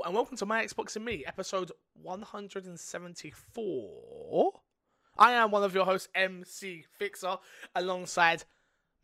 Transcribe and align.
Hello 0.00 0.08
and 0.08 0.16
welcome 0.16 0.38
to 0.38 0.46
My 0.46 0.64
Xbox 0.64 0.96
and 0.96 1.04
Me, 1.04 1.24
episode 1.26 1.72
174. 2.02 4.52
I 5.18 5.32
am 5.32 5.50
one 5.50 5.62
of 5.62 5.74
your 5.74 5.84
hosts, 5.84 6.08
MC 6.14 6.86
Fixer, 6.98 7.36
alongside 7.74 8.44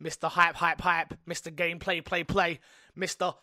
Mr. 0.03 0.27
Hype, 0.27 0.55
Hype, 0.55 0.81
Hype, 0.81 1.13
Mr. 1.29 1.53
Gameplay, 1.53 2.03
Play, 2.03 2.23
Play, 2.23 2.59
Mr. 2.97 3.35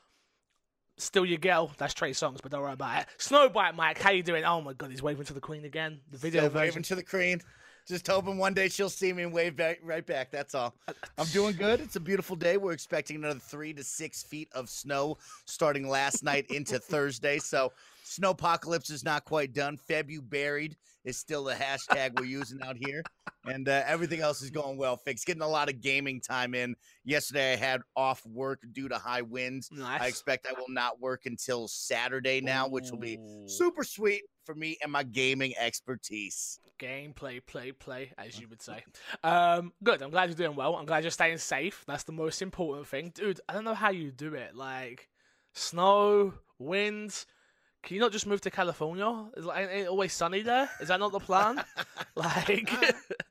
Still 0.96 1.24
Your 1.24 1.38
Girl. 1.38 1.70
That's 1.78 1.94
Trey 1.94 2.10
Songz, 2.10 2.40
but 2.42 2.50
don't 2.50 2.62
worry 2.62 2.72
about 2.72 3.02
it. 3.02 3.06
Snowbike 3.18 3.76
Mike, 3.76 4.00
how 4.00 4.10
you 4.10 4.24
doing? 4.24 4.44
Oh 4.44 4.60
my 4.60 4.72
god, 4.72 4.90
he's 4.90 5.00
waving 5.00 5.26
to 5.26 5.32
the 5.32 5.40
Queen 5.40 5.64
again. 5.64 6.00
The 6.10 6.18
video 6.18 6.40
Still 6.40 6.50
version. 6.50 6.66
waving 6.70 6.82
to 6.82 6.96
the 6.96 7.04
queen. 7.04 7.40
Just 7.86 8.06
hoping 8.06 8.38
one 8.38 8.54
day 8.54 8.68
she'll 8.68 8.88
see 8.88 9.12
me 9.12 9.24
and 9.24 9.32
wave 9.32 9.56
back 9.56 9.78
right 9.82 10.06
back. 10.06 10.30
That's 10.30 10.54
all. 10.54 10.74
I'm 11.18 11.26
doing 11.26 11.54
good. 11.54 11.80
It's 11.80 11.96
a 11.96 12.00
beautiful 12.00 12.34
day. 12.34 12.56
We're 12.56 12.72
expecting 12.72 13.16
another 13.16 13.38
three 13.38 13.74
to 13.74 13.84
six 13.84 14.22
feet 14.22 14.48
of 14.52 14.70
snow 14.70 15.18
starting 15.44 15.86
last 15.86 16.24
night 16.24 16.46
into 16.48 16.78
Thursday. 16.78 17.38
So 17.38 17.72
snowpocalypse 18.04 18.90
is 18.90 19.04
not 19.04 19.26
quite 19.26 19.52
done. 19.52 19.78
Febu 19.88 20.28
buried 20.28 20.76
is 21.04 21.18
still 21.18 21.44
the 21.44 21.52
hashtag 21.52 22.18
we're 22.18 22.24
using 22.24 22.62
out 22.62 22.76
here, 22.78 23.02
and 23.44 23.68
uh, 23.68 23.82
everything 23.86 24.20
else 24.20 24.40
is 24.40 24.50
going 24.50 24.78
well. 24.78 24.96
Fix 24.96 25.22
getting 25.22 25.42
a 25.42 25.48
lot 25.48 25.68
of 25.68 25.82
gaming 25.82 26.20
time 26.20 26.54
in. 26.54 26.74
Yesterday 27.04 27.52
I 27.52 27.56
had 27.56 27.82
off 27.94 28.24
work 28.24 28.60
due 28.72 28.88
to 28.88 28.96
high 28.96 29.20
winds. 29.20 29.68
Nice. 29.70 30.00
I 30.00 30.06
expect 30.06 30.46
I 30.46 30.58
will 30.58 30.70
not 30.70 31.00
work 31.00 31.26
until 31.26 31.68
Saturday 31.68 32.40
now, 32.40 32.66
which 32.66 32.90
will 32.90 32.98
be 32.98 33.18
super 33.46 33.84
sweet 33.84 34.22
for 34.44 34.54
me 34.54 34.76
and 34.82 34.92
my 34.92 35.02
gaming 35.02 35.54
expertise. 35.58 36.58
Gameplay, 36.78 37.44
play, 37.44 37.72
play, 37.72 38.12
as 38.18 38.38
you 38.38 38.48
would 38.48 38.60
say. 38.60 38.84
Um, 39.22 39.72
good. 39.82 40.02
I'm 40.02 40.10
glad 40.10 40.28
you're 40.28 40.36
doing 40.36 40.56
well. 40.56 40.76
I'm 40.76 40.86
glad 40.86 41.04
you're 41.04 41.10
staying 41.10 41.38
safe. 41.38 41.84
That's 41.86 42.04
the 42.04 42.12
most 42.12 42.42
important 42.42 42.86
thing, 42.86 43.12
dude. 43.14 43.40
I 43.48 43.52
don't 43.52 43.64
know 43.64 43.74
how 43.74 43.90
you 43.90 44.10
do 44.10 44.34
it. 44.34 44.54
Like 44.54 45.08
snow, 45.52 46.34
winds. 46.58 47.26
Can 47.82 47.94
you 47.94 48.00
not 48.00 48.12
just 48.12 48.26
move 48.26 48.40
to 48.42 48.50
California? 48.50 49.26
Is 49.36 49.44
like, 49.44 49.68
ain't 49.68 49.82
it 49.82 49.88
always 49.88 50.12
sunny 50.12 50.42
there? 50.42 50.70
Is 50.80 50.88
that 50.88 51.00
not 51.00 51.12
the 51.12 51.20
plan? 51.20 51.62
like, 52.14 52.70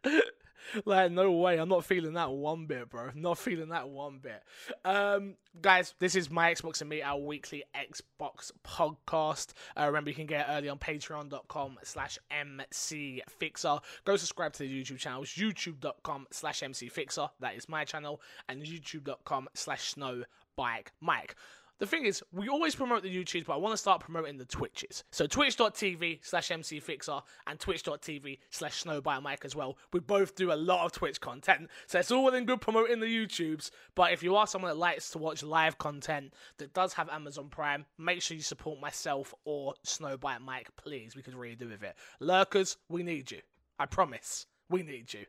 like 0.86 1.12
no 1.12 1.32
way. 1.32 1.58
I'm 1.58 1.70
not 1.70 1.86
feeling 1.86 2.14
that 2.14 2.32
one 2.32 2.66
bit, 2.66 2.90
bro. 2.90 3.12
Not 3.16 3.38
feeling 3.38 3.70
that 3.70 3.90
one 3.90 4.20
bit. 4.20 4.44
Um, 4.84 5.36
guys, 5.62 5.94
this 6.00 6.16
is 6.16 6.30
my 6.30 6.54
Xbox 6.54 6.82
and 6.82 6.90
me, 6.90 7.02
our 7.02 7.20
weekly 7.20 7.64
Xbox 7.76 8.52
podcast. 8.66 9.54
Uh, 9.80 9.86
remember, 9.86 10.10
you 10.10 10.16
can 10.16 10.26
get 10.26 10.48
early 10.50 10.70
on 10.70 10.80
patreon.com 10.80 11.80
slash 11.84 12.18
mcfixer. 12.32 13.82
Go 14.06 14.16
subscribe 14.16 14.54
to 14.54 14.60
the 14.60 14.84
YouTube 14.84 14.98
channels, 14.98 15.30
youtube.com 15.30 16.28
slash 16.32 16.62
mcfixer. 16.62 17.30
That 17.40 17.56
is 17.56 17.70
my 17.70 17.86
channel. 17.86 18.22
And 18.50 18.64
youtube.com 18.64 19.50
slash 19.54 19.94
snowbike 19.94 20.88
mike. 21.02 21.36
The 21.84 21.88
thing 21.88 22.06
is, 22.06 22.24
we 22.32 22.48
always 22.48 22.76
promote 22.76 23.04
the 23.04 23.14
YouTubes, 23.14 23.46
but 23.46 23.56
I 23.56 23.58
want 23.58 23.74
to 23.74 23.78
start 23.78 24.00
promoting 24.00 24.38
the 24.38 24.46
Twitches. 24.46 25.04
So 25.12 25.28
twitch.tv 25.28 26.20
slash 26.22 26.48
mcfixer 26.48 27.22
and 27.46 27.60
twitch.tv 27.60 28.40
slash 28.52 28.86
snowbike 28.86 29.44
as 29.44 29.54
well. 29.54 29.78
We 29.92 30.00
both 30.00 30.34
do 30.34 30.54
a 30.54 30.56
lot 30.56 30.86
of 30.86 30.94
Twitch 30.94 31.20
content. 31.20 31.70
So 31.88 32.00
it's 32.00 32.10
all 32.10 32.30
and 32.30 32.48
good 32.48 32.62
promoting 32.62 33.02
the 33.02 33.06
YouTubes, 33.06 33.70
but 33.96 34.14
if 34.14 34.24
you 34.24 34.38
are 34.38 34.48
someone 34.48 34.72
that 34.72 34.78
likes 34.78 35.10
to 35.10 35.18
watch 35.18 35.44
live 35.44 35.78
content 35.78 36.34
that 36.58 36.74
does 36.74 36.94
have 36.94 37.10
Amazon 37.10 37.50
Prime, 37.50 37.86
make 37.98 38.22
sure 38.22 38.38
you 38.38 38.44
support 38.44 38.80
myself 38.80 39.34
or 39.44 39.74
Snowbike 39.86 40.40
Mike, 40.40 40.70
please. 40.78 41.18
We 41.18 41.22
could 41.22 41.36
really 41.36 41.58
do 41.58 41.68
with 41.68 41.84
it. 41.84 41.98
Lurkers, 42.22 42.78
we 42.88 43.04
need 43.04 43.30
you. 43.30 43.42
I 43.78 43.88
promise. 43.88 44.46
We 44.70 44.84
need 44.84 45.14
you. 45.14 45.26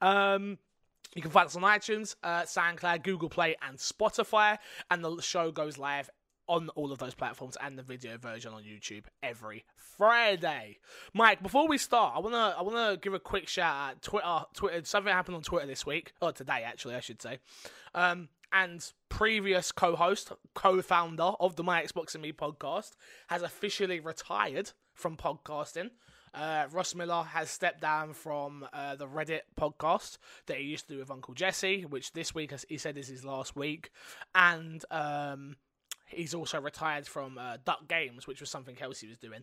Um, 0.00 0.56
you 1.14 1.22
can 1.22 1.30
find 1.30 1.46
us 1.46 1.56
on 1.56 1.62
iTunes, 1.62 2.16
uh, 2.22 2.42
SoundCloud, 2.42 3.02
Google 3.02 3.28
Play, 3.28 3.56
and 3.66 3.78
Spotify. 3.78 4.58
And 4.90 5.04
the 5.04 5.20
show 5.20 5.50
goes 5.50 5.78
live 5.78 6.10
on 6.48 6.70
all 6.70 6.92
of 6.92 6.98
those 6.98 7.14
platforms 7.14 7.56
and 7.60 7.78
the 7.78 7.82
video 7.82 8.16
version 8.16 8.52
on 8.52 8.62
YouTube 8.62 9.04
every 9.22 9.64
Friday. 9.76 10.78
Mike, 11.12 11.42
before 11.42 11.68
we 11.68 11.76
start, 11.76 12.14
I 12.16 12.20
wanna 12.20 12.54
I 12.58 12.62
wanna 12.62 12.96
give 12.96 13.14
a 13.14 13.20
quick 13.20 13.48
shout 13.48 13.90
out. 13.90 14.02
Twitter, 14.02 14.44
Twitter, 14.54 14.84
something 14.84 15.12
happened 15.12 15.36
on 15.36 15.42
Twitter 15.42 15.66
this 15.66 15.84
week, 15.84 16.12
or 16.22 16.32
today 16.32 16.62
actually, 16.64 16.94
I 16.94 17.00
should 17.00 17.20
say. 17.20 17.38
Um, 17.94 18.28
and 18.50 18.92
previous 19.10 19.72
co-host, 19.72 20.32
co-founder 20.54 21.32
of 21.38 21.56
the 21.56 21.62
My 21.62 21.82
Xbox 21.82 22.14
and 22.14 22.22
Me 22.22 22.32
podcast, 22.32 22.92
has 23.28 23.42
officially 23.42 24.00
retired 24.00 24.72
from 24.94 25.18
podcasting. 25.18 25.90
Uh, 26.38 26.66
Ross 26.70 26.94
Miller 26.94 27.24
has 27.24 27.50
stepped 27.50 27.80
down 27.80 28.12
from 28.12 28.64
uh, 28.72 28.94
the 28.94 29.08
Reddit 29.08 29.40
podcast 29.58 30.18
that 30.46 30.58
he 30.58 30.64
used 30.64 30.86
to 30.86 30.94
do 30.94 31.00
with 31.00 31.10
Uncle 31.10 31.34
Jesse, 31.34 31.84
which 31.84 32.12
this 32.12 32.32
week 32.34 32.52
he 32.68 32.78
said 32.78 32.96
is 32.96 33.08
his 33.08 33.24
last 33.24 33.56
week, 33.56 33.90
and 34.36 34.84
um, 34.92 35.56
he's 36.06 36.34
also 36.34 36.60
retired 36.60 37.08
from 37.08 37.38
uh, 37.38 37.56
Duck 37.64 37.88
Games, 37.88 38.26
which 38.28 38.40
was 38.40 38.50
something 38.50 38.76
else 38.80 39.00
he 39.00 39.08
was 39.08 39.18
doing. 39.18 39.42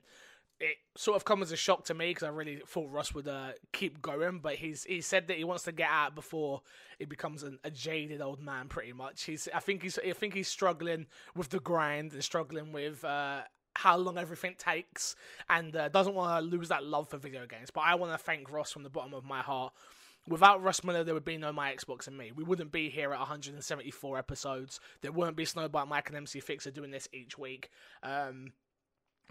It 0.57 0.77
sort 0.95 1.17
of 1.17 1.25
come 1.25 1.41
as 1.41 1.51
a 1.51 1.57
shock 1.57 1.83
to 1.85 1.93
me 1.93 2.11
because 2.11 2.23
I 2.23 2.29
really 2.29 2.61
thought 2.65 2.89
Ross 2.89 3.13
would 3.13 3.27
uh, 3.27 3.51
keep 3.73 4.01
going, 4.01 4.39
but 4.39 4.55
he's 4.55 4.85
he 4.85 5.01
said 5.01 5.27
that 5.27 5.35
he 5.35 5.43
wants 5.43 5.63
to 5.63 5.73
get 5.73 5.89
out 5.89 6.15
before 6.15 6.61
he 6.97 7.03
becomes 7.03 7.43
an, 7.43 7.59
a 7.65 7.69
jaded 7.69 8.21
old 8.21 8.39
man. 8.39 8.69
Pretty 8.69 8.93
much, 8.93 9.23
he's 9.23 9.49
I 9.53 9.59
think 9.59 9.83
he's 9.83 9.99
I 9.99 10.13
think 10.13 10.33
he's 10.33 10.47
struggling 10.47 11.07
with 11.35 11.49
the 11.49 11.59
grind 11.59 12.13
and 12.13 12.23
struggling 12.23 12.71
with 12.71 13.03
uh, 13.03 13.41
how 13.75 13.97
long 13.97 14.17
everything 14.17 14.55
takes, 14.57 15.15
and 15.49 15.75
uh, 15.75 15.89
doesn't 15.89 16.15
want 16.15 16.43
to 16.43 16.57
lose 16.57 16.69
that 16.69 16.83
love 16.83 17.09
for 17.09 17.17
video 17.17 17.45
games. 17.45 17.69
But 17.71 17.81
I 17.81 17.95
want 17.95 18.11
to 18.11 18.17
thank 18.17 18.51
Ross 18.51 18.71
from 18.71 18.83
the 18.83 18.89
bottom 18.89 19.13
of 19.13 19.23
my 19.23 19.41
heart. 19.41 19.73
Without 20.27 20.63
Ross 20.63 20.83
Miller, 20.83 21.03
there 21.03 21.13
would 21.13 21.25
be 21.25 21.37
no 21.37 21.53
My 21.53 21.71
Xbox 21.71 22.07
and 22.07 22.17
me. 22.17 22.31
We 22.35 22.43
wouldn't 22.43 22.71
be 22.71 22.89
here 22.89 23.13
at 23.13 23.19
174 23.19 24.17
episodes. 24.17 24.79
There 25.01 25.11
wouldn't 25.11 25.37
be 25.37 25.45
Snowbike 25.45 25.87
Mike 25.87 26.07
and 26.07 26.17
MC 26.17 26.39
Fixer 26.39 26.71
doing 26.71 26.89
this 26.89 27.07
each 27.13 27.37
week. 27.37 27.69
Um, 28.01 28.53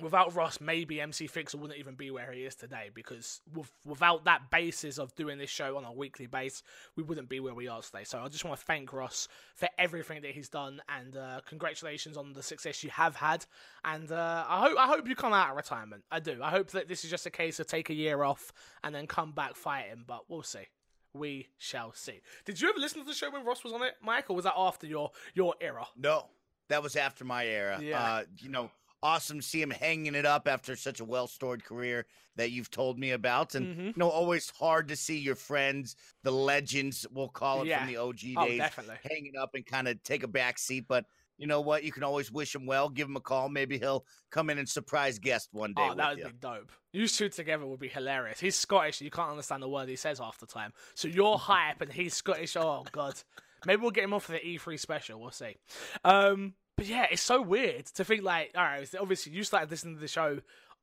without 0.00 0.34
Ross, 0.34 0.60
maybe 0.60 1.00
MC 1.00 1.26
Fixer 1.26 1.56
wouldn't 1.56 1.78
even 1.78 1.94
be 1.94 2.10
where 2.10 2.32
he 2.32 2.42
is 2.42 2.54
today 2.54 2.90
because 2.92 3.40
with, 3.54 3.70
without 3.86 4.24
that 4.24 4.50
basis 4.50 4.98
of 4.98 5.14
doing 5.14 5.38
this 5.38 5.50
show 5.50 5.76
on 5.76 5.84
a 5.84 5.92
weekly 5.92 6.26
base, 6.26 6.62
we 6.96 7.02
wouldn't 7.02 7.28
be 7.28 7.40
where 7.40 7.54
we 7.54 7.68
are 7.68 7.80
today. 7.80 8.04
So 8.04 8.20
I 8.20 8.28
just 8.28 8.44
want 8.44 8.58
to 8.58 8.64
thank 8.64 8.92
Ross 8.92 9.28
for 9.54 9.68
everything 9.78 10.22
that 10.22 10.32
he's 10.32 10.48
done 10.48 10.80
and 10.88 11.16
uh, 11.16 11.40
congratulations 11.46 12.16
on 12.16 12.32
the 12.32 12.42
success 12.42 12.82
you 12.82 12.90
have 12.90 13.16
had. 13.16 13.46
And 13.84 14.10
uh, 14.10 14.44
I 14.48 14.60
hope 14.60 14.78
I 14.78 14.86
hope 14.86 15.08
you 15.08 15.14
come 15.14 15.32
out 15.32 15.50
of 15.50 15.56
retirement. 15.56 16.02
I 16.10 16.20
do. 16.20 16.40
I 16.42 16.50
hope 16.50 16.70
that 16.72 16.88
this 16.88 17.04
is 17.04 17.10
just 17.10 17.26
a 17.26 17.30
case 17.30 17.60
of 17.60 17.66
take 17.66 17.90
a 17.90 17.94
year 17.94 18.22
off 18.24 18.52
and 18.82 18.94
then 18.94 19.06
come 19.06 19.32
back 19.32 19.54
fighting. 19.54 20.04
But 20.06 20.28
we'll 20.28 20.42
see. 20.42 20.66
We 21.12 21.46
shall 21.58 21.92
see. 21.92 22.20
Did 22.44 22.60
you 22.60 22.68
ever 22.68 22.78
listen 22.80 23.00
to 23.00 23.06
the 23.06 23.14
show 23.14 23.30
when 23.30 23.44
Ross 23.44 23.62
was 23.62 23.72
on 23.72 23.82
it, 23.82 23.94
Mike, 24.02 24.28
or 24.30 24.34
was 24.34 24.44
that 24.44 24.54
after 24.56 24.88
your 24.88 25.12
your 25.34 25.54
era? 25.60 25.86
No, 25.96 26.26
that 26.68 26.82
was 26.82 26.96
after 26.96 27.24
my 27.24 27.46
era. 27.46 27.78
Yeah. 27.80 28.02
Uh, 28.02 28.22
you 28.38 28.48
know, 28.48 28.70
awesome 29.04 29.38
to 29.40 29.46
see 29.46 29.60
him 29.62 29.70
hanging 29.70 30.14
it 30.14 30.24
up 30.26 30.48
after 30.48 30.74
such 30.74 30.98
a 30.98 31.04
well 31.04 31.26
stored 31.28 31.62
career 31.62 32.06
that 32.36 32.50
you've 32.50 32.70
told 32.70 32.98
me 32.98 33.10
about. 33.12 33.54
And, 33.54 33.66
Mhm. 33.76 33.86
you 33.88 33.92
know, 33.96 34.08
always 34.08 34.50
hard 34.50 34.88
to 34.88 34.96
see 34.96 35.18
your 35.18 35.36
friends, 35.36 35.94
the 36.22 36.32
legends, 36.32 37.06
we'll 37.12 37.28
call 37.28 37.62
it 37.62 37.66
Yeah. 37.68 37.78
from 37.78 37.86
the 37.88 37.96
OG 37.98 38.34
Oh, 38.36 38.46
days, 38.46 38.58
definitely. 38.58 38.96
hanging 39.08 39.36
up 39.36 39.54
and 39.54 39.64
kind 39.64 39.86
of 39.86 40.02
take 40.02 40.22
a 40.24 40.28
back 40.28 40.58
seat. 40.58 40.86
But 40.88 41.04
you 41.36 41.46
know 41.46 41.60
what? 41.60 41.84
You 41.84 41.92
can 41.92 42.02
always 42.02 42.32
wish 42.32 42.54
him 42.54 42.64
well, 42.64 42.88
give 42.88 43.06
him 43.08 43.16
a 43.16 43.20
call. 43.20 43.48
Maybe 43.48 43.78
he'll 43.78 44.06
come 44.30 44.50
in 44.50 44.58
and 44.58 44.68
surprise 44.68 45.18
guest 45.18 45.50
one 45.52 45.74
day. 45.74 45.86
Oh, 45.90 45.94
that 45.94 46.10
would 46.10 46.18
you. 46.20 46.24
be 46.26 46.32
dope. 46.32 46.72
You 46.92 47.06
two 47.06 47.28
together 47.28 47.66
would 47.66 47.80
be 47.80 47.88
hilarious. 47.88 48.40
He's 48.40 48.56
Scottish, 48.56 49.00
you 49.00 49.10
can't 49.10 49.30
understand 49.30 49.62
the 49.62 49.68
word 49.68 49.88
he 49.88 49.96
says 49.96 50.18
half 50.18 50.38
the 50.38 50.46
time. 50.46 50.72
So 50.94 51.08
you're 51.08 51.36
hype, 51.36 51.80
and 51.82 51.92
he's 51.92 52.14
Scottish. 52.14 52.56
Oh 52.56 52.84
god, 52.92 53.20
maybe 53.66 53.82
we'll 53.82 53.90
get 53.90 54.04
him 54.04 54.14
on 54.14 54.20
for 54.20 54.32
the 54.32 54.40
E3 54.40 54.78
special. 54.78 55.20
We'll 55.20 55.30
see. 55.32 55.56
Um, 56.04 56.54
but 56.76 56.86
yeah, 56.86 57.06
it's 57.10 57.22
so 57.22 57.40
weird 57.40 57.86
to 57.86 58.04
think 58.04 58.22
like, 58.22 58.52
all 58.56 58.64
right, 58.64 58.88
obviously 59.00 59.32
you 59.32 59.44
started 59.44 59.70
listening 59.70 59.94
to 59.94 60.00
the 60.00 60.08
show 60.08 60.40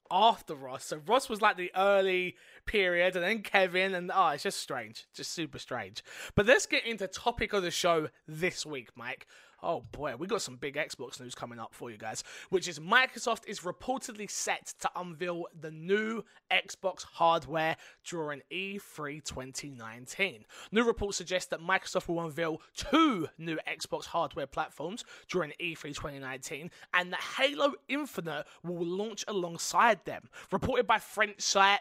after 0.09 0.53
Ross, 0.53 0.85
so 0.85 1.01
Ross 1.07 1.29
was 1.29 1.41
like 1.41 1.57
the 1.57 1.71
early 1.75 2.35
period, 2.65 3.15
and 3.15 3.23
then 3.23 3.41
Kevin, 3.41 3.95
and 3.95 4.11
oh, 4.13 4.27
it's 4.29 4.43
just 4.43 4.59
strange, 4.59 5.07
just 5.13 5.31
super 5.31 5.57
strange. 5.57 6.03
But 6.35 6.45
let's 6.45 6.65
get 6.65 6.85
into 6.85 7.07
topic 7.07 7.53
of 7.53 7.63
the 7.63 7.71
show 7.71 8.09
this 8.27 8.65
week, 8.65 8.89
Mike. 8.95 9.25
Oh 9.63 9.83
boy, 9.91 10.15
we 10.17 10.25
got 10.25 10.41
some 10.41 10.55
big 10.55 10.75
Xbox 10.75 11.19
news 11.19 11.35
coming 11.35 11.59
up 11.59 11.73
for 11.73 11.91
you 11.91 11.97
guys, 11.97 12.23
which 12.49 12.67
is 12.67 12.79
Microsoft 12.79 13.47
is 13.47 13.59
reportedly 13.59 14.29
set 14.29 14.73
to 14.79 14.89
unveil 14.95 15.45
the 15.59 15.69
new 15.69 16.23
Xbox 16.51 17.03
hardware 17.03 17.77
during 18.03 18.41
E 18.49 18.79
E3 18.79 19.23
2019. 19.23 20.45
New 20.71 20.83
reports 20.83 21.17
suggest 21.17 21.51
that 21.51 21.59
Microsoft 21.59 22.07
will 22.07 22.21
unveil 22.21 22.61
two 22.75 23.27
new 23.37 23.57
Xbox 23.67 24.05
hardware 24.05 24.47
platforms 24.47 25.05
during 25.29 25.51
E 25.59 25.75
E3 25.75 25.93
2019, 25.93 26.71
and 26.95 27.13
that 27.13 27.21
Halo 27.37 27.73
Infinite 27.87 28.45
will 28.63 28.85
launch 28.85 29.23
alongside 29.27 30.05
them. 30.05 30.29
Reported 30.51 30.87
by 30.87 30.97
French 30.97 31.41
site 31.41 31.79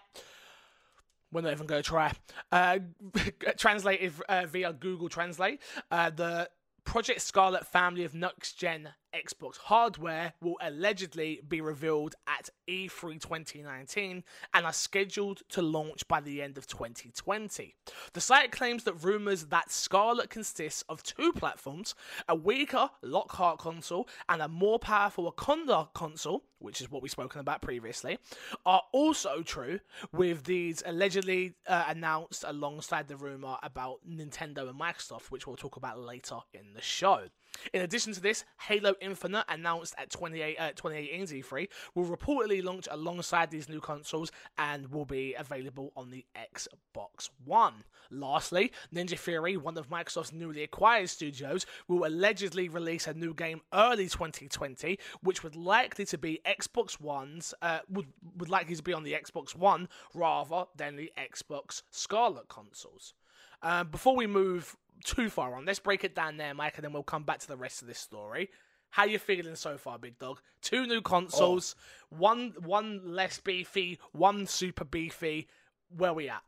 we're 1.33 1.43
not 1.43 1.53
even 1.53 1.67
going 1.67 1.83
to 1.83 1.89
try. 1.89 2.13
Uh, 2.51 2.81
translated 3.57 4.13
uh, 4.29 4.47
via 4.47 4.73
Google 4.73 5.09
Translate, 5.09 5.61
uh, 5.91 6.11
the 6.11 6.51
Project 6.85 7.21
Scarlett 7.21 7.67
family 7.67 8.05
of 8.05 8.15
next 8.15 8.55
gen 8.55 8.95
Xbox 9.15 9.59
hardware 9.59 10.35
will 10.41 10.57
allegedly 10.61 11.41
be 11.47 11.61
revealed 11.61 12.15
at 12.27 12.51
E3 12.69 13.21
2019 13.21 14.25
and 14.55 14.67
are 14.67 14.73
scheduled 14.73 15.43
to 15.49 15.63
launch 15.63 16.07
by 16.07 16.21
the 16.21 16.43
end 16.43 16.59
of 16.59 16.67
2020. 16.67 17.75
The 18.13 18.21
site 18.21 18.53
claims 18.53 18.85
that 18.85 19.05
rumors 19.05 19.47
that 19.47 19.71
Scarlett 19.71 20.31
consists 20.31 20.85
of 20.89 21.03
two 21.03 21.33
platforms, 21.33 21.95
a 22.29 22.35
weaker 22.35 22.91
Lockhart 23.03 23.59
console 23.59 24.09
and 24.29 24.41
a 24.43 24.49
more 24.49 24.79
powerful 24.79 25.27
Anaconda 25.27 25.89
console, 25.95 26.45
which 26.59 26.81
is 26.81 26.91
what 26.91 27.03
we've 27.03 27.11
spoken 27.11 27.41
about 27.41 27.63
previously, 27.63 28.19
are 28.67 28.83
also 28.93 29.43
true, 29.43 29.81
with 30.13 30.45
these 30.45 30.83
allegedly 30.85 31.55
uh, 31.67 31.85
announced 31.89 32.45
alongside 32.47 33.09
the 33.09 33.17
rumor 33.17 33.57
about 33.63 34.01
Nintendo 34.09 34.69
and 34.69 34.79
Microsoft, 34.79 35.31
which 35.31 35.47
we'll 35.47 35.57
talk 35.57 35.77
about 35.77 35.99
later 35.99 36.37
in 36.53 36.75
the 36.75 36.83
show. 36.83 37.29
In 37.73 37.83
addition 37.83 38.13
to 38.15 38.21
this, 38.21 38.45
Halo 38.69 38.95
Infinite, 39.01 39.45
announced 39.49 39.95
at 39.99 40.11
28, 40.11 40.57
uh, 40.59 40.73
2018's 40.73 41.33
E3, 41.33 41.69
will 41.95 42.05
reportedly 42.05 42.63
launch 42.63 42.89
alongside 42.91 43.51
these 43.51 43.69
new 43.69 43.81
consoles 43.81 44.33
and 44.59 44.91
will 44.91 45.05
be 45.05 45.35
available 45.35 45.93
on 45.97 46.11
the 46.11 46.25
Xbox 46.37 47.31
One. 47.45 47.85
Lastly, 48.11 48.73
Ninja 48.95 49.19
Theory, 49.19 49.57
one 49.57 49.77
of 49.79 49.89
Microsoft's 49.89 50.33
newly 50.33 50.63
acquired 50.63 51.11
studios, 51.11 51.67
will 51.89 52.07
allegedly 52.07 52.69
release 52.69 53.07
a 53.07 53.15
new 53.15 53.35
game 53.35 53.61
early 53.73 54.09
2020, 54.09 54.99
which 55.23 55.43
would 55.43 55.57
likely 55.57 56.05
to 56.07 56.19
be 56.19 56.41
Xbox 56.45 57.01
One's, 57.01 57.55
uh, 57.63 57.81
would, 57.89 58.07
would 58.37 58.49
likely 58.49 58.75
to 58.75 58.83
be 58.83 58.93
on 58.93 59.05
the 59.05 59.13
Xbox 59.13 59.55
One 59.55 59.89
rather 60.15 60.65
than 60.77 60.97
the 60.97 61.13
Xbox 61.19 61.83
Scarlett 61.91 62.49
consoles. 62.49 63.15
Um, 63.63 63.89
before 63.89 64.17
we 64.17 64.27
move 64.27 64.77
too 65.05 65.31
far 65.31 65.55
on. 65.55 65.65
Let's 65.65 65.79
break 65.79 66.05
it 66.05 66.15
down 66.15 66.37
there, 66.37 66.55
Mike, 66.55 66.75
and 66.77 66.85
then 66.85 66.93
we'll 66.93 67.03
come 67.03 67.25
back 67.25 67.39
to 67.41 67.49
the 67.49 67.57
rest 67.57 67.83
of 67.83 67.89
this 67.89 67.99
story. 67.99 68.51
How 68.91 69.05
you 69.05 69.19
feeling 69.19 69.55
so 69.55 69.79
far, 69.79 69.99
big 69.99 70.19
dog? 70.19 70.41
Two 70.63 70.87
new 70.87 71.01
consoles, 71.01 71.77
oh. 71.79 72.17
one 72.19 72.55
one 72.59 73.01
less 73.05 73.39
beefy, 73.39 73.99
one 74.13 74.47
super 74.47 74.85
beefy. 74.85 75.49
Where 75.97 76.13
we 76.13 76.29
at? 76.29 76.43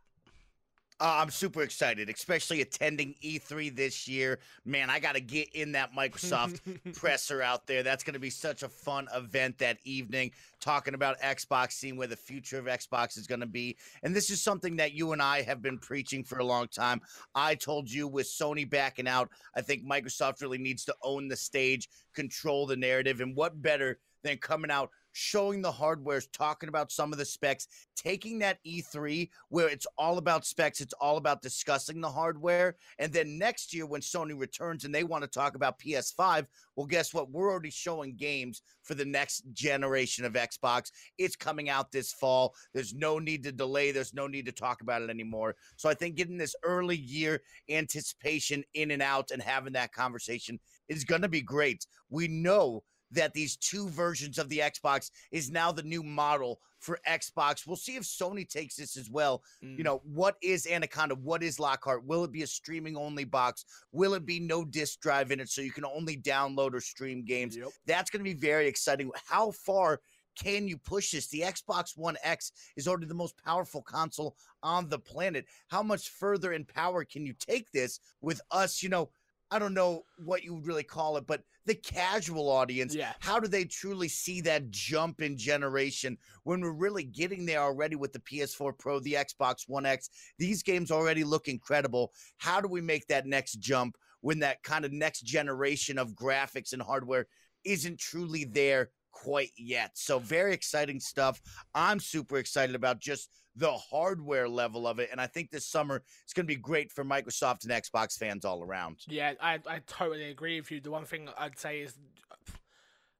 Uh, 1.02 1.16
I'm 1.18 1.30
super 1.30 1.62
excited, 1.62 2.08
especially 2.08 2.60
attending 2.60 3.16
E3 3.24 3.74
this 3.74 4.06
year. 4.06 4.38
Man, 4.64 4.88
I 4.88 5.00
got 5.00 5.16
to 5.16 5.20
get 5.20 5.48
in 5.52 5.72
that 5.72 5.92
Microsoft 5.92 6.60
presser 6.94 7.42
out 7.42 7.66
there. 7.66 7.82
That's 7.82 8.04
going 8.04 8.14
to 8.14 8.20
be 8.20 8.30
such 8.30 8.62
a 8.62 8.68
fun 8.68 9.08
event 9.12 9.58
that 9.58 9.78
evening, 9.82 10.30
talking 10.60 10.94
about 10.94 11.18
Xbox, 11.18 11.72
seeing 11.72 11.96
where 11.96 12.06
the 12.06 12.14
future 12.14 12.56
of 12.56 12.66
Xbox 12.66 13.18
is 13.18 13.26
going 13.26 13.40
to 13.40 13.46
be. 13.46 13.76
And 14.04 14.14
this 14.14 14.30
is 14.30 14.40
something 14.40 14.76
that 14.76 14.92
you 14.92 15.10
and 15.10 15.20
I 15.20 15.42
have 15.42 15.60
been 15.60 15.76
preaching 15.76 16.22
for 16.22 16.38
a 16.38 16.44
long 16.44 16.68
time. 16.68 17.00
I 17.34 17.56
told 17.56 17.90
you 17.90 18.06
with 18.06 18.28
Sony 18.28 18.70
backing 18.70 19.08
out, 19.08 19.28
I 19.56 19.60
think 19.60 19.84
Microsoft 19.84 20.40
really 20.40 20.58
needs 20.58 20.84
to 20.84 20.94
own 21.02 21.26
the 21.26 21.36
stage, 21.36 21.88
control 22.14 22.64
the 22.64 22.76
narrative. 22.76 23.20
And 23.20 23.34
what 23.34 23.60
better 23.60 23.98
than 24.22 24.38
coming 24.38 24.70
out 24.70 24.90
showing 25.12 25.62
the 25.62 25.70
hardwares, 25.70 26.26
talking 26.32 26.68
about 26.68 26.90
some 26.90 27.12
of 27.12 27.18
the 27.18 27.24
specs, 27.24 27.68
taking 27.96 28.38
that 28.40 28.58
E3 28.66 29.28
where 29.48 29.68
it's 29.68 29.86
all 29.98 30.18
about 30.18 30.46
specs, 30.46 30.80
it's 30.80 30.94
all 30.94 31.16
about 31.16 31.42
discussing 31.42 32.00
the 32.00 32.10
hardware. 32.10 32.76
And 32.98 33.12
then 33.12 33.38
next 33.38 33.74
year, 33.74 33.86
when 33.86 34.00
Sony 34.00 34.38
returns 34.38 34.84
and 34.84 34.94
they 34.94 35.04
want 35.04 35.22
to 35.22 35.28
talk 35.28 35.54
about 35.54 35.78
PS5, 35.78 36.46
well, 36.76 36.86
guess 36.86 37.12
what? 37.12 37.30
We're 37.30 37.50
already 37.50 37.70
showing 37.70 38.16
games 38.16 38.62
for 38.82 38.94
the 38.94 39.04
next 39.04 39.42
generation 39.52 40.24
of 40.24 40.32
Xbox. 40.32 40.90
It's 41.18 41.36
coming 41.36 41.68
out 41.68 41.92
this 41.92 42.12
fall. 42.12 42.54
There's 42.72 42.94
no 42.94 43.18
need 43.18 43.42
to 43.44 43.52
delay, 43.52 43.92
there's 43.92 44.14
no 44.14 44.26
need 44.26 44.46
to 44.46 44.52
talk 44.52 44.80
about 44.80 45.02
it 45.02 45.10
anymore. 45.10 45.54
So 45.76 45.88
I 45.88 45.94
think 45.94 46.16
getting 46.16 46.38
this 46.38 46.56
early 46.64 46.96
year 46.96 47.42
anticipation 47.68 48.64
in 48.74 48.90
and 48.90 49.02
out 49.02 49.30
and 49.30 49.42
having 49.42 49.74
that 49.74 49.92
conversation 49.92 50.58
is 50.88 51.04
going 51.04 51.22
to 51.22 51.28
be 51.28 51.42
great. 51.42 51.86
We 52.10 52.28
know 52.28 52.82
that 53.12 53.32
these 53.34 53.56
two 53.56 53.88
versions 53.88 54.38
of 54.38 54.48
the 54.48 54.58
Xbox 54.58 55.10
is 55.30 55.50
now 55.50 55.72
the 55.72 55.82
new 55.82 56.02
model 56.02 56.60
for 56.78 56.98
Xbox. 57.08 57.66
We'll 57.66 57.76
see 57.76 57.96
if 57.96 58.02
Sony 58.02 58.48
takes 58.48 58.76
this 58.76 58.96
as 58.96 59.08
well. 59.08 59.42
Mm. 59.64 59.78
You 59.78 59.84
know, 59.84 60.02
what 60.04 60.36
is 60.42 60.66
Anaconda? 60.66 61.14
What 61.14 61.42
is 61.42 61.60
Lockhart? 61.60 62.04
Will 62.04 62.24
it 62.24 62.32
be 62.32 62.42
a 62.42 62.46
streaming 62.46 62.96
only 62.96 63.24
box? 63.24 63.64
Will 63.92 64.14
it 64.14 64.26
be 64.26 64.40
no 64.40 64.64
disk 64.64 65.00
drive 65.00 65.30
in 65.30 65.40
it 65.40 65.48
so 65.48 65.62
you 65.62 65.70
can 65.70 65.84
only 65.84 66.16
download 66.16 66.74
or 66.74 66.80
stream 66.80 67.24
games? 67.24 67.56
Yep. 67.56 67.68
That's 67.86 68.10
going 68.10 68.20
to 68.20 68.24
be 68.24 68.38
very 68.38 68.66
exciting. 68.66 69.10
How 69.26 69.52
far 69.52 70.00
can 70.34 70.66
you 70.66 70.78
push 70.78 71.12
this? 71.12 71.28
The 71.28 71.42
Xbox 71.42 71.96
One 71.96 72.16
X 72.22 72.52
is 72.76 72.88
already 72.88 73.06
the 73.06 73.14
most 73.14 73.36
powerful 73.44 73.82
console 73.82 74.36
on 74.62 74.88
the 74.88 74.98
planet. 74.98 75.46
How 75.68 75.82
much 75.82 76.08
further 76.08 76.52
in 76.52 76.64
power 76.64 77.04
can 77.04 77.26
you 77.26 77.34
take 77.34 77.70
this 77.70 78.00
with 78.20 78.40
us, 78.50 78.82
you 78.82 78.88
know? 78.88 79.10
I 79.52 79.58
don't 79.58 79.74
know 79.74 80.04
what 80.16 80.42
you 80.42 80.54
would 80.54 80.66
really 80.66 80.82
call 80.82 81.18
it, 81.18 81.26
but 81.26 81.42
the 81.66 81.74
casual 81.74 82.48
audience, 82.48 82.94
yeah. 82.94 83.12
how 83.20 83.38
do 83.38 83.46
they 83.46 83.64
truly 83.64 84.08
see 84.08 84.40
that 84.40 84.70
jump 84.70 85.20
in 85.20 85.36
generation 85.36 86.16
when 86.44 86.62
we're 86.62 86.72
really 86.72 87.04
getting 87.04 87.44
there 87.44 87.60
already 87.60 87.94
with 87.94 88.14
the 88.14 88.18
PS4 88.20 88.76
Pro, 88.78 88.98
the 88.98 89.12
Xbox 89.12 89.68
One 89.68 89.84
X? 89.84 90.08
These 90.38 90.62
games 90.62 90.90
already 90.90 91.22
look 91.22 91.48
incredible. 91.48 92.12
How 92.38 92.62
do 92.62 92.66
we 92.66 92.80
make 92.80 93.06
that 93.08 93.26
next 93.26 93.56
jump 93.56 93.96
when 94.22 94.38
that 94.38 94.62
kind 94.62 94.86
of 94.86 94.92
next 94.92 95.20
generation 95.20 95.98
of 95.98 96.14
graphics 96.14 96.72
and 96.72 96.80
hardware 96.80 97.26
isn't 97.64 97.98
truly 97.98 98.44
there 98.44 98.90
quite 99.12 99.50
yet? 99.56 99.92
So, 99.94 100.18
very 100.18 100.52
exciting 100.52 101.00
stuff. 101.00 101.40
I'm 101.74 102.00
super 102.00 102.38
excited 102.38 102.74
about 102.74 103.00
just 103.00 103.30
the 103.56 103.72
hardware 103.72 104.48
level 104.48 104.86
of 104.86 104.98
it. 104.98 105.10
And 105.12 105.20
I 105.20 105.26
think 105.26 105.50
this 105.50 105.66
summer 105.66 106.02
it's 106.24 106.32
going 106.32 106.46
to 106.46 106.54
be 106.54 106.60
great 106.60 106.90
for 106.90 107.04
Microsoft 107.04 107.64
and 107.64 107.72
Xbox 107.72 108.18
fans 108.18 108.44
all 108.44 108.62
around. 108.62 109.00
Yeah, 109.08 109.34
I, 109.40 109.58
I 109.66 109.80
totally 109.86 110.30
agree 110.30 110.60
with 110.60 110.70
you. 110.70 110.80
The 110.80 110.90
one 110.90 111.04
thing 111.04 111.28
I'd 111.38 111.58
say 111.58 111.80
is 111.80 111.98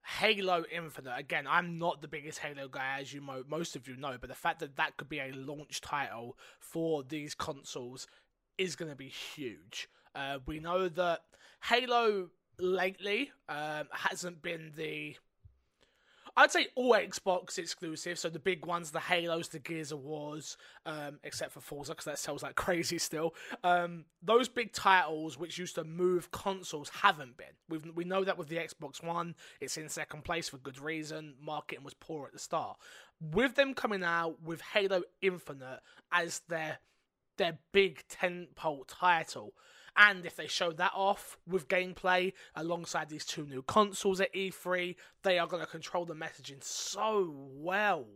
Halo 0.04 0.64
Infinite. 0.72 1.14
Again, 1.16 1.46
I'm 1.46 1.78
not 1.78 2.02
the 2.02 2.08
biggest 2.08 2.38
Halo 2.38 2.68
guy, 2.68 2.98
as 3.00 3.12
you 3.12 3.20
mo- 3.20 3.44
most 3.46 3.76
of 3.76 3.86
you 3.86 3.96
know, 3.96 4.16
but 4.20 4.28
the 4.28 4.34
fact 4.34 4.60
that 4.60 4.76
that 4.76 4.96
could 4.96 5.08
be 5.08 5.20
a 5.20 5.32
launch 5.32 5.80
title 5.80 6.36
for 6.58 7.02
these 7.04 7.34
consoles 7.34 8.06
is 8.58 8.76
going 8.76 8.90
to 8.90 8.96
be 8.96 9.08
huge. 9.08 9.88
Uh, 10.14 10.38
we 10.46 10.60
know 10.60 10.88
that 10.88 11.20
Halo 11.62 12.30
lately 12.58 13.30
um, 13.48 13.88
hasn't 13.92 14.42
been 14.42 14.72
the 14.76 15.16
I'd 16.36 16.50
say 16.50 16.68
all 16.76 16.92
Xbox 16.92 17.58
exclusive, 17.58 18.18
so 18.18 18.30
the 18.30 18.38
big 18.38 18.64
ones, 18.64 18.90
the 18.90 19.00
Halos, 19.00 19.48
the 19.48 19.58
Gears 19.58 19.92
of 19.92 20.02
Wars, 20.02 20.56
um, 20.86 21.18
except 21.24 21.52
for 21.52 21.60
Forza, 21.60 21.92
because 21.92 22.06
that 22.06 22.18
sells 22.18 22.42
like 22.42 22.54
crazy 22.56 22.98
still. 22.98 23.34
Um, 23.62 24.06
those 24.22 24.48
big 24.48 24.72
titles, 24.72 25.38
which 25.38 25.58
used 25.58 25.74
to 25.74 25.84
move 25.84 26.30
consoles, 26.30 26.88
haven't 26.88 27.36
been. 27.36 27.54
we 27.68 27.78
we 27.90 28.04
know 28.04 28.24
that 28.24 28.38
with 28.38 28.48
the 28.48 28.56
Xbox 28.56 29.02
One, 29.02 29.34
it's 29.60 29.76
in 29.76 29.88
second 29.88 30.24
place 30.24 30.48
for 30.48 30.56
good 30.58 30.80
reason. 30.80 31.34
Marketing 31.40 31.84
was 31.84 31.94
poor 31.94 32.26
at 32.26 32.32
the 32.32 32.38
start. 32.38 32.78
With 33.20 33.54
them 33.54 33.74
coming 33.74 34.02
out 34.02 34.42
with 34.42 34.62
Halo 34.62 35.02
Infinite 35.20 35.80
as 36.10 36.40
their 36.48 36.78
their 37.36 37.58
big 37.72 38.02
tentpole 38.08 38.84
title, 38.86 39.52
and 39.96 40.24
if 40.24 40.36
they 40.36 40.46
show 40.46 40.72
that 40.72 40.92
off 40.94 41.38
with 41.46 41.68
gameplay 41.68 42.32
alongside 42.54 43.08
these 43.08 43.24
two 43.24 43.44
new 43.44 43.62
consoles 43.62 44.20
at 44.20 44.34
E3, 44.34 44.94
they 45.22 45.38
are 45.38 45.46
going 45.46 45.62
to 45.62 45.68
control 45.68 46.04
the 46.04 46.14
messaging 46.14 46.62
so 46.62 47.34
well. 47.36 48.06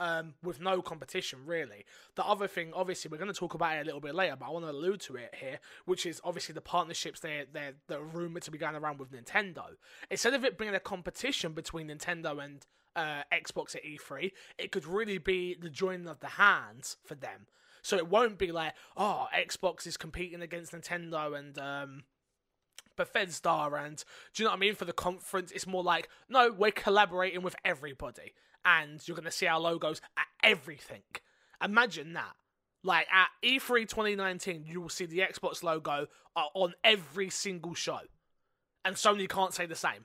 Um, 0.00 0.34
with 0.42 0.60
no 0.60 0.82
competition, 0.82 1.40
really. 1.46 1.84
The 2.16 2.24
other 2.24 2.48
thing, 2.48 2.72
obviously, 2.74 3.08
we're 3.08 3.18
going 3.18 3.32
to 3.32 3.38
talk 3.38 3.54
about 3.54 3.76
it 3.76 3.82
a 3.82 3.84
little 3.84 4.00
bit 4.00 4.16
later, 4.16 4.34
but 4.36 4.46
I 4.46 4.50
want 4.50 4.64
to 4.64 4.72
allude 4.72 5.00
to 5.02 5.14
it 5.14 5.32
here, 5.38 5.60
which 5.84 6.06
is 6.06 6.20
obviously 6.24 6.54
the 6.54 6.60
partnerships 6.60 7.20
they're, 7.20 7.44
they're, 7.52 7.74
that 7.86 7.98
are 7.98 8.04
rumored 8.04 8.42
to 8.44 8.50
be 8.50 8.58
going 8.58 8.74
around 8.74 8.98
with 8.98 9.12
Nintendo. 9.12 9.62
Instead 10.10 10.34
of 10.34 10.44
it 10.44 10.58
being 10.58 10.74
a 10.74 10.80
competition 10.80 11.52
between 11.52 11.86
Nintendo 11.86 12.42
and 12.42 12.66
uh, 12.96 13.22
Xbox 13.32 13.76
at 13.76 13.84
E3, 13.84 14.32
it 14.58 14.72
could 14.72 14.86
really 14.86 15.18
be 15.18 15.54
the 15.54 15.70
joining 15.70 16.08
of 16.08 16.18
the 16.18 16.26
hands 16.26 16.96
for 17.04 17.14
them. 17.14 17.46
So 17.82 17.96
it 17.96 18.08
won't 18.08 18.38
be 18.38 18.52
like, 18.52 18.74
oh, 18.96 19.26
Xbox 19.36 19.86
is 19.86 19.96
competing 19.96 20.40
against 20.40 20.72
Nintendo 20.72 21.36
and 21.36 21.58
um, 21.58 22.04
Bethesda, 22.96 23.70
and 23.76 24.04
do 24.32 24.42
you 24.42 24.44
know 24.46 24.52
what 24.52 24.56
I 24.56 24.60
mean? 24.60 24.74
For 24.74 24.84
the 24.84 24.92
conference, 24.92 25.50
it's 25.50 25.66
more 25.66 25.82
like, 25.82 26.08
no, 26.28 26.52
we're 26.52 26.70
collaborating 26.70 27.42
with 27.42 27.56
everybody, 27.64 28.34
and 28.64 29.06
you're 29.06 29.16
going 29.16 29.24
to 29.24 29.32
see 29.32 29.46
our 29.46 29.60
logos 29.60 30.00
at 30.16 30.26
everything. 30.42 31.02
Imagine 31.62 32.12
that. 32.14 32.34
Like 32.84 33.06
at 33.12 33.28
E3 33.44 33.88
2019, 33.88 34.64
you 34.66 34.80
will 34.80 34.88
see 34.88 35.06
the 35.06 35.18
Xbox 35.18 35.62
logo 35.62 36.08
uh, 36.34 36.44
on 36.54 36.74
every 36.82 37.30
single 37.30 37.74
show, 37.74 38.00
and 38.84 38.96
Sony 38.96 39.28
can't 39.28 39.54
say 39.54 39.66
the 39.66 39.76
same. 39.76 40.04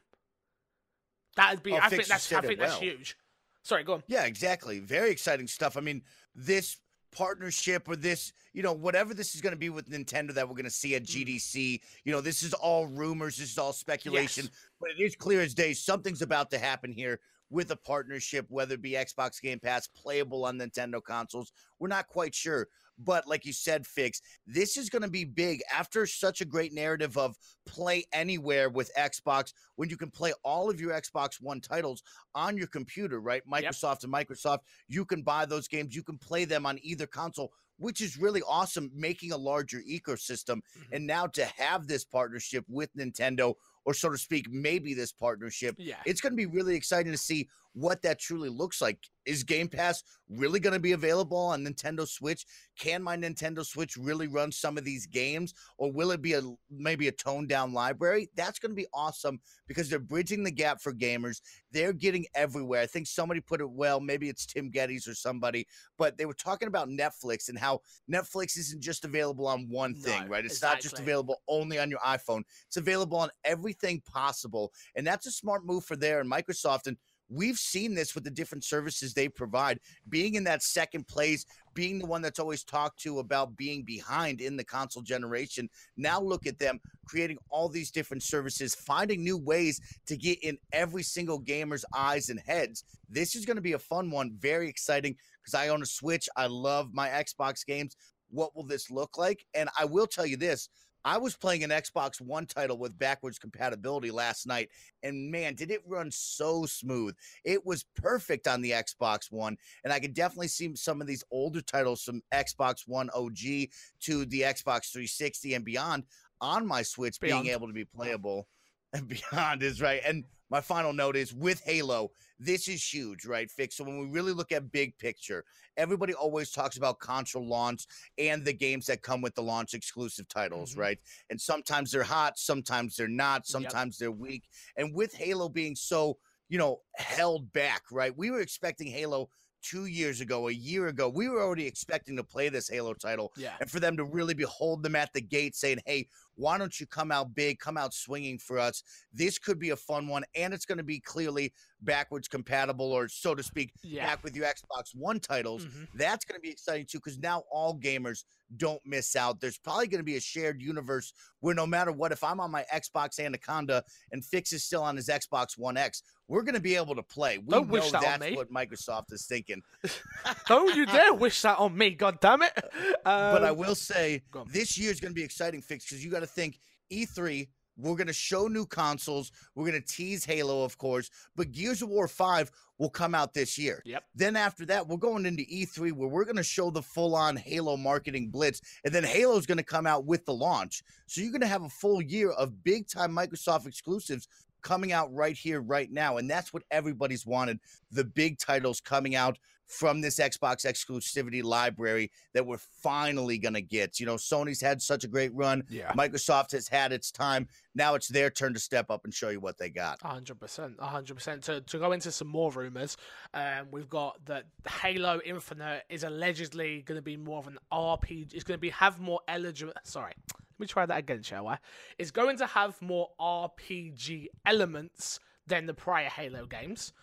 That'd 1.36 1.64
be. 1.64 1.74
Oh, 1.74 1.80
I 1.82 1.90
think 1.90 2.06
that's. 2.06 2.32
I 2.34 2.42
think 2.42 2.60
well. 2.60 2.70
that's 2.70 2.80
huge. 2.80 3.18
Sorry, 3.64 3.84
go 3.84 3.94
on. 3.94 4.04
Yeah, 4.08 4.26
exactly. 4.26 4.80
Very 4.80 5.10
exciting 5.10 5.48
stuff. 5.48 5.76
I 5.76 5.82
mean, 5.82 6.04
this 6.36 6.78
partnership 7.12 7.88
or 7.88 7.96
this, 7.96 8.34
you 8.54 8.64
know, 8.64 8.74
whatever 8.74 9.14
this 9.14 9.36
is 9.36 9.42
going 9.42 9.54
to 9.54 9.60
be 9.60 9.70
with 9.70 9.90
Nintendo 9.90 10.34
that 10.34 10.48
we're 10.48 10.56
going 10.56 10.66
to 10.66 10.72
see 10.72 10.96
at 10.96 11.04
mm. 11.04 11.26
GDC. 11.26 11.82
You 12.04 12.12
know, 12.12 12.22
this 12.22 12.44
is 12.44 12.54
all 12.54 12.88
rumors, 12.88 13.38
this 13.38 13.52
is 13.52 13.58
all 13.58 13.74
speculation, 13.74 14.46
yes. 14.46 14.54
but 14.80 14.90
it 14.98 15.02
is 15.02 15.16
clear 15.16 15.42
as 15.42 15.54
day 15.54 15.74
something's 15.74 16.22
about 16.22 16.50
to 16.52 16.58
happen 16.58 16.92
here 16.92 17.20
with 17.50 17.72
a 17.72 17.76
partnership, 17.76 18.46
whether 18.50 18.76
it 18.76 18.82
be 18.82 18.92
Xbox 18.92 19.42
Game 19.42 19.60
Pass 19.60 19.88
playable 19.88 20.46
on 20.46 20.58
Nintendo 20.58 21.02
consoles. 21.02 21.52
We're 21.80 21.88
not 21.88 22.08
quite 22.08 22.36
sure. 22.36 22.68
But 23.00 23.27
like 23.27 23.46
you 23.46 23.54
said, 23.54 23.86
Fix, 23.86 24.22
this 24.46 24.77
is 24.77 24.89
going 24.89 25.04
to 25.04 25.10
be 25.10 25.24
big 25.24 25.62
after 25.74 26.06
such 26.06 26.42
a 26.42 26.46
great 26.46 26.74
narrative 26.74 27.18
of 27.18 27.36
play 27.66 28.06
anywhere 28.12 28.70
with 28.70 28.92
Xbox 28.96 29.54
when 29.75 29.89
you 29.89 29.98
can 29.98 30.10
play 30.10 30.34
all 30.44 30.70
of 30.70 30.82
your 30.82 30.92
Xbox 30.94 31.42
One 31.42 31.62
titles 31.62 32.04
on 32.34 32.58
your 32.58 32.68
computer, 32.68 33.20
right? 33.20 33.44
Microsoft 33.48 34.04
yep. 34.04 34.06
and 34.06 34.13
Microsoft, 34.13 34.60
you 34.88 35.06
can 35.06 35.22
buy 35.22 35.46
those 35.46 35.68
games, 35.68 35.96
you 35.96 36.04
can 36.04 36.18
play 36.18 36.46
them 36.46 36.66
on 36.66 36.80
either 36.82 37.06
console 37.06 37.51
which 37.77 38.01
is 38.01 38.18
really 38.18 38.42
awesome, 38.48 38.92
making 38.94 39.32
a 39.32 39.38
larger 39.38 39.82
ecosystem. 39.89 40.58
Mm-hmm. 40.58 40.94
And 40.94 41.08
now 41.08 41.27
to 41.27 41.46
have 41.46 41.88
this 41.88 42.04
partnership 42.04 42.66
with 42.68 42.94
Nintendo, 42.96 43.54
or 43.86 43.94
so 43.94 44.10
to 44.10 44.18
speak, 44.18 44.51
maybe 44.51 44.94
this 44.94 45.12
partnership, 45.12 45.75
yeah. 45.77 45.96
it's 46.06 46.20
going 46.20 46.34
to 46.34 46.38
be 46.38 46.46
really 46.46 46.75
exciting 46.75 47.12
to 47.12 47.18
see 47.18 47.48
what 47.78 48.02
that 48.02 48.20
truly 48.20 48.50
looks 48.50 48.82
like. 48.82 48.98
Is 49.28 49.44
Game 49.44 49.68
Pass 49.68 50.02
really 50.30 50.60
going 50.60 50.74
to 50.74 50.80
be 50.80 50.94
available 50.94 51.38
on 51.38 51.64
Nintendo 51.64 52.08
Switch? 52.08 52.46
Can 52.80 53.04
my 53.04 53.16
Nintendo 53.18 53.64
Switch 53.64 53.98
really 53.98 54.28
run 54.28 54.52
some 54.54 54.78
of 54.78 54.86
these 54.86 55.06
games, 55.06 55.54
or 55.78 55.92
will 55.92 56.12
it 56.12 56.22
be 56.22 56.34
a 56.34 56.42
maybe 56.72 57.10
a 57.10 57.12
toned 57.12 57.50
down 57.50 57.74
library? 57.74 58.30
That's 58.36 58.58
going 58.58 58.72
to 58.72 58.76
be 58.76 58.88
awesome 58.94 59.40
because 59.68 59.90
they're 59.90 60.00
bridging 60.00 60.44
the 60.44 60.52
gap 60.52 60.82
for 60.82 60.94
gamers. 60.94 61.42
They're 61.72 61.94
getting 61.94 62.26
everywhere. 62.34 62.82
I 62.82 62.86
think 62.86 63.06
somebody 63.06 63.42
put 63.42 63.60
it 63.60 63.70
well. 63.70 64.00
Maybe 64.00 64.30
it's 64.30 64.46
Tim 64.46 64.72
Gettys 64.72 65.08
or 65.08 65.14
somebody, 65.14 65.68
but 65.98 66.18
they 66.18 66.26
were 66.26 66.34
talking 66.34 66.70
about 66.70 66.88
Netflix 66.88 67.50
and 67.50 67.60
how 67.60 67.82
Netflix 68.12 68.58
isn't 68.58 68.82
just 68.82 69.04
available 69.04 69.46
on 69.46 69.68
one 69.70 69.94
thing, 69.94 70.24
no, 70.24 70.30
right? 70.30 70.46
It's 70.46 70.56
exactly. 70.56 70.76
not 70.78 70.82
just 70.82 71.00
available 71.00 71.42
only 71.50 71.78
on 71.80 71.92
your 71.92 72.00
iPhone. 72.00 72.44
It's 72.68 72.78
available 72.78 73.20
on 73.20 73.30
everything 73.44 74.02
possible, 74.10 74.72
and 74.96 75.06
that's 75.06 75.28
a 75.28 75.32
smart 75.32 75.66
move 75.66 75.84
for 75.84 75.98
there 75.98 76.22
and 76.22 76.32
Microsoft 76.32 76.88
and 76.88 76.98
We've 77.30 77.58
seen 77.58 77.94
this 77.94 78.16
with 78.16 78.24
the 78.24 78.32
different 78.32 78.64
services 78.64 79.14
they 79.14 79.28
provide, 79.28 79.80
being 80.10 80.36
in 80.36 80.44
that 80.46 80.64
second 80.64 81.08
place, 81.08 81.46
being 81.74 82.00
the 82.00 82.06
one 82.06 82.22
that's 82.22 82.40
always 82.40 82.64
talked 82.64 83.00
to 83.02 83.20
about 83.20 83.58
being 83.58 83.84
behind 83.84 84.40
in 84.42 84.56
the 84.56 84.64
console 84.64 85.04
generation. 85.04 85.70
Now 85.98 86.22
look 86.22 86.48
at 86.48 86.58
them 86.58 86.80
creating 87.06 87.38
all 87.50 87.70
these 87.70 87.92
different 87.92 88.24
services, 88.24 88.76
finding 88.76 89.24
new 89.24 89.38
ways 89.38 89.80
to 90.08 90.18
get 90.18 90.42
in 90.44 90.58
every 90.72 91.04
single 91.04 91.40
gamer's 91.40 91.86
eyes 91.96 92.30
and 92.30 92.40
heads. 92.40 92.84
This 93.10 93.36
is 93.36 93.46
going 93.46 93.56
to 93.56 93.62
be 93.62 93.74
a 93.74 93.80
fun 93.80 94.10
one, 94.10 94.36
very 94.40 94.70
exciting 94.70 95.16
because 95.42 95.54
I 95.54 95.70
own 95.70 95.82
a 95.82 95.86
Switch. 95.86 96.30
I 96.36 96.48
love 96.48 96.94
my 96.94 97.10
Xbox 97.10 97.66
games. 97.66 97.96
What 98.30 98.56
will 98.56 98.66
this 98.66 98.92
look 98.92 99.18
like? 99.18 99.46
And 99.54 99.70
I 99.80 99.86
will 99.86 100.08
tell 100.08 100.26
you 100.26 100.38
this 100.38 100.70
I 101.08 101.18
was 101.18 101.38
playing 101.38 101.64
an 101.64 101.70
Xbox 101.70 102.20
One 102.20 102.46
title 102.46 102.78
with 102.78 103.00
backwards 103.00 103.40
compatibility 103.40 104.12
last 104.12 104.46
night, 104.46 104.68
and 105.04 105.32
man, 105.32 105.56
did 105.56 105.72
it 105.72 105.82
run 105.88 106.12
so 106.12 106.66
smooth. 106.66 107.16
It 107.46 107.66
was 107.66 107.86
perfect 107.96 108.46
on 108.46 108.62
the 108.62 108.72
Xbox 108.72 109.32
One, 109.32 109.56
and 109.86 109.94
I 109.94 110.02
could 110.02 110.14
definitely 110.14 110.50
see 110.50 110.76
some 110.76 111.00
of 111.00 111.08
these 111.08 111.24
older 111.32 111.62
titles 111.62 112.04
from 112.04 112.22
Xbox 112.34 112.86
One 112.88 113.10
OG 113.16 113.70
to 114.02 114.26
the 114.26 114.42
Xbox 114.42 114.92
360 114.92 115.54
and 115.54 115.64
beyond 115.64 116.04
on 116.42 116.68
my 116.68 116.82
Switch 116.82 117.22
beyond. 117.22 117.46
being 117.46 117.56
able 117.56 117.68
to 117.68 117.74
be 117.74 117.86
playable. 117.86 118.50
And 118.94 119.08
beyond 119.32 119.63
is 119.63 119.82
right. 119.82 120.01
And 120.06 120.24
my 120.50 120.62
final 120.62 120.94
note 120.94 121.15
is 121.15 121.34
with 121.34 121.62
Halo, 121.65 122.12
this 122.39 122.67
is 122.67 122.84
huge, 122.84 123.25
right? 123.25 123.50
Fix. 123.50 123.75
So 123.75 123.84
when 123.84 124.00
we 124.00 124.06
really 124.08 124.32
look 124.32 124.51
at 124.51 124.72
big 124.72 124.98
picture, 124.98 125.44
everybody 125.75 126.13
always 126.13 126.51
talks 126.51 126.77
about 126.77 127.00
console 127.00 127.46
launch 127.46 127.86
and 128.17 128.46
the 128.46 128.53
games 128.53 128.86
that 128.86 129.01
come 129.01 129.22
with 129.22 129.36
the 129.36 129.41
launch 129.41 129.74
exclusive 129.74 130.27
titles, 130.27 130.72
mm-hmm. 130.72 130.82
right? 130.82 131.00
And 131.29 131.39
sometimes 131.39 131.91
they're 131.91 132.03
hot, 132.03 132.38
sometimes 132.38 132.96
they're 132.96 133.08
not, 133.08 133.46
sometimes 133.46 133.96
yep. 133.96 134.00
they're 134.00 134.12
weak. 134.12 134.44
And 134.77 134.94
with 134.94 135.13
Halo 135.13 135.50
being 135.50 135.75
so, 135.75 136.17
you 136.48 136.58
know, 136.58 136.79
held 136.96 137.51
back, 137.51 137.84
right? 137.91 138.15
We 138.15 138.32
were 138.32 138.41
expecting 138.41 138.88
Halo 138.88 139.29
two 139.63 139.88
years 139.88 140.22
ago, 140.22 140.48
a 140.48 140.51
year 140.51 140.88
ago, 140.88 141.10
we 141.10 141.27
were 141.27 141.41
already 141.41 141.65
expecting 141.65 142.15
to 142.15 142.24
play 142.24 142.50
this 142.50 142.70
Halo 142.70 142.94
title. 142.94 143.34
Yeah. 143.36 143.53
And 143.60 143.70
for 143.70 143.79
them 143.79 143.98
to 143.98 144.06
really 144.06 144.34
behold 144.34 144.84
them 144.84 144.96
at 144.96 145.12
the 145.13 145.22
gate 145.22 145.56
saying, 145.56 145.79
hey, 145.86 146.08
why 146.38 146.58
don't 146.58 146.79
you 146.79 146.86
come 146.86 147.12
out 147.12 147.36
big, 147.36 147.60
come 147.60 147.77
out 147.77 147.94
swinging 147.94 148.38
for 148.38 148.58
us? 148.58 148.84
This 149.12 149.38
could 149.38 149.60
be 149.60 149.72
a 149.72 149.75
fun 149.75 150.08
one. 150.08 150.24
And 150.36 150.53
it's 150.53 150.65
going 150.65 150.77
to 150.77 150.84
be 150.84 151.00
clearly 151.00 151.51
backwards 151.82 152.27
compatible, 152.27 152.91
or 152.91 153.08
so 153.08 153.36
to 153.36 153.44
speak, 153.44 153.74
yeah. 153.84 154.06
back 154.06 154.24
with 154.24 154.36
your 154.36 154.46
Xbox 154.46 154.96
One 154.96 155.20
titles. 155.20 155.65
Mm-hmm. 155.65 155.84
That's 155.96 156.25
going 156.25 156.38
to 156.38 156.41
be 156.41 156.50
exciting 156.50 156.86
too, 156.86 157.00
because 157.00 157.20
now 157.20 157.44
all 157.51 157.77
gamers 157.77 158.24
don't 158.56 158.82
miss 158.86 159.15
out. 159.15 159.41
There's 159.41 159.58
probably 159.58 159.88
going 159.88 160.00
to 160.00 160.06
be 160.06 160.15
a 160.15 160.22
shared 160.22 160.62
universe 160.62 161.13
where 161.41 161.53
no 161.53 161.67
matter 161.67 161.91
what, 161.91 162.12
if 162.12 162.24
I'm 162.24 162.39
on 162.39 162.51
my 162.51 162.65
Xbox 162.74 163.20
Anaconda 163.20 163.84
and 164.12 164.24
Fix 164.24 164.53
is 164.53 164.63
still 164.63 164.84
on 164.84 164.96
his 164.96 165.10
Xbox 165.10 165.58
One 165.58 165.77
X, 165.77 166.01
we're 166.27 166.41
going 166.41 166.56
to 166.56 166.62
be 166.62 166.75
able 166.75 166.96
to 166.96 167.03
play. 167.03 167.38
We 167.38 167.46
don't 167.51 167.70
know 167.70 167.79
that 167.91 168.20
that's 168.20 168.36
what 168.36 168.51
Microsoft 168.51 169.13
is 169.13 169.25
thinking. 169.25 169.62
don't 170.48 170.75
you 170.75 170.86
dare 170.86 171.13
wish 171.13 171.41
that 171.44 171.58
on 171.58 171.77
me, 171.77 171.91
God 171.91 172.20
damn 172.20 172.41
it! 172.41 172.51
Um, 172.58 173.34
but 173.34 173.44
I 173.44 173.50
um, 173.50 173.58
will 173.58 173.75
say 173.75 174.24
this 174.51 174.77
year 174.77 174.91
is 174.91 175.00
going 175.00 175.12
to 175.12 175.15
be 175.15 175.24
exciting, 175.24 175.62
Fix, 175.62 175.86
because 175.86 176.03
you 176.03 176.12
got 176.12 176.20
to 176.20 176.27
think 176.28 176.60
E3 176.92 177.48
we're 177.78 177.96
going 177.96 178.08
to 178.08 178.14
show 178.14 178.48
new 178.48 178.66
consoles. 178.66 179.32
We're 179.56 179.70
going 179.70 179.82
to 179.82 179.88
tease 179.88 180.26
Halo, 180.26 180.64
of 180.64 180.78
course, 180.78 181.10
but 181.36 181.52
Gears 181.52 181.82
of 181.82 181.90
War 181.90 182.08
5 182.08 182.52
will 182.80 182.90
come 182.90 183.14
out 183.14 183.34
this 183.34 183.58
year. 183.58 183.82
Yep. 183.86 184.04
Then 184.16 184.36
after 184.36 184.66
that, 184.66 184.88
we're 184.88 184.98
going 184.98 185.26
into 185.26 185.44
E3 185.44 185.94
where 185.94 186.10
we're 186.10 186.26
going 186.26 186.38
to 186.38 186.44
show 186.44 186.70
the 186.70 186.82
full 186.82 187.16
on 187.16 187.38
Halo 187.38 187.78
marketing 187.78 188.30
blitz. 188.30 188.62
And 188.84 188.94
then 188.94 189.04
Halo's 189.04 189.46
going 189.46 189.60
to 189.60 189.64
come 189.64 189.86
out 189.86 190.06
with 190.06 190.26
the 190.26 190.34
launch. 190.34 190.84
So 191.06 191.22
you're 191.22 191.32
going 191.32 191.42
to 191.42 191.48
have 191.48 191.64
a 191.64 191.70
full 191.70 192.02
year 192.02 192.32
of 192.32 192.64
big 192.64 192.88
time 192.88 193.16
Microsoft 193.16 193.68
exclusives 193.68 194.28
coming 194.64 194.92
out 194.92 195.14
right 195.14 195.38
here, 195.38 195.62
right 195.62 195.92
now. 195.92 196.18
And 196.18 196.30
that's 196.30 196.52
what 196.52 196.64
everybody's 196.72 197.26
wanted 197.26 197.60
the 197.92 198.04
big 198.04 198.40
titles 198.40 198.82
coming 198.82 199.16
out 199.16 199.38
from 199.68 200.02
this 200.02 200.18
Xbox 200.20 200.66
exclusivity 200.66 201.44
library 201.44 202.12
that 202.34 202.46
we're 202.46 202.58
finally 202.58 203.38
going 203.38 203.54
to 203.54 203.62
get. 203.62 204.00
You 204.00 204.06
know, 204.06 204.16
Sony's 204.16 204.62
had 204.62 204.82
such 204.82 205.04
a 205.04 205.08
great 205.08 205.34
run. 205.36 205.64
Yeah. 205.70 205.92
Microsoft 205.94 206.54
has 206.54 206.68
had 206.68 206.92
its 206.92 207.12
time. 207.12 207.48
Now 207.76 207.96
it's 207.96 208.08
their 208.08 208.30
turn 208.30 208.54
to 208.54 208.60
step 208.60 208.90
up 208.90 209.04
and 209.04 209.14
show 209.14 209.30
you 209.30 209.40
what 209.40 209.58
they 209.58 209.70
got. 209.70 210.00
100%. 210.00 210.78
100%. 210.78 211.42
To, 211.44 211.62
to 211.62 211.78
go 211.78 211.92
into 211.92 212.12
some 212.12 212.28
more 212.28 212.52
rumors, 212.52 212.98
um, 213.34 213.68
we've 213.72 213.90
got 213.90 214.24
that 214.26 214.46
Halo 214.82 215.20
Infinite 215.26 215.84
is 215.90 216.04
allegedly 216.04 216.82
going 216.84 216.98
to 216.98 217.04
be 217.04 217.18
more 217.18 217.40
of 217.40 217.48
an 217.48 217.58
RPG. 217.72 218.34
It's 218.34 218.44
going 218.44 218.58
to 218.58 218.62
be 218.62 218.70
have 218.70 219.00
more 219.00 219.20
eligible. 219.28 219.74
Sorry. 219.84 220.14
Let 220.30 220.60
me 220.60 220.68
try 220.68 220.86
that 220.86 220.98
again, 220.98 221.22
shall 221.22 221.48
I? 221.48 221.60
It's 222.00 222.10
going 222.10 222.38
to 222.38 222.48
have 222.48 222.82
more 222.82 223.10
RPG 223.20 224.28
elements 224.46 225.20
than 225.46 225.66
the 225.66 225.74
prior 225.74 226.10
Halo 226.10 226.46
games 226.46 226.94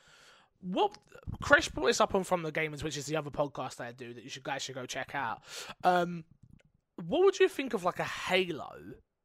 what 0.65 0.97
Chris 1.43 1.69
brought 1.69 1.87
this 1.87 2.01
up 2.01 2.15
on 2.15 2.25
From 2.25 2.43
the 2.43 2.53
Gamers, 2.53 2.83
which 2.83 2.97
is 2.97 3.07
the 3.07 3.17
other 3.17 3.31
podcast 3.31 3.81
I 3.81 3.93
do 3.93 4.15
that 4.15 4.25
you 4.25 4.31
should 4.31 4.43
guys 4.43 4.63
should 4.63 4.75
go 4.75 4.87
check 4.87 5.15
out. 5.15 5.43
Um, 5.83 6.25
what 7.07 7.23
would 7.25 7.39
you 7.39 7.49
think 7.49 7.75
of 7.75 7.85
like 7.85 7.99
a 7.99 8.05
Halo? 8.05 8.73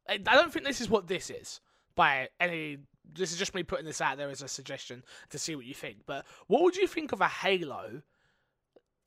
I 0.08 0.18
don't 0.18 0.52
think 0.52 0.66
this 0.66 0.82
is 0.82 0.90
what 0.90 1.08
this 1.08 1.30
is 1.30 1.62
by 1.96 2.30
any. 2.40 2.80
This 3.12 3.32
is 3.32 3.40
just 3.40 3.56
me 3.56 3.64
putting 3.64 3.86
this 3.86 4.02
out 4.02 4.18
there 4.18 4.30
as 4.30 4.42
a 4.42 4.48
suggestion 4.48 5.04
to 5.30 5.40
see 5.40 5.56
what 5.56 5.66
you 5.66 5.74
think. 5.74 6.00
But 6.06 6.26
what 6.48 6.62
would 6.62 6.76
you 6.76 6.88
think 6.88 7.12
of 7.12 7.22
a 7.22 7.28
Halo 7.28 8.02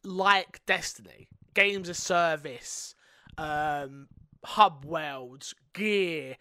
like 0.04 0.60
Destiny? 0.66 1.28
Games 1.54 1.88
of 1.88 1.96
service, 1.96 2.94
um, 3.36 4.08
hub 4.44 4.84
worlds, 4.84 5.54
gear. 5.74 6.36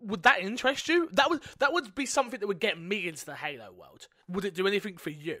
Would 0.00 0.24
that 0.24 0.40
interest 0.40 0.88
you? 0.88 1.08
That 1.12 1.30
would 1.30 1.42
that 1.58 1.72
would 1.72 1.94
be 1.94 2.06
something 2.06 2.40
that 2.40 2.46
would 2.46 2.60
get 2.60 2.78
me 2.78 3.08
into 3.08 3.24
the 3.24 3.34
Halo 3.34 3.72
world 3.72 4.08
would 4.28 4.44
it 4.44 4.54
do 4.54 4.66
anything 4.66 4.96
for 4.96 5.10
you? 5.10 5.38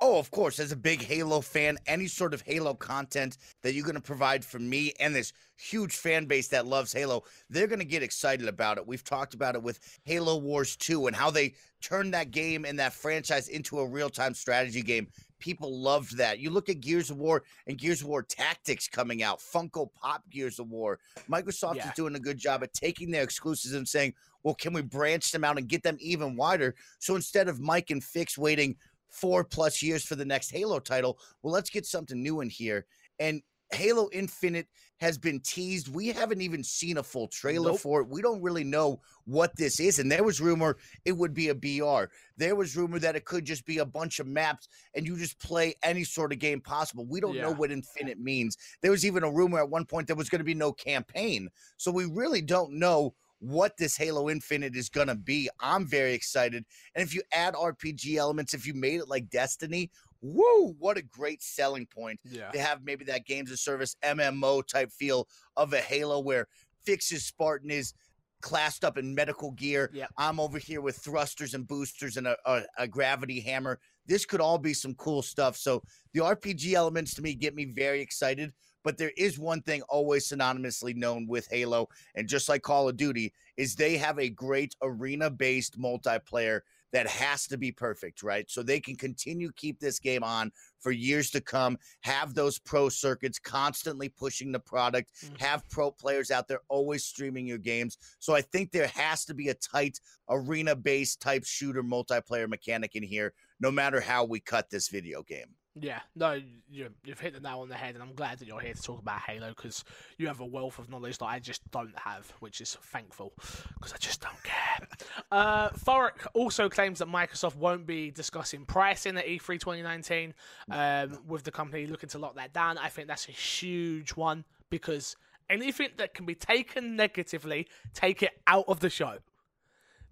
Oh, 0.00 0.18
of 0.18 0.30
course. 0.30 0.60
As 0.60 0.70
a 0.70 0.76
big 0.76 1.02
Halo 1.02 1.40
fan, 1.40 1.76
any 1.84 2.06
sort 2.06 2.32
of 2.32 2.42
Halo 2.42 2.72
content 2.72 3.36
that 3.62 3.74
you're 3.74 3.84
going 3.84 3.96
to 3.96 4.00
provide 4.00 4.44
for 4.44 4.60
me 4.60 4.92
and 5.00 5.12
this 5.12 5.32
huge 5.56 5.96
fan 5.96 6.26
base 6.26 6.48
that 6.48 6.66
loves 6.66 6.92
Halo, 6.92 7.24
they're 7.50 7.66
going 7.66 7.80
to 7.80 7.84
get 7.84 8.04
excited 8.04 8.46
about 8.46 8.78
it. 8.78 8.86
We've 8.86 9.02
talked 9.02 9.34
about 9.34 9.56
it 9.56 9.62
with 9.62 9.80
Halo 10.04 10.36
Wars 10.36 10.76
2 10.76 11.08
and 11.08 11.16
how 11.16 11.32
they 11.32 11.54
turned 11.82 12.14
that 12.14 12.30
game 12.30 12.64
and 12.64 12.78
that 12.78 12.92
franchise 12.92 13.48
into 13.48 13.80
a 13.80 13.88
real 13.88 14.08
time 14.08 14.34
strategy 14.34 14.82
game. 14.82 15.08
People 15.38 15.80
loved 15.80 16.16
that. 16.16 16.38
You 16.38 16.50
look 16.50 16.68
at 16.68 16.80
Gears 16.80 17.10
of 17.10 17.18
War 17.18 17.44
and 17.66 17.78
Gears 17.78 18.02
of 18.02 18.08
War 18.08 18.22
Tactics 18.22 18.88
coming 18.88 19.22
out, 19.22 19.40
Funko 19.40 19.88
Pop 19.94 20.22
Gears 20.30 20.58
of 20.58 20.70
War. 20.70 20.98
Microsoft 21.30 21.76
yeah. 21.76 21.88
is 21.88 21.94
doing 21.94 22.14
a 22.16 22.20
good 22.20 22.38
job 22.38 22.62
at 22.62 22.72
taking 22.72 23.10
their 23.10 23.22
exclusives 23.22 23.74
and 23.74 23.86
saying, 23.86 24.14
well, 24.42 24.54
can 24.54 24.72
we 24.72 24.82
branch 24.82 25.30
them 25.30 25.44
out 25.44 25.58
and 25.58 25.68
get 25.68 25.82
them 25.82 25.96
even 26.00 26.36
wider? 26.36 26.74
So 26.98 27.16
instead 27.16 27.48
of 27.48 27.60
Mike 27.60 27.90
and 27.90 28.02
Fix 28.02 28.38
waiting 28.38 28.76
four 29.08 29.44
plus 29.44 29.82
years 29.82 30.04
for 30.04 30.14
the 30.14 30.24
next 30.24 30.50
Halo 30.50 30.78
title, 30.78 31.18
well, 31.42 31.52
let's 31.52 31.70
get 31.70 31.86
something 31.86 32.22
new 32.22 32.40
in 32.40 32.50
here. 32.50 32.86
And 33.18 33.42
Halo 33.72 34.08
Infinite 34.12 34.66
has 34.98 35.18
been 35.18 35.40
teased. 35.40 35.94
We 35.94 36.08
haven't 36.08 36.40
even 36.40 36.64
seen 36.64 36.98
a 36.98 37.02
full 37.02 37.28
trailer 37.28 37.72
nope. 37.72 37.80
for 37.80 38.00
it. 38.00 38.08
We 38.08 38.22
don't 38.22 38.42
really 38.42 38.64
know 38.64 39.00
what 39.24 39.54
this 39.56 39.78
is. 39.78 39.98
And 39.98 40.10
there 40.10 40.24
was 40.24 40.40
rumor 40.40 40.76
it 41.04 41.12
would 41.12 41.34
be 41.34 41.48
a 41.48 41.54
BR. 41.54 42.10
There 42.36 42.56
was 42.56 42.76
rumor 42.76 42.98
that 42.98 43.14
it 43.14 43.24
could 43.24 43.44
just 43.44 43.64
be 43.64 43.78
a 43.78 43.84
bunch 43.84 44.18
of 44.18 44.26
maps 44.26 44.68
and 44.94 45.06
you 45.06 45.16
just 45.16 45.38
play 45.38 45.74
any 45.82 46.04
sort 46.04 46.32
of 46.32 46.38
game 46.38 46.60
possible. 46.60 47.06
We 47.06 47.20
don't 47.20 47.34
yeah. 47.34 47.42
know 47.42 47.52
what 47.52 47.70
Infinite 47.70 48.18
means. 48.18 48.56
There 48.82 48.90
was 48.90 49.06
even 49.06 49.22
a 49.22 49.30
rumor 49.30 49.58
at 49.58 49.70
one 49.70 49.84
point 49.84 50.06
there 50.06 50.16
was 50.16 50.30
going 50.30 50.40
to 50.40 50.44
be 50.44 50.54
no 50.54 50.72
campaign. 50.72 51.48
So 51.76 51.92
we 51.92 52.06
really 52.06 52.42
don't 52.42 52.72
know 52.72 53.14
what 53.40 53.76
this 53.76 53.96
Halo 53.96 54.28
Infinite 54.28 54.74
is 54.74 54.88
going 54.88 55.06
to 55.06 55.14
be. 55.14 55.48
I'm 55.60 55.86
very 55.86 56.12
excited. 56.12 56.64
And 56.94 57.06
if 57.06 57.14
you 57.14 57.22
add 57.32 57.54
RPG 57.54 58.16
elements, 58.16 58.54
if 58.54 58.66
you 58.66 58.74
made 58.74 59.00
it 59.00 59.08
like 59.08 59.30
Destiny, 59.30 59.90
woo, 60.20 60.74
what 60.78 60.96
a 60.96 61.02
great 61.02 61.42
selling 61.42 61.86
point 61.86 62.18
Yeah. 62.24 62.50
to 62.50 62.60
have 62.60 62.82
maybe 62.84 63.04
that 63.06 63.26
games 63.26 63.50
of 63.50 63.58
service 63.58 63.96
MMO 64.04 64.62
type 64.66 64.90
feel 64.90 65.28
of 65.56 65.72
a 65.72 65.80
Halo 65.80 66.20
where 66.20 66.48
Fix's 66.84 67.24
Spartan 67.24 67.70
is 67.70 67.92
classed 68.40 68.84
up 68.84 68.98
in 68.98 69.14
medical 69.14 69.50
gear. 69.52 69.90
Yep. 69.92 70.10
I'm 70.16 70.38
over 70.40 70.58
here 70.58 70.80
with 70.80 70.96
thrusters 70.96 71.54
and 71.54 71.66
boosters 71.66 72.16
and 72.16 72.26
a, 72.26 72.36
a, 72.46 72.62
a 72.78 72.88
gravity 72.88 73.40
hammer. 73.40 73.80
This 74.06 74.24
could 74.24 74.40
all 74.40 74.58
be 74.58 74.72
some 74.74 74.94
cool 74.94 75.22
stuff. 75.22 75.56
So 75.56 75.82
the 76.14 76.20
RPG 76.20 76.72
elements 76.74 77.14
to 77.14 77.22
me 77.22 77.34
get 77.34 77.54
me 77.54 77.64
very 77.66 78.00
excited. 78.00 78.52
But 78.84 78.96
there 78.96 79.12
is 79.16 79.38
one 79.40 79.60
thing 79.62 79.82
always 79.82 80.28
synonymously 80.28 80.94
known 80.94 81.26
with 81.26 81.48
Halo, 81.50 81.88
and 82.14 82.28
just 82.28 82.48
like 82.48 82.62
Call 82.62 82.88
of 82.88 82.96
Duty, 82.96 83.32
is 83.56 83.74
they 83.74 83.96
have 83.98 84.18
a 84.20 84.30
great 84.30 84.74
arena-based 84.80 85.78
multiplayer 85.78 86.60
that 86.92 87.06
has 87.06 87.46
to 87.48 87.58
be 87.58 87.70
perfect, 87.70 88.22
right? 88.22 88.50
So 88.50 88.62
they 88.62 88.80
can 88.80 88.96
continue 88.96 89.52
keep 89.52 89.78
this 89.78 89.98
game 89.98 90.24
on 90.24 90.50
for 90.80 90.90
years 90.90 91.30
to 91.32 91.40
come, 91.40 91.78
have 92.02 92.34
those 92.34 92.58
pro 92.58 92.88
circuits 92.88 93.38
constantly 93.38 94.08
pushing 94.08 94.52
the 94.52 94.60
product, 94.60 95.10
Mhm. 95.22 95.38
have 95.40 95.68
pro 95.68 95.90
players 95.90 96.30
out 96.30 96.48
there 96.48 96.60
always 96.68 97.04
streaming 97.04 97.46
your 97.46 97.58
games. 97.58 97.98
So 98.18 98.34
I 98.34 98.42
think 98.42 98.72
there 98.72 98.88
has 98.88 99.24
to 99.26 99.34
be 99.34 99.48
a 99.48 99.54
tight 99.54 100.00
arena 100.30 100.74
based 100.76 101.20
type 101.20 101.44
shooter 101.44 101.82
multiplayer 101.82 102.48
mechanic 102.48 102.94
in 102.94 103.02
here, 103.02 103.34
no 103.60 103.70
matter 103.70 104.00
how 104.00 104.24
we 104.24 104.40
cut 104.40 104.70
this 104.70 104.88
video 104.88 105.22
game. 105.22 105.54
Yeah, 105.80 106.00
no, 106.16 106.40
you, 106.70 106.88
you've 107.04 107.20
hit 107.20 107.34
the 107.34 107.40
nail 107.40 107.60
on 107.60 107.68
the 107.68 107.74
head, 107.74 107.94
and 107.94 108.02
I'm 108.02 108.14
glad 108.14 108.38
that 108.38 108.48
you're 108.48 108.60
here 108.60 108.74
to 108.74 108.82
talk 108.82 109.00
about 109.00 109.20
Halo 109.20 109.48
because 109.48 109.84
you 110.16 110.26
have 110.26 110.40
a 110.40 110.46
wealth 110.46 110.78
of 110.78 110.88
knowledge 110.88 111.18
that 111.18 111.26
I 111.26 111.38
just 111.38 111.68
don't 111.70 111.96
have, 111.98 112.32
which 112.40 112.60
is 112.60 112.76
thankful 112.82 113.32
because 113.74 113.92
I 113.92 113.96
just 113.98 114.20
don't 114.20 114.42
care. 114.42 114.88
uh, 115.32 115.70
Thoric 115.70 116.26
also 116.34 116.68
claims 116.68 116.98
that 116.98 117.08
Microsoft 117.08 117.56
won't 117.56 117.86
be 117.86 118.10
discussing 118.10 118.64
pricing 118.64 119.16
at 119.16 119.26
E 119.26 119.38
E3 119.38 119.60
2019 119.60 120.34
um, 120.70 121.18
with 121.26 121.44
the 121.44 121.50
company 121.50 121.86
looking 121.86 122.08
to 122.10 122.18
lock 122.18 122.36
that 122.36 122.52
down. 122.52 122.78
I 122.78 122.88
think 122.88 123.08
that's 123.08 123.28
a 123.28 123.32
huge 123.32 124.10
one 124.10 124.44
because 124.70 125.16
anything 125.50 125.90
that 125.96 126.14
can 126.14 126.26
be 126.26 126.34
taken 126.34 126.96
negatively, 126.96 127.68
take 127.94 128.22
it 128.22 128.32
out 128.46 128.64
of 128.68 128.80
the 128.80 128.90
show. 128.90 129.18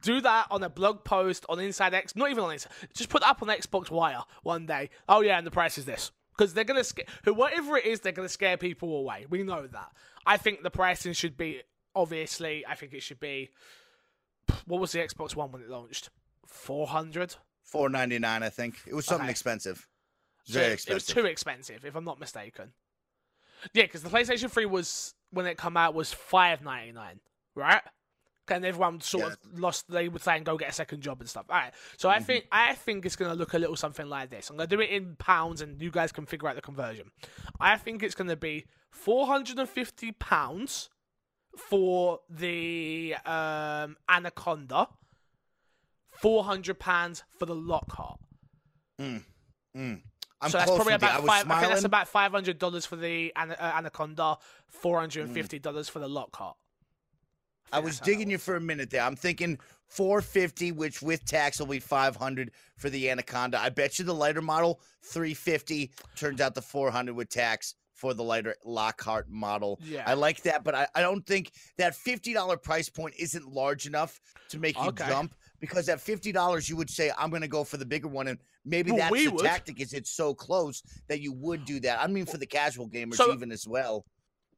Do 0.06 0.20
that 0.20 0.46
on 0.52 0.62
a 0.62 0.68
blog 0.70 1.02
post 1.02 1.44
on 1.48 1.58
Inside 1.58 1.92
X, 1.92 2.14
not 2.14 2.30
even 2.30 2.44
on 2.44 2.52
Inside. 2.52 2.70
Just 2.94 3.08
put 3.10 3.22
that 3.22 3.30
up 3.30 3.42
on 3.42 3.48
Xbox 3.48 3.90
Wire 3.90 4.22
one 4.44 4.64
day. 4.64 4.90
Oh 5.08 5.20
yeah, 5.20 5.36
and 5.36 5.44
the 5.44 5.50
price 5.50 5.78
is 5.78 5.84
this 5.84 6.12
because 6.36 6.54
they're 6.54 6.62
gonna 6.62 6.84
scare 6.84 7.06
whatever 7.24 7.76
it 7.76 7.86
is. 7.86 8.00
They're 8.00 8.12
gonna 8.12 8.28
scare 8.28 8.56
people 8.56 8.96
away. 8.96 9.26
We 9.28 9.42
know 9.42 9.66
that. 9.66 9.90
I 10.24 10.36
think 10.36 10.62
the 10.62 10.70
pricing 10.70 11.12
should 11.12 11.36
be 11.36 11.62
obviously. 11.92 12.64
I 12.64 12.76
think 12.76 12.92
it 12.94 13.02
should 13.02 13.18
be. 13.18 13.50
What 14.66 14.80
was 14.80 14.92
the 14.92 15.00
Xbox 15.00 15.34
One 15.34 15.50
when 15.50 15.62
it 15.62 15.68
launched? 15.68 16.10
Four 16.46 16.86
hundred. 16.86 17.34
Four 17.64 17.88
ninety 17.88 18.20
nine, 18.20 18.44
I 18.44 18.48
think 18.48 18.76
it 18.86 18.94
was 18.94 19.06
something 19.06 19.24
Okay. 19.24 19.32
expensive. 19.32 19.88
So 20.44 20.60
Very 20.60 20.74
it- 20.74 20.88
It 20.88 20.94
was 20.94 21.06
too 21.06 21.26
expensive, 21.26 21.84
if 21.84 21.96
I'm 21.96 22.04
not 22.04 22.20
mistaken. 22.20 22.72
Yeah, 23.72 23.82
because 23.84 24.04
the 24.04 24.10
PlayStation 24.10 24.48
3 24.48 24.66
was 24.66 25.14
when 25.30 25.46
it 25.46 25.56
come 25.58 25.76
out 25.76 25.94
was 25.94 26.12
five 26.12 26.62
ninety 26.62 26.92
nine, 26.92 27.18
right? 27.56 27.82
And 28.50 28.64
everyone 28.64 29.00
sort 29.00 29.24
of 29.32 29.38
lost. 29.54 29.90
They 29.90 30.08
would 30.08 30.22
say 30.22 30.36
and 30.36 30.44
go 30.46 30.56
get 30.56 30.70
a 30.70 30.72
second 30.72 31.00
job 31.02 31.20
and 31.20 31.28
stuff. 31.28 31.46
All 31.50 31.56
right. 31.56 31.72
So 31.96 32.08
I 32.08 32.18
Mhm. 32.20 32.24
think 32.24 32.46
I 32.52 32.74
think 32.74 33.04
it's 33.06 33.16
gonna 33.16 33.34
look 33.34 33.54
a 33.54 33.58
little 33.58 33.76
something 33.76 34.08
like 34.08 34.30
this. 34.30 34.50
I'm 34.50 34.56
gonna 34.56 34.66
do 34.66 34.80
it 34.80 34.90
in 34.90 35.16
pounds, 35.16 35.60
and 35.60 35.80
you 35.82 35.90
guys 35.90 36.12
can 36.12 36.26
figure 36.26 36.48
out 36.48 36.54
the 36.54 36.62
conversion. 36.62 37.10
I 37.60 37.76
think 37.76 38.02
it's 38.02 38.14
gonna 38.14 38.36
be 38.36 38.66
four 38.90 39.26
hundred 39.26 39.58
and 39.58 39.68
fifty 39.68 40.12
pounds 40.12 40.90
for 41.56 42.20
the 42.30 43.16
um, 43.24 43.96
Anaconda. 44.08 44.88
Four 46.12 46.44
hundred 46.44 46.78
pounds 46.78 47.24
for 47.38 47.46
the 47.46 47.54
Lockhart. 47.54 48.18
Mm. 49.00 49.22
I'm 49.74 50.02
so 50.50 50.58
that's 50.58 50.70
probably. 50.70 50.92
I 50.92 50.96
about 50.96 51.24
five. 51.26 51.50
I 51.50 51.60
think 51.60 51.72
that's 51.72 51.84
about 51.84 52.08
five 52.08 52.32
hundred 52.32 52.58
dollars 52.58 52.86
for 52.86 52.96
the 52.96 53.32
Ana- 53.36 53.56
uh, 53.58 53.72
Anaconda, 53.76 54.38
four 54.68 54.98
hundred 55.00 55.24
and 55.26 55.34
fifty 55.34 55.58
dollars 55.58 55.88
for 55.88 55.98
the 55.98 56.08
Lockhart. 56.08 56.56
I 57.72 57.78
was 57.80 58.00
digging 58.00 58.30
you 58.30 58.38
for 58.38 58.56
a 58.56 58.60
minute 58.60 58.90
there. 58.90 59.02
I'm 59.02 59.16
thinking 59.16 59.58
450, 59.88 60.72
which 60.72 61.02
with 61.02 61.24
tax 61.24 61.58
will 61.58 61.66
be 61.66 61.78
500 61.80 62.50
for 62.76 62.90
the 62.90 63.10
Anaconda. 63.10 63.60
I 63.60 63.68
bet 63.70 63.98
you 63.98 64.04
the 64.04 64.14
lighter 64.14 64.42
model 64.42 64.80
350 65.02 65.90
turns 66.16 66.40
out 66.40 66.54
the 66.54 66.62
400 66.62 67.14
with 67.14 67.28
tax 67.28 67.74
for 67.94 68.12
the 68.12 68.22
lighter 68.22 68.54
Lockhart 68.64 69.28
model. 69.30 69.80
Yeah. 69.82 70.04
I 70.06 70.14
like 70.14 70.42
that, 70.42 70.62
but 70.64 70.74
I, 70.74 70.86
I 70.94 71.00
don't 71.00 71.24
think 71.26 71.52
that 71.78 71.94
$50 71.94 72.62
price 72.62 72.88
point 72.90 73.14
isn't 73.18 73.48
large 73.48 73.86
enough 73.86 74.20
to 74.50 74.58
make 74.58 74.76
you 74.76 74.88
Okay. 74.88 75.06
jump 75.08 75.34
because 75.60 75.88
at 75.88 75.98
$50 75.98 76.68
you 76.68 76.76
would 76.76 76.90
say 76.90 77.10
I'm 77.16 77.30
going 77.30 77.40
to 77.42 77.48
go 77.48 77.64
for 77.64 77.78
the 77.78 77.86
bigger 77.86 78.08
one 78.08 78.28
and 78.28 78.38
maybe 78.66 78.90
Well, 78.90 78.98
that's 79.00 79.14
the 79.24 79.28
would. 79.30 79.44
tactic 79.44 79.80
is 79.80 79.94
it's 79.94 80.10
so 80.10 80.34
close 80.34 80.82
that 81.08 81.20
you 81.20 81.32
would 81.32 81.64
do 81.64 81.80
that. 81.80 81.98
I 82.00 82.06
mean 82.06 82.26
for 82.26 82.36
the 82.36 82.46
casual 82.46 82.86
gamers 82.88 83.14
So- 83.14 83.32
even 83.32 83.50
as 83.50 83.66
well. 83.66 84.04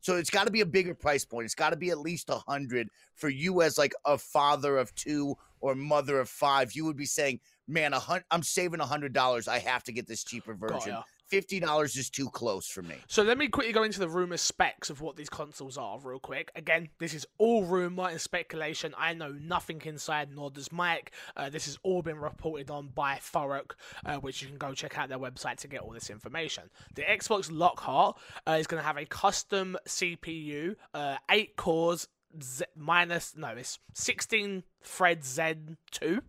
So 0.00 0.16
it's 0.16 0.30
got 0.30 0.44
to 0.46 0.52
be 0.52 0.61
a 0.61 0.66
bigger 0.66 0.94
price 0.94 1.24
point. 1.24 1.44
It's 1.44 1.54
got 1.54 1.70
to 1.70 1.76
be 1.76 1.90
at 1.90 1.98
least 1.98 2.30
a 2.30 2.38
hundred 2.46 2.88
for 3.14 3.28
you 3.28 3.62
as 3.62 3.78
like 3.78 3.94
a 4.04 4.16
father 4.18 4.78
of 4.78 4.94
two 4.94 5.37
or 5.61 5.74
mother 5.74 6.20
of 6.20 6.28
five. 6.28 6.72
You 6.72 6.84
would 6.84 6.96
be 6.96 7.04
saying, 7.06 7.40
"Man, 7.66 7.92
a 7.92 7.98
hun- 7.98 8.24
I'm 8.30 8.42
saving 8.42 8.80
a 8.80 8.87
hundred 8.87 9.12
dollars. 9.12 9.48
I 9.48 9.58
have 9.58 9.82
to 9.84 9.92
get 9.92 10.06
this 10.06 10.22
cheaper 10.24 10.54
version. 10.54 10.92
ya. 10.92 11.02
Fifty 11.28 11.60
dollars 11.60 11.96
is 11.96 12.10
too 12.10 12.30
close 12.30 12.66
for 12.66 12.82
me." 12.82 12.96
So 13.06 13.22
let 13.22 13.38
me 13.38 13.48
quickly 13.48 13.72
go 13.72 13.82
into 13.82 14.00
the 14.00 14.08
rumor 14.08 14.36
specs 14.36 14.90
of 14.90 15.00
what 15.00 15.16
these 15.16 15.28
consoles 15.28 15.76
are, 15.76 15.98
real 16.02 16.18
quick. 16.18 16.50
Again, 16.54 16.88
this 16.98 17.14
is 17.14 17.26
all 17.38 17.64
rumor 17.64 18.08
and 18.08 18.20
speculation. 18.20 18.94
I 18.96 19.14
know 19.14 19.32
nothing 19.32 19.82
inside, 19.84 20.30
nor 20.34 20.50
does 20.50 20.72
Mike. 20.72 21.12
Uh, 21.36 21.50
this 21.50 21.66
has 21.66 21.78
all 21.82 22.02
been 22.02 22.18
reported 22.18 22.70
on 22.70 22.88
by 22.88 23.16
Thorok, 23.16 23.72
uh, 24.04 24.16
which 24.16 24.42
you 24.42 24.48
can 24.48 24.58
go 24.58 24.72
check 24.74 24.98
out 24.98 25.08
their 25.08 25.18
website 25.18 25.56
to 25.58 25.68
get 25.68 25.80
all 25.80 25.90
this 25.92 26.10
information. 26.10 26.64
The 26.94 27.02
Xbox 27.02 27.50
Lockhart 27.52 28.16
uh, 28.46 28.52
is 28.52 28.66
going 28.66 28.80
to 28.80 28.86
have 28.86 28.96
a 28.96 29.04
custom 29.04 29.76
CPU, 29.86 30.76
uh, 30.94 31.16
eight 31.30 31.56
cores, 31.56 32.08
Z- 32.42 32.64
minus 32.76 33.34
no, 33.36 33.48
it's 33.48 33.78
16 33.94 34.64
thread 34.82 35.22
Z2. 35.22 36.20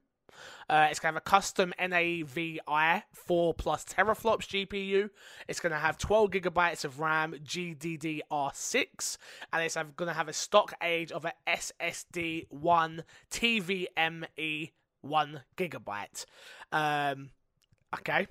Uh, 0.69 0.87
it's 0.91 0.99
going 0.99 1.11
to 1.11 1.15
have 1.15 1.17
a 1.17 1.21
custom 1.21 1.73
NAVI 1.79 2.59
4 3.13 3.53
plus 3.55 3.85
teraflops 3.85 4.67
GPU. 4.67 5.09
It's 5.47 5.59
going 5.59 5.71
to 5.71 5.79
have 5.79 5.97
12 5.97 6.29
gigabytes 6.29 6.85
of 6.85 6.99
RAM 6.99 7.33
GDDR6. 7.43 9.17
And 9.51 9.63
it's 9.63 9.75
going 9.75 10.07
to 10.07 10.13
have 10.13 10.27
a 10.27 10.33
stock 10.33 10.73
age 10.83 11.11
of 11.11 11.25
a 11.25 11.33
SSD 11.47 12.45
1 12.49 13.03
NVMe 13.31 14.71
1 15.01 15.41
gigabyte. 15.57 16.25
Um, 16.71 17.29
okay, 17.95 18.27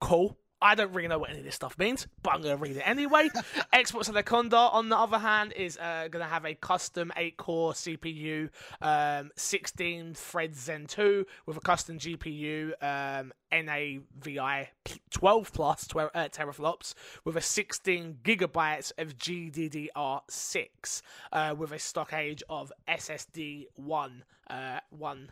cool. 0.00 0.38
I 0.62 0.74
don't 0.74 0.92
really 0.92 1.08
know 1.08 1.18
what 1.18 1.30
any 1.30 1.40
of 1.40 1.44
this 1.44 1.56
stuff 1.56 1.76
means, 1.76 2.06
but 2.22 2.34
I'm 2.34 2.42
going 2.42 2.56
to 2.56 2.62
read 2.62 2.76
it 2.76 2.82
anyway. 2.86 3.28
Xbox 3.74 4.08
Anaconda, 4.08 4.56
on 4.56 4.88
the 4.88 4.96
other 4.96 5.18
hand, 5.18 5.52
is 5.54 5.76
uh, 5.76 6.08
going 6.10 6.24
to 6.24 6.30
have 6.30 6.44
a 6.44 6.54
custom 6.54 7.10
8 7.16 7.36
core 7.36 7.72
CPU, 7.72 8.48
um, 8.80 9.30
16 9.36 10.14
thread 10.14 10.54
Zen 10.54 10.86
2 10.86 11.26
with 11.46 11.56
a 11.56 11.60
custom 11.60 11.98
GPU, 11.98 12.72
um, 12.80 13.32
NAVI 13.52 14.68
12 15.10 15.52
plus 15.52 15.86
12, 15.88 16.10
uh, 16.14 16.28
teraflops, 16.28 16.94
with 17.24 17.36
a 17.36 17.40
16 17.40 18.18
gigabytes 18.22 18.92
of 18.98 19.18
GDDR6, 19.18 21.02
uh, 21.32 21.54
with 21.58 21.72
a 21.72 21.78
stock 21.78 22.12
age 22.12 22.42
of 22.48 22.72
SSD 22.88 23.66
1, 23.74 24.24
uh, 24.48 24.80
1 24.90 25.28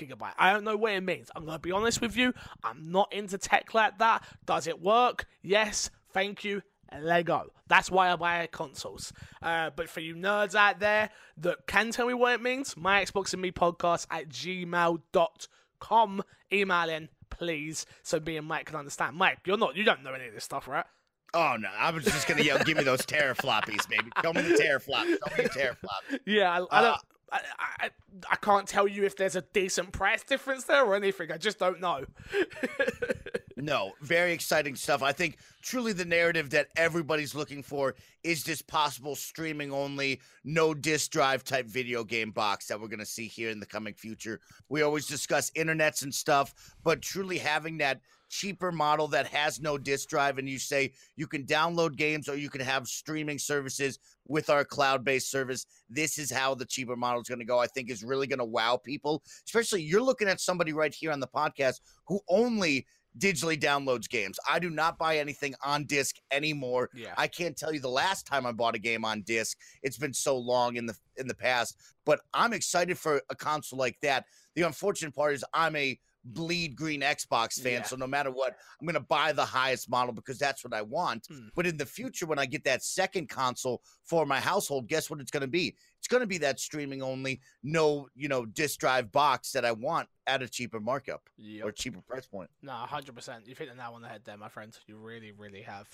gigabyte. 0.00 0.34
I 0.38 0.52
don't 0.52 0.64
know 0.64 0.76
what 0.76 0.92
it 0.92 1.02
means. 1.02 1.30
I'm 1.34 1.44
going 1.44 1.56
to 1.56 1.60
be 1.60 1.72
honest 1.72 2.00
with 2.00 2.16
you. 2.16 2.32
I'm 2.64 2.90
not 2.90 3.12
into 3.12 3.38
tech 3.38 3.74
like 3.74 3.98
that. 3.98 4.24
Does 4.46 4.66
it 4.66 4.80
work? 4.80 5.26
Yes. 5.42 5.90
Thank 6.12 6.44
you. 6.44 6.62
Lego. 6.98 7.52
That's 7.68 7.90
why 7.90 8.10
I 8.10 8.16
buy 8.16 8.48
consoles. 8.50 9.12
Uh, 9.42 9.70
but 9.74 9.88
for 9.88 10.00
you 10.00 10.14
nerds 10.16 10.54
out 10.54 10.80
there 10.80 11.10
that 11.38 11.66
can 11.66 11.92
tell 11.92 12.06
me 12.06 12.14
what 12.14 12.34
it 12.34 12.42
means, 12.42 12.76
my 12.76 13.04
Xbox 13.04 13.32
and 13.32 13.42
me 13.42 13.52
podcast 13.52 14.06
at 14.10 14.28
gmail.com. 14.28 16.22
Email 16.52 16.88
in, 16.88 17.08
please, 17.30 17.86
so 18.02 18.18
me 18.18 18.36
and 18.36 18.46
Mike 18.48 18.66
can 18.66 18.76
understand. 18.76 19.16
Mike, 19.16 19.38
you're 19.46 19.56
not, 19.56 19.76
you 19.76 19.84
don't 19.84 20.02
know 20.02 20.12
any 20.12 20.26
of 20.26 20.34
this 20.34 20.42
stuff, 20.44 20.66
right? 20.66 20.84
Oh 21.32 21.56
no, 21.60 21.68
I 21.78 21.92
was 21.92 22.04
just 22.04 22.26
gonna 22.26 22.42
yell, 22.42 22.58
"Give 22.58 22.76
me 22.76 22.82
those 22.82 23.02
terafloppies, 23.06 23.88
baby! 23.88 24.10
Show 24.20 24.32
me 24.32 24.42
the 24.42 24.54
teraflops! 24.54 25.06
Show 25.06 25.36
me 25.38 25.44
the 25.44 25.48
teraflops!" 25.50 26.18
Yeah, 26.26 26.50
I, 26.50 26.78
I 26.78 26.82
don't. 26.82 26.94
Uh, 26.94 26.98
I, 27.32 27.90
I, 28.30 28.36
can't 28.36 28.66
tell 28.66 28.88
you 28.88 29.04
if 29.04 29.16
there's 29.16 29.36
a 29.36 29.42
decent 29.42 29.92
price 29.92 30.22
difference 30.24 30.64
there 30.64 30.84
or 30.84 30.94
anything. 30.94 31.30
I 31.30 31.38
just 31.38 31.58
don't 31.58 31.80
know. 31.80 32.04
No, 33.60 33.92
very 34.00 34.32
exciting 34.32 34.74
stuff. 34.74 35.02
I 35.02 35.12
think 35.12 35.36
truly 35.62 35.92
the 35.92 36.04
narrative 36.04 36.50
that 36.50 36.68
everybody's 36.76 37.34
looking 37.34 37.62
for 37.62 37.94
is 38.24 38.42
this 38.42 38.62
possible 38.62 39.14
streaming 39.14 39.72
only, 39.72 40.20
no 40.44 40.72
disk 40.72 41.10
drive 41.10 41.44
type 41.44 41.66
video 41.66 42.02
game 42.02 42.30
box 42.30 42.66
that 42.66 42.80
we're 42.80 42.88
going 42.88 43.00
to 43.00 43.06
see 43.06 43.26
here 43.26 43.50
in 43.50 43.60
the 43.60 43.66
coming 43.66 43.94
future. 43.94 44.40
We 44.68 44.82
always 44.82 45.06
discuss 45.06 45.50
internets 45.50 46.02
and 46.02 46.14
stuff, 46.14 46.54
but 46.82 47.02
truly 47.02 47.38
having 47.38 47.78
that 47.78 48.00
cheaper 48.30 48.72
model 48.72 49.08
that 49.08 49.26
has 49.26 49.60
no 49.60 49.76
disk 49.76 50.08
drive 50.08 50.38
and 50.38 50.48
you 50.48 50.58
say 50.58 50.92
you 51.16 51.26
can 51.26 51.44
download 51.44 51.96
games 51.96 52.28
or 52.28 52.36
you 52.36 52.48
can 52.48 52.60
have 52.60 52.86
streaming 52.86 53.38
services 53.38 53.98
with 54.26 54.48
our 54.48 54.64
cloud-based 54.64 55.30
service 55.30 55.66
this 55.90 56.16
is 56.16 56.30
how 56.30 56.54
the 56.54 56.64
cheaper 56.64 56.96
model 56.96 57.20
is 57.20 57.28
going 57.28 57.40
to 57.40 57.44
go 57.44 57.58
i 57.58 57.66
think 57.66 57.90
is 57.90 58.04
really 58.04 58.26
going 58.26 58.38
to 58.38 58.44
wow 58.44 58.78
people 58.82 59.22
especially 59.44 59.82
you're 59.82 60.00
looking 60.00 60.28
at 60.28 60.40
somebody 60.40 60.72
right 60.72 60.94
here 60.94 61.10
on 61.10 61.20
the 61.20 61.26
podcast 61.26 61.80
who 62.06 62.20
only 62.28 62.86
digitally 63.18 63.58
downloads 63.58 64.08
games. 64.08 64.38
I 64.48 64.58
do 64.58 64.70
not 64.70 64.98
buy 64.98 65.18
anything 65.18 65.54
on 65.64 65.84
disc 65.84 66.16
anymore. 66.30 66.90
Yeah. 66.94 67.14
I 67.16 67.26
can't 67.26 67.56
tell 67.56 67.72
you 67.72 67.80
the 67.80 67.88
last 67.88 68.26
time 68.26 68.46
I 68.46 68.52
bought 68.52 68.74
a 68.74 68.78
game 68.78 69.04
on 69.04 69.22
disc. 69.22 69.58
It's 69.82 69.98
been 69.98 70.14
so 70.14 70.36
long 70.36 70.76
in 70.76 70.86
the 70.86 70.96
in 71.16 71.26
the 71.26 71.34
past, 71.34 71.76
but 72.06 72.20
I'm 72.32 72.52
excited 72.52 72.98
for 72.98 73.20
a 73.28 73.34
console 73.34 73.78
like 73.78 73.96
that. 74.02 74.26
The 74.54 74.62
unfortunate 74.62 75.14
part 75.14 75.34
is 75.34 75.44
I'm 75.52 75.76
a 75.76 75.98
bleed 76.24 76.76
green 76.76 77.00
Xbox 77.00 77.60
fan, 77.60 77.72
Yeah. 77.72 77.82
so 77.82 77.96
no 77.96 78.06
matter 78.06 78.30
what, 78.30 78.56
I'm 78.80 78.86
going 78.86 78.94
to 78.94 79.00
buy 79.00 79.32
the 79.32 79.44
highest 79.44 79.88
model 79.88 80.12
because 80.12 80.38
that's 80.38 80.62
what 80.64 80.74
I 80.74 80.82
want. 80.82 81.26
Hmm. 81.30 81.48
But 81.54 81.66
in 81.66 81.76
the 81.76 81.86
future 81.86 82.26
when 82.26 82.38
I 82.38 82.46
get 82.46 82.64
that 82.64 82.82
second 82.82 83.28
console 83.28 83.82
for 84.04 84.26
my 84.26 84.40
household, 84.40 84.86
guess 84.88 85.08
what 85.08 85.20
it's 85.20 85.30
going 85.30 85.40
to 85.42 85.46
be? 85.48 85.74
It's 86.00 86.08
going 86.08 86.22
to 86.22 86.26
be 86.26 86.38
that 86.38 86.58
streaming 86.58 87.02
only, 87.02 87.40
no, 87.62 88.08
you 88.14 88.26
know, 88.28 88.46
disc 88.46 88.80
drive 88.80 89.12
box 89.12 89.52
that 89.52 89.64
I 89.66 89.72
want 89.72 90.08
at 90.26 90.42
a 90.42 90.48
cheaper 90.48 90.78
markup 90.80 91.22
Yep. 91.38 91.64
or 91.66 91.72
cheaper 91.72 92.00
price 92.02 92.24
point. 92.26 92.48
No, 92.62 92.72
hundred 92.72 93.14
percent. 93.16 93.46
You've 93.46 93.58
hit 93.58 93.68
the 93.68 93.74
nail 93.74 93.92
on 93.96 94.02
the 94.02 94.08
head 94.08 94.22
there, 94.24 94.36
my 94.36 94.48
friend. 94.48 94.76
You 94.86 94.96
really, 94.96 95.32
really 95.32 95.62
have. 95.62 95.88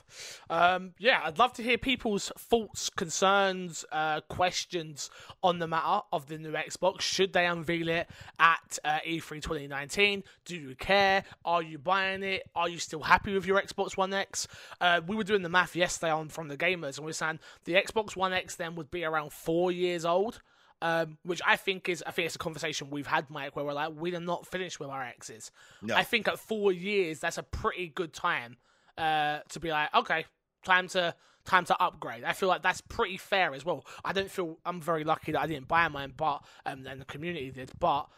Um, 0.50 0.92
yeah, 0.98 1.22
I'd 1.24 1.38
love 1.38 1.54
to 1.54 1.62
hear 1.62 1.78
people's 1.78 2.30
thoughts, 2.38 2.90
concerns, 2.90 3.84
uh, 3.90 4.20
questions 4.28 5.10
on 5.42 5.58
the 5.58 5.66
matter 5.66 6.02
of 6.12 6.26
the 6.26 6.38
new 6.38 6.52
Xbox. 6.52 7.00
Should 7.00 7.32
they 7.32 7.46
unveil 7.46 7.88
it 7.88 8.08
at 8.38 8.78
uh, 8.84 8.98
E3 9.06 9.40
2019? 9.42 10.22
Do 10.44 10.56
you 10.56 10.74
care? 10.76 11.24
Are 11.44 11.62
you 11.62 11.78
buying 11.78 12.22
it? 12.22 12.42
Are 12.54 12.68
you 12.68 12.78
still 12.78 13.00
happy 13.02 13.32
with 13.34 13.46
your 13.46 13.60
Xbox 13.60 13.96
One 13.96 14.12
X? 14.12 14.46
Uh, 14.80 15.00
we 15.06 15.16
were 15.16 15.24
doing 15.24 15.42
the 15.42 15.48
math 15.48 15.74
yesterday 15.74 16.12
on 16.12 16.28
from 16.28 16.48
the 16.48 16.56
gamers, 16.56 16.98
and 16.98 17.06
we 17.06 17.10
are 17.10 17.14
saying 17.14 17.38
the 17.64 17.74
Xbox 17.74 18.14
One 18.16 18.32
X 18.34 18.54
then 18.56 18.74
would 18.76 18.90
be 18.90 19.04
around 19.04 19.32
four 19.32 19.72
years 19.72 19.95
old 20.04 20.40
um, 20.82 21.18
which 21.22 21.40
I 21.46 21.56
think 21.56 21.88
is 21.88 22.04
I 22.06 22.10
think 22.10 22.26
it's 22.26 22.36
a 22.36 22.38
conversation 22.38 22.90
we've 22.90 23.06
had, 23.06 23.30
Mike, 23.30 23.56
where 23.56 23.64
we're 23.64 23.72
like, 23.72 23.92
we 23.96 24.14
are 24.14 24.20
not 24.20 24.46
finished 24.46 24.78
with 24.78 24.88
our 24.88 25.02
exes. 25.02 25.50
No. 25.82 25.94
I 25.94 26.02
think 26.02 26.28
at 26.28 26.38
four 26.38 26.72
years, 26.72 27.20
that's 27.20 27.38
a 27.38 27.42
pretty 27.42 27.88
good 27.88 28.12
time 28.12 28.56
uh, 28.98 29.38
to 29.48 29.60
be 29.60 29.70
like, 29.70 29.94
okay, 29.94 30.26
time 30.64 30.88
to 30.88 31.14
time 31.44 31.64
to 31.64 31.80
upgrade. 31.80 32.24
I 32.24 32.32
feel 32.32 32.48
like 32.48 32.62
that's 32.62 32.80
pretty 32.80 33.16
fair 33.16 33.54
as 33.54 33.64
well. 33.64 33.86
I 34.04 34.12
don't 34.12 34.30
feel 34.30 34.58
I'm 34.66 34.80
very 34.80 35.04
lucky 35.04 35.32
that 35.32 35.40
I 35.40 35.46
didn't 35.46 35.68
buy 35.68 35.88
mine, 35.88 36.12
but 36.16 36.44
um, 36.66 36.86
and 36.86 37.00
the 37.00 37.06
community 37.06 37.50
did, 37.50 37.72
but 37.78 38.08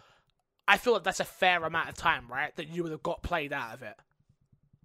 I 0.66 0.78
feel 0.78 0.94
like 0.94 1.04
that's 1.04 1.20
a 1.20 1.24
fair 1.24 1.64
amount 1.64 1.88
of 1.88 1.94
time, 1.94 2.26
right? 2.28 2.54
That 2.56 2.68
you 2.68 2.82
would 2.82 2.92
have 2.92 3.02
got 3.02 3.22
played 3.22 3.52
out 3.52 3.74
of 3.74 3.82
it. 3.82 3.94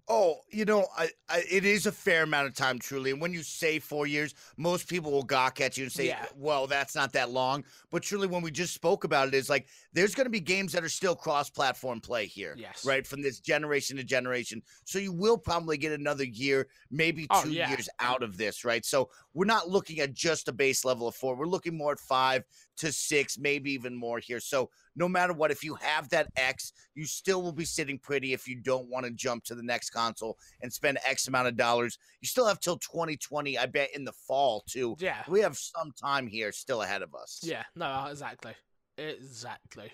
Oh, 0.06 0.40
you 0.50 0.66
know, 0.66 0.86
I, 0.98 1.08
I, 1.30 1.42
it 1.50 1.64
is 1.64 1.86
a 1.86 1.92
fair 1.92 2.24
amount 2.24 2.46
of 2.46 2.54
time, 2.54 2.78
truly. 2.78 3.10
And 3.10 3.22
when 3.22 3.32
you 3.32 3.42
say 3.42 3.78
four 3.78 4.06
years, 4.06 4.34
most 4.58 4.86
people 4.86 5.10
will 5.10 5.22
gawk 5.22 5.62
at 5.62 5.78
you 5.78 5.84
and 5.84 5.92
say, 5.92 6.08
Yeah. 6.08 6.26
well, 6.36 6.66
that's 6.66 6.94
not 6.94 7.10
that 7.14 7.30
long. 7.30 7.64
But 7.90 8.02
truly, 8.02 8.26
when 8.26 8.42
we 8.42 8.50
just 8.50 8.74
spoke 8.74 9.04
about 9.04 9.28
it, 9.28 9.34
is 9.34 9.48
like 9.48 9.66
there's 9.94 10.14
going 10.14 10.26
to 10.26 10.30
be 10.30 10.40
games 10.40 10.72
that 10.72 10.84
are 10.84 10.90
still 10.90 11.14
cross 11.16 11.48
platform 11.48 12.00
play 12.02 12.26
here. 12.26 12.54
Yes. 12.58 12.84
Right. 12.84 13.06
From 13.06 13.22
this 13.22 13.40
generation 13.40 13.96
to 13.96 14.04
generation. 14.04 14.60
So 14.84 14.98
you 14.98 15.10
will 15.10 15.38
probably 15.38 15.78
get 15.78 15.92
another 15.92 16.24
year, 16.24 16.68
maybe 16.90 17.26
Oh, 17.30 17.42
two 17.42 17.52
yeah. 17.52 17.70
years 17.70 17.88
out 17.98 18.22
of 18.22 18.36
this. 18.36 18.62
Right. 18.62 18.84
So 18.84 19.08
we're 19.34 19.44
not 19.44 19.68
looking 19.68 20.00
at 20.00 20.14
just 20.14 20.48
a 20.48 20.52
base 20.52 20.84
level 20.84 21.08
of 21.08 21.14
four. 21.14 21.36
We're 21.36 21.46
looking 21.46 21.76
more 21.76 21.92
at 21.92 21.98
five 21.98 22.44
to 22.78 22.92
six, 22.92 23.36
maybe 23.36 23.72
even 23.72 23.94
more 23.94 24.18
here. 24.18 24.40
So 24.40 24.70
no 24.96 25.08
matter 25.08 25.32
what, 25.32 25.50
if 25.50 25.64
you 25.64 25.74
have 25.74 26.08
that 26.10 26.28
X, 26.36 26.72
you 26.94 27.04
still 27.04 27.42
will 27.42 27.52
be 27.52 27.64
sitting 27.64 27.98
pretty 27.98 28.32
if 28.32 28.46
you 28.48 28.56
don't 28.56 28.88
want 28.88 29.06
to 29.06 29.12
jump 29.12 29.44
to 29.44 29.54
the 29.54 29.62
next 29.62 29.90
console 29.90 30.38
and 30.62 30.72
spend 30.72 30.98
X 31.04 31.28
amount 31.28 31.48
of 31.48 31.56
dollars. 31.56 31.98
You 32.20 32.28
still 32.28 32.46
have 32.46 32.60
till 32.60 32.78
2020, 32.78 33.58
I 33.58 33.66
bet, 33.66 33.90
in 33.94 34.04
the 34.04 34.12
fall, 34.12 34.62
too. 34.68 34.96
Yeah. 34.98 35.22
We 35.28 35.40
have 35.40 35.56
some 35.56 35.92
time 36.00 36.26
here 36.26 36.52
still 36.52 36.82
ahead 36.82 37.02
of 37.02 37.14
us. 37.14 37.40
Yeah, 37.42 37.64
no, 37.74 38.06
exactly. 38.10 38.54
Exactly. 38.96 39.90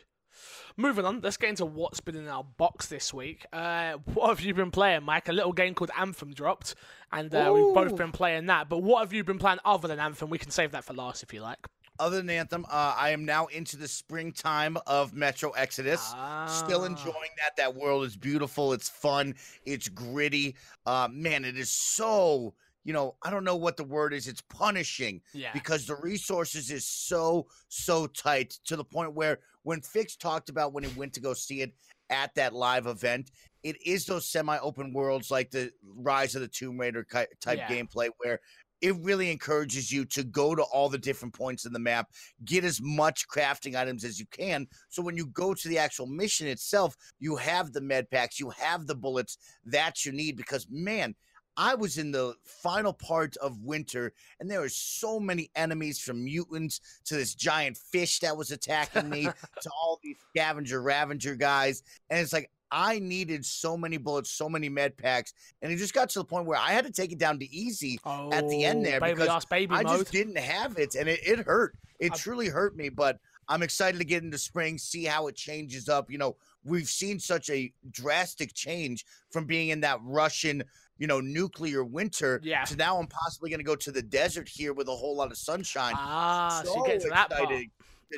Moving 0.77 1.05
on, 1.05 1.21
let's 1.21 1.37
get 1.37 1.51
into 1.51 1.65
what's 1.67 2.01
been 2.01 2.17
in 2.17 2.29
our 2.29 2.45
box 2.45 2.87
this 2.87 3.13
week. 3.13 3.47
Uh, 3.53 3.95
what 4.15 4.29
have 4.29 4.41
you 4.41 4.55
been 4.55 4.71
playing, 4.71 5.03
Mike? 5.05 5.29
A 5.29 5.33
little 5.33 5.53
game 5.53 5.75
called 5.75 5.91
Anthem 5.99 6.33
dropped, 6.33 6.75
and 7.13 7.35
uh, 7.35 7.51
we've 7.55 7.75
both 7.75 7.97
been 7.97 8.13
playing 8.13 8.47
that. 8.47 8.69
But 8.69 8.79
what 8.83 9.01
have 9.01 9.13
you 9.13 9.25
been 9.25 9.39
playing 9.39 9.59
other 9.65 9.89
than 9.89 9.99
Anthem? 10.01 10.31
We 10.31 10.39
can 10.39 10.51
save 10.51 10.73
that 10.73 10.85
for 10.85 10.95
last 10.95 11.23
if 11.23 11.33
you 11.35 11.41
like. 11.43 11.67
Other 11.99 12.17
than 12.17 12.31
Anthem, 12.31 12.65
uh, 12.71 12.95
I 12.97 13.11
am 13.11 13.27
now 13.27 13.47
into 13.49 13.77
the 13.77 13.87
springtime 13.87 14.79
of 14.87 15.13
Metro 15.13 15.51
Exodus. 15.51 16.01
Still 16.47 16.83
Ah. 16.83 16.87
enjoying 16.87 17.31
that. 17.43 17.57
That 17.59 17.75
world 17.75 18.05
is 18.05 18.17
beautiful. 18.17 18.73
It's 18.73 18.89
fun. 18.89 19.35
It's 19.67 19.89
gritty. 19.91 20.57
Uh, 20.87 21.09
man, 21.13 21.45
it 21.45 21.59
is 21.59 21.69
so, 21.69 22.55
you 22.85 22.95
know, 22.95 23.17
I 23.23 23.31
don't 23.31 23.45
know 23.45 23.57
what 23.57 23.77
the 23.77 23.85
word 23.85 24.15
is. 24.15 24.29
It's 24.29 24.41
punishing. 24.41 25.21
Yeah. 25.35 25.53
because 25.53 25.87
the 25.87 25.97
resources 25.97 26.71
is 26.71 26.87
so 26.87 27.49
so 27.69 28.07
tight 28.07 28.59
to 28.65 28.77
the 28.77 28.85
point 28.85 29.13
where 29.13 29.41
when 29.63 29.81
Fix 29.81 30.17
talked 30.17 30.49
about 30.49 30.73
when 30.73 30.85
he 30.85 30.99
went 30.99 31.13
to 31.15 31.21
go 31.21 31.35
see 31.35 31.61
it 31.63 31.73
at 32.09 32.35
that 32.35 32.53
live 32.53 32.87
event, 32.87 33.31
it 33.63 33.77
is 33.85 34.07
those 34.07 34.27
semi-open 34.27 34.93
worlds 34.93 35.31
like 35.31 35.51
the 35.51 35.71
Rise 35.85 36.35
of 36.35 36.41
the 36.41 36.49
Tomb 36.49 36.79
Raider 36.79 37.05
type 37.05 37.29
Yeah. 37.45 37.69
gameplay 37.69 38.09
where 38.19 38.41
it 38.81 38.97
really 38.97 39.31
encourages 39.31 39.93
you 39.93 40.07
to 40.07 40.25
go 40.25 40.55
to 40.55 40.63
all 40.63 40.89
the 40.89 40.97
different 40.97 41.35
points 41.35 41.67
in 41.67 41.73
the 41.73 41.79
map, 41.79 42.09
get 42.47 42.65
as 42.65 42.81
much 42.81 43.29
crafting 43.29 43.77
items 43.77 44.05
as 44.05 44.19
you 44.19 44.25
can. 44.31 44.67
So 44.89 45.03
when 45.03 45.19
you 45.19 45.27
go 45.27 45.53
to 45.53 45.69
the 45.69 45.77
actual 45.77 46.07
mission 46.07 46.47
itself, 46.47 46.97
you 47.19 47.37
have 47.37 47.73
the 47.73 47.83
med 47.83 48.11
packs, 48.11 48.41
you 48.41 48.49
have 48.51 48.87
the 48.87 48.95
bullets 48.95 49.37
that 49.67 50.07
you 50.07 50.13
need. 50.13 50.37
Because 50.37 50.67
man, 50.71 51.15
I 51.61 51.75
was 51.75 51.99
in 51.99 52.11
the 52.11 52.35
final 52.43 52.95
part 52.95 53.37
of 53.37 53.63
winter 53.63 54.15
and 54.41 54.51
there 54.51 54.61
were 54.61 54.71
so 54.71 55.21
many 55.21 55.51
enemies 55.57 55.99
from 55.99 56.25
mutants 56.25 56.81
to 57.05 57.17
this 57.17 57.35
giant 57.35 57.77
fish 57.77 58.19
that 58.21 58.35
was 58.35 58.51
attacking 58.51 59.11
me 59.11 59.25
to 59.61 59.71
all 59.71 60.01
these 60.03 60.17
scavenger 60.31 60.81
ravager 60.81 61.37
guys. 61.37 61.83
And 62.09 62.19
it's 62.19 62.33
like 62.33 62.51
i 62.73 63.01
needed 63.01 63.45
so 63.45 63.77
many 63.77 63.97
bullets 63.97 64.31
so 64.31 64.49
many 64.49 64.69
med 64.69 64.97
packs 64.97 65.35
and 65.61 65.73
it 65.73 65.77
just 65.77 65.93
got 65.93 66.09
to 66.09 66.21
the 66.21 66.25
point 66.25 66.47
where 66.47 66.57
i 66.57 66.71
had 66.71 66.85
to 66.85 66.93
take 66.93 67.11
it 67.11 67.19
down 67.19 67.37
to 67.37 67.53
easy 67.53 67.99
at 68.07 68.49
the 68.49 68.65
end 68.65 68.79
Oh, 68.87 68.91
there 68.91 69.01
baby 69.01 69.15
because 69.21 69.45
i 69.51 69.83
mode. 69.83 69.99
just 69.99 70.13
didn't 70.13 70.39
have 70.39 70.79
it 70.79 70.95
and 70.95 71.09
it, 71.09 71.19
it 71.27 71.41
hurt. 71.41 71.75
It 71.99 72.13
I'm- 72.13 72.19
truly 72.21 72.47
hurt 72.47 72.77
me 72.77 72.89
but 72.89 73.19
i'm 73.49 73.65
excited 73.65 73.99
to 73.99 74.05
get 74.05 74.23
into 74.23 74.39
spring 74.39 74.79
see 74.79 75.03
how 75.05 75.27
it 75.27 75.35
changes 75.35 75.89
up. 75.89 76.13
You 76.13 76.19
know 76.19 76.37
we've 76.63 76.87
seen 76.89 77.19
such 77.19 77.51
a 77.51 77.73
drastic 77.91 78.55
change 78.55 79.05
from 79.33 79.47
being 79.47 79.71
in 79.71 79.81
that 79.81 79.99
russian 80.05 80.63
you 81.01 81.07
know 81.09 81.19
nuclear 81.21 81.83
winter 81.83 82.41
Yeah. 82.45 82.63
So 82.65 82.77
now 82.77 82.99
i'm 83.01 83.09
possibly 83.09 83.51
going 83.51 83.59
to 83.59 83.65
go 83.65 83.75
to 83.75 83.91
the 83.91 84.03
desert 84.03 84.49
here 84.49 84.73
with 84.73 84.87
a 84.89 84.95
whole 84.95 85.17
lot 85.17 85.31
of 85.33 85.39
sunshine 85.39 85.95
Ah, 85.97 86.63
so, 86.65 86.77
you 86.77 86.87
get 86.87 87.01
to 87.01 87.09
that 87.09 87.31
part. 87.31 87.49
to 87.49 87.65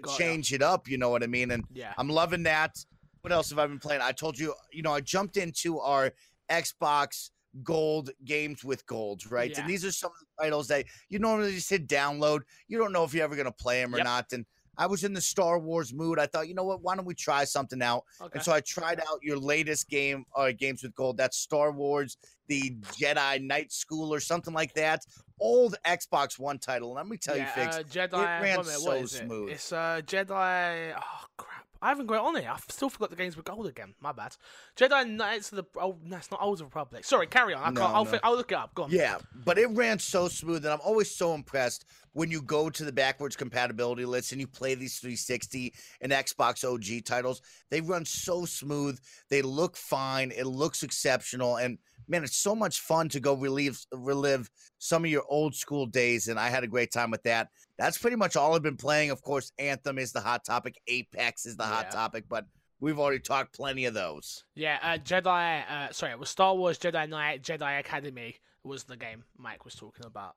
Got 0.02 0.18
change 0.18 0.52
it 0.52 0.62
up 0.62 0.88
you 0.88 0.98
know 0.98 1.08
what 1.08 1.22
i 1.22 1.26
mean 1.26 1.50
and 1.52 1.64
Yeah. 1.72 1.94
I'm 1.96 2.08
loving 2.10 2.42
that. 2.44 2.84
What 3.22 3.32
else 3.32 3.50
have 3.50 3.58
I 3.60 3.66
been 3.68 3.78
playing? 3.78 4.00
I 4.02 4.10
told 4.10 4.36
you, 4.36 4.52
you 4.72 4.82
know, 4.82 4.92
I 4.92 5.00
jumped 5.00 5.36
into 5.36 5.78
our 5.78 6.10
Xbox 6.50 7.30
Gold 7.62 8.10
games 8.24 8.64
with 8.64 8.84
gold, 8.86 9.30
right? 9.30 9.50
Yeah. 9.50 9.60
And 9.60 9.70
these 9.70 9.84
are 9.84 9.92
some 9.92 10.10
of 10.10 10.16
the 10.36 10.42
titles 10.44 10.66
that 10.68 10.86
you 11.10 11.18
normally 11.20 11.52
just 11.54 11.68
hit 11.70 11.86
download. 11.86 12.40
You 12.66 12.78
don't 12.78 12.92
know 12.92 13.04
if 13.04 13.12
you're 13.14 13.22
ever 13.24 13.36
going 13.36 13.46
to 13.46 13.52
play 13.52 13.80
them 13.82 13.94
or 13.94 13.98
Yep. 13.98 14.04
not. 14.06 14.32
And 14.32 14.44
I 14.78 14.87
was 14.87 15.04
in 15.04 15.12
the 15.12 15.20
Star 15.20 15.58
Wars 15.58 15.92
mood. 15.92 16.18
I 16.18 16.26
thought, 16.26 16.48
you 16.48 16.54
know 16.54 16.64
what? 16.64 16.82
Why 16.82 16.96
don't 16.96 17.04
we 17.04 17.14
try 17.14 17.44
something 17.44 17.82
out? 17.82 18.04
Okay. 18.20 18.30
And 18.35 18.42
so 18.42 18.52
I 18.52 18.61
tried 18.61 19.00
out 19.00 19.22
your 19.22 19.37
latest 19.37 19.88
game, 19.88 20.24
uh, 20.35 20.52
games 20.56 20.82
with 20.82 20.94
gold. 20.94 21.18
That's 21.18 21.37
Star 21.37 21.72
Wars, 21.72 22.16
the 22.48 22.74
Jedi 22.98 23.42
Night 23.42 23.70
School, 23.70 24.12
or 24.12 24.20
something 24.20 24.54
like 24.54 24.72
that. 24.74 25.04
Old 25.40 25.76
Xbox 25.85 26.38
One 26.38 26.58
title. 26.58 26.90
And 26.90 26.96
let 26.96 27.06
me 27.08 27.16
tell 27.18 27.37
you, 27.37 27.44
Fix, 27.54 27.76
uh, 27.76 27.82
Jedi. 27.82 28.12
ran 28.12 28.42
minute, 28.42 28.66
so 28.66 28.92
it? 28.92 29.08
smooth. 29.08 29.50
It's 29.50 29.72
uh, 29.72 30.00
Jedi. 30.06 30.94
Oh 30.96 31.24
crap! 31.37 31.51
I 31.82 31.88
haven't 31.88 32.06
got 32.06 32.14
it 32.14 32.20
on 32.20 32.40
here. 32.40 32.48
I've 32.48 32.64
still 32.68 32.88
forgot 32.88 33.10
the 33.10 33.16
games 33.16 33.36
with 33.36 33.44
gold 33.44 33.66
again. 33.66 33.94
My 34.00 34.12
bad. 34.12 34.36
Jedi 34.76 35.10
Knights 35.10 35.50
of 35.50 35.56
the. 35.56 35.64
Oh, 35.76 35.96
no, 36.04 36.16
it's 36.16 36.30
not 36.30 36.40
Old 36.40 36.60
Republic. 36.60 37.04
Sorry, 37.04 37.26
carry 37.26 37.54
on. 37.54 37.62
I 37.62 37.70
No, 37.70 37.80
can't. 37.80 37.94
I'll, 37.94 38.04
no. 38.04 38.18
I'll 38.22 38.36
look 38.36 38.52
it 38.52 38.58
up. 38.58 38.72
Go 38.74 38.84
on. 38.84 38.90
Yeah, 38.90 39.18
but 39.44 39.58
it 39.58 39.68
ran 39.70 39.98
so 39.98 40.28
smooth, 40.28 40.64
and 40.64 40.72
I'm 40.72 40.80
always 40.84 41.10
so 41.10 41.34
impressed 41.34 41.84
when 42.12 42.30
you 42.30 42.40
go 42.40 42.70
to 42.70 42.84
the 42.84 42.92
backwards 42.92 43.34
compatibility 43.34 44.04
list 44.04 44.30
and 44.30 44.40
you 44.40 44.46
play 44.46 44.76
these 44.76 44.98
360 44.98 45.74
and 46.00 46.12
Xbox 46.12 46.64
OG 46.64 47.04
titles. 47.04 47.42
They 47.70 47.80
run 47.80 48.04
so 48.04 48.44
smooth. 48.44 49.00
They 49.28 49.42
look 49.42 49.76
fine. 49.76 50.30
It 50.30 50.46
looks 50.46 50.84
exceptional, 50.84 51.56
and 51.56 51.78
man, 52.06 52.22
it's 52.22 52.36
so 52.36 52.54
much 52.54 52.80
fun 52.80 53.08
to 53.08 53.18
go 53.18 53.34
relive 53.34 53.84
relive 53.92 54.48
some 54.78 55.04
of 55.04 55.10
your 55.10 55.24
old 55.28 55.56
school 55.56 55.86
days. 55.86 56.28
And 56.28 56.38
I 56.38 56.48
had 56.48 56.62
a 56.62 56.68
great 56.68 56.92
time 56.92 57.10
with 57.10 57.24
that. 57.24 57.48
That's 57.82 57.98
pretty 57.98 58.14
much 58.16 58.36
all 58.36 58.54
I've 58.54 58.62
been 58.62 58.76
playing. 58.76 59.10
Of 59.10 59.22
course, 59.22 59.50
Anthem 59.58 59.98
is 59.98 60.12
the 60.12 60.20
hot 60.20 60.44
topic. 60.44 60.80
Apex 60.86 61.46
is 61.46 61.56
the 61.56 61.64
hot 61.64 61.90
topic, 61.90 62.26
but 62.28 62.46
we've 62.78 63.00
already 63.00 63.18
talked 63.18 63.56
plenty 63.56 63.86
of 63.86 63.94
those. 63.94 64.44
Yeah, 64.54 64.78
uh, 64.80 64.98
Jedi. 64.98 65.64
Uh, 65.68 65.90
sorry, 65.90 66.12
it 66.12 66.18
was 66.20 66.30
Star 66.30 66.54
Wars 66.54 66.78
Jedi 66.78 67.08
Knight 67.08 67.42
Jedi 67.42 67.80
Academy 67.80 68.36
was 68.62 68.84
the 68.84 68.96
game 68.96 69.24
Mike 69.36 69.64
was 69.64 69.74
talking 69.74 70.06
about. 70.06 70.36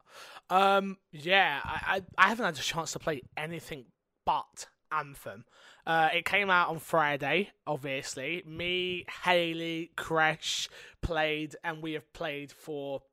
Um, 0.49 0.97
yeah, 1.11 1.59
I, 1.63 2.01
I 2.17 2.25
I 2.25 2.29
haven't 2.29 2.45
had 2.45 2.57
a 2.57 2.61
chance 2.61 2.93
to 2.93 2.99
play 2.99 3.21
anything 3.37 3.85
but 4.25 4.65
Anthem. 4.91 5.45
Uh, 5.85 6.09
it 6.15 6.25
came 6.25 6.49
out 6.49 6.69
on 6.69 6.79
Friday, 6.79 7.51
obviously. 7.67 8.41
Me, 8.47 9.05
Haley, 9.23 9.91
Crash 9.95 10.67
played, 11.03 11.55
and 11.63 11.83
we 11.83 11.93
have 11.93 12.11
played 12.11 12.51
for. 12.51 13.03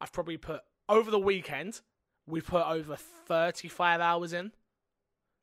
I've 0.00 0.12
probably 0.12 0.36
put 0.36 0.60
over 0.88 1.10
the 1.10 1.18
weekend. 1.18 1.80
We 2.26 2.40
put 2.40 2.66
over 2.66 2.96
thirty-five 2.96 4.00
hours 4.00 4.32
in. 4.32 4.52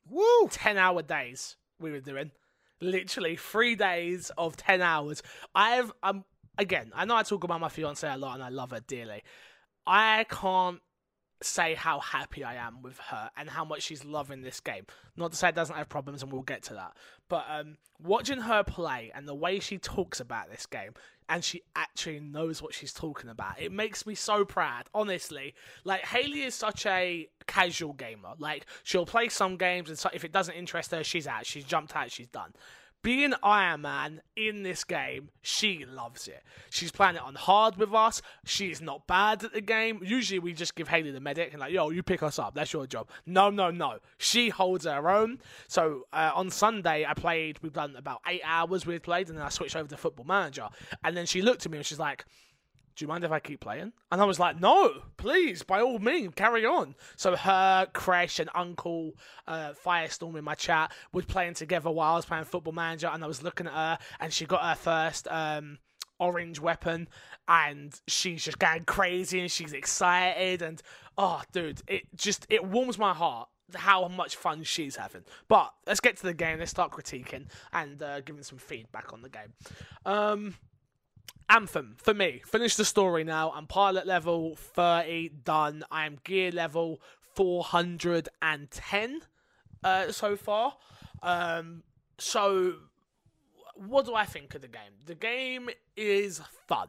Woo! 0.08 0.48
10 0.50 0.78
hour 0.78 1.00
days 1.00 1.56
we 1.78 1.92
were 1.92 2.00
doing 2.00 2.32
literally 2.80 3.36
three 3.36 3.76
days 3.76 4.32
of 4.36 4.56
10 4.56 4.82
hours 4.82 5.22
i've 5.54 5.92
i'm 6.02 6.16
um, 6.16 6.24
again, 6.58 6.92
I 6.94 7.04
know 7.04 7.16
I 7.16 7.22
talk 7.22 7.44
about 7.44 7.60
my 7.60 7.68
fiance 7.68 8.08
a 8.08 8.16
lot 8.16 8.34
and 8.34 8.42
I 8.42 8.48
love 8.48 8.70
her 8.70 8.80
dearly. 8.80 9.22
I 9.86 10.24
can't 10.28 10.80
say 11.44 11.74
how 11.74 12.00
happy 12.00 12.44
I 12.44 12.54
am 12.54 12.82
with 12.82 12.98
her 12.98 13.30
and 13.36 13.48
how 13.50 13.64
much 13.64 13.82
she's 13.82 14.04
loving 14.04 14.42
this 14.42 14.60
game. 14.60 14.86
Not 15.16 15.32
to 15.32 15.36
say 15.36 15.48
it 15.48 15.54
doesn't 15.54 15.76
have 15.76 15.88
problems, 15.88 16.22
and 16.22 16.32
we'll 16.32 16.42
get 16.42 16.62
to 16.64 16.74
that. 16.74 16.96
But 17.28 17.44
um, 17.50 17.76
watching 18.02 18.40
her 18.40 18.62
play 18.62 19.10
and 19.14 19.26
the 19.26 19.34
way 19.34 19.60
she 19.60 19.78
talks 19.78 20.20
about 20.20 20.50
this 20.50 20.66
game, 20.66 20.92
and 21.28 21.42
she 21.42 21.62
actually 21.76 22.20
knows 22.20 22.60
what 22.60 22.74
she's 22.74 22.92
talking 22.92 23.30
about, 23.30 23.60
it 23.60 23.72
makes 23.72 24.06
me 24.06 24.14
so 24.14 24.44
proud. 24.44 24.84
Honestly, 24.94 25.54
like 25.84 26.04
Haley 26.04 26.42
is 26.42 26.54
such 26.54 26.84
a 26.86 27.28
casual 27.46 27.92
gamer. 27.94 28.34
Like 28.38 28.66
she'll 28.82 29.06
play 29.06 29.28
some 29.28 29.56
games, 29.56 29.88
and 29.88 29.98
so 29.98 30.10
if 30.12 30.24
it 30.24 30.32
doesn't 30.32 30.54
interest 30.54 30.90
her, 30.90 31.04
she's 31.04 31.26
out. 31.26 31.46
She's 31.46 31.64
jumped 31.64 31.96
out. 31.96 32.10
She's 32.10 32.28
done 32.28 32.52
being 33.02 33.34
Iron 33.42 33.82
Man 33.82 34.22
in 34.36 34.62
this 34.62 34.84
game, 34.84 35.30
she 35.40 35.84
loves 35.84 36.28
it. 36.28 36.42
She's 36.70 36.92
playing 36.92 37.16
it 37.16 37.22
on 37.22 37.34
hard 37.34 37.76
with 37.76 37.92
us. 37.92 38.22
She's 38.44 38.80
not 38.80 39.06
bad 39.06 39.44
at 39.44 39.52
the 39.52 39.60
game. 39.60 40.00
Usually 40.02 40.38
we 40.38 40.52
just 40.52 40.74
give 40.74 40.88
Haley 40.88 41.10
the 41.10 41.20
medic 41.20 41.52
and 41.52 41.60
like, 41.60 41.72
yo, 41.72 41.90
you 41.90 42.02
pick 42.02 42.22
us 42.22 42.38
up. 42.38 42.54
That's 42.54 42.72
your 42.72 42.86
job. 42.86 43.08
No, 43.26 43.50
no, 43.50 43.70
no. 43.70 43.98
She 44.18 44.48
holds 44.50 44.84
her 44.84 45.10
own. 45.10 45.38
So 45.68 46.06
uh, 46.12 46.30
on 46.34 46.50
Sunday, 46.50 47.04
I 47.04 47.14
played, 47.14 47.58
we've 47.62 47.72
done 47.72 47.96
about 47.96 48.20
eight 48.26 48.42
hours 48.44 48.86
we've 48.86 49.02
played, 49.02 49.28
and 49.28 49.36
then 49.36 49.44
I 49.44 49.48
switched 49.48 49.76
over 49.76 49.88
to 49.88 49.96
Football 49.96 50.26
Manager. 50.26 50.68
And 51.02 51.16
then 51.16 51.26
she 51.26 51.42
looked 51.42 51.66
at 51.66 51.72
me 51.72 51.78
and 51.78 51.86
she's 51.86 51.98
like, 51.98 52.24
do 52.94 53.04
you 53.04 53.08
mind 53.08 53.24
if 53.24 53.32
I 53.32 53.40
keep 53.40 53.60
playing? 53.60 53.92
And 54.10 54.20
I 54.20 54.24
was 54.24 54.38
like, 54.38 54.60
no, 54.60 55.02
please, 55.16 55.62
by 55.62 55.80
all 55.80 55.98
means, 55.98 56.34
carry 56.34 56.64
on. 56.64 56.94
So 57.16 57.36
her, 57.36 57.86
Crash, 57.92 58.38
and 58.38 58.50
Uncle 58.54 59.12
uh, 59.46 59.72
Firestorm 59.84 60.36
in 60.36 60.44
my 60.44 60.54
chat 60.54 60.92
were 61.12 61.22
playing 61.22 61.54
together 61.54 61.90
while 61.90 62.12
I 62.12 62.16
was 62.16 62.26
playing 62.26 62.44
Football 62.44 62.74
Manager, 62.74 63.10
and 63.12 63.24
I 63.24 63.26
was 63.26 63.42
looking 63.42 63.66
at 63.66 63.72
her, 63.72 63.98
and 64.20 64.32
she 64.32 64.44
got 64.46 64.62
her 64.62 64.74
first 64.74 65.28
um, 65.28 65.78
orange 66.18 66.60
weapon, 66.60 67.08
and 67.48 67.98
she's 68.06 68.44
just 68.44 68.58
going 68.58 68.84
crazy, 68.84 69.40
and 69.40 69.50
she's 69.50 69.72
excited, 69.72 70.62
and 70.62 70.82
oh, 71.18 71.42
dude, 71.52 71.82
it 71.86 72.02
just 72.14 72.46
it 72.48 72.64
warms 72.64 72.98
my 72.98 73.14
heart 73.14 73.48
how 73.74 74.06
much 74.08 74.36
fun 74.36 74.62
she's 74.62 74.96
having. 74.96 75.24
But 75.48 75.72
let's 75.86 76.00
get 76.00 76.16
to 76.18 76.22
the 76.24 76.34
game. 76.34 76.58
Let's 76.58 76.70
start 76.70 76.92
critiquing 76.92 77.46
and 77.72 78.02
uh, 78.02 78.20
giving 78.20 78.42
some 78.42 78.58
feedback 78.58 79.12
on 79.12 79.22
the 79.22 79.28
game. 79.28 79.52
Um, 80.04 80.54
Anthem, 81.48 81.96
for 81.98 82.14
me, 82.14 82.42
finish 82.46 82.76
the 82.76 82.84
story 82.84 83.24
now. 83.24 83.52
I'm 83.52 83.66
pilot 83.66 84.06
level 84.06 84.56
30, 84.56 85.28
done. 85.44 85.84
I 85.90 86.06
am 86.06 86.18
gear 86.24 86.50
level 86.50 87.00
410 87.34 89.20
uh, 89.84 90.12
so 90.12 90.36
far. 90.36 90.76
Um, 91.22 91.82
so, 92.18 92.74
what 93.74 94.06
do 94.06 94.14
I 94.14 94.24
think 94.24 94.54
of 94.54 94.62
the 94.62 94.68
game? 94.68 94.92
The 95.04 95.14
game 95.14 95.68
is 95.96 96.40
fun. 96.66 96.88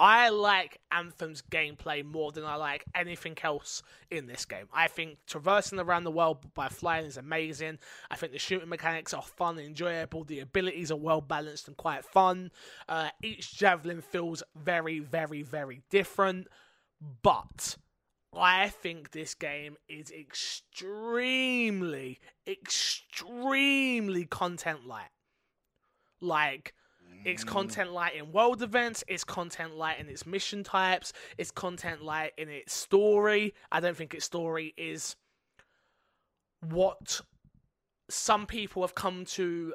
I 0.00 0.30
like 0.30 0.80
Anthem's 0.90 1.42
gameplay 1.42 2.04
more 2.04 2.32
than 2.32 2.44
I 2.44 2.56
like 2.56 2.84
anything 2.94 3.36
else 3.42 3.82
in 4.10 4.26
this 4.26 4.44
game. 4.44 4.66
I 4.72 4.88
think 4.88 5.18
traversing 5.26 5.78
around 5.78 6.04
the 6.04 6.10
world 6.10 6.52
by 6.54 6.68
flying 6.68 7.06
is 7.06 7.16
amazing. 7.16 7.78
I 8.10 8.16
think 8.16 8.32
the 8.32 8.38
shooting 8.38 8.68
mechanics 8.68 9.14
are 9.14 9.22
fun 9.22 9.58
and 9.58 9.66
enjoyable. 9.66 10.24
The 10.24 10.40
abilities 10.40 10.90
are 10.90 10.96
well 10.96 11.20
balanced 11.20 11.68
and 11.68 11.76
quite 11.76 12.04
fun. 12.04 12.50
Uh, 12.88 13.10
each 13.22 13.56
javelin 13.56 14.00
feels 14.00 14.42
very, 14.56 14.98
very, 14.98 15.42
very 15.42 15.82
different. 15.88 16.48
But 17.22 17.76
I 18.34 18.68
think 18.70 19.10
this 19.10 19.34
game 19.34 19.76
is 19.88 20.10
extremely, 20.10 21.38
extremely 22.46 24.24
content 24.24 24.86
light. 24.86 25.10
Like, 26.20 26.74
it's 27.24 27.44
mm. 27.44 27.48
content 27.48 27.92
light 27.92 28.14
in 28.14 28.32
world 28.32 28.62
events, 28.62 29.04
it's 29.08 29.24
content 29.24 29.76
light 29.76 29.98
in 29.98 30.08
its 30.08 30.26
mission 30.26 30.64
types, 30.64 31.12
it's 31.38 31.50
content 31.50 32.02
light 32.02 32.32
in 32.36 32.48
its 32.48 32.72
story. 32.74 33.54
I 33.70 33.80
don't 33.80 33.96
think 33.96 34.14
its 34.14 34.24
story 34.24 34.74
is 34.76 35.16
what 36.68 37.20
some 38.08 38.46
people 38.46 38.82
have 38.82 38.94
come 38.94 39.24
to 39.24 39.74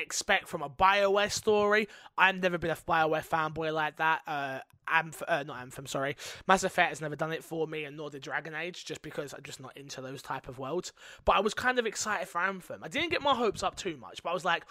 expect 0.00 0.48
from 0.48 0.62
a 0.62 0.68
Bioware 0.68 1.30
story. 1.30 1.88
I've 2.16 2.40
never 2.40 2.58
been 2.58 2.70
a 2.70 2.76
Bioware 2.76 3.26
fanboy 3.26 3.72
like 3.72 3.96
that. 3.96 4.22
Uh, 4.26 4.60
Amph- 4.90 5.22
uh, 5.28 5.42
not 5.42 5.60
Anthem, 5.60 5.86
sorry. 5.86 6.16
Mass 6.46 6.64
Effect 6.64 6.88
has 6.90 7.00
never 7.00 7.16
done 7.16 7.32
it 7.32 7.44
for 7.44 7.66
me, 7.66 7.84
and 7.84 7.96
nor 7.96 8.10
did 8.10 8.22
Dragon 8.22 8.54
Age, 8.54 8.84
just 8.84 9.02
because 9.02 9.32
I'm 9.34 9.42
just 9.42 9.60
not 9.60 9.76
into 9.76 10.00
those 10.00 10.22
type 10.22 10.48
of 10.48 10.58
worlds. 10.58 10.92
But 11.24 11.36
I 11.36 11.40
was 11.40 11.54
kind 11.54 11.78
of 11.78 11.86
excited 11.86 12.28
for 12.28 12.40
Anthem. 12.40 12.82
I 12.82 12.88
didn't 12.88 13.10
get 13.10 13.22
my 13.22 13.34
hopes 13.34 13.62
up 13.62 13.76
too 13.76 13.96
much, 13.96 14.22
but 14.22 14.30
I 14.30 14.34
was 14.34 14.44
like, 14.44 14.64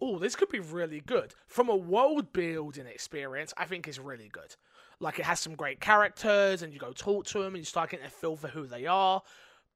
oh, 0.00 0.18
this 0.18 0.36
could 0.36 0.50
be 0.50 0.60
really 0.60 1.00
good. 1.00 1.34
From 1.46 1.68
a 1.68 1.76
world 1.76 2.32
building 2.32 2.86
experience, 2.86 3.54
I 3.56 3.64
think 3.64 3.88
it's 3.88 3.98
really 3.98 4.28
good. 4.28 4.54
Like, 5.00 5.18
it 5.18 5.24
has 5.24 5.40
some 5.40 5.54
great 5.54 5.80
characters, 5.80 6.62
and 6.62 6.72
you 6.72 6.78
go 6.78 6.92
talk 6.92 7.26
to 7.26 7.38
them, 7.38 7.54
and 7.54 7.58
you 7.58 7.64
start 7.64 7.90
getting 7.90 8.06
a 8.06 8.10
feel 8.10 8.36
for 8.36 8.48
who 8.48 8.66
they 8.66 8.86
are. 8.86 9.22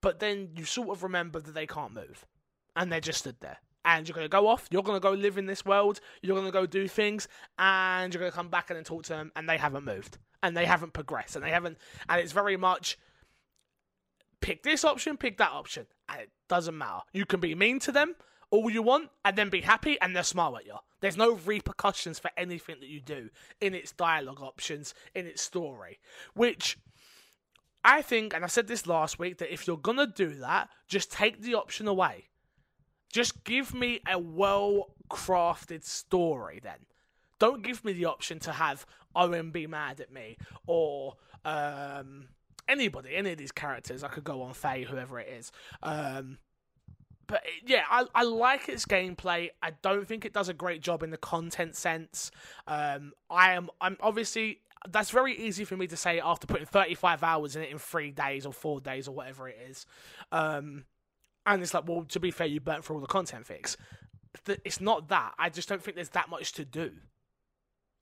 But 0.03 0.21
then 0.21 0.51
you 0.55 0.65
sort 0.65 0.91
of 0.91 1.03
remember 1.03 1.41
that 1.41 1.55
they 1.55 1.67
can't 1.67 1.95
move, 1.95 2.27
and 2.77 2.93
they 2.93 3.01
just 3.01 3.21
stood 3.21 3.37
there 3.41 3.59
and 3.87 4.07
you're 4.07 4.15
going 4.15 4.25
to 4.25 4.29
go 4.29 4.49
off, 4.49 4.67
you're 4.71 4.83
going 4.83 4.97
to 4.97 5.01
go 5.01 5.13
live 5.13 5.39
in 5.39 5.47
this 5.47 5.65
world, 5.65 6.01
you're 6.21 6.35
going 6.35 6.47
to 6.47 6.53
go 6.53 6.67
do 6.67 6.89
things, 6.89 7.29
and 7.59 8.13
you're 8.13 8.21
going 8.21 8.33
to 8.33 8.37
come 8.37 8.49
back 8.49 8.69
and 8.69 8.77
then 8.77 8.85
talk 8.85 9.05
to 9.05 9.11
them, 9.11 9.33
and 9.37 9.49
they 9.49 9.57
haven't 9.57 9.85
moved, 9.85 10.19
and 10.43 10.57
they 10.57 10.67
haven't 10.67 10.93
progressed, 10.93 11.37
and 11.37 11.45
they 11.45 11.51
haven't, 11.51 11.79
and 12.09 12.21
it's 12.21 12.33
very 12.33 12.57
much 12.57 12.99
pick 14.41 14.65
this 14.65 14.85
option, 14.85 15.17
pick 15.17 15.39
that 15.39 15.53
option, 15.53 15.87
and 16.09 16.21
it 16.21 16.31
doesn't 16.49 16.77
matter. 16.77 17.01
You 17.13 17.25
can 17.25 17.41
be 17.41 17.55
mean 17.55 17.79
to 17.81 17.93
them 17.93 18.17
all 18.51 18.71
you 18.71 18.83
want, 18.83 19.11
and 19.25 19.37
then 19.37 19.49
be 19.49 19.61
happy, 19.61 20.01
and 20.01 20.15
they'll 20.15 20.25
smile 20.25 20.57
at 20.57 20.67
you. 20.67 20.75
There's 21.01 21.17
no 21.17 21.35
repercussions 21.35 22.19
for 22.19 22.31
anything 22.37 22.77
that 22.81 22.89
you 22.89 23.01
do 23.01 23.31
in 23.61 23.75
its 23.75 23.93
dialogue 23.93 24.41
options, 24.41 24.95
in 25.15 25.27
its 25.27 25.41
story, 25.41 26.01
which. 26.35 26.77
I 27.89 28.03
think, 28.03 28.35
and 28.35 28.43
I 28.43 28.49
said 28.49 28.67
this 28.67 28.89
last 28.89 29.21
week, 29.21 29.39
that 29.39 29.53
if 29.53 29.69
you're 29.69 29.77
gonna 29.77 30.09
do 30.09 30.35
that, 30.41 30.71
just 30.89 31.13
take 31.13 31.41
the 31.41 31.55
option 31.55 31.87
away 31.87 32.25
just 33.17 33.45
give 33.45 33.73
me 33.73 33.99
a 34.07 34.19
well 34.19 34.91
crafted 35.09 35.83
story 35.83 36.61
then. 36.63 36.77
Don't 37.39 37.63
give 37.63 37.83
me 37.83 37.95
the 37.95 38.05
option 38.05 38.39
to 38.41 38.53
have 38.53 38.85
Owen 39.15 39.51
be 39.51 39.67
mad 39.67 40.01
at 40.01 40.13
me 40.13 40.37
or 40.67 41.15
um, 41.47 42.29
anybody, 42.69 43.17
any 43.17 43.33
of 43.33 43.39
these 43.39 43.53
characters. 43.53 44.05
I 44.05 44.09
could 44.09 44.25
go 44.25 44.43
on 44.43 44.53
Faye, 44.53 44.85
whoever 44.85 45.19
it 45.19 45.29
is. 45.29 45.51
Um, 45.83 46.37
but 47.27 47.43
yeah, 47.65 47.85
I, 47.91 48.05
I 48.15 48.23
like 48.25 48.69
its 48.69 48.85
gameplay. 48.85 49.49
I 49.63 49.71
don't 49.81 50.07
think 50.07 50.27
it 50.27 50.35
does 50.35 50.51
a 50.51 50.55
great 50.55 50.83
job 50.83 51.03
in 51.03 51.09
the 51.09 51.17
content 51.17 51.75
sense. 51.75 52.31
Um, 52.67 53.15
I 53.31 53.53
am 53.53 53.71
I'm 53.81 53.97
obviously 54.01 54.61
that's 54.91 55.09
very 55.09 55.35
easy 55.35 55.65
for 55.65 55.79
me 55.79 55.87
to 55.87 55.97
say 55.97 56.21
after 56.21 56.47
putting 56.47 56.67
35 56.67 57.23
hours 57.23 57.57
in 57.57 57.63
it 57.63 57.71
in 57.71 57.79
three 57.79 58.11
days 58.11 58.45
or 58.45 58.53
four 58.53 58.79
days 58.79 59.09
or 59.09 59.13
whatever 59.13 59.49
it 59.49 59.57
is. 59.71 59.87
Um, 60.31 60.85
and 61.47 61.63
it's 61.63 61.73
like, 61.73 61.89
well, 61.89 62.05
to 62.05 62.21
be 62.21 62.31
fair, 62.31 62.47
you 62.47 62.61
burnt 62.61 62.85
for 62.85 62.95
all 62.95 63.01
the 63.01 63.07
content 63.07 63.47
fix. 63.47 63.77
It's 64.65 64.81
not 64.81 65.09
that. 65.09 65.33
I 65.39 65.49
just 65.49 65.69
don't 65.69 65.83
think 65.83 65.95
there's 65.95 66.11
that 66.11 66.29
much 66.29 66.53
to 66.55 66.65
do. 66.65 66.93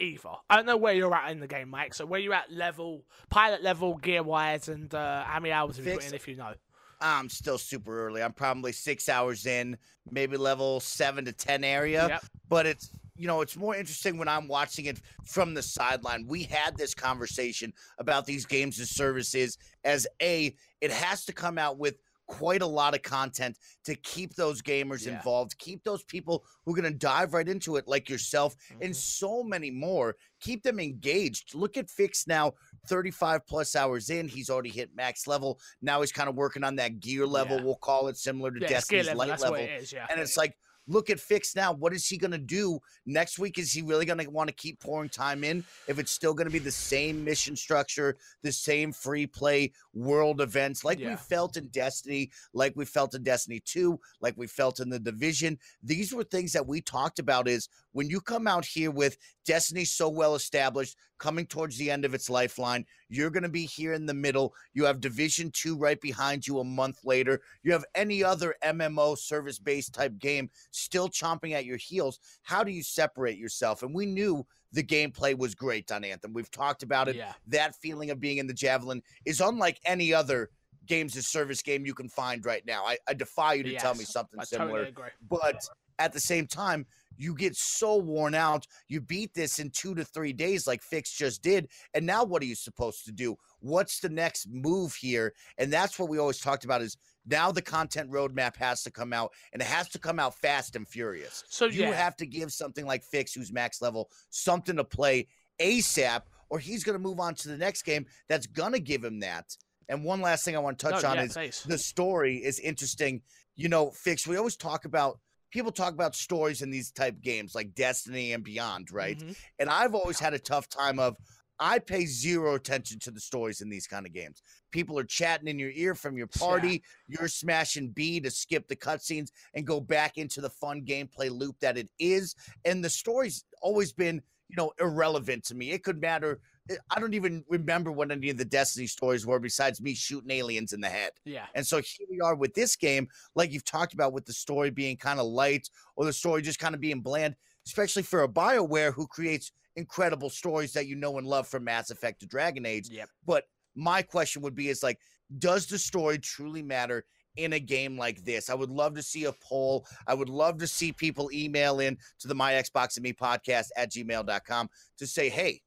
Either. 0.00 0.30
I 0.50 0.56
don't 0.56 0.66
know 0.66 0.76
where 0.76 0.92
you're 0.92 1.14
at 1.14 1.30
in 1.30 1.38
the 1.38 1.46
game, 1.46 1.68
Mike. 1.68 1.94
So 1.94 2.04
where 2.04 2.18
you 2.18 2.32
at 2.32 2.50
level, 2.50 3.04
pilot 3.30 3.62
level, 3.62 3.96
gear 3.96 4.24
wise, 4.24 4.68
and 4.68 4.92
uh, 4.92 5.22
how 5.22 5.38
many 5.38 5.52
hours 5.52 5.76
have 5.76 5.86
you 5.86 5.94
put 5.94 6.08
in, 6.08 6.14
if 6.14 6.26
you 6.26 6.34
know? 6.34 6.54
I'm 7.00 7.28
still 7.28 7.58
super 7.58 8.06
early. 8.06 8.22
I'm 8.22 8.32
probably 8.32 8.72
six 8.72 9.08
hours 9.08 9.46
in, 9.46 9.76
maybe 10.10 10.36
level 10.36 10.80
seven 10.80 11.24
to 11.26 11.32
ten 11.32 11.62
area. 11.62 12.08
Yep. 12.08 12.24
But 12.48 12.66
it's 12.66 12.90
you 13.16 13.28
know, 13.28 13.40
it's 13.40 13.56
more 13.56 13.76
interesting 13.76 14.18
when 14.18 14.26
I'm 14.26 14.48
watching 14.48 14.86
it 14.86 15.00
from 15.24 15.54
the 15.54 15.62
sideline. 15.62 16.26
We 16.26 16.42
had 16.42 16.76
this 16.76 16.94
conversation 16.94 17.72
about 17.98 18.26
these 18.26 18.44
games 18.44 18.78
and 18.78 18.88
services 18.88 19.56
as 19.84 20.06
a 20.20 20.56
it 20.80 20.90
has 20.90 21.24
to 21.26 21.32
come 21.32 21.56
out 21.56 21.78
with 21.78 21.98
quite 22.26 22.62
a 22.62 22.66
lot 22.66 22.94
of 22.94 23.02
content 23.02 23.58
to 23.84 23.94
keep 23.96 24.34
those 24.34 24.62
gamers 24.62 25.06
yeah. 25.06 25.14
involved, 25.14 25.56
keep 25.58 25.82
those 25.84 26.02
people 26.04 26.44
who 26.64 26.72
are 26.72 26.80
going 26.80 26.92
to 26.92 26.98
dive 26.98 27.34
right 27.34 27.48
into 27.48 27.76
it, 27.76 27.86
like 27.86 28.08
yourself, 28.08 28.54
mm-hmm. 28.56 28.82
and 28.82 28.96
so 28.96 29.42
many 29.42 29.70
more. 29.70 30.16
Keep 30.40 30.62
them 30.62 30.78
engaged. 30.78 31.54
Look 31.54 31.76
at 31.76 31.90
Fix 31.90 32.26
now, 32.26 32.52
35 32.88 33.46
plus 33.46 33.74
hours 33.76 34.10
in. 34.10 34.28
He's 34.28 34.50
already 34.50 34.70
hit 34.70 34.90
max 34.94 35.26
level. 35.26 35.58
Now 35.80 36.00
he's 36.00 36.12
kind 36.12 36.28
of 36.28 36.34
working 36.34 36.64
on 36.64 36.76
that 36.76 37.00
gear 37.00 37.26
level, 37.26 37.58
yeah. 37.58 37.64
we'll 37.64 37.76
call 37.76 38.08
it 38.08 38.16
similar 38.16 38.50
to 38.50 38.60
yeah, 38.60 38.68
Destiny's 38.68 39.14
light 39.14 39.40
level. 39.40 39.58
yeah. 39.58 40.06
And 40.10 40.20
it's 40.20 40.36
like, 40.36 40.56
look 40.86 41.10
at 41.10 41.20
Fix 41.20 41.54
now. 41.56 41.72
What 41.72 41.92
is 41.92 42.06
he 42.06 42.16
going 42.16 42.30
to 42.32 42.38
do 42.38 42.78
next 43.06 43.38
week? 43.38 43.58
Is 43.58 43.72
he 43.72 43.82
really 43.82 44.04
going 44.04 44.18
to 44.18 44.30
want 44.30 44.48
to 44.48 44.54
keep 44.54 44.80
pouring 44.80 45.08
time 45.08 45.44
in 45.44 45.64
if 45.88 45.98
it's 45.98 46.10
still 46.10 46.34
going 46.34 46.46
to 46.46 46.52
be 46.52 46.58
the 46.58 46.70
same 46.70 47.24
mission 47.24 47.56
structure, 47.56 48.16
the 48.42 48.52
same 48.52 48.92
free 48.92 49.26
play 49.26 49.72
world 49.92 50.40
events 50.40 50.84
like 50.84 50.98
yeah. 50.98 51.10
we 51.10 51.16
felt 51.16 51.56
in 51.56 51.68
Destiny, 51.68 52.30
like 52.52 52.74
we 52.76 52.84
felt 52.84 53.14
in 53.14 53.22
Destiny 53.22 53.60
2, 53.64 53.98
like 54.20 54.34
we 54.36 54.46
felt 54.46 54.80
in 54.80 54.88
the 54.88 54.98
Division? 54.98 55.58
These 55.82 56.14
were 56.14 56.24
things 56.24 56.52
that 56.52 56.66
we 56.66 56.80
talked 56.80 57.18
about 57.18 57.48
is 57.48 57.68
when 57.92 58.08
you 58.08 58.20
come 58.20 58.46
out 58.46 58.64
here 58.64 58.90
with 58.90 59.16
Destiny 59.44 59.84
so 59.84 60.08
well 60.08 60.34
established, 60.34 60.96
coming 61.24 61.46
towards 61.46 61.78
the 61.78 61.90
end 61.90 62.04
of 62.04 62.12
its 62.12 62.28
lifeline. 62.28 62.84
You're 63.08 63.30
going 63.30 63.44
to 63.44 63.48
be 63.48 63.64
here 63.64 63.94
in 63.94 64.04
the 64.04 64.12
middle. 64.12 64.52
You 64.74 64.84
have 64.84 65.00
Division 65.00 65.50
2 65.54 65.74
right 65.74 65.98
behind 65.98 66.46
you 66.46 66.58
a 66.58 66.64
month 66.64 66.98
later. 67.02 67.40
You 67.62 67.72
have 67.72 67.86
any 67.94 68.22
other 68.22 68.54
MMO 68.62 69.16
service 69.16 69.58
based 69.58 69.94
type 69.94 70.18
game 70.18 70.50
still 70.70 71.08
chomping 71.08 71.52
at 71.52 71.64
your 71.64 71.78
heels. 71.78 72.18
How 72.42 72.62
do 72.62 72.70
you 72.70 72.82
separate 72.82 73.38
yourself? 73.38 73.82
And 73.82 73.94
we 73.94 74.04
knew 74.04 74.46
the 74.72 74.82
gameplay 74.82 75.34
was 75.34 75.54
great 75.54 75.90
on 75.90 76.04
Anthem. 76.04 76.34
We've 76.34 76.50
talked 76.50 76.82
about 76.82 77.08
it. 77.08 77.16
Yeah. 77.16 77.32
That 77.46 77.74
feeling 77.74 78.10
of 78.10 78.20
being 78.20 78.36
in 78.36 78.46
the 78.46 78.52
Javelin 78.52 79.02
is 79.24 79.40
unlike 79.40 79.80
any 79.86 80.12
other 80.12 80.50
games 80.84 81.16
as 81.16 81.26
service 81.26 81.62
game 81.62 81.86
you 81.86 81.94
can 81.94 82.10
find 82.10 82.44
right 82.44 82.66
now. 82.66 82.84
I, 82.84 82.98
I 83.08 83.14
defy 83.14 83.54
you 83.54 83.62
to 83.62 83.76
tell 83.76 83.94
me 83.94 84.04
something 84.04 84.38
I 84.38 84.44
similar 84.44 84.84
totally 84.84 85.08
but 85.30 85.66
at 85.98 86.12
the 86.12 86.20
same 86.20 86.46
time 86.46 86.86
you 87.16 87.34
get 87.34 87.54
so 87.54 87.96
worn 87.96 88.34
out 88.34 88.66
you 88.88 89.00
beat 89.00 89.32
this 89.34 89.58
in 89.60 89.70
two 89.70 89.94
to 89.94 90.04
three 90.04 90.32
days 90.32 90.66
like 90.66 90.82
fix 90.82 91.12
just 91.12 91.42
did 91.42 91.68
and 91.94 92.04
now 92.04 92.24
what 92.24 92.42
are 92.42 92.46
you 92.46 92.54
supposed 92.54 93.04
to 93.04 93.12
do? 93.12 93.36
What's 93.60 94.00
the 94.00 94.08
next 94.08 94.48
move 94.50 94.94
here? 94.94 95.32
And 95.58 95.72
that's 95.72 95.98
what 95.98 96.08
we 96.08 96.18
always 96.18 96.40
talked 96.40 96.64
about 96.64 96.82
is 96.82 96.96
now 97.26 97.50
the 97.50 97.62
content 97.62 98.10
roadmap 98.10 98.56
has 98.56 98.82
to 98.82 98.90
come 98.90 99.12
out 99.12 99.32
and 99.52 99.62
it 99.62 99.66
has 99.66 99.88
to 99.90 99.98
come 99.98 100.18
out 100.18 100.34
fast 100.36 100.76
and 100.76 100.86
furious. 100.86 101.44
So 101.48 101.66
you 101.66 101.82
yeah, 101.82 101.92
have 101.92 102.16
to 102.16 102.26
give 102.26 102.52
something 102.52 102.86
like 102.86 103.02
fix 103.04 103.32
who's 103.32 103.52
max 103.52 103.80
level 103.80 104.10
something 104.30 104.76
to 104.76 104.84
play 104.84 105.28
asap 105.60 106.22
or 106.50 106.58
he's 106.58 106.84
going 106.84 106.94
to 106.94 107.02
move 107.02 107.20
on 107.20 107.34
to 107.36 107.48
the 107.48 107.56
next 107.56 107.82
game 107.82 108.06
that's 108.28 108.46
going 108.46 108.72
to 108.72 108.80
give 108.80 109.04
him 109.04 109.20
that. 109.20 109.56
And 109.88 110.02
one 110.02 110.20
last 110.20 110.44
thing 110.44 110.56
i 110.56 110.60
want 110.60 110.78
to 110.78 110.90
touch 110.90 111.02
no, 111.02 111.10
on 111.10 111.16
yeah, 111.16 111.42
is 111.42 111.62
the 111.64 111.78
story 111.78 112.36
is 112.36 112.58
interesting. 112.58 113.22
You 113.54 113.68
know, 113.68 113.90
Fix, 113.90 114.26
we 114.26 114.36
always 114.36 114.56
talk 114.56 114.84
about 114.84 115.20
people 115.54 115.70
talk 115.70 115.94
about 115.94 116.16
stories 116.16 116.62
in 116.62 116.70
these 116.70 116.90
type 116.90 117.20
games 117.20 117.54
like 117.54 117.74
Destiny 117.74 118.32
and 118.32 118.42
beyond, 118.42 118.90
right? 118.90 119.16
Mhm. 119.18 119.36
And 119.60 119.70
I've 119.70 119.94
always 119.94 120.18
had 120.18 120.34
a 120.34 120.38
tough 120.38 120.68
time 120.68 120.98
of 120.98 121.16
I 121.60 121.78
pay 121.78 122.06
zero 122.06 122.56
attention 122.56 122.98
to 122.98 123.12
the 123.12 123.20
stories 123.20 123.60
in 123.60 123.68
these 123.70 123.86
kind 123.86 124.04
of 124.04 124.12
games. 124.12 124.42
People 124.72 124.98
are 124.98 125.04
chatting 125.04 125.46
in 125.46 125.60
your 125.60 125.70
ear 125.70 125.94
from 125.94 126.16
your 126.16 126.28
Yeah. 126.34 126.40
party. 126.40 126.82
You're 127.06 127.28
smashing 127.28 127.90
B 127.90 128.18
to 128.18 128.32
skip 128.32 128.66
the 128.66 128.74
cutscenes 128.74 129.28
and 129.54 129.64
go 129.64 129.80
back 129.80 130.18
into 130.18 130.40
the 130.40 130.50
fun 130.50 130.84
gameplay 130.84 131.30
loop 131.30 131.60
that 131.60 131.78
it 131.78 131.88
is. 132.00 132.34
And 132.64 132.84
the 132.84 132.90
story's 132.90 133.44
always 133.62 133.92
been, 133.92 134.20
you 134.48 134.56
know, 134.56 134.72
irrelevant 134.80 135.44
to 135.44 135.54
me. 135.54 135.70
It 135.70 135.84
could 135.84 136.00
matter. 136.00 136.40
Eh, 136.70 136.76
I 136.90 137.00
don't 137.00 137.14
even 137.14 137.44
remember 137.48 137.92
what 137.92 138.10
any 138.10 138.30
of 138.30 138.36
the 138.36 138.44
Destiny 138.44 138.86
stories 138.86 139.26
were 139.26 139.38
besides 139.38 139.80
me 139.80 139.94
shooting 139.94 140.30
aliens 140.30 140.72
in 140.72 140.80
the 140.80 140.88
head. 140.88 141.12
Yeah. 141.24 141.46
And 141.54 141.66
so 141.66 141.76
here 141.78 142.06
we 142.10 142.20
are 142.20 142.34
with 142.34 142.54
this 142.54 142.76
game, 142.76 143.08
like 143.34 143.52
you've 143.52 143.64
talked 143.64 143.94
about 143.94 144.12
with 144.12 144.26
the 144.26 144.32
story 144.32 144.70
being 144.70 144.96
kind 144.96 145.20
of 145.20 145.26
light 145.26 145.68
or 145.96 146.04
the 146.04 146.12
story 146.12 146.42
just 146.42 146.58
kind 146.58 146.74
of 146.74 146.80
being 146.80 147.00
bland, 147.00 147.36
especially 147.66 148.02
for 148.02 148.22
a 148.22 148.28
BioWare 148.28 148.92
who 148.92 149.06
creates 149.06 149.52
incredible 149.76 150.30
stories 150.30 150.72
that 150.72 150.86
you 150.86 150.96
know 150.96 151.18
and 151.18 151.26
love 151.26 151.48
from 151.48 151.64
Mass 151.64 151.90
Effect 151.90 152.20
to 152.20 152.26
Dragon 152.26 152.66
Age. 152.66 152.88
Yep. 152.90 153.08
But 153.26 153.44
my 153.74 154.02
question 154.02 154.42
would 154.42 154.54
be 154.54 154.68
is 154.68 154.82
like, 154.82 154.98
does 155.38 155.66
the 155.66 155.78
story 155.78 156.18
truly 156.18 156.62
matter 156.62 157.04
in 157.36 157.54
a 157.54 157.60
game 157.60 157.98
like 157.98 158.24
this? 158.24 158.50
I 158.50 158.54
would 158.54 158.70
love 158.70 158.94
to 158.94 159.02
see 159.02 159.24
a 159.24 159.32
poll. 159.42 159.86
I 160.06 160.14
would 160.14 160.28
love 160.28 160.58
to 160.58 160.66
see 160.66 160.92
people 160.92 161.30
email 161.32 161.80
in 161.80 161.98
to 162.20 162.28
the 162.28 162.34
My 162.34 162.52
Xbox 162.52 162.96
and 162.96 163.02
Me 163.02 163.12
podcast 163.12 163.66
at 163.76 163.90
gmail.com 163.90 164.68
to 164.98 165.06
say, 165.06 165.28
hey, 165.28 165.60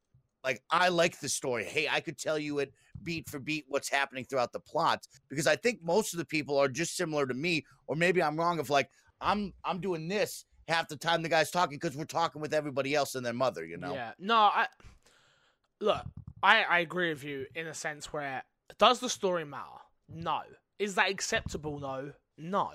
like 0.47 0.63
I 0.71 0.87
like 0.87 1.19
the 1.19 1.27
story. 1.27 1.65
Hey, 1.65 1.89
I 1.91 1.99
could 1.99 2.17
tell 2.17 2.39
you 2.39 2.59
it 2.59 2.73
beat 3.03 3.29
for 3.29 3.37
beat 3.37 3.65
what's 3.67 3.89
happening 3.89 4.23
throughout 4.23 4.53
the 4.53 4.61
plot 4.61 5.05
because 5.27 5.45
I 5.45 5.57
think 5.57 5.83
most 5.83 6.13
of 6.13 6.19
the 6.19 6.25
people 6.25 6.57
are 6.57 6.69
just 6.69 6.95
similar 6.95 7.27
to 7.27 7.33
me, 7.33 7.65
or 7.85 7.97
maybe 7.97 8.23
I'm 8.23 8.37
wrong. 8.37 8.57
Of 8.57 8.69
like 8.69 8.89
I'm 9.19 9.53
I'm 9.65 9.81
doing 9.81 10.07
this 10.07 10.45
half 10.69 10.87
the 10.87 10.95
time 10.95 11.21
the 11.21 11.27
guy's 11.27 11.51
talking 11.51 11.77
because 11.77 11.97
we're 11.97 12.05
talking 12.05 12.41
with 12.41 12.53
everybody 12.53 12.95
else 12.95 13.15
and 13.15 13.25
their 13.25 13.33
mother. 13.33 13.65
You 13.65 13.75
know? 13.75 13.93
Yeah. 13.93 14.13
No, 14.19 14.35
I 14.35 14.67
look. 15.81 16.05
I 16.41 16.63
I 16.63 16.79
agree 16.79 17.09
with 17.09 17.25
you 17.25 17.45
in 17.53 17.67
a 17.67 17.73
sense 17.73 18.13
where 18.13 18.41
does 18.77 19.01
the 19.01 19.09
story 19.09 19.43
matter? 19.43 19.81
No. 20.07 20.43
Is 20.79 20.95
that 20.95 21.09
acceptable? 21.09 21.77
No. 21.77 22.13
No. 22.37 22.71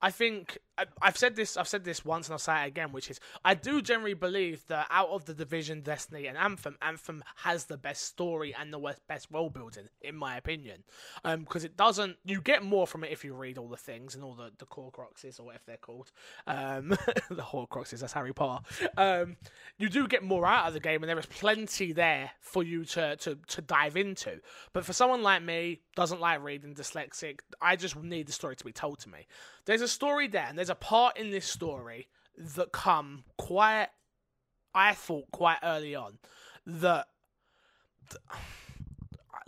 I 0.00 0.10
think 0.10 0.56
I've 1.00 1.16
said 1.16 1.36
this. 1.36 1.56
I've 1.56 1.68
said 1.68 1.84
this 1.84 2.04
once, 2.04 2.28
and 2.28 2.32
I'll 2.32 2.38
say 2.38 2.64
it 2.64 2.68
again, 2.68 2.92
which 2.92 3.10
is 3.10 3.20
I 3.44 3.54
do 3.54 3.82
generally 3.82 4.14
believe 4.14 4.66
that 4.68 4.86
out 4.90 5.10
of 5.10 5.26
the 5.26 5.34
Division, 5.34 5.82
Destiny, 5.82 6.26
and 6.26 6.38
Anthem, 6.38 6.76
Anthem 6.80 7.22
has 7.36 7.66
the 7.66 7.76
best 7.76 8.04
story 8.04 8.54
and 8.58 8.72
the 8.72 8.96
best 9.06 9.30
world 9.30 9.52
building, 9.52 9.88
in 10.00 10.16
my 10.16 10.36
opinion. 10.36 10.84
Um, 11.24 11.40
because 11.40 11.64
it 11.64 11.76
doesn't. 11.76 12.16
You 12.24 12.40
get 12.40 12.62
more 12.62 12.86
from 12.86 13.04
it 13.04 13.12
if 13.12 13.24
you 13.24 13.34
read 13.34 13.58
all 13.58 13.68
the 13.68 13.76
things 13.76 14.14
and 14.14 14.24
all 14.24 14.34
the 14.34 14.50
the 14.58 14.66
core 14.66 14.90
croxes 14.90 15.38
or 15.38 15.44
whatever 15.44 15.64
they're 15.66 15.76
called. 15.76 16.10
Um, 16.46 16.88
the 17.30 17.42
Horcruxes. 17.42 18.00
That's 18.00 18.14
Harry 18.14 18.32
Potter. 18.32 18.64
Um, 18.96 19.36
you 19.76 19.88
do 19.88 20.08
get 20.08 20.22
more 20.22 20.46
out 20.46 20.68
of 20.68 20.74
the 20.74 20.80
game, 20.80 21.02
and 21.02 21.10
there 21.10 21.18
is 21.18 21.26
plenty 21.26 21.92
there 21.92 22.30
for 22.40 22.62
you 22.62 22.84
to 22.86 23.16
to 23.16 23.38
to 23.48 23.60
dive 23.60 23.96
into. 23.96 24.40
But 24.72 24.84
for 24.84 24.92
someone 24.92 25.22
like 25.22 25.42
me, 25.42 25.80
doesn't 25.94 26.20
like 26.20 26.42
reading, 26.42 26.74
dyslexic, 26.74 27.40
I 27.60 27.76
just 27.76 27.96
need 27.96 28.26
the 28.26 28.32
story 28.32 28.56
to 28.56 28.64
be 28.64 28.72
told 28.72 29.00
to 29.00 29.08
me. 29.08 29.26
There's 29.64 29.82
a 29.82 29.88
story 29.88 30.26
there, 30.28 30.46
and 30.48 30.58
there's 30.62 30.70
a 30.70 30.76
part 30.76 31.16
in 31.16 31.32
this 31.32 31.44
story 31.44 32.06
that 32.38 32.70
come 32.70 33.24
quite, 33.36 33.88
I 34.72 34.92
thought 34.92 35.32
quite 35.32 35.58
early 35.60 35.96
on, 35.96 36.18
that 36.64 37.08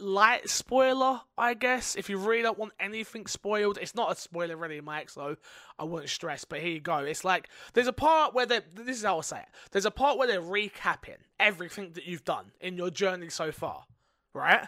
light 0.00 0.48
spoiler, 0.48 1.20
I 1.38 1.54
guess. 1.54 1.94
If 1.94 2.10
you 2.10 2.18
really 2.18 2.42
don't 2.42 2.58
want 2.58 2.72
anything 2.80 3.28
spoiled, 3.28 3.78
it's 3.80 3.94
not 3.94 4.10
a 4.10 4.16
spoiler 4.16 4.56
really, 4.56 4.80
Mike. 4.80 5.08
So 5.08 5.36
I 5.78 5.84
wouldn't 5.84 6.10
stress. 6.10 6.44
But 6.44 6.58
here 6.58 6.70
you 6.70 6.80
go. 6.80 6.96
It's 6.96 7.24
like 7.24 7.48
there's 7.74 7.86
a 7.86 7.92
part 7.92 8.34
where 8.34 8.46
they. 8.46 8.62
This 8.74 8.96
is 8.98 9.04
how 9.04 9.18
I 9.18 9.20
say 9.20 9.38
it. 9.38 9.48
There's 9.70 9.86
a 9.86 9.92
part 9.92 10.18
where 10.18 10.26
they're 10.26 10.42
recapping 10.42 11.18
everything 11.38 11.92
that 11.92 12.06
you've 12.06 12.24
done 12.24 12.50
in 12.60 12.76
your 12.76 12.90
journey 12.90 13.28
so 13.28 13.52
far, 13.52 13.84
right? 14.32 14.66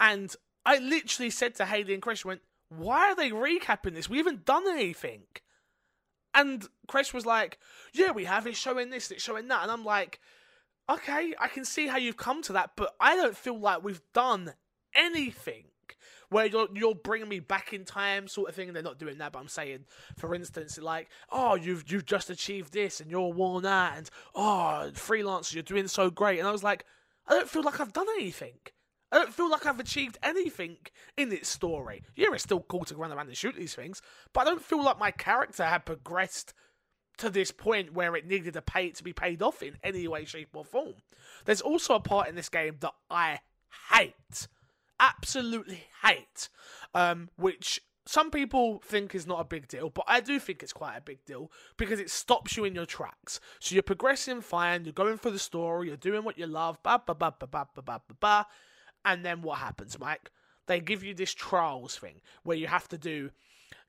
And 0.00 0.34
I 0.66 0.78
literally 0.78 1.30
said 1.30 1.54
to 1.54 1.66
Haley 1.66 1.94
and 1.94 2.02
Chris, 2.02 2.24
went, 2.24 2.40
"Why 2.68 3.12
are 3.12 3.14
they 3.14 3.30
recapping 3.30 3.94
this? 3.94 4.10
We 4.10 4.16
haven't 4.16 4.44
done 4.44 4.66
anything." 4.66 5.22
And 6.34 6.66
Chris 6.86 7.12
was 7.12 7.26
like, 7.26 7.58
"Yeah, 7.92 8.12
we 8.12 8.24
have. 8.24 8.46
It's 8.46 8.58
showing 8.58 8.90
this. 8.90 9.10
It's 9.10 9.22
showing 9.22 9.48
that." 9.48 9.62
And 9.62 9.72
I'm 9.72 9.84
like, 9.84 10.20
"Okay, 10.88 11.34
I 11.38 11.48
can 11.48 11.64
see 11.64 11.86
how 11.86 11.96
you've 11.96 12.16
come 12.16 12.42
to 12.42 12.52
that, 12.54 12.72
but 12.76 12.94
I 13.00 13.16
don't 13.16 13.36
feel 13.36 13.58
like 13.58 13.82
we've 13.82 14.02
done 14.12 14.54
anything." 14.94 15.64
Where 16.30 16.44
you're 16.44 16.68
you're 16.74 16.94
bringing 16.94 17.28
me 17.30 17.40
back 17.40 17.72
in 17.72 17.86
time, 17.86 18.28
sort 18.28 18.50
of 18.50 18.54
thing. 18.54 18.72
They're 18.74 18.82
not 18.82 18.98
doing 18.98 19.16
that, 19.18 19.32
but 19.32 19.38
I'm 19.38 19.48
saying, 19.48 19.86
for 20.18 20.34
instance, 20.34 20.76
like, 20.76 21.08
oh, 21.30 21.54
you've 21.54 21.90
you've 21.90 22.04
just 22.04 22.28
achieved 22.28 22.74
this, 22.74 23.00
and 23.00 23.10
you're 23.10 23.32
worn 23.32 23.64
out, 23.64 23.96
and 23.96 24.10
oh, 24.34 24.90
freelancer, 24.92 25.54
you're 25.54 25.62
doing 25.62 25.88
so 25.88 26.10
great. 26.10 26.38
And 26.38 26.46
I 26.46 26.52
was 26.52 26.62
like, 26.62 26.84
I 27.26 27.32
don't 27.32 27.48
feel 27.48 27.62
like 27.62 27.80
I've 27.80 27.94
done 27.94 28.06
anything. 28.18 28.58
I 29.10 29.16
don't 29.18 29.32
feel 29.32 29.50
like 29.50 29.64
I've 29.64 29.80
achieved 29.80 30.18
anything 30.22 30.76
in 31.16 31.32
its 31.32 31.48
story. 31.48 32.02
Yeah, 32.14 32.28
it's 32.32 32.42
still 32.42 32.60
cool 32.60 32.84
to 32.84 32.96
run 32.96 33.12
around 33.12 33.28
and 33.28 33.36
shoot 33.36 33.56
these 33.56 33.74
things, 33.74 34.02
but 34.32 34.42
I 34.42 34.44
don't 34.44 34.62
feel 34.62 34.84
like 34.84 34.98
my 34.98 35.10
character 35.10 35.64
had 35.64 35.86
progressed 35.86 36.52
to 37.18 37.30
this 37.30 37.50
point 37.50 37.92
where 37.94 38.14
it 38.16 38.26
needed 38.26 38.54
to 38.54 38.62
pay 38.62 38.90
to 38.90 39.04
be 39.04 39.12
paid 39.12 39.42
off 39.42 39.62
in 39.62 39.76
any 39.82 40.06
way, 40.06 40.24
shape, 40.24 40.50
or 40.54 40.64
form. 40.64 40.94
There's 41.44 41.60
also 41.60 41.94
a 41.94 42.00
part 42.00 42.28
in 42.28 42.34
this 42.34 42.48
game 42.48 42.76
that 42.80 42.94
I 43.10 43.40
hate, 43.92 44.48
absolutely 45.00 45.84
hate, 46.02 46.48
um, 46.94 47.30
which 47.36 47.80
some 48.06 48.30
people 48.30 48.80
think 48.84 49.14
is 49.14 49.26
not 49.26 49.40
a 49.40 49.44
big 49.44 49.68
deal, 49.68 49.90
but 49.90 50.04
I 50.08 50.20
do 50.20 50.38
think 50.38 50.62
it's 50.62 50.72
quite 50.72 50.96
a 50.96 51.02
big 51.02 51.24
deal 51.24 51.50
because 51.76 52.00
it 52.00 52.08
stops 52.08 52.56
you 52.56 52.64
in 52.64 52.74
your 52.74 52.86
tracks. 52.86 53.40
So 53.60 53.74
you're 53.74 53.82
progressing 53.82 54.40
fine, 54.40 54.84
you're 54.84 54.92
going 54.92 55.18
through 55.18 55.32
the 55.32 55.38
story, 55.38 55.88
you're 55.88 55.96
doing 55.96 56.24
what 56.24 56.38
you 56.38 56.46
love, 56.46 56.82
ba 56.82 57.02
ba 57.04 57.14
ba 57.14 57.34
ba 57.38 57.46
ba 57.46 57.66
ba 57.74 57.82
ba 57.82 58.00
ba 58.08 58.14
ba, 58.20 58.46
and 59.08 59.24
then 59.24 59.42
what 59.42 59.58
happens, 59.58 59.98
Mike? 59.98 60.30
They 60.66 60.80
give 60.80 61.02
you 61.02 61.14
this 61.14 61.32
trials 61.32 61.96
thing 61.96 62.20
where 62.42 62.56
you 62.56 62.66
have 62.66 62.86
to 62.88 62.98
do 62.98 63.30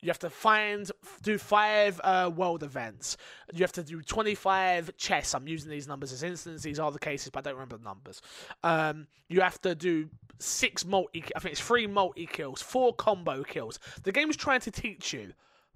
you 0.01 0.09
have 0.09 0.19
to 0.19 0.29
find 0.29 0.89
do 1.23 1.37
five 1.37 1.99
uh, 2.03 2.31
world 2.33 2.63
events. 2.63 3.17
You 3.53 3.61
have 3.61 3.73
to 3.73 3.83
do 3.83 4.01
twenty 4.01 4.33
five 4.33 4.95
chess. 4.97 5.33
I'm 5.35 5.47
using 5.47 5.69
these 5.69 5.87
numbers 5.87 6.13
as 6.13 6.23
instances. 6.23 6.63
These 6.63 6.79
are 6.79 6.91
the 6.91 6.99
cases, 6.99 7.29
but 7.31 7.39
I 7.39 7.49
don't 7.49 7.55
remember 7.55 7.77
the 7.77 7.83
numbers. 7.83 8.21
Um, 8.63 9.07
you 9.27 9.41
have 9.41 9.61
to 9.61 9.75
do 9.75 10.09
six 10.39 10.85
multi. 10.85 11.23
I 11.35 11.39
think 11.39 11.53
it's 11.53 11.61
three 11.61 11.85
multi 11.85 12.25
kills, 12.25 12.61
four 12.61 12.93
combo 12.93 13.43
kills. 13.43 13.77
The 14.03 14.13
game's 14.13 14.37
trying 14.37 14.61
to 14.61 14.71
teach 14.71 15.11
you, 15.11 15.33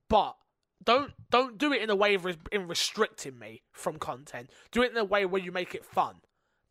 but 0.09 0.37
don't 0.83 1.11
don't 1.29 1.57
do 1.57 1.73
it 1.73 1.81
in 1.81 1.89
a 1.89 1.95
way 1.95 2.13
of 2.13 2.25
in 2.51 2.67
restricting 2.67 3.37
me 3.37 3.61
from 3.73 3.99
content. 3.99 4.51
Do 4.71 4.83
it 4.83 4.91
in 4.91 4.97
a 4.97 5.03
way 5.03 5.25
where 5.25 5.41
you 5.41 5.51
make 5.51 5.75
it 5.75 5.83
fun, 5.83 6.15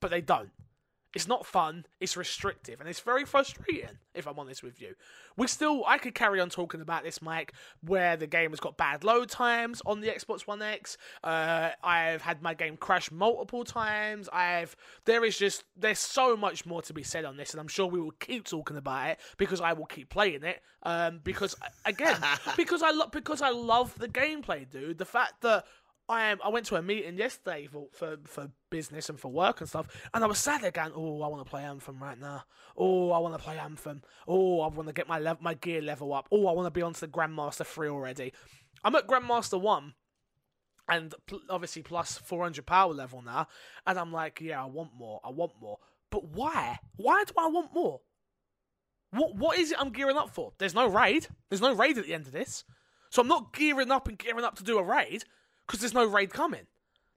but 0.00 0.10
they 0.10 0.22
don't. 0.22 0.50
It's 1.14 1.28
not 1.28 1.44
fun. 1.44 1.84
It's 2.00 2.16
restrictive, 2.16 2.80
and 2.80 2.88
it's 2.88 3.00
very 3.00 3.24
frustrating. 3.24 3.98
If 4.14 4.26
I'm 4.26 4.38
honest 4.38 4.62
with 4.62 4.80
you, 4.80 4.94
we 5.36 5.46
still 5.46 5.84
I 5.86 5.98
could 5.98 6.14
carry 6.14 6.40
on 6.40 6.48
talking 6.48 6.80
about 6.80 7.04
this, 7.04 7.20
Mike, 7.20 7.52
where 7.82 8.16
the 8.16 8.26
game 8.26 8.50
has 8.50 8.60
got 8.60 8.76
bad 8.76 9.04
load 9.04 9.28
times 9.28 9.82
on 9.84 10.00
the 10.00 10.08
Xbox 10.08 10.46
One 10.46 10.62
X. 10.62 10.96
Uh, 11.22 11.70
I've 11.82 12.22
had 12.22 12.42
my 12.42 12.54
game 12.54 12.76
crash 12.76 13.10
multiple 13.10 13.64
times. 13.64 14.28
I've 14.32 14.74
there 15.04 15.24
is 15.24 15.36
just 15.36 15.64
there's 15.76 15.98
so 15.98 16.36
much 16.36 16.64
more 16.64 16.82
to 16.82 16.94
be 16.94 17.02
said 17.02 17.24
on 17.24 17.36
this, 17.36 17.52
and 17.52 17.60
I'm 17.60 17.68
sure 17.68 17.86
we 17.86 18.00
will 18.00 18.12
keep 18.12 18.44
talking 18.44 18.76
about 18.76 19.10
it 19.10 19.20
because 19.36 19.60
I 19.60 19.74
will 19.74 19.86
keep 19.86 20.08
playing 20.08 20.44
it. 20.44 20.62
Um, 20.82 21.20
because 21.22 21.54
again, 21.84 22.18
because 22.56 22.82
I 22.82 22.90
love 22.90 23.12
because 23.12 23.42
I 23.42 23.50
love 23.50 23.98
the 23.98 24.08
gameplay, 24.08 24.68
dude. 24.68 24.98
The 24.98 25.04
fact 25.04 25.42
that 25.42 25.66
I 26.12 26.24
am. 26.24 26.38
I 26.44 26.50
went 26.50 26.66
to 26.66 26.76
a 26.76 26.82
meeting 26.82 27.16
yesterday 27.16 27.66
for, 27.66 27.86
for 27.92 28.18
for 28.24 28.50
business 28.70 29.08
and 29.08 29.18
for 29.18 29.32
work 29.32 29.60
and 29.60 29.68
stuff, 29.68 29.88
and 30.12 30.22
I 30.22 30.26
was 30.26 30.38
sat 30.38 30.60
there 30.60 30.70
going, 30.70 30.92
"Oh, 30.94 31.22
I 31.22 31.28
want 31.28 31.44
to 31.44 31.50
play 31.50 31.64
Anthem 31.64 32.02
right 32.02 32.18
now. 32.18 32.44
Oh, 32.76 33.10
I 33.12 33.18
want 33.18 33.34
to 33.34 33.42
play 33.42 33.58
Anthem. 33.58 34.02
Oh, 34.28 34.60
I 34.60 34.68
want 34.68 34.88
to 34.88 34.92
get 34.92 35.08
my 35.08 35.18
my 35.40 35.54
gear 35.54 35.80
level 35.80 36.12
up. 36.12 36.28
Oh, 36.30 36.46
I 36.46 36.52
want 36.52 36.66
to 36.66 36.70
be 36.70 36.82
onto 36.82 37.00
the 37.00 37.08
Grandmaster 37.08 37.66
three 37.66 37.88
already. 37.88 38.32
I'm 38.84 38.94
at 38.94 39.08
Grandmaster 39.08 39.60
one." 39.60 39.94
And 40.88 41.14
pl- 41.26 41.40
obviously 41.48 41.82
plus 41.82 42.18
400 42.18 42.66
power 42.66 42.92
level 42.92 43.22
now, 43.22 43.46
and 43.86 43.98
I'm 43.98 44.12
like, 44.12 44.40
yeah, 44.40 44.62
I 44.62 44.66
want 44.66 44.90
more, 44.92 45.20
I 45.24 45.30
want 45.30 45.52
more. 45.60 45.78
But 46.10 46.24
why? 46.24 46.80
Why 46.96 47.22
do 47.24 47.32
I 47.38 47.46
want 47.46 47.72
more? 47.72 48.00
What 49.12 49.36
what 49.36 49.58
is 49.58 49.70
it 49.70 49.78
I'm 49.80 49.90
gearing 49.92 50.16
up 50.16 50.30
for? 50.30 50.52
There's 50.58 50.74
no 50.74 50.86
raid. 50.88 51.28
There's 51.48 51.60
no 51.60 51.72
raid 51.72 51.98
at 51.98 52.06
the 52.06 52.14
end 52.14 52.26
of 52.26 52.32
this. 52.32 52.64
So 53.10 53.22
I'm 53.22 53.28
not 53.28 53.54
gearing 53.54 53.90
up 53.90 54.08
and 54.08 54.18
gearing 54.18 54.44
up 54.44 54.56
to 54.56 54.64
do 54.64 54.78
a 54.78 54.82
raid 54.82 55.24
because 55.72 55.80
there's 55.80 55.94
no 55.94 56.04
raid 56.04 56.34
coming. 56.34 56.66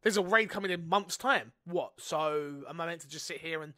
There's 0.01 0.16
a 0.16 0.24
raid 0.24 0.49
coming 0.49 0.72
in 0.72 0.88
months' 0.88 1.18
time. 1.18 1.51
What? 1.66 1.91
So 1.97 2.64
am 2.70 2.80
I 2.80 2.86
meant 2.86 3.01
to 3.01 3.08
just 3.10 3.28
sit 3.28 3.39
here 3.39 3.62
and 3.62 3.74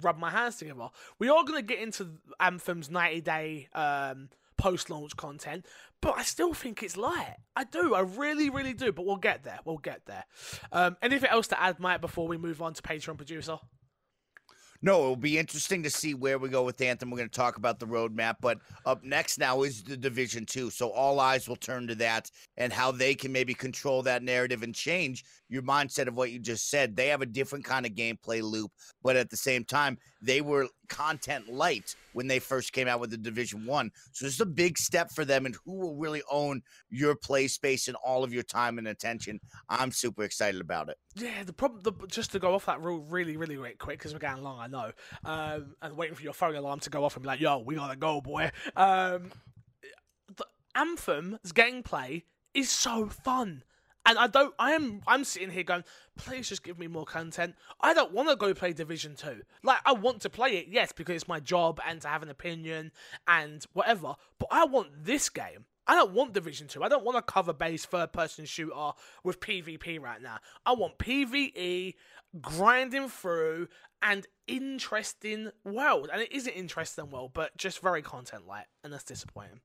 rub 0.00 0.18
my 0.18 0.28
hands 0.28 0.56
together? 0.56 0.88
We 1.20 1.28
are 1.28 1.44
going 1.44 1.60
to 1.60 1.62
get 1.62 1.78
into 1.78 2.14
Anthem's 2.40 2.90
90 2.90 3.20
day 3.20 3.68
um, 3.74 4.30
post 4.56 4.90
launch 4.90 5.16
content, 5.16 5.66
but 6.02 6.18
I 6.18 6.22
still 6.24 6.52
think 6.52 6.82
it's 6.82 6.96
light. 6.96 7.36
I 7.54 7.62
do. 7.62 7.94
I 7.94 8.00
really, 8.00 8.50
really 8.50 8.72
do. 8.72 8.90
But 8.90 9.06
we'll 9.06 9.16
get 9.16 9.44
there. 9.44 9.60
We'll 9.64 9.78
get 9.78 10.04
there. 10.06 10.24
Um, 10.72 10.96
anything 11.00 11.30
else 11.30 11.46
to 11.48 11.62
add, 11.62 11.78
Mike, 11.78 12.00
before 12.00 12.26
we 12.26 12.38
move 12.38 12.60
on 12.60 12.74
to 12.74 12.82
Patreon 12.82 13.18
producer? 13.18 13.58
No, 14.80 15.00
it'll 15.00 15.16
be 15.16 15.38
interesting 15.38 15.82
to 15.82 15.90
see 15.90 16.14
where 16.14 16.38
we 16.38 16.48
go 16.48 16.62
with 16.62 16.80
Anthem. 16.80 17.10
We're 17.10 17.18
going 17.18 17.28
to 17.28 17.34
talk 17.34 17.56
about 17.56 17.80
the 17.80 17.86
roadmap, 17.86 18.36
but 18.40 18.58
up 18.86 19.02
next 19.02 19.38
now 19.38 19.62
is 19.62 19.82
the 19.82 19.96
Division 19.96 20.46
Two, 20.46 20.70
so 20.70 20.90
all 20.90 21.18
eyes 21.18 21.48
will 21.48 21.56
turn 21.56 21.88
to 21.88 21.96
that 21.96 22.30
and 22.56 22.72
how 22.72 22.92
they 22.92 23.16
can 23.16 23.32
maybe 23.32 23.54
control 23.54 24.02
that 24.02 24.22
narrative 24.22 24.62
and 24.62 24.72
change 24.72 25.24
your 25.48 25.62
mindset 25.62 26.08
of 26.08 26.14
what 26.14 26.30
you 26.30 26.38
just 26.38 26.70
said. 26.70 26.96
They 26.96 27.08
have 27.08 27.22
a 27.22 27.26
different 27.26 27.64
kind 27.64 27.86
of 27.86 27.92
gameplay 27.92 28.42
loop, 28.42 28.70
but 29.02 29.16
at 29.16 29.30
the 29.30 29.36
same 29.36 29.64
time, 29.64 29.98
they 30.20 30.40
were 30.40 30.68
content 30.88 31.48
light 31.48 31.94
when 32.12 32.26
they 32.26 32.38
first 32.38 32.72
came 32.72 32.88
out 32.88 33.00
with 33.00 33.10
the 33.10 33.16
Division 33.16 33.66
One. 33.66 33.90
So 34.12 34.26
is 34.26 34.40
a 34.40 34.46
big 34.46 34.78
step 34.78 35.10
for 35.12 35.24
them, 35.24 35.46
and 35.46 35.56
who 35.64 35.78
will 35.78 35.96
really 35.96 36.22
own 36.30 36.62
your 36.90 37.14
play 37.14 37.48
space 37.48 37.88
and 37.88 37.96
all 38.04 38.24
of 38.24 38.32
your 38.32 38.42
time 38.42 38.78
and 38.78 38.88
attention. 38.88 39.40
I'm 39.68 39.92
super 39.92 40.22
excited 40.24 40.60
about 40.60 40.88
it. 40.88 40.96
Yeah, 41.14 41.44
the 41.44 41.52
problem, 41.52 41.82
the, 41.82 41.92
just 42.06 42.32
to 42.32 42.38
go 42.38 42.54
off 42.54 42.66
that 42.66 42.80
rule 42.80 43.00
really, 43.00 43.36
really 43.36 43.56
quick 43.78 43.98
because 43.98 44.12
we're 44.12 44.20
getting 44.20 44.42
long, 44.42 44.58
I 44.60 44.66
know, 44.66 44.92
um, 45.24 45.74
and 45.82 45.96
waiting 45.96 46.14
for 46.14 46.22
your 46.22 46.32
phone 46.32 46.54
alarm 46.54 46.80
to 46.80 46.90
go 46.90 47.04
off 47.04 47.16
and 47.16 47.22
be 47.22 47.28
like, 47.28 47.40
"Yo, 47.40 47.58
we 47.58 47.74
gotta 47.74 47.96
go, 47.96 48.20
boy." 48.20 48.50
Um, 48.76 49.30
the 50.36 50.46
Anthem's 50.74 51.52
gameplay 51.52 52.24
is 52.54 52.70
so 52.70 53.06
fun. 53.06 53.62
And 54.08 54.18
I 54.18 54.26
don't. 54.26 54.54
I 54.58 54.72
am. 54.72 55.02
I'm 55.06 55.22
sitting 55.22 55.50
here 55.50 55.64
going, 55.64 55.84
please 56.16 56.48
just 56.48 56.64
give 56.64 56.78
me 56.78 56.86
more 56.86 57.04
content. 57.04 57.54
I 57.78 57.92
don't 57.92 58.10
want 58.12 58.30
to 58.30 58.36
go 58.36 58.54
play 58.54 58.72
Division 58.72 59.14
Two. 59.14 59.42
Like 59.62 59.80
I 59.84 59.92
want 59.92 60.22
to 60.22 60.30
play 60.30 60.56
it, 60.56 60.66
yes, 60.68 60.92
because 60.92 61.16
it's 61.16 61.28
my 61.28 61.40
job 61.40 61.78
and 61.86 62.00
to 62.00 62.08
have 62.08 62.22
an 62.22 62.30
opinion 62.30 62.90
and 63.26 63.62
whatever. 63.74 64.14
But 64.38 64.48
I 64.50 64.64
want 64.64 65.04
this 65.04 65.28
game. 65.28 65.66
I 65.86 65.94
don't 65.94 66.12
want 66.12 66.34
Division 66.34 66.68
2. 66.68 66.82
I 66.82 66.88
don't 66.88 67.04
want 67.04 67.16
a 67.16 67.22
cover 67.22 67.54
based 67.54 67.86
third 67.86 68.12
person 68.12 68.44
shooter 68.44 68.92
with 69.24 69.40
PvP 69.40 69.98
right 69.98 70.20
now. 70.20 70.36
I 70.66 70.72
want 70.72 70.98
PvE, 70.98 71.94
grinding 72.42 73.08
through, 73.08 73.68
and 74.02 74.26
interesting 74.46 75.50
world. 75.64 76.10
And 76.12 76.20
it 76.20 76.30
is 76.30 76.46
an 76.46 76.52
interesting 76.52 77.08
world, 77.08 77.30
but 77.32 77.56
just 77.56 77.80
very 77.80 78.02
content 78.02 78.46
light, 78.46 78.66
and 78.84 78.92
that's 78.92 79.04
disappointing. 79.04 79.60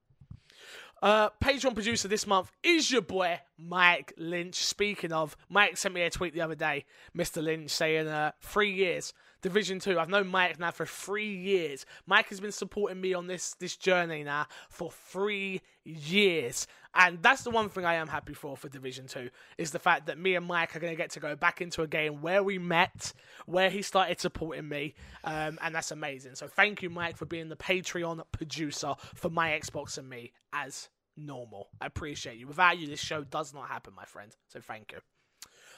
Uh, 1.03 1.29
Patreon 1.43 1.73
producer 1.73 2.07
this 2.07 2.25
month 2.25 2.49
is 2.63 2.89
your 2.89 3.01
boy 3.01 3.37
Mike 3.57 4.13
Lynch. 4.17 4.55
Speaking 4.55 5.11
of, 5.11 5.35
Mike 5.49 5.75
sent 5.75 5.93
me 5.93 6.01
a 6.01 6.09
tweet 6.09 6.33
the 6.33 6.39
other 6.39 6.55
day, 6.55 6.85
Mr. 7.13 7.43
Lynch, 7.43 7.71
saying 7.71 8.07
uh, 8.07 8.31
three 8.39 8.71
years, 8.71 9.13
Division 9.41 9.79
Two. 9.79 9.99
I've 9.99 10.07
known 10.07 10.27
Mike 10.27 10.57
now 10.61 10.71
for 10.71 10.85
three 10.85 11.35
years. 11.35 11.85
Mike 12.05 12.29
has 12.29 12.39
been 12.39 12.53
supporting 12.53 13.01
me 13.01 13.13
on 13.13 13.27
this 13.27 13.53
this 13.55 13.75
journey 13.75 14.23
now 14.23 14.47
for 14.69 14.91
three 14.91 15.59
years, 15.83 16.67
and 16.95 17.21
that's 17.21 17.43
the 17.43 17.49
one 17.49 17.67
thing 17.67 17.83
I 17.83 17.95
am 17.95 18.07
happy 18.07 18.33
for 18.33 18.55
for 18.55 18.69
Division 18.69 19.07
Two 19.07 19.29
is 19.57 19.71
the 19.71 19.79
fact 19.79 20.05
that 20.05 20.17
me 20.17 20.35
and 20.35 20.45
Mike 20.45 20.73
are 20.73 20.79
going 20.79 20.93
to 20.93 20.97
get 20.97 21.11
to 21.11 21.19
go 21.19 21.35
back 21.35 21.59
into 21.59 21.81
a 21.81 21.87
game 21.87 22.21
where 22.21 22.41
we 22.41 22.57
met, 22.57 23.11
where 23.45 23.69
he 23.69 23.81
started 23.81 24.21
supporting 24.21 24.69
me, 24.69 24.95
um, 25.25 25.59
and 25.61 25.75
that's 25.75 25.91
amazing. 25.91 26.35
So 26.35 26.47
thank 26.47 26.81
you, 26.81 26.89
Mike, 26.89 27.17
for 27.17 27.25
being 27.25 27.49
the 27.49 27.57
Patreon 27.57 28.23
producer 28.31 28.95
for 29.15 29.29
my 29.29 29.49
Xbox 29.49 29.97
and 29.97 30.09
me 30.09 30.31
as 30.53 30.87
normal. 31.17 31.69
I 31.81 31.85
appreciate 31.85 32.37
you. 32.37 32.47
Without 32.47 32.77
you, 32.77 32.87
this 32.87 32.99
show 32.99 33.23
does 33.23 33.53
not 33.53 33.67
happen, 33.67 33.93
my 33.95 34.05
friend. 34.05 34.35
So 34.47 34.59
thank 34.59 34.91
you. 34.91 34.99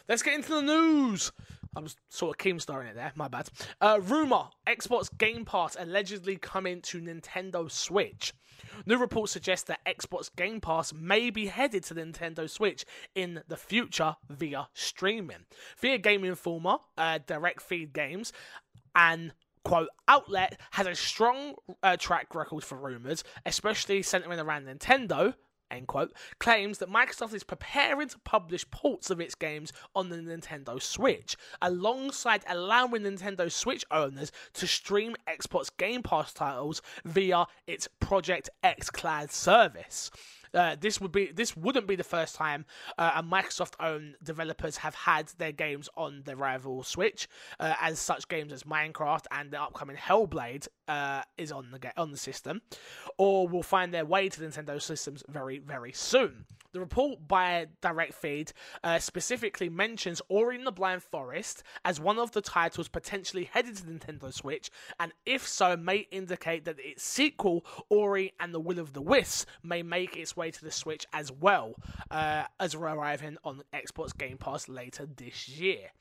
Let's 0.08 0.22
get 0.22 0.36
into 0.36 0.50
the 0.50 0.62
news. 0.62 1.32
I'm 1.76 1.88
sort 2.10 2.36
of 2.36 2.46
keemstarring 2.46 2.90
it 2.90 2.96
there. 2.96 3.12
My 3.16 3.28
bad. 3.28 3.50
Uh, 3.82 4.00
rumor: 4.02 4.50
Xbox 4.68 5.10
Game 5.18 5.46
Pass 5.46 5.76
allegedly 5.80 6.38
coming 6.38 6.82
to 6.84 7.02
Nintendo 7.02 7.70
Switch. 7.72 8.32
New 8.86 8.98
reports 8.98 9.34
suggest 9.34 9.68
that 9.68 9.84
Xbox 9.86 10.30
Game 10.34 10.62
Pass 10.62 10.94
may 10.94 11.30
be 11.32 11.48
headed 11.48 11.84
to 11.86 11.94
the 11.94 12.02
Nintendo 12.02 12.50
Switch 12.50 12.86
in 13.16 13.42
the 13.48 13.58
future 13.58 14.16
via 14.30 14.68
streaming. 14.74 15.46
Via 15.80 15.98
Game 15.98 16.24
Informer, 16.24 16.78
uh, 16.98 17.20
Direct 17.26 17.62
Feed 17.62 17.92
Games, 17.92 18.32
and 18.96 19.34
quote 19.66 19.90
outlet 20.08 20.60
has 20.72 20.88
a 20.88 20.96
strong 20.96 21.56
uh, 21.84 21.98
track 21.98 22.34
record 22.34 22.64
for 22.64 22.78
rumors, 22.78 23.24
especially 23.46 24.02
centering 24.02 24.40
around 24.40 24.68
Nintendo 24.68 25.34
end 25.72 25.88
quote, 25.88 26.14
claims 26.40 26.78
that 26.78 26.90
Microsoft 26.90 27.34
is 27.34 27.44
preparing 27.44 28.08
to 28.10 28.20
publish 28.20 28.70
ports 28.72 29.10
of 29.10 29.20
its 29.20 29.36
games 29.36 29.72
on 29.96 30.10
the 30.10 30.18
Nintendo 30.18 30.82
Switch, 30.82 31.36
alongside 31.62 32.44
allowing 32.48 33.04
Nintendo 33.04 33.52
Switch 33.52 33.84
owners 33.92 34.32
to 34.54 34.68
stream 34.68 35.16
Xbox 35.28 35.70
Game 35.76 36.04
Pass 36.04 36.34
titles 36.34 36.82
via 37.04 37.46
its 37.68 37.88
Project 38.00 38.50
xCloud 38.64 39.32
service. 39.32 40.12
Uh, 40.54 40.76
this 40.80 41.02
would 41.02 41.12
be 41.12 41.32
this 41.32 41.56
wouldn't 41.56 41.88
be 41.88 41.96
the 41.96 42.04
first 42.04 42.36
time 42.36 42.66
uh, 42.98 43.12
a 43.16 43.24
Microsoft-owned 43.24 44.16
developers 44.24 44.78
have 44.78 44.96
had 44.96 45.28
their 45.38 45.52
games 45.52 45.90
on 45.96 46.22
the 46.26 46.36
rival 46.36 46.84
Switch, 46.84 47.28
uh, 47.60 47.74
as 47.82 48.00
such 48.00 48.28
games 48.28 48.52
as 48.54 48.64
Minecraft 48.64 49.26
and 49.32 49.52
the 49.52 49.62
upcoming 49.62 49.96
Hellblade 49.96 50.68
uh, 50.88 51.22
is 51.38 51.52
on 51.52 51.72
the 51.72 52.00
on 52.00 52.12
the 52.12 52.18
system, 52.18 52.62
or 53.18 53.48
will 53.48 53.64
find 53.64 53.94
their 53.94 54.06
way 54.06 54.30
to 54.30 54.42
Nintendo 54.42 54.82
systems 54.82 55.24
very 55.28 55.60
very 55.60 55.92
soon. 55.92 56.46
The 56.74 56.82
report 56.82 57.26
by 57.26 57.68
Direct 57.80 58.14
Feed 58.14 58.52
uh, 58.84 59.00
specifically 59.00 59.70
mentions 59.70 60.22
Ori 60.28 60.58
and 60.58 60.68
the 60.68 60.74
Blind 60.74 61.04
Forest 61.04 61.64
as 61.86 62.02
one 62.02 62.20
of 62.20 62.34
the 62.34 62.42
titles 62.42 62.90
potentially 62.90 63.46
headed 63.46 63.78
to 63.78 63.84
Nintendo 63.84 64.34
Switch, 64.34 64.70
and 65.00 65.14
if 65.26 65.48
so, 65.48 65.78
may 65.78 66.00
indicate 66.12 66.66
that 66.66 66.78
its 66.80 67.02
sequel, 67.02 67.66
Ori 67.90 68.34
and 68.42 68.54
the 68.54 68.60
Will 68.60 68.80
of 68.80 68.92
the 68.92 69.02
Wisps, 69.02 69.46
may 69.64 69.84
make 69.84 70.18
its 70.18 70.36
way 70.36 70.45
to 70.52 70.64
the 70.64 70.72
Switch 70.72 71.06
as 71.14 71.32
well, 71.32 71.76
uh, 72.12 72.44
as 72.60 72.76
arriving 72.76 73.38
on 73.44 73.64
Xbox 73.74 74.16
Game 74.18 74.38
Pass 74.38 74.68
later 74.68 75.06
this 75.06 75.48
year. 75.50 75.92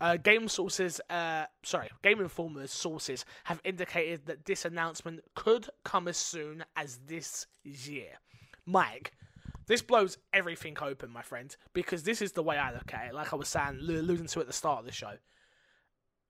Uh, 0.00 0.16
game 0.16 0.48
sources, 0.48 1.00
uh, 1.10 1.44
sorry, 1.62 1.90
Game 2.02 2.18
Informer's 2.18 2.72
sources 2.72 3.24
have 3.44 3.60
indicated 3.64 4.26
that 4.26 4.44
this 4.44 4.64
announcement 4.64 5.20
could 5.34 5.68
come 5.84 6.08
as 6.08 6.16
soon 6.16 6.64
as 6.76 6.98
this 7.06 7.46
year. 7.62 8.18
Mike, 8.66 9.12
this 9.66 9.82
blows 9.82 10.18
everything 10.32 10.76
open, 10.80 11.10
my 11.10 11.22
friend, 11.22 11.54
because 11.72 12.02
this 12.02 12.20
is 12.20 12.32
the 12.32 12.42
way 12.42 12.56
I 12.56 12.72
look 12.72 12.92
at 12.92 13.08
it. 13.08 13.14
Like 13.14 13.32
I 13.32 13.36
was 13.36 13.48
saying, 13.48 13.78
alluding 13.80 14.26
to 14.26 14.40
at 14.40 14.46
the 14.46 14.52
start 14.52 14.80
of 14.80 14.84
the 14.84 14.92
show, 14.92 15.12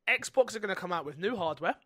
Xbox 0.08 0.54
are 0.54 0.60
going 0.60 0.74
to 0.74 0.80
come 0.80 0.92
out 0.92 1.04
with 1.04 1.18
new 1.18 1.36
hardware, 1.36 1.76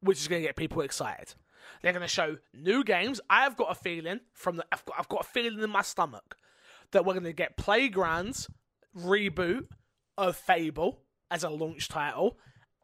which 0.00 0.18
is 0.18 0.28
going 0.28 0.42
to 0.42 0.48
get 0.48 0.56
people 0.56 0.82
excited. 0.82 1.34
They're 1.82 1.92
going 1.92 2.02
to 2.02 2.08
show 2.08 2.38
new 2.52 2.84
games. 2.84 3.20
I've 3.28 3.56
got 3.56 3.70
a 3.70 3.74
feeling 3.74 4.20
from 4.32 4.56
the 4.56 4.66
I've 4.72 4.84
got, 4.84 4.96
I've 4.98 5.08
got 5.08 5.20
a 5.20 5.28
feeling 5.28 5.62
in 5.62 5.70
my 5.70 5.82
stomach 5.82 6.36
that 6.92 7.04
we're 7.04 7.14
going 7.14 7.24
to 7.24 7.32
get 7.32 7.56
Playgrounds 7.56 8.48
reboot 8.96 9.66
of 10.16 10.36
Fable 10.36 11.00
as 11.30 11.44
a 11.44 11.50
launch 11.50 11.88
title, 11.88 12.38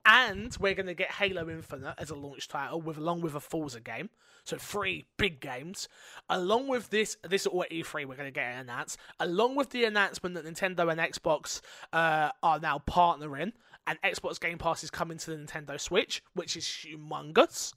and 0.05 0.57
we're 0.61 0.75
going 0.75 0.87
to 0.87 0.95
get 0.95 1.13
Halo 1.13 1.49
Infinite 1.49 1.95
as 1.99 2.11
a 2.11 2.15
launch 2.15 2.49
title 2.49 2.81
with 2.81 2.99
along 2.99 3.23
with 3.23 3.35
a 3.35 3.41
Forza 3.41 3.81
game. 3.81 4.11
So 4.45 4.59
three 4.59 5.07
big 5.17 5.41
games. 5.41 5.89
Along 6.29 6.69
with 6.69 6.91
this, 6.91 7.17
this 7.27 7.47
or 7.47 7.67
E3 7.73 8.07
we're 8.07 8.15
going 8.15 8.29
to 8.29 8.31
get 8.31 8.57
announced. 8.57 8.99
Along 9.19 9.55
with 9.57 9.71
the 9.71 9.85
announcement 9.85 10.35
that 10.35 10.45
Nintendo 10.45 10.91
and 10.91 11.01
Xbox 11.01 11.63
uh, 11.93 12.31
are 12.43 12.61
now 12.61 12.83
partnering, 12.87 13.53
and 13.87 13.99
Xbox 14.03 14.39
Game 14.39 14.59
Pass 14.59 14.85
is 14.85 14.91
coming 14.91 15.19
to 15.19 15.31
the 15.31 15.37
Nintendo 15.37 15.81
Switch, 15.81 16.23
which 16.35 16.57
is 16.57 16.65
humongous. 16.65 17.73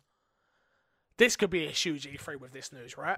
This 1.17 1.35
could 1.35 1.49
be 1.49 1.65
a 1.65 1.71
huge 1.71 2.07
E3 2.07 2.39
with 2.39 2.51
this 2.51 2.71
news, 2.71 2.97
right? 2.97 3.17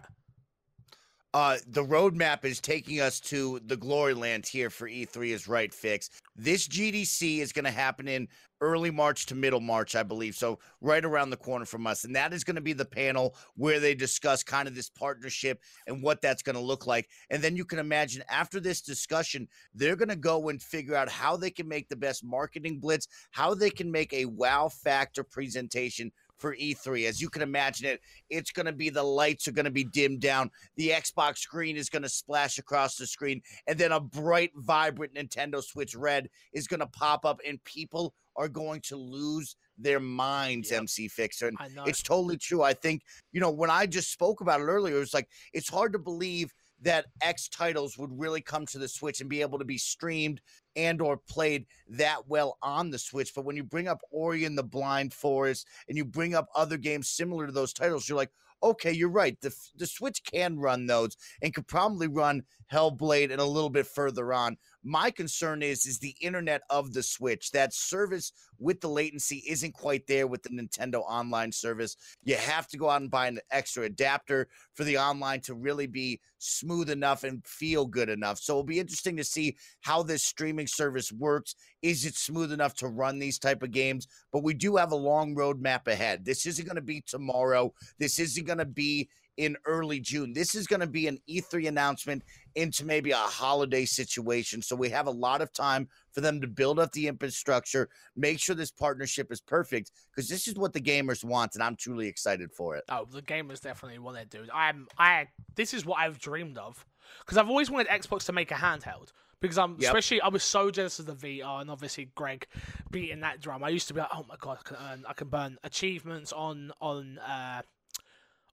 uh, 1.34 1.58
the 1.68 1.84
roadmap 1.84 2.44
is 2.44 2.60
taking 2.60 3.00
us 3.00 3.20
to 3.20 3.60
the 3.66 3.78
glory 3.78 4.16
land 4.16 4.48
here 4.48 4.70
for 4.70 4.90
E3 4.90 5.30
is 5.30 5.48
right 5.48 5.72
fix. 5.74 6.10
This 6.36 6.68
GDC 6.68 7.40
is 7.40 7.52
going 7.52 7.66
to 7.66 7.72
happen 7.72 8.08
in 8.08 8.28
early 8.62 8.90
March 8.90 9.28
to 9.28 9.36
middle 9.36 9.60
March, 9.60 9.96
I 9.96 10.02
believe. 10.02 10.36
So 10.36 10.58
right 10.82 11.06
around 11.06 11.30
the 11.30 11.38
corner 11.38 11.66
from 11.66 11.86
us. 11.86 12.04
And 12.04 12.16
that 12.16 12.34
is 12.34 12.44
going 12.44 12.56
to 12.56 12.62
be 12.62 12.74
the 12.74 12.84
panel 12.84 13.36
where 13.56 13.80
they 13.80 13.94
discuss 13.94 14.44
kind 14.44 14.68
of 14.68 14.74
this 14.74 14.90
partnership 14.90 15.62
and 15.86 16.02
what 16.02 16.20
that's 16.20 16.42
going 16.42 16.56
to 16.56 16.62
look 16.62 16.88
like. 16.88 17.08
And 17.30 17.44
then 17.44 17.56
you 17.56 17.64
can 17.64 17.80
imagine 17.80 18.24
after 18.28 18.60
this 18.60 18.82
discussion, 18.82 19.48
they're 19.76 19.96
going 19.96 20.10
to 20.10 20.16
go 20.16 20.50
and 20.50 20.62
figure 20.62 20.96
out 20.96 21.10
how 21.10 21.38
they 21.38 21.52
can 21.52 21.68
make 21.68 21.90
the 21.90 21.96
best 21.96 22.24
marketing 22.24 22.80
blitz, 22.80 23.08
how 23.32 23.54
they 23.54 23.70
can 23.70 23.92
make 23.92 24.14
a 24.14 24.26
wow 24.26 24.68
factor 24.68 25.24
presentation 25.24 26.12
for 26.40 26.56
E3. 26.56 27.08
As 27.08 27.22
you 27.22 27.30
can 27.30 27.42
imagine 27.42 27.86
it, 27.86 28.02
it's 28.30 28.52
going 28.52 28.66
to 28.66 28.72
be 28.72 28.90
the 28.90 29.04
lights 29.04 29.48
are 29.48 29.52
going 29.52 29.66
to 29.66 29.72
be 29.72 29.84
dimmed 29.84 30.22
down. 30.22 30.50
The 30.78 30.90
Xbox 30.90 31.38
screen 31.38 31.78
is 31.78 31.90
going 31.90 32.04
to 32.04 32.10
splash 32.10 32.58
across 32.58 32.96
the 32.96 33.06
screen. 33.06 33.42
And 33.68 33.78
then 33.78 33.92
a 33.92 34.00
bright, 34.00 34.52
vibrant 34.56 35.14
Nintendo 35.14 35.64
Switch 35.64 35.96
Red 35.96 36.30
is 36.54 36.68
going 36.68 36.80
to 36.80 36.88
pop 36.88 37.26
up, 37.26 37.40
and 37.48 37.64
people 37.64 38.14
are 38.36 38.48
going 38.48 38.80
to 38.80 38.96
lose 38.96 39.56
their 39.78 40.00
minds, 40.00 40.72
yep. 40.72 40.82
MC 40.82 41.08
Fixer. 41.08 41.48
And 41.48 41.58
it's 41.86 42.02
totally 42.02 42.38
true. 42.38 42.64
I 42.64 42.74
think, 42.74 43.02
you 43.32 43.42
know, 43.42 43.52
when 43.52 43.70
I 43.70 43.86
just 43.86 44.12
spoke 44.12 44.42
about 44.42 44.62
it 44.62 44.66
earlier, 44.66 44.96
it 44.96 45.00
was 45.00 45.14
like, 45.14 45.28
it's 45.54 45.70
hard 45.70 45.94
to 45.94 46.00
believe 46.00 46.54
that 46.82 47.06
X 47.22 47.50
titles 47.50 47.98
would 47.98 48.18
really 48.18 48.42
come 48.42 48.66
to 48.68 48.80
the 48.80 48.88
Switch 48.88 49.22
and 49.22 49.30
be 49.30 49.42
able 49.42 49.60
to 49.60 49.66
be 49.66 49.78
streamed 49.78 50.42
and 50.76 51.02
or 51.02 51.18
played 51.18 51.66
that 51.90 52.28
well 52.28 52.58
on 52.62 52.90
the 52.90 53.00
Switch. 53.00 53.34
But 53.36 53.46
when 53.46 53.56
you 53.56 53.64
bring 53.64 53.88
up 53.88 54.02
Ori 54.12 54.46
and 54.46 54.58
the 54.58 54.64
Blind 54.64 55.14
Forest 55.14 55.68
and 55.88 55.98
you 55.98 56.06
bring 56.06 56.36
up 56.36 56.48
other 56.56 56.78
games 56.78 57.10
similar 57.10 57.46
to 57.46 57.52
those 57.52 57.74
titles, 57.74 58.08
you're 58.08 58.18
like, 58.18 58.32
okay, 58.62 58.92
you're 58.92 59.10
right. 59.10 59.40
The 59.42 59.54
the 59.76 59.88
Switch 59.88 60.22
can 60.24 60.60
run 60.60 60.86
those 60.86 61.18
and 61.42 61.54
could 61.54 61.68
probably 61.68 62.08
run 62.08 62.44
Hellblade 62.72 63.32
and 63.32 63.42
a 63.42 63.46
little 63.46 63.70
bit 63.70 63.88
further 63.88 64.34
on. 64.34 64.58
My 64.90 65.12
concern 65.12 65.62
is 65.62 65.86
is 65.86 66.00
the 66.00 66.16
internet 66.20 66.64
of 66.72 66.94
the 66.94 67.04
Switch. 67.04 67.52
That 67.52 67.76
service 67.76 68.34
with 68.58 68.82
the 68.82 68.88
latency 68.88 69.44
isn't 69.48 69.76
quite 69.76 70.08
there 70.08 70.26
with 70.26 70.42
the 70.42 70.50
Nintendo 70.50 71.04
online 71.08 71.52
service. 71.52 71.96
You 72.24 72.38
have 72.38 72.68
to 72.70 72.78
go 72.78 72.90
out 72.90 73.02
and 73.02 73.12
buy 73.12 73.28
an 73.28 73.40
extra 73.52 73.84
adapter 73.84 74.48
for 74.74 74.84
the 74.84 74.98
online 74.98 75.42
to 75.42 75.54
really 75.54 75.86
be 75.86 76.20
smooth 76.40 76.90
enough 76.90 77.24
and 77.24 77.46
feel 77.46 77.86
good 77.86 78.10
enough. 78.10 78.40
So 78.40 78.54
it'll 78.54 78.64
be 78.64 78.80
interesting 78.80 79.16
to 79.18 79.24
see 79.24 79.58
how 79.82 80.02
this 80.02 80.24
streaming 80.24 80.66
service 80.66 81.12
works. 81.12 81.54
Is 81.84 82.04
it 82.04 82.16
smooth 82.16 82.52
enough 82.52 82.74
to 82.78 82.88
run 82.88 83.20
these 83.20 83.38
type 83.38 83.62
of 83.62 83.70
games? 83.70 84.08
But 84.34 84.42
we 84.42 84.56
do 84.56 84.76
have 84.78 84.92
a 84.92 84.96
long 84.96 85.36
roadmap 85.36 85.88
ahead. 85.88 86.26
This 86.26 86.48
isn't 86.48 86.66
going 86.66 86.78
to 86.78 86.82
be 86.82 87.02
tomorrow. 87.02 87.76
This 88.00 88.18
isn't 88.18 88.48
going 88.48 88.58
to 88.58 88.66
be 88.66 89.08
in 89.40 89.56
early 89.66 90.02
June. 90.02 90.34
This 90.34 90.54
is 90.54 90.68
going 90.68 90.82
to 90.82 90.88
be 90.88 91.08
an 91.08 91.18
E3 91.30 91.70
announcement 91.70 92.24
into 92.56 92.86
maybe 92.86 93.12
a 93.12 93.16
holiday 93.16 93.86
situation. 93.86 94.62
So 94.62 94.76
we 94.76 94.90
have 94.90 95.08
a 95.08 95.12
lot 95.12 95.42
of 95.42 95.54
time 95.54 95.88
for 96.12 96.20
them 96.20 96.42
to 96.42 96.48
build 96.48 96.78
up 96.78 96.92
the 96.92 97.08
infrastructure, 97.08 97.88
make 98.18 98.38
sure 98.38 98.54
this 98.54 98.70
partnership 98.70 99.32
is 99.32 99.40
perfect 99.40 99.92
because 100.14 100.28
this 100.28 100.46
is 100.46 100.56
what 100.56 100.74
the 100.74 100.82
gamers 100.82 101.24
want 101.24 101.56
and 101.56 101.64
I'm 101.64 101.78
truly 101.78 102.08
excited 102.10 102.52
for 102.52 102.76
it. 102.76 102.84
Oh, 102.90 103.06
the 103.10 103.22
gamers 103.22 103.62
definitely 103.62 104.00
want 104.00 104.18
it, 104.18 104.30
dude. 104.30 104.50
I'm 104.54 104.88
I 104.98 105.28
this 105.56 105.74
is 105.74 105.86
what 105.86 106.00
I've 106.00 106.20
dreamed 106.20 106.58
of 106.58 106.86
because 107.20 107.38
I've 107.38 107.50
always 107.50 107.72
wanted 107.72 107.88
Xbox 107.88 108.26
to 108.26 108.34
make 108.34 108.52
a 108.52 108.56
handheld 108.56 109.14
because 109.40 109.58
I'm 109.58 109.78
yep. 109.80 109.88
especially 109.90 110.20
I 110.20 110.28
was 110.28 110.44
so 110.44 110.70
jealous 110.70 111.00
of 111.00 111.06
the 111.06 111.16
VR 111.16 111.62
and 111.62 111.72
obviously 111.72 112.12
Greg 112.14 112.46
beating 112.92 113.22
that 113.22 113.40
drum. 113.40 113.64
I 113.64 113.70
used 113.70 113.88
to 113.88 113.94
be 113.94 114.02
like, 114.02 114.10
oh 114.14 114.26
my 114.28 114.36
god, 114.38 114.58
I 114.60 114.68
can 114.68 114.78
earn, 114.92 115.06
I 115.08 115.14
can 115.14 115.30
burn 115.30 115.58
achievements 115.64 116.34
on 116.34 116.74
on 116.82 117.20
uh, 117.20 117.62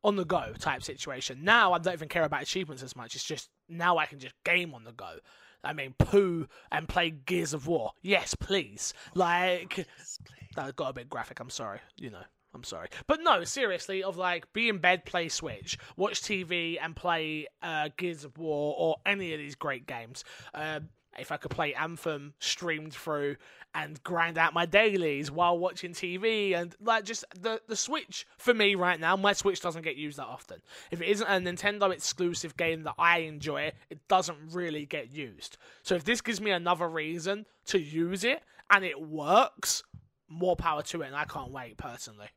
on 0.04 0.16
the 0.16 0.24
go 0.24 0.52
type 0.58 0.82
situation. 0.82 1.40
Now 1.42 1.72
I 1.72 1.78
don't 1.78 1.94
even 1.94 2.08
care 2.08 2.24
about 2.24 2.42
achievements 2.42 2.82
as 2.82 2.96
much. 2.96 3.14
It's 3.14 3.24
just 3.24 3.50
now 3.68 3.98
I 3.98 4.06
can 4.06 4.18
just 4.18 4.34
game 4.44 4.74
on 4.74 4.84
the 4.84 4.92
go. 4.92 5.16
I 5.64 5.72
mean, 5.72 5.94
poo 5.98 6.46
and 6.70 6.88
play 6.88 7.10
Gears 7.10 7.52
of 7.52 7.66
War. 7.66 7.92
Yes, 8.02 8.34
please. 8.34 8.94
Like 9.14 9.86
that 10.54 10.76
got 10.76 10.90
a 10.90 10.92
bit 10.92 11.08
graphic. 11.08 11.40
I'm 11.40 11.50
sorry. 11.50 11.80
You 11.96 12.10
know. 12.10 12.22
I'm 12.54 12.64
sorry. 12.64 12.88
But 13.06 13.20
no, 13.22 13.44
seriously, 13.44 14.02
of 14.02 14.16
like 14.16 14.50
be 14.54 14.70
in 14.70 14.78
bed, 14.78 15.04
play 15.04 15.28
Switch, 15.28 15.76
watch 15.98 16.22
TV, 16.22 16.78
and 16.80 16.96
play 16.96 17.48
uh, 17.62 17.90
Gears 17.98 18.24
of 18.24 18.38
War 18.38 18.74
or 18.78 18.96
any 19.04 19.34
of 19.34 19.38
these 19.38 19.54
great 19.54 19.86
games. 19.86 20.24
Uh, 20.54 20.80
if 21.18 21.32
I 21.32 21.36
could 21.36 21.50
play 21.50 21.74
Anthem 21.74 22.34
streamed 22.38 22.92
through 22.92 23.36
and 23.74 24.02
grind 24.02 24.38
out 24.38 24.54
my 24.54 24.66
dailies 24.66 25.30
while 25.30 25.58
watching 25.58 25.92
TV 25.92 26.54
and 26.54 26.74
like 26.80 27.04
just 27.04 27.24
the 27.38 27.60
the 27.68 27.76
Switch 27.76 28.26
for 28.38 28.54
me 28.54 28.74
right 28.74 28.98
now, 28.98 29.16
my 29.16 29.32
Switch 29.32 29.60
doesn't 29.60 29.82
get 29.82 29.96
used 29.96 30.18
that 30.18 30.26
often. 30.26 30.60
If 30.90 31.00
it 31.00 31.08
isn't 31.08 31.26
a 31.26 31.40
Nintendo 31.40 31.92
exclusive 31.92 32.56
game 32.56 32.82
that 32.84 32.94
I 32.98 33.20
enjoy, 33.20 33.72
it 33.90 34.06
doesn't 34.08 34.38
really 34.52 34.86
get 34.86 35.12
used. 35.12 35.56
So 35.82 35.94
if 35.94 36.04
this 36.04 36.20
gives 36.20 36.40
me 36.40 36.50
another 36.50 36.88
reason 36.88 37.46
to 37.66 37.78
use 37.78 38.24
it 38.24 38.42
and 38.70 38.84
it 38.84 39.00
works, 39.00 39.82
more 40.28 40.56
power 40.56 40.82
to 40.82 41.02
it 41.02 41.06
and 41.06 41.16
I 41.16 41.24
can't 41.24 41.50
wait 41.50 41.76
personally. 41.76 42.28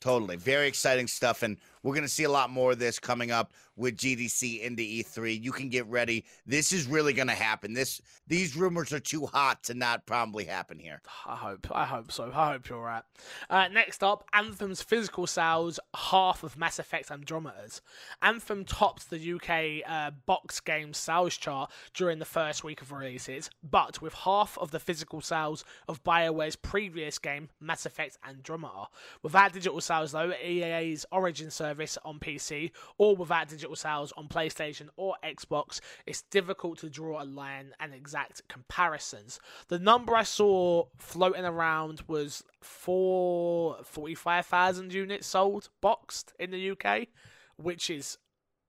Totally. 0.00 0.36
Very 0.36 0.68
exciting 0.68 1.06
stuff. 1.06 1.42
And 1.42 1.56
we're 1.84 1.94
going 1.94 2.02
to 2.02 2.08
see 2.08 2.24
a 2.24 2.30
lot 2.30 2.50
more 2.50 2.72
of 2.72 2.78
this 2.80 2.98
coming 2.98 3.30
up 3.30 3.52
with 3.76 3.96
GDC 3.96 4.62
into 4.62 4.82
E3. 4.82 5.40
You 5.40 5.52
can 5.52 5.68
get 5.68 5.86
ready. 5.86 6.24
This 6.46 6.72
is 6.72 6.86
really 6.86 7.12
going 7.12 7.28
to 7.28 7.34
happen. 7.34 7.74
This 7.74 8.00
these 8.26 8.56
rumors 8.56 8.92
are 8.92 9.00
too 9.00 9.26
hot 9.26 9.62
to 9.64 9.74
not 9.74 10.06
probably 10.06 10.44
happen 10.44 10.78
here. 10.78 11.02
I 11.26 11.36
hope. 11.36 11.66
I 11.70 11.84
hope 11.84 12.10
so. 12.10 12.30
I 12.34 12.52
hope 12.52 12.68
you're 12.68 12.80
right. 12.80 13.02
Uh, 13.50 13.68
next 13.68 14.02
up, 14.02 14.24
Anthem's 14.32 14.82
physical 14.82 15.26
sales 15.26 15.78
half 15.94 16.42
of 16.42 16.56
Mass 16.56 16.78
Effect 16.78 17.10
Andromeda's. 17.10 17.82
Anthem 18.22 18.64
topped 18.64 19.10
the 19.10 19.34
UK 19.34 19.86
uh, 19.86 20.10
box 20.24 20.60
game 20.60 20.94
sales 20.94 21.36
chart 21.36 21.70
during 21.92 22.18
the 22.18 22.24
first 22.24 22.64
week 22.64 22.80
of 22.80 22.92
releases, 22.92 23.50
but 23.62 24.00
with 24.00 24.14
half 24.14 24.56
of 24.58 24.70
the 24.70 24.80
physical 24.80 25.20
sales 25.20 25.64
of 25.86 26.02
BioWare's 26.02 26.56
previous 26.56 27.18
game, 27.18 27.50
Mass 27.60 27.84
Effect 27.84 28.16
Andromeda. 28.26 28.86
Without 29.22 29.52
digital 29.52 29.80
sales, 29.82 30.12
though, 30.12 30.32
EA's 30.42 31.04
Origin 31.12 31.50
service 31.50 31.73
on 32.04 32.18
PC 32.18 32.70
or 32.98 33.16
without 33.16 33.48
digital 33.48 33.76
sales 33.76 34.12
on 34.16 34.28
PlayStation 34.28 34.88
or 34.96 35.16
Xbox, 35.24 35.80
it's 36.06 36.22
difficult 36.22 36.78
to 36.78 36.90
draw 36.90 37.22
a 37.22 37.24
line 37.24 37.72
and 37.80 37.92
exact 37.94 38.42
comparisons. 38.48 39.38
The 39.68 39.78
number 39.78 40.14
I 40.14 40.22
saw 40.22 40.84
floating 40.96 41.44
around 41.44 42.02
was 42.06 42.42
for 42.60 43.76
45,000 43.84 44.92
units 44.92 45.26
sold 45.26 45.68
boxed 45.80 46.32
in 46.38 46.50
the 46.50 46.70
UK, 46.70 47.08
which 47.56 47.90
is 47.90 48.18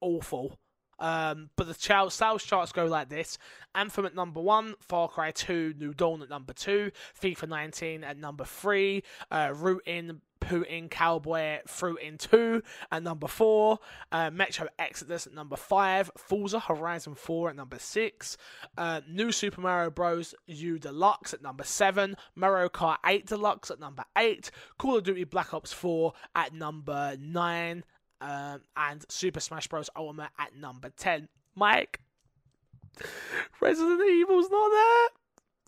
awful. 0.02 0.60
Um, 1.00 1.50
but 1.58 1.68
the 1.68 1.74
ch- 1.74 2.14
sales 2.14 2.44
charts 2.44 2.72
go 2.72 2.86
like 2.86 3.10
this: 3.10 3.38
Anthem 3.74 4.06
at 4.06 4.16
number 4.16 4.40
one, 4.40 4.76
Far 4.80 5.10
Cry 5.10 5.32
2, 5.32 5.74
New 5.78 5.94
Dawn 5.94 6.22
at 6.22 6.30
number 6.30 6.54
two, 6.54 6.92
FIFA 7.22 7.50
19 7.50 8.04
at 8.04 8.18
number 8.18 8.46
three, 8.46 9.04
uh, 9.30 9.50
Rootin 9.50 10.22
Putin 10.40 10.90
Cowboy 10.90 11.60
Fruit 11.66 12.00
in 12.02 12.18
2 12.18 12.62
at 12.92 13.04
number 13.04 13.28
4, 13.28 13.80
uh, 14.12 14.30
Metro 14.32 14.68
Exodus 14.78 15.28
at 15.28 15.34
number 15.34 15.56
5, 15.56 16.12
Forza 16.18 16.60
Horizon 16.60 17.16
4 17.16 17.50
at 17.52 17.56
number 17.56 17.80
6, 17.80 18.38
uh, 18.78 19.02
New 19.10 19.32
Super 19.32 19.62
Mario 19.62 19.90
Bros. 19.90 20.36
U 20.48 20.78
Deluxe 20.78 21.34
at 21.34 21.42
number 21.42 21.64
7, 21.64 22.16
Mario 22.36 22.70
Kart 22.70 22.98
8 23.06 23.26
Deluxe 23.26 23.72
at 23.72 23.80
number 23.80 24.04
8, 24.18 24.52
Call 24.78 24.98
of 24.98 25.04
Duty 25.04 25.24
Black 25.24 25.54
Ops 25.54 25.74
4 25.74 26.14
at 26.36 26.54
number 26.54 27.16
9, 27.20 27.84
um, 28.22 28.62
and 28.78 29.06
Super 29.10 29.40
Smash 29.40 29.68
Bros. 29.68 29.90
Ultimate 29.96 30.30
at 30.40 30.56
number 30.56 30.90
10. 30.90 31.28
Mike, 31.56 32.02
Resident 33.60 34.02
Evil's 34.10 34.50
not 34.50 34.70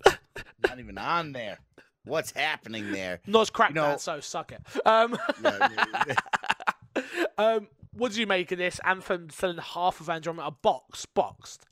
there. 0.03 0.20
not 0.68 0.80
even 0.80 0.97
on 0.97 1.32
there 1.32 1.59
what's 2.07 2.31
happening 2.31 2.91
there. 2.91 3.19
Not 3.27 3.51
crack 3.53 3.69
you 3.69 3.75
know, 3.75 3.89
that, 3.89 4.01
so 4.01 4.19
suck 4.19 4.51
it. 4.51 4.61
Um, 4.85 5.17
um, 7.37 7.67
what 7.93 8.13
do 8.13 8.19
you 8.19 8.27
make 8.27 8.51
of 8.51 8.57
this? 8.57 8.79
Anthem 8.83 9.29
selling 9.29 9.57
half 9.57 9.99
of 9.99 10.09
Andromeda 10.09 10.51
box 10.61 11.05
boxed. 11.05 11.65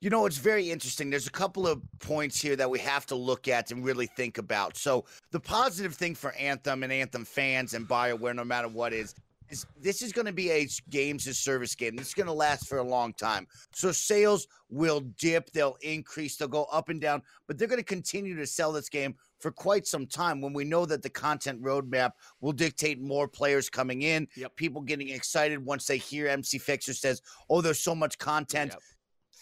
You 0.00 0.10
know, 0.10 0.26
it's 0.26 0.38
very 0.38 0.70
interesting. 0.70 1.10
There's 1.10 1.26
a 1.26 1.30
couple 1.30 1.66
of 1.66 1.82
points 1.98 2.40
here 2.40 2.54
that 2.54 2.70
we 2.70 2.78
have 2.78 3.04
to 3.06 3.16
look 3.16 3.48
at 3.48 3.72
and 3.72 3.84
really 3.84 4.06
think 4.06 4.38
about. 4.38 4.76
So, 4.76 5.06
the 5.32 5.40
positive 5.40 5.94
thing 5.94 6.14
for 6.14 6.30
Anthem 6.34 6.84
and 6.84 6.92
Anthem 6.92 7.24
fans 7.24 7.74
and 7.74 7.88
BioWare, 7.88 8.36
no 8.36 8.44
matter 8.44 8.68
what, 8.68 8.92
is 8.92 9.16
is 9.50 9.66
this 9.80 10.02
is 10.02 10.12
going 10.12 10.26
to 10.26 10.32
be 10.32 10.50
a 10.50 10.68
games 10.90 11.26
as 11.26 11.38
service 11.38 11.74
game. 11.74 11.96
This 11.96 12.08
is 12.08 12.14
going 12.14 12.26
to 12.26 12.32
last 12.32 12.66
for 12.68 12.78
a 12.78 12.82
long 12.82 13.12
time. 13.14 13.46
So 13.72 13.92
sales 13.92 14.46
will 14.68 15.00
dip, 15.18 15.50
they'll 15.50 15.76
increase, 15.82 16.36
they'll 16.36 16.48
go 16.48 16.64
up 16.64 16.88
and 16.88 17.00
down, 17.00 17.22
but 17.46 17.58
they're 17.58 17.68
going 17.68 17.80
to 17.80 17.84
continue 17.84 18.36
to 18.36 18.46
sell 18.46 18.72
this 18.72 18.88
game 18.88 19.14
for 19.40 19.50
quite 19.50 19.86
some 19.86 20.06
time 20.06 20.40
when 20.40 20.52
we 20.52 20.64
know 20.64 20.84
that 20.84 21.02
the 21.02 21.10
content 21.10 21.62
roadmap 21.62 22.12
will 22.40 22.52
dictate 22.52 23.00
more 23.00 23.28
players 23.28 23.70
coming 23.70 24.02
in, 24.02 24.26
yep. 24.36 24.54
people 24.56 24.82
getting 24.82 25.08
excited 25.10 25.64
once 25.64 25.86
they 25.86 25.98
hear 25.98 26.26
MC 26.28 26.58
Fixer 26.58 26.92
says, 26.92 27.22
"Oh, 27.48 27.60
there's 27.60 27.80
so 27.80 27.94
much 27.94 28.18
content." 28.18 28.72
Yep 28.72 28.82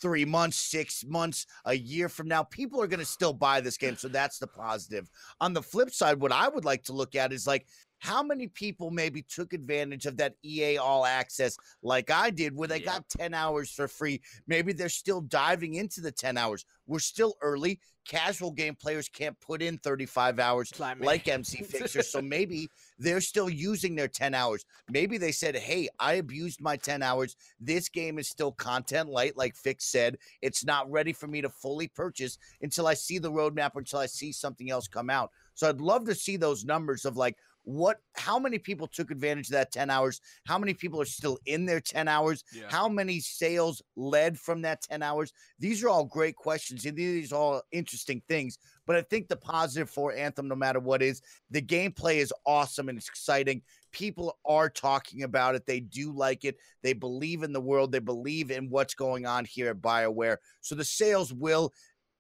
three 0.01 0.25
months, 0.25 0.57
six 0.57 1.05
months, 1.05 1.47
a 1.65 1.75
year 1.75 2.09
from 2.09 2.29
now, 2.29 2.43
people 2.43 2.81
are 2.81 2.87
going 2.87 3.01
to 3.01 3.07
still 3.07 3.33
buy 3.33 3.61
this 3.61 3.77
game. 3.77 3.97
So 3.97 4.09
that's 4.09 4.39
the 4.39 4.47
positive. 4.47 5.11
On 5.41 5.53
the 5.53 5.63
flip 5.63 5.91
side, 5.91 6.21
what 6.21 6.33
I 6.33 6.49
would 6.49 6.65
like 6.65 6.85
to 6.85 6.93
look 6.93 7.15
at 7.15 7.33
is 7.33 7.47
like 7.47 7.67
how 7.99 8.23
many 8.23 8.47
people 8.49 8.91
maybe 8.91 9.23
took 9.23 9.53
advantage 9.53 10.07
of 10.07 10.17
that 10.19 10.35
EA 10.45 10.79
All 10.79 11.05
Access 11.07 11.57
like 11.83 12.11
I 12.11 12.31
did, 12.31 12.55
where 12.55 12.69
they 12.69 12.79
Yeah. 12.81 12.85
got 12.87 13.09
10 13.09 13.35
hours 13.35 13.71
for 13.71 13.89
free? 13.89 14.21
Maybe 14.47 14.73
they're 14.73 14.89
still 14.89 15.21
diving 15.23 15.75
into 15.75 16.01
the 16.01 16.13
10 16.13 16.37
hours. 16.37 16.65
We're 16.87 16.99
still 16.99 17.37
early. 17.41 17.81
Casual 18.07 18.53
game 18.53 18.77
players 18.77 19.09
can't 19.09 19.39
put 19.41 19.61
in 19.61 19.79
35 19.79 20.39
hours 20.39 20.73
like 20.79 21.01
like 21.01 21.27
MC 21.27 21.65
Fixer. 21.65 22.03
so 22.03 22.23
maybe 22.23 22.69
they're 23.01 23.21
still 23.21 23.51
using 23.51 23.97
their 23.97 24.07
10 24.07 24.33
hours. 24.33 24.65
Maybe 24.89 25.19
they 25.19 25.33
said, 25.33 25.57
Hey, 25.57 25.89
I 25.99 26.15
abused 26.15 26.61
my 26.61 26.77
10 26.77 27.03
hours. 27.03 27.35
This 27.59 27.89
game 27.89 28.21
is 28.21 28.29
still 28.29 28.53
content 28.53 29.09
light, 29.09 29.37
like 29.37 29.57
Fix 29.57 29.87
said. 29.87 30.19
It's 30.41 30.65
not 30.65 30.89
ready 30.89 31.13
for 31.13 31.27
me 31.27 31.41
to 31.43 31.49
fully 31.51 31.89
purchase 31.89 32.39
until 32.63 32.87
I 32.87 32.95
see 32.95 33.19
the 33.19 33.33
roadmap 33.33 33.75
or 33.75 33.81
until 33.81 33.99
I 33.99 34.07
see 34.07 34.31
something 34.31 34.71
else 34.71 34.87
come 34.87 35.11
out. 35.11 35.33
So 35.55 35.69
I'd 35.69 35.81
love 35.81 36.05
to 36.05 36.15
see 36.15 36.37
those 36.37 36.65
numbers 36.65 37.05
of 37.07 37.17
like 37.17 37.37
what 37.67 37.99
how 38.15 38.39
many 38.39 38.59
people 38.59 38.87
took 38.87 39.11
advantage 39.11 39.49
of 39.49 39.53
that 39.53 39.73
10 39.73 39.91
hours? 39.91 40.21
How 40.47 40.57
many 40.57 40.73
people 40.73 41.01
are 41.01 41.05
still 41.05 41.39
in 41.47 41.67
their 41.67 41.81
10 41.81 42.09
hours? 42.09 42.43
Yeah. 42.53 42.65
how 42.69 42.89
many 42.89 43.21
sales 43.21 43.83
led 43.97 44.39
from 44.39 44.63
that 44.63 44.83
10 44.83 45.03
hours? 45.03 45.33
These 45.59 45.83
are 45.83 45.89
all 45.89 46.05
great 46.05 46.37
questions 46.37 46.87
and 46.87 46.97
these 46.97 47.33
are 47.33 47.37
all 47.37 47.63
interesting 47.73 48.23
things 48.29 48.59
but 48.87 48.97
i 48.97 49.03
think 49.03 49.29
the 49.29 49.37
positive 49.37 49.91
for 49.91 50.15
anthem 50.15 50.47
no 50.47 50.55
matter 50.55 50.79
what 50.79 51.03
is 51.03 51.21
the 51.51 51.63
gameplay 51.63 52.17
is 52.17 52.33
awesome 52.45 52.89
and 52.89 52.99
it's 52.99 53.09
exciting. 53.09 53.63
People 53.93 54.39
are 54.45 54.69
talking 54.69 55.23
about 55.23 55.55
it. 55.55 55.65
They 55.67 55.81
do 55.81 56.13
like 56.13 56.45
it. 56.45 56.57
They 56.83 56.93
believe 56.93 57.43
in 57.43 57.53
the 57.53 57.61
world. 57.61 57.93
They 57.93 57.99
believe 57.99 58.51
in 58.51 58.69
what's 58.69 58.95
going 58.95 59.27
on 59.27 59.45
here 59.45 59.71
at 59.71 59.81
bioware. 59.81 60.37
So 60.61 60.75
the 60.75 60.85
sales 60.85 61.33
will 61.33 61.73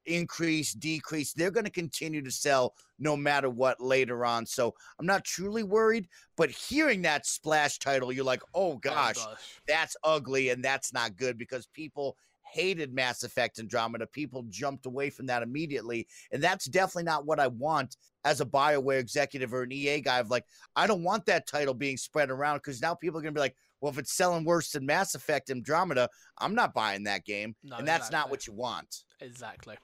increase 0.06 0.72
decrease 0.72 1.32
they're 1.32 1.50
going 1.50 1.64
to 1.64 1.70
continue 1.70 2.22
to 2.22 2.30
sell 2.30 2.74
no 2.98 3.16
matter 3.16 3.50
what 3.50 3.80
later 3.80 4.24
on 4.24 4.44
so 4.46 4.74
i'm 4.98 5.06
not 5.06 5.24
truly 5.24 5.62
worried 5.62 6.08
but 6.36 6.50
hearing 6.50 7.02
that 7.02 7.26
splash 7.26 7.78
title 7.78 8.12
you're 8.12 8.24
like 8.24 8.42
oh 8.54 8.66
Oh, 8.66 8.78
gosh 8.78 9.24
that's 9.68 9.96
ugly 10.02 10.50
and 10.50 10.64
that's 10.64 10.92
not 10.92 11.16
good 11.16 11.38
because 11.38 11.66
people 11.68 12.16
hated 12.46 12.94
Mass 12.94 13.22
Effect 13.22 13.58
Andromeda. 13.58 14.06
People 14.06 14.44
jumped 14.48 14.86
away 14.86 15.10
from 15.10 15.26
that 15.26 15.42
immediately. 15.42 16.06
And 16.32 16.42
that's 16.42 16.66
definitely 16.66 17.04
not 17.04 17.26
what 17.26 17.40
I 17.40 17.48
want 17.48 17.96
as 18.24 18.40
a 18.40 18.46
BioWare 18.46 18.98
executive 18.98 19.52
or 19.52 19.62
an 19.62 19.72
EA 19.72 20.00
guy 20.00 20.20
of 20.20 20.30
like, 20.30 20.44
I 20.74 20.86
don't 20.86 21.02
want 21.02 21.26
that 21.26 21.46
title 21.46 21.74
being 21.74 21.96
spread 21.96 22.30
around 22.30 22.58
because 22.58 22.80
now 22.80 22.94
people 22.94 23.18
are 23.18 23.22
going 23.22 23.34
to 23.34 23.38
be 23.38 23.42
like, 23.42 23.56
well, 23.80 23.92
if 23.92 23.98
it's 23.98 24.16
selling 24.16 24.44
worse 24.44 24.70
than 24.70 24.86
Mass 24.86 25.14
Effect 25.14 25.50
Andromeda, 25.50 26.08
I'm 26.38 26.54
not 26.54 26.72
buying 26.72 27.04
that 27.04 27.24
game. 27.24 27.54
No, 27.62 27.76
and 27.76 27.86
that's 27.86 28.10
not 28.10 28.30
what 28.30 28.46
you 28.46 28.54
want. 28.54 29.04
Exactly. 29.20 29.76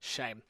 Shame. 0.00 0.42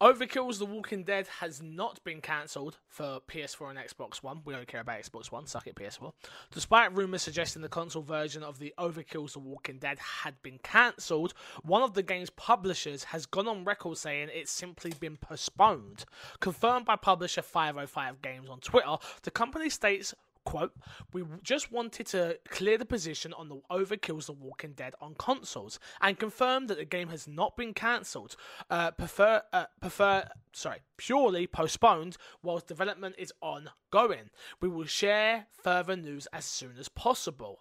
Overkill's 0.00 0.58
The 0.58 0.64
Walking 0.64 1.04
Dead 1.04 1.26
has 1.40 1.60
not 1.60 2.02
been 2.04 2.22
cancelled 2.22 2.78
for 2.88 3.20
PS4 3.28 3.68
and 3.68 3.78
Xbox 3.78 4.22
One. 4.22 4.40
We 4.46 4.54
don't 4.54 4.66
care 4.66 4.80
about 4.80 5.02
Xbox 5.02 5.30
One, 5.30 5.46
suck 5.46 5.66
it 5.66 5.74
PS4. 5.74 6.14
Despite 6.50 6.96
rumours 6.96 7.20
suggesting 7.20 7.60
the 7.60 7.68
console 7.68 8.00
version 8.00 8.42
of 8.42 8.58
the 8.58 8.72
Overkill's 8.78 9.34
The 9.34 9.40
Walking 9.40 9.78
Dead 9.78 9.98
had 9.98 10.40
been 10.42 10.58
cancelled, 10.62 11.34
one 11.62 11.82
of 11.82 11.92
the 11.92 12.02
game's 12.02 12.30
publishers 12.30 13.04
has 13.04 13.26
gone 13.26 13.46
on 13.46 13.66
record 13.66 13.98
saying 13.98 14.30
it's 14.32 14.50
simply 14.50 14.94
been 14.98 15.18
postponed. 15.18 16.06
Confirmed 16.40 16.86
by 16.86 16.96
publisher 16.96 17.42
505 17.42 18.22
Games 18.22 18.48
on 18.48 18.60
Twitter, 18.60 18.96
the 19.22 19.30
company 19.30 19.68
states 19.68 20.14
quote, 20.44 20.72
we 21.12 21.22
just 21.42 21.70
wanted 21.70 22.06
to 22.08 22.38
clear 22.48 22.78
the 22.78 22.84
position 22.84 23.32
on 23.32 23.48
the 23.48 23.60
Overkill's 23.70 24.26
The 24.26 24.32
Walking 24.32 24.72
Dead 24.72 24.94
on 25.00 25.14
consoles 25.14 25.78
and 26.00 26.18
confirm 26.18 26.66
that 26.66 26.78
the 26.78 26.84
game 26.84 27.08
has 27.08 27.28
not 27.28 27.56
been 27.56 27.74
cancelled, 27.74 28.36
uh, 28.70 28.90
prefer, 28.92 29.42
uh, 29.52 29.66
prefer, 29.80 30.28
sorry, 30.52 30.78
purely 30.96 31.46
postponed 31.46 32.16
whilst 32.42 32.66
development 32.66 33.14
is 33.18 33.32
ongoing. 33.40 34.30
We 34.60 34.68
will 34.68 34.84
share 34.84 35.46
further 35.62 35.96
news 35.96 36.26
as 36.32 36.44
soon 36.44 36.76
as 36.78 36.88
possible. 36.88 37.60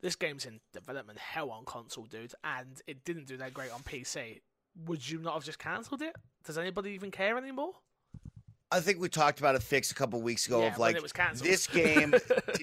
This 0.00 0.16
game's 0.16 0.46
in 0.46 0.60
development 0.72 1.18
hell 1.18 1.50
on 1.50 1.64
console, 1.64 2.06
dude, 2.06 2.34
and 2.42 2.80
it 2.86 3.04
didn't 3.04 3.26
do 3.26 3.36
that 3.36 3.54
great 3.54 3.72
on 3.72 3.80
PC. 3.80 4.40
Would 4.86 5.08
you 5.08 5.18
not 5.18 5.34
have 5.34 5.44
just 5.44 5.58
cancelled 5.58 6.02
it? 6.02 6.16
Does 6.44 6.56
anybody 6.56 6.92
even 6.92 7.10
care 7.10 7.36
anymore? 7.36 7.74
I 8.72 8.80
think 8.80 9.00
we 9.00 9.08
talked 9.08 9.40
about 9.40 9.56
a 9.56 9.60
fix 9.60 9.90
a 9.90 9.94
couple 9.94 10.22
weeks 10.22 10.46
ago 10.46 10.60
Yeah, 10.60 10.68
of 10.68 10.78
like 10.78 10.96
this 11.34 11.66
game 11.66 12.14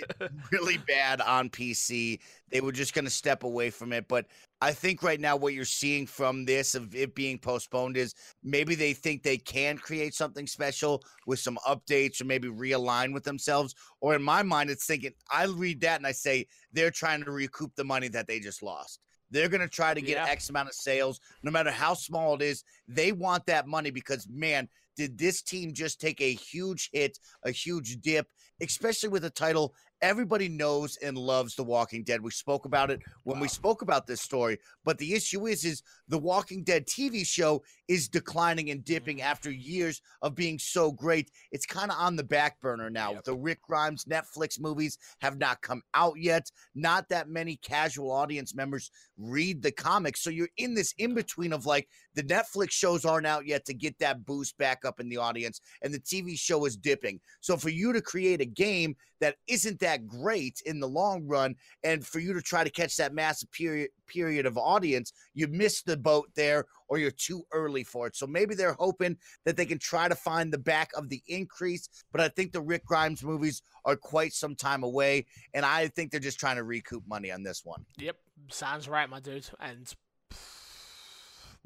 really 0.52 0.78
bad 0.78 1.20
on 1.20 1.50
PC. 1.50 2.20
They 2.50 2.62
were 2.62 2.72
just 2.72 2.94
going 2.94 3.04
to 3.06 3.12
step 3.12 3.44
away 3.44 3.70
from 3.70 3.92
it. 3.92 4.08
But 4.08 4.26
I 4.62 4.72
think 4.72 5.04
right 5.04 5.20
now 5.20 5.36
what 5.36 5.54
you're 5.54 5.66
seeing 5.66 6.08
from 6.08 6.46
this 6.46 6.76
of 6.76 6.96
it 6.96 7.14
being 7.14 7.38
postponed 7.38 7.98
is 7.98 8.16
maybe 8.42 8.74
they 8.74 8.94
think 8.94 9.22
they 9.22 9.38
can 9.38 9.78
create 9.78 10.14
something 10.14 10.48
special 10.48 11.04
with 11.26 11.40
some 11.40 11.58
updates 11.68 12.22
or 12.22 12.26
maybe 12.26 12.48
realign 12.48 13.14
with 13.14 13.26
themselves. 13.26 13.76
Or 14.00 14.16
in 14.16 14.24
my 14.24 14.44
mind, 14.44 14.70
it's 14.70 14.86
thinking 14.86 15.12
I 15.30 15.46
read 15.46 15.82
that 15.82 15.98
and 15.98 16.08
I 16.08 16.14
say 16.14 16.48
they're 16.72 16.92
trying 16.92 17.24
to 17.26 17.32
recoup 17.32 17.76
the 17.76 17.84
money 17.84 18.08
that 18.10 18.28
they 18.28 18.40
just 18.40 18.64
lost. 18.64 19.02
They're 19.30 19.50
going 19.50 19.62
to 19.62 19.68
try 19.68 19.94
to 19.94 20.02
get 20.02 20.16
Yeah. 20.16 20.26
X 20.26 20.50
amount 20.50 20.70
of 20.70 20.76
sales, 20.76 21.20
no 21.44 21.52
matter 21.52 21.72
how 21.72 21.94
small 21.94 22.36
it 22.36 22.42
is. 22.42 22.64
They 22.88 23.12
want 23.12 23.46
that 23.48 23.68
money 23.68 23.92
because, 23.92 24.26
man, 24.30 24.70
did 24.98 25.18
this 25.18 25.42
team 25.42 25.74
just 25.74 26.02
take 26.02 26.20
a 26.20 26.34
huge 26.34 26.90
hit, 26.92 27.18
a 27.46 27.52
huge 27.52 28.02
dip, 28.02 28.28
especially 28.62 29.10
with 29.10 29.24
a 29.24 29.30
title 29.30 29.74
everybody 30.02 30.50
knows 30.50 30.98
and 31.04 31.18
loves 31.18 31.56
The 31.56 31.64
Walking 31.64 32.04
Dead. 32.04 32.22
We 32.22 32.32
spoke 32.32 32.66
about 32.66 32.92
it 32.92 33.02
when 33.24 33.40
we 33.40 33.48
spoke 33.48 33.82
about 33.82 34.08
this 34.08 34.22
story, 34.22 34.60
but 34.86 34.98
the 34.98 35.14
issue 35.14 35.48
is 35.48 35.66
is 35.66 35.84
The 36.08 36.18
Walking 36.18 36.64
Dead 36.64 36.86
TV 36.86 37.26
show 37.26 37.64
is 37.88 38.08
declining 38.08 38.70
and 38.70 38.84
dipping 38.84 39.18
mm. 39.18 39.24
after 39.24 39.52
years 39.52 40.02
of 40.22 40.36
being 40.36 40.60
so 40.60 40.92
great. 40.92 41.32
It's 41.52 41.66
kind 41.66 41.92
of 41.92 41.98
on 41.98 42.16
the 42.16 42.24
back 42.24 42.60
burner 42.60 42.90
now. 42.90 43.14
Yep. 43.14 43.24
The 43.24 43.36
Rick 43.36 43.62
Grimes 43.62 44.06
Netflix 44.06 44.60
movies 44.60 44.98
have 45.22 45.38
not 45.38 45.62
come 45.62 45.82
out 45.94 46.16
yet. 46.20 46.50
Not 46.76 47.10
that 47.10 47.30
many 47.30 47.58
casual 47.58 48.12
audience 48.12 48.56
members 48.56 48.92
read 49.18 49.62
the 49.62 49.72
comics. 49.72 50.22
So 50.22 50.30
you're 50.30 50.50
in 50.58 50.74
this 50.74 50.94
in 50.98 51.14
between 51.14 51.54
of 51.54 51.66
like 51.66 51.88
the 52.16 52.24
Netflix 52.24 52.72
shows 52.72 53.06
aren't 53.06 53.28
out 53.28 53.48
yet 53.48 53.66
to 53.66 53.74
get 53.74 53.98
that 54.00 54.26
boost 54.26 54.58
back 54.58 54.86
up 54.86 55.00
in 55.00 55.10
the 55.10 55.18
audience, 55.18 55.62
and 55.82 55.94
the 55.94 56.00
TV 56.00 56.38
show 56.38 56.66
is 56.66 56.76
dipping. 56.76 57.20
So 57.42 57.58
for 57.58 57.70
you 57.70 57.94
to 57.94 58.02
create 58.02 58.42
a 58.42 58.46
game 58.46 58.96
that 59.20 59.36
isn't 59.48 59.80
that 59.80 59.87
great 59.96 60.62
in 60.66 60.80
the 60.80 60.88
long 60.88 61.26
run, 61.26 61.56
and 61.84 62.06
for 62.06 62.20
you 62.20 62.34
to 62.34 62.42
try 62.42 62.64
to 62.64 62.70
catch 62.70 62.98
that 62.98 63.14
massive 63.14 63.52
period 63.52 63.90
period 64.08 64.46
of 64.46 64.58
audience, 64.58 65.14
you 65.34 65.48
missed 65.48 65.86
the 65.86 65.98
boat 65.98 66.30
there, 66.36 66.66
or 66.88 66.98
you're 66.98 67.12
too 67.12 67.44
early 67.52 67.84
for 67.84 68.08
it. 68.08 68.16
So 68.16 68.26
maybe 68.26 68.56
they're 68.56 68.74
hoping 68.74 69.18
that 69.46 69.58
they 69.58 69.66
can 69.66 69.80
try 69.80 70.08
to 70.08 70.16
find 70.16 70.52
the 70.52 70.58
back 70.58 70.92
of 70.96 71.10
the 71.10 71.22
increase. 71.28 71.90
But 72.12 72.22
I 72.22 72.30
think 72.30 72.54
the 72.54 72.62
Rick 72.62 72.86
Grimes 72.86 73.24
movies 73.24 73.62
are 73.86 73.96
quite 73.96 74.34
some 74.34 74.56
time 74.56 74.84
away, 74.84 75.26
and 75.54 75.66
I 75.66 75.88
think 75.88 76.12
they're 76.12 76.20
just 76.20 76.40
trying 76.40 76.56
to 76.56 76.64
recoup 76.64 77.04
money 77.08 77.32
on 77.32 77.44
this 77.44 77.66
one. 77.66 77.86
Yep, 77.98 78.16
sounds 78.50 78.88
right, 78.88 79.10
my 79.10 79.20
dude. 79.20 79.50
And 79.60 79.94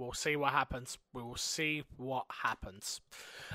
we'll 0.02 0.14
see 0.14 0.36
what 0.36 0.52
happens. 0.52 0.98
We 1.14 1.22
will 1.22 1.38
see 1.38 1.84
what 1.98 2.26
happens. 2.44 3.02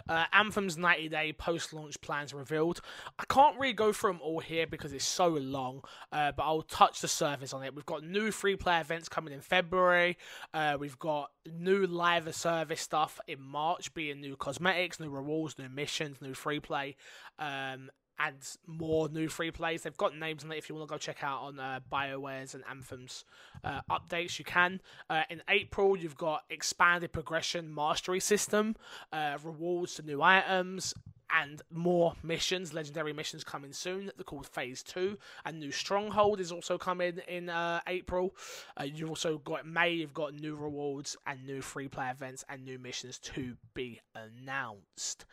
Uh, 0.08 0.24
Anthem's 0.32 0.78
90 0.78 1.08
day 1.08 1.32
post 1.32 1.72
launch 1.72 2.00
plans 2.00 2.32
revealed. 2.32 2.80
I 3.18 3.24
can't 3.28 3.58
really 3.58 3.72
go 3.72 3.92
through 3.92 4.12
them 4.12 4.20
all 4.22 4.40
here 4.40 4.66
because 4.66 4.92
it's 4.92 5.04
so 5.04 5.28
long, 5.28 5.82
uh, 6.12 6.32
but 6.32 6.44
I'll 6.44 6.62
touch 6.62 7.00
the 7.00 7.08
surface 7.08 7.52
on 7.52 7.64
it. 7.64 7.74
We've 7.74 7.86
got 7.86 8.04
new 8.04 8.30
free 8.30 8.56
player 8.56 8.80
events 8.80 9.08
coming 9.08 9.34
in 9.34 9.40
February. 9.40 10.16
Uh, 10.54 10.76
we've 10.78 10.98
got 10.98 11.30
new 11.52 11.86
live 11.86 12.32
service 12.34 12.80
stuff 12.80 13.20
in 13.26 13.40
March, 13.40 13.92
being 13.94 14.20
new 14.20 14.36
cosmetics, 14.36 15.00
new 15.00 15.10
rewards, 15.10 15.58
new 15.58 15.68
missions, 15.68 16.20
new 16.20 16.34
free 16.34 16.60
play. 16.60 16.96
Um, 17.38 17.90
and 18.18 18.36
more 18.66 19.08
new 19.08 19.28
free 19.28 19.50
plays. 19.50 19.82
They've 19.82 19.96
got 19.96 20.16
names 20.16 20.44
on 20.44 20.52
it 20.52 20.58
if 20.58 20.68
you 20.68 20.74
want 20.74 20.88
to 20.88 20.92
go 20.92 20.98
check 20.98 21.22
out 21.22 21.42
on 21.42 21.58
uh, 21.58 21.80
BioWare's 21.92 22.54
and 22.54 22.64
Anthem's 22.70 23.24
uh, 23.64 23.80
updates. 23.90 24.38
You 24.38 24.44
can. 24.44 24.80
Uh, 25.10 25.22
in 25.30 25.42
April, 25.48 25.96
you've 25.96 26.16
got 26.16 26.44
expanded 26.50 27.12
progression 27.12 27.74
mastery 27.74 28.20
system, 28.20 28.76
uh, 29.12 29.38
rewards 29.42 29.94
to 29.94 30.02
new 30.02 30.22
items, 30.22 30.94
and 31.30 31.62
more 31.70 32.14
missions, 32.22 32.72
legendary 32.72 33.12
missions 33.12 33.44
coming 33.44 33.72
soon. 33.72 34.10
They're 34.16 34.24
called 34.24 34.46
Phase 34.46 34.82
2. 34.84 35.18
And 35.44 35.58
new 35.58 35.72
Stronghold 35.72 36.40
is 36.40 36.52
also 36.52 36.78
coming 36.78 37.20
in 37.28 37.48
uh, 37.48 37.80
April. 37.86 38.34
Uh, 38.78 38.84
you've 38.84 39.08
also 39.08 39.38
got 39.38 39.66
May, 39.66 39.92
you've 39.92 40.14
got 40.14 40.34
new 40.34 40.54
rewards 40.54 41.16
and 41.26 41.44
new 41.44 41.60
free 41.60 41.88
play 41.88 42.10
events 42.10 42.44
and 42.48 42.64
new 42.64 42.78
missions 42.78 43.18
to 43.18 43.56
be 43.74 44.00
announced. 44.14 45.24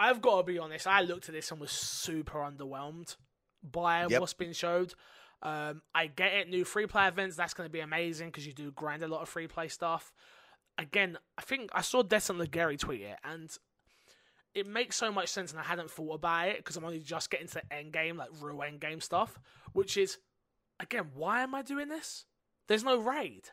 I've 0.00 0.22
got 0.22 0.38
to 0.38 0.42
be 0.44 0.58
honest, 0.58 0.86
I 0.86 1.02
looked 1.02 1.28
at 1.28 1.34
this 1.34 1.50
and 1.50 1.60
was 1.60 1.70
super 1.70 2.38
underwhelmed 2.38 3.16
by 3.62 4.06
Yep. 4.06 4.18
what's 4.20 4.32
been 4.32 4.54
showed. 4.54 4.94
Um, 5.42 5.82
I 5.94 6.06
get 6.06 6.32
it, 6.32 6.48
new 6.48 6.64
free 6.64 6.86
play 6.86 7.06
events, 7.06 7.36
that's 7.36 7.52
going 7.52 7.68
to 7.68 7.72
be 7.72 7.80
amazing 7.80 8.28
because 8.28 8.46
you 8.46 8.54
do 8.54 8.70
grind 8.72 9.02
a 9.02 9.08
lot 9.08 9.20
of 9.20 9.28
free 9.28 9.46
play 9.46 9.68
stuff. 9.68 10.12
Again, 10.78 11.18
I 11.36 11.42
think 11.42 11.68
I 11.74 11.82
saw 11.82 12.02
Destin 12.02 12.38
Legarie 12.38 12.78
tweet 12.78 13.02
it, 13.02 13.18
and 13.24 13.54
it 14.54 14.66
makes 14.66 14.96
so 14.96 15.12
much 15.12 15.28
sense, 15.28 15.50
and 15.50 15.60
I 15.60 15.64
hadn't 15.64 15.90
thought 15.90 16.14
about 16.14 16.48
it 16.48 16.56
because 16.58 16.76
I'm 16.76 16.84
only 16.84 17.00
just 17.00 17.28
getting 17.30 17.48
to 17.48 17.54
the 17.54 17.72
end 17.74 17.92
game, 17.92 18.16
like 18.16 18.30
real 18.40 18.62
end 18.62 18.80
game 18.80 19.00
stuff, 19.02 19.38
which 19.74 19.98
is, 19.98 20.16
again, 20.78 21.10
why 21.14 21.42
am 21.42 21.54
I 21.54 21.60
doing 21.60 21.88
this? 21.88 22.24
There's 22.68 22.84
no 22.84 22.96
raid. 22.98 23.50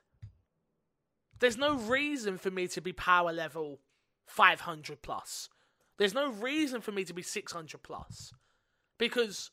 There's 1.40 1.58
no 1.58 1.76
reason 1.76 2.38
for 2.38 2.50
me 2.52 2.68
to 2.70 2.82
be 2.82 2.94
power 2.94 3.34
level 3.34 3.82
500 4.28 5.02
plus. 5.02 5.50
There's 5.98 6.14
no 6.14 6.32
reason 6.32 6.82
for 6.82 6.92
me 6.92 7.04
to 7.06 7.14
be 7.14 7.24
600 7.24 7.82
plus 7.82 8.34
because 8.98 9.52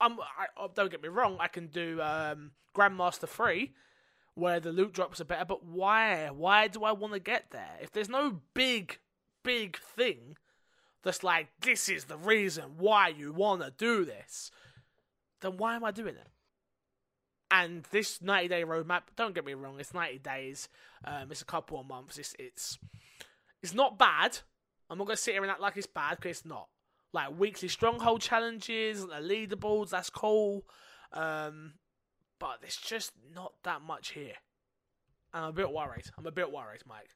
I'm. 0.00 0.20
I, 0.20 0.46
oh, 0.56 0.70
don't 0.74 0.90
get 0.90 1.02
me 1.02 1.08
wrong. 1.08 1.36
I 1.40 1.48
can 1.48 1.66
do 1.66 2.00
um, 2.00 2.52
Grandmaster 2.76 3.28
Three, 3.28 3.72
where 4.34 4.60
the 4.60 4.72
loot 4.72 4.92
drops 4.92 5.20
are 5.20 5.24
better. 5.24 5.44
But 5.44 5.64
why? 5.64 6.30
Why 6.30 6.68
do 6.68 6.84
I 6.84 6.92
want 6.92 7.14
to 7.14 7.20
get 7.20 7.50
there? 7.50 7.76
If 7.80 7.92
there's 7.92 8.08
no 8.08 8.40
big, 8.54 8.98
big 9.42 9.78
thing 9.78 10.36
that's 11.02 11.24
like 11.24 11.48
this 11.60 11.88
is 11.88 12.04
the 12.04 12.18
reason 12.18 12.64
why 12.78 13.08
you 13.08 13.32
want 13.32 13.62
to 13.62 13.72
do 13.76 14.04
this, 14.04 14.50
then 15.40 15.56
why 15.56 15.76
am 15.76 15.84
I 15.84 15.90
doing 15.90 16.14
it? 16.14 16.28
And 17.50 17.84
this 17.90 18.22
90 18.22 18.48
day 18.48 18.64
roadmap, 18.64 19.02
don't 19.16 19.34
get 19.34 19.44
me 19.44 19.54
wrong, 19.54 19.80
it's 19.80 19.92
90 19.92 20.18
days. 20.18 20.68
Um, 21.04 21.30
it's 21.30 21.42
a 21.42 21.46
couple 21.46 21.80
of 21.80 21.86
months. 21.86 22.16
It's 22.18 22.34
it's 22.38 22.78
it's 23.62 23.74
not 23.74 23.98
bad. 23.98 24.38
I'm 24.90 24.98
not 24.98 25.06
gonna 25.06 25.16
sit 25.16 25.34
here 25.34 25.42
and 25.42 25.50
act 25.50 25.60
like 25.60 25.76
it's 25.76 25.86
bad 25.86 26.16
because 26.16 26.38
it's 26.38 26.44
not. 26.44 26.68
Like 27.12 27.38
weekly 27.38 27.68
stronghold 27.68 28.20
challenges, 28.20 29.06
the 29.06 29.14
leaderboards, 29.14 29.90
that's 29.90 30.10
cool. 30.10 30.64
Um, 31.12 31.74
but 32.38 32.58
there's 32.60 32.76
just 32.76 33.12
not 33.34 33.52
that 33.64 33.82
much 33.82 34.10
here. 34.10 34.34
And 35.32 35.44
I'm 35.44 35.50
a 35.50 35.54
bit 35.54 35.72
worried. 35.72 36.06
I'm 36.18 36.26
a 36.26 36.32
bit 36.32 36.50
worried, 36.50 36.82
Mike. 36.86 37.10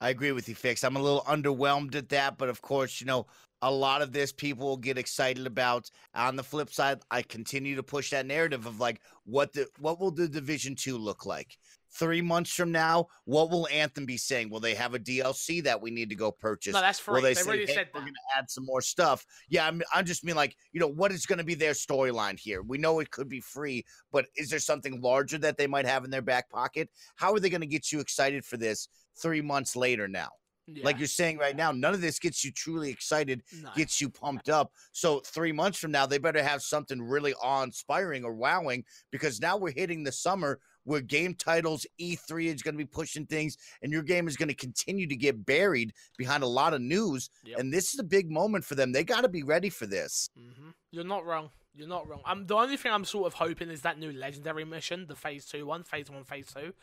I 0.00 0.08
agree 0.08 0.32
with 0.32 0.48
you, 0.48 0.54
Fix. 0.54 0.82
I'm 0.82 0.96
a 0.96 1.02
little 1.02 1.22
underwhelmed 1.22 1.94
at 1.94 2.08
that, 2.08 2.38
but 2.38 2.48
of 2.48 2.62
course, 2.62 3.02
you 3.02 3.06
know, 3.06 3.26
a 3.60 3.70
lot 3.70 4.00
of 4.00 4.12
this 4.12 4.32
people 4.32 4.66
will 4.66 4.76
get 4.78 4.96
excited 4.96 5.46
about. 5.46 5.90
On 6.14 6.36
the 6.36 6.42
flip 6.42 6.70
side, 6.70 7.00
I 7.10 7.20
continue 7.20 7.76
to 7.76 7.82
push 7.82 8.10
that 8.10 8.24
narrative 8.24 8.64
of 8.64 8.80
like 8.80 9.02
what 9.24 9.52
the 9.52 9.66
what 9.78 10.00
will 10.00 10.10
the 10.10 10.28
Division 10.28 10.74
Two 10.74 10.96
look 10.96 11.26
like? 11.26 11.58
Three 11.92 12.22
months 12.22 12.52
from 12.52 12.70
now, 12.70 13.08
what 13.24 13.50
will 13.50 13.66
Anthem 13.68 14.06
be 14.06 14.16
saying? 14.16 14.48
Will 14.50 14.60
they 14.60 14.74
have 14.74 14.94
a 14.94 14.98
DLC 14.98 15.62
that 15.64 15.80
we 15.80 15.90
need 15.90 16.08
to 16.10 16.14
go 16.14 16.30
purchase? 16.30 16.72
No, 16.72 16.80
that's 16.80 17.00
free. 17.00 17.14
Will 17.14 17.22
they, 17.22 17.34
they 17.34 17.40
say, 17.40 17.48
already 17.48 17.66
hey, 17.66 17.74
said 17.74 17.88
we're 17.92 18.02
going 18.02 18.12
to 18.12 18.38
add 18.38 18.48
some 18.48 18.64
more 18.64 18.80
stuff? 18.80 19.26
Yeah, 19.48 19.66
I'm, 19.66 19.82
I'm 19.92 20.04
just 20.04 20.24
mean 20.24 20.36
like, 20.36 20.56
you 20.72 20.80
know, 20.80 20.86
what 20.86 21.10
is 21.10 21.26
going 21.26 21.38
to 21.38 21.44
be 21.44 21.54
their 21.54 21.72
storyline 21.72 22.38
here? 22.38 22.62
We 22.62 22.78
know 22.78 23.00
it 23.00 23.10
could 23.10 23.28
be 23.28 23.40
free, 23.40 23.84
but 24.12 24.26
is 24.36 24.50
there 24.50 24.60
something 24.60 25.00
larger 25.00 25.38
that 25.38 25.56
they 25.56 25.66
might 25.66 25.86
have 25.86 26.04
in 26.04 26.10
their 26.10 26.22
back 26.22 26.48
pocket? 26.48 26.88
How 27.16 27.32
are 27.32 27.40
they 27.40 27.50
going 27.50 27.60
to 27.60 27.66
get 27.66 27.90
you 27.90 27.98
excited 27.98 28.44
for 28.44 28.56
this 28.56 28.88
three 29.20 29.42
months 29.42 29.74
later 29.74 30.06
now? 30.06 30.28
Yeah. 30.74 30.84
Like 30.84 30.98
you're 30.98 31.08
saying 31.08 31.38
right 31.38 31.56
now, 31.56 31.72
none 31.72 31.94
of 31.94 32.00
this 32.00 32.18
gets 32.18 32.44
you 32.44 32.52
truly 32.52 32.90
excited, 32.90 33.42
no. 33.60 33.70
gets 33.74 34.00
you 34.00 34.08
pumped 34.08 34.48
up. 34.48 34.72
So 34.92 35.20
three 35.20 35.52
months 35.52 35.78
from 35.78 35.90
now, 35.90 36.06
they 36.06 36.18
better 36.18 36.42
have 36.42 36.62
something 36.62 37.02
really 37.02 37.34
awe-inspiring 37.34 38.24
or 38.24 38.34
wowing 38.34 38.84
because 39.10 39.40
now 39.40 39.56
we're 39.56 39.72
hitting 39.72 40.04
the 40.04 40.12
summer 40.12 40.60
where 40.90 41.00
game 41.00 41.34
titles 41.34 41.86
E3 42.00 42.46
is 42.52 42.62
going 42.62 42.74
to 42.74 42.78
be 42.78 42.84
pushing 42.84 43.24
things, 43.24 43.56
and 43.80 43.92
your 43.92 44.02
game 44.02 44.26
is 44.26 44.36
going 44.36 44.48
to 44.48 44.54
continue 44.54 45.06
to 45.06 45.16
get 45.16 45.46
buried 45.46 45.92
behind 46.18 46.42
a 46.42 46.48
lot 46.48 46.74
of 46.74 46.80
news. 46.80 47.30
Yep. 47.44 47.60
And 47.60 47.72
this 47.72 47.94
is 47.94 48.00
a 48.00 48.04
big 48.04 48.28
moment 48.28 48.64
for 48.64 48.74
them. 48.74 48.90
They 48.90 49.04
got 49.04 49.20
to 49.20 49.28
be 49.28 49.44
ready 49.44 49.70
for 49.70 49.86
this. 49.86 50.30
hmm 50.36 50.70
You're 50.90 51.04
not 51.04 51.24
wrong. 51.24 51.50
You're 51.74 51.88
not 51.88 52.08
wrong. 52.08 52.22
I'm 52.24 52.46
the 52.46 52.56
only 52.56 52.76
thing 52.76 52.92
I'm 52.92 53.04
sort 53.04 53.28
of 53.28 53.34
hoping 53.34 53.70
is 53.70 53.82
that 53.82 53.98
new 53.98 54.10
legendary 54.10 54.64
mission, 54.64 55.06
the 55.06 55.14
phase 55.14 55.46
two 55.46 55.64
one, 55.64 55.84
phase 55.84 56.10
one, 56.10 56.24
phase 56.24 56.52
two. 56.52 56.74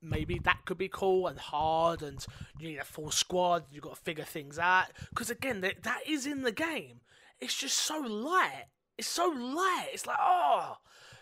Maybe 0.00 0.38
that 0.44 0.64
could 0.64 0.78
be 0.78 0.88
cool 0.88 1.26
and 1.26 1.38
hard, 1.38 2.02
and 2.02 2.24
you 2.58 2.68
need 2.68 2.78
a 2.78 2.84
full 2.84 3.10
squad. 3.10 3.64
You've 3.70 3.82
got 3.82 3.96
to 3.96 4.00
figure 4.00 4.24
things 4.24 4.58
out. 4.58 4.86
Because 5.10 5.28
again, 5.28 5.60
that 5.60 5.82
that 5.82 6.00
is 6.08 6.24
in 6.26 6.42
the 6.42 6.52
game. 6.52 7.00
It's 7.40 7.54
just 7.54 7.76
so 7.76 7.98
light. 7.98 8.66
It's 8.96 9.08
so 9.08 9.26
light. 9.26 9.88
It's 9.92 10.06
like 10.06 10.18
oh, 10.18 10.76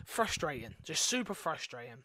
frustrating. 0.06 0.76
Just 0.84 1.02
super 1.06 1.34
frustrating. 1.34 2.04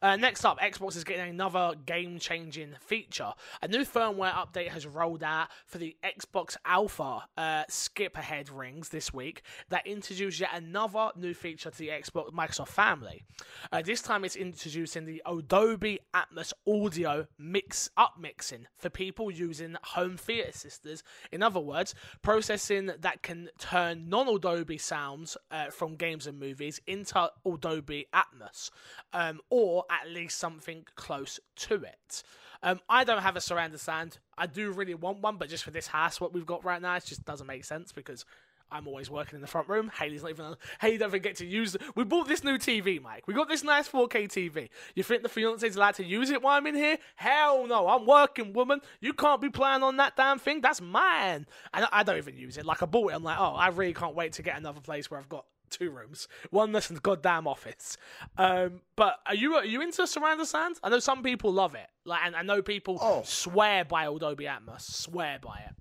Uh, 0.00 0.14
next 0.14 0.44
up, 0.44 0.60
Xbox 0.60 0.96
is 0.96 1.02
getting 1.02 1.28
another 1.28 1.74
game 1.84 2.20
changing 2.20 2.76
feature. 2.80 3.32
A 3.62 3.68
new 3.68 3.80
firmware 3.80 4.32
update 4.32 4.68
has 4.68 4.86
rolled 4.86 5.24
out 5.24 5.48
for 5.66 5.78
the 5.78 5.96
Xbox 6.04 6.56
Alpha 6.64 7.24
uh, 7.36 7.64
skip 7.68 8.16
ahead 8.16 8.48
rings 8.48 8.90
this 8.90 9.12
week 9.12 9.42
that 9.70 9.84
introduce 9.86 10.38
yet 10.38 10.50
another 10.54 11.10
new 11.16 11.34
feature 11.34 11.70
to 11.70 11.78
the 11.78 11.88
Xbox 11.88 12.32
Microsoft 12.32 12.68
family. 12.68 13.24
Uh, 13.72 13.82
this 13.82 14.00
time 14.00 14.24
it's 14.24 14.36
introducing 14.36 15.04
the 15.04 15.20
Dolby 15.48 15.98
Atmos 16.14 16.52
audio 16.68 17.26
mix 17.36 17.90
up 17.96 18.14
mixing 18.20 18.68
for 18.76 18.90
people 18.90 19.32
using 19.32 19.76
home 19.82 20.16
theater 20.16 20.52
systems. 20.52 21.02
In 21.32 21.42
other 21.42 21.60
words, 21.60 21.96
processing 22.22 22.92
that 23.00 23.22
can 23.22 23.48
turn 23.58 24.08
non 24.08 24.28
Dolby 24.38 24.78
sounds 24.78 25.36
uh, 25.50 25.70
from 25.70 25.96
games 25.96 26.28
and 26.28 26.38
movies 26.38 26.80
into 26.86 27.30
Dolby 27.58 28.06
Atmos. 28.14 28.70
Um, 29.12 29.40
or 29.50 29.86
at 29.90 30.10
least 30.10 30.38
something 30.38 30.84
close 30.96 31.40
to 31.56 31.74
it. 31.76 32.22
Um, 32.62 32.80
I 32.88 33.04
don't 33.04 33.22
have 33.22 33.36
a 33.36 33.40
surround 33.40 33.78
sound. 33.78 34.18
I 34.36 34.46
do 34.46 34.72
really 34.72 34.94
want 34.94 35.20
one, 35.20 35.36
but 35.36 35.48
just 35.48 35.64
for 35.64 35.70
this 35.70 35.86
house, 35.86 36.20
what 36.20 36.32
we've 36.32 36.46
got 36.46 36.64
right 36.64 36.82
now, 36.82 36.96
it 36.96 37.04
just 37.04 37.24
doesn't 37.24 37.46
make 37.46 37.64
sense 37.64 37.92
because 37.92 38.24
I'm 38.70 38.86
always 38.86 39.10
working 39.10 39.36
in 39.36 39.40
the 39.40 39.46
front 39.46 39.68
room. 39.68 39.90
Haley's 39.98 40.22
not 40.22 40.30
even. 40.30 40.56
Haley 40.80 40.98
doesn't 40.98 41.22
get 41.22 41.36
to 41.36 41.46
use. 41.46 41.76
We 41.94 42.04
bought 42.04 42.28
this 42.28 42.44
new 42.44 42.58
TV, 42.58 43.00
Mike. 43.00 43.26
We 43.26 43.34
got 43.34 43.48
this 43.48 43.64
nice 43.64 43.88
4K 43.88 44.28
TV. 44.28 44.68
You 44.94 45.02
think 45.02 45.22
the 45.22 45.28
fiance's 45.28 45.76
allowed 45.76 45.94
to 45.94 46.04
use 46.04 46.30
it 46.30 46.42
while 46.42 46.56
I'm 46.56 46.66
in 46.66 46.74
here? 46.74 46.98
Hell 47.16 47.66
no. 47.66 47.88
I'm 47.88 48.04
working, 48.04 48.52
woman. 48.52 48.80
You 49.00 49.14
can't 49.14 49.40
be 49.40 49.48
playing 49.48 49.82
on 49.82 49.96
that 49.96 50.16
damn 50.16 50.38
thing. 50.38 50.60
That's 50.60 50.80
mine. 50.80 51.46
And 51.72 51.86
I 51.92 52.02
don't 52.02 52.18
even 52.18 52.36
use 52.36 52.58
it. 52.58 52.66
Like 52.66 52.82
I 52.82 52.86
bought 52.86 53.12
it. 53.12 53.14
I'm 53.14 53.24
like, 53.24 53.38
oh, 53.38 53.54
I 53.54 53.68
really 53.68 53.94
can't 53.94 54.14
wait 54.14 54.34
to 54.34 54.42
get 54.42 54.58
another 54.58 54.80
place 54.80 55.10
where 55.10 55.18
I've 55.18 55.28
got 55.28 55.46
two 55.70 55.90
rooms, 55.90 56.28
one 56.50 56.72
that's 56.72 56.90
in 56.90 56.94
the 56.94 57.00
goddamn 57.00 57.46
office. 57.46 57.96
Um, 58.36 58.80
but 58.96 59.20
are 59.26 59.34
you 59.34 59.54
are 59.54 59.64
you 59.64 59.80
into 59.80 60.06
surround 60.06 60.46
sound? 60.46 60.76
I 60.82 60.88
know 60.88 60.98
some 60.98 61.22
people 61.22 61.52
love 61.52 61.74
it, 61.74 61.88
like, 62.04 62.20
and 62.24 62.34
I 62.36 62.42
know 62.42 62.62
people 62.62 62.98
Oh. 63.00 63.22
swear 63.24 63.84
by 63.84 64.04
Dolby 64.04 64.44
Atmos, 64.44 64.82
swear 64.82 65.38
by 65.42 65.58
it. 65.58 65.74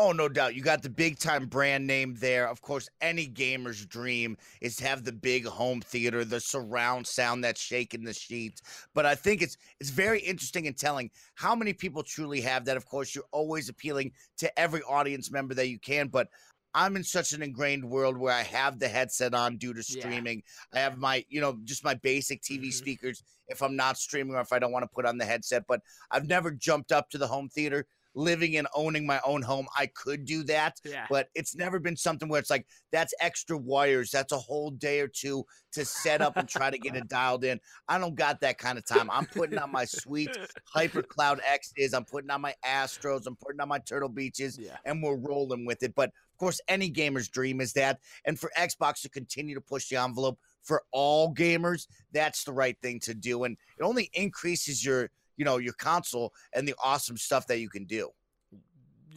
Oh, 0.00 0.12
no 0.12 0.28
doubt. 0.28 0.54
You 0.54 0.62
got 0.62 0.82
the 0.82 0.88
big 0.88 1.18
time 1.18 1.46
brand 1.46 1.84
name 1.84 2.14
there. 2.20 2.46
Of 2.48 2.62
course, 2.62 2.88
any 3.00 3.26
gamer's 3.26 3.84
dream 3.84 4.36
is 4.60 4.76
to 4.76 4.86
have 4.86 5.02
the 5.02 5.10
big 5.10 5.44
home 5.44 5.80
theater, 5.80 6.24
the 6.24 6.38
surround 6.38 7.04
sound 7.04 7.42
that's 7.42 7.60
shaking 7.60 8.04
the 8.04 8.14
sheets. 8.14 8.62
But 8.94 9.06
I 9.06 9.16
think 9.16 9.42
it's 9.42 9.56
it's 9.80 9.90
very 9.90 10.20
interesting 10.20 10.68
and 10.68 10.76
telling 10.76 11.10
how 11.34 11.56
many 11.56 11.72
people 11.72 12.04
truly 12.04 12.40
have 12.42 12.64
that. 12.66 12.76
Of 12.76 12.86
course, 12.86 13.12
you're 13.12 13.24
always 13.32 13.68
appealing 13.68 14.12
to 14.36 14.56
every 14.56 14.82
audience 14.82 15.32
member 15.32 15.52
that 15.54 15.66
you 15.68 15.80
can, 15.80 16.06
but 16.06 16.28
I'm 16.74 16.96
in 16.96 17.04
such 17.04 17.32
an 17.32 17.42
ingrained 17.42 17.84
world 17.88 18.16
where 18.18 18.32
I 18.34 18.42
have 18.42 18.78
the 18.78 18.88
headset 18.88 19.34
on 19.34 19.56
due 19.56 19.72
to 19.74 19.82
Yeah. 19.88 19.98
streaming. 19.98 20.42
I 20.72 20.80
have 20.80 20.98
my, 20.98 21.24
you 21.28 21.40
know, 21.40 21.58
just 21.64 21.84
my 21.84 21.94
basic 21.94 22.42
TV 22.42 22.68
Mhm. 22.68 22.72
speakers 22.72 23.22
if 23.48 23.62
I'm 23.62 23.76
not 23.76 23.96
streaming 23.96 24.34
or 24.36 24.40
if 24.40 24.52
I 24.52 24.58
don't 24.58 24.72
want 24.72 24.82
to 24.84 24.94
put 24.94 25.06
on 25.06 25.18
the 25.18 25.24
headset. 25.24 25.64
But 25.66 25.82
I've 26.10 26.26
never 26.26 26.50
jumped 26.50 26.92
up 26.92 27.10
to 27.10 27.18
the 27.18 27.26
home 27.28 27.48
theater. 27.48 27.86
Living 28.14 28.56
and 28.56 28.66
owning 28.74 29.06
my 29.06 29.20
own 29.24 29.42
home, 29.42 29.68
I 29.76 29.86
could 29.86 30.24
do 30.24 30.42
that 30.44 30.80
Yeah, 30.82 31.06
but 31.08 31.28
it's 31.34 31.54
never 31.54 31.78
been 31.78 31.96
something 31.96 32.28
where 32.28 32.40
it's 32.40 32.50
like 32.50 32.66
that's 32.90 33.14
extra 33.20 33.56
wires 33.56 34.10
that's 34.10 34.32
a 34.32 34.38
whole 34.38 34.70
day 34.70 35.00
or 35.00 35.06
two 35.08 35.44
to 35.72 35.84
set 35.84 36.20
up 36.22 36.36
and 36.36 36.48
try 36.48 36.70
to 36.70 36.78
get 36.78 36.96
it 36.96 37.06
dialed 37.08 37.44
in 37.44 37.60
i 37.86 37.98
don't 37.98 38.14
got 38.16 38.40
that 38.40 38.58
kind 38.58 38.78
of 38.78 38.84
time 38.84 39.08
i'm 39.10 39.26
putting 39.26 39.58
on 39.58 39.70
my 39.70 39.84
sweet 39.84 40.38
hyper 40.64 41.02
cloud 41.02 41.40
x's 41.46 41.92
i'm 41.92 42.04
putting 42.04 42.30
on 42.30 42.40
my 42.40 42.54
astros 42.64 43.26
i'm 43.26 43.36
putting 43.36 43.60
on 43.60 43.68
my 43.68 43.78
turtle 43.78 44.08
beaches 44.08 44.58
yeah, 44.58 44.76
and 44.84 45.02
we're 45.02 45.16
rolling 45.16 45.64
with 45.64 45.82
it 45.82 45.94
but 45.94 46.10
of 46.38 46.44
course 46.44 46.60
any 46.68 46.88
gamer's 46.88 47.28
dream 47.28 47.60
is 47.60 47.72
that 47.72 47.98
and 48.24 48.38
for 48.38 48.50
xbox 48.58 49.02
to 49.02 49.08
continue 49.08 49.54
to 49.54 49.60
push 49.60 49.88
the 49.88 49.96
envelope 49.96 50.38
for 50.62 50.82
all 50.92 51.34
gamers 51.34 51.86
that's 52.12 52.44
the 52.44 52.52
right 52.52 52.76
thing 52.80 53.00
to 53.00 53.14
do 53.14 53.44
and 53.44 53.56
it 53.78 53.82
only 53.82 54.10
increases 54.14 54.84
your 54.84 55.10
you 55.36 55.44
know 55.44 55.56
your 55.56 55.72
console 55.74 56.32
and 56.54 56.66
the 56.66 56.74
awesome 56.82 57.16
stuff 57.16 57.46
that 57.46 57.58
you 57.58 57.68
can 57.68 57.84
do 57.84 58.10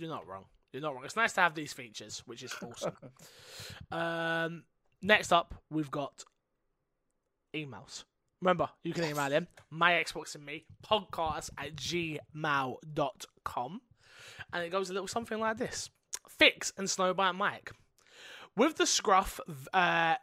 you're 0.01 0.09
not 0.09 0.27
wrong. 0.27 0.45
You're 0.73 0.81
not 0.81 0.95
wrong. 0.95 1.05
It's 1.05 1.15
nice 1.15 1.33
to 1.33 1.41
have 1.41 1.53
these 1.53 1.73
features, 1.73 2.23
which 2.25 2.41
is 2.43 2.55
awesome. 2.63 2.95
um, 3.91 4.63
next 5.01 5.31
up, 5.31 5.53
we've 5.69 5.91
got 5.91 6.23
emails. 7.55 8.05
Remember, 8.41 8.69
you 8.83 8.93
can 8.93 9.03
email 9.03 9.31
in 9.31 9.47
my 9.69 9.91
Xbox 9.93 10.33
and 10.33 10.43
me 10.43 10.65
podcast 10.83 11.51
at 11.57 11.75
gmail.com. 11.75 12.21
And 14.53 14.63
it 14.63 14.71
goes 14.71 14.89
a 14.89 14.93
little 14.93 15.07
something 15.07 15.39
like 15.39 15.57
this 15.57 15.91
Fix 16.37 16.73
and 16.77 16.87
Snowbike 16.87 17.35
Mike. 17.35 17.71
With 18.57 18.75
the 18.75 18.85
Scuff, 18.85 19.39
uh, 19.73 20.15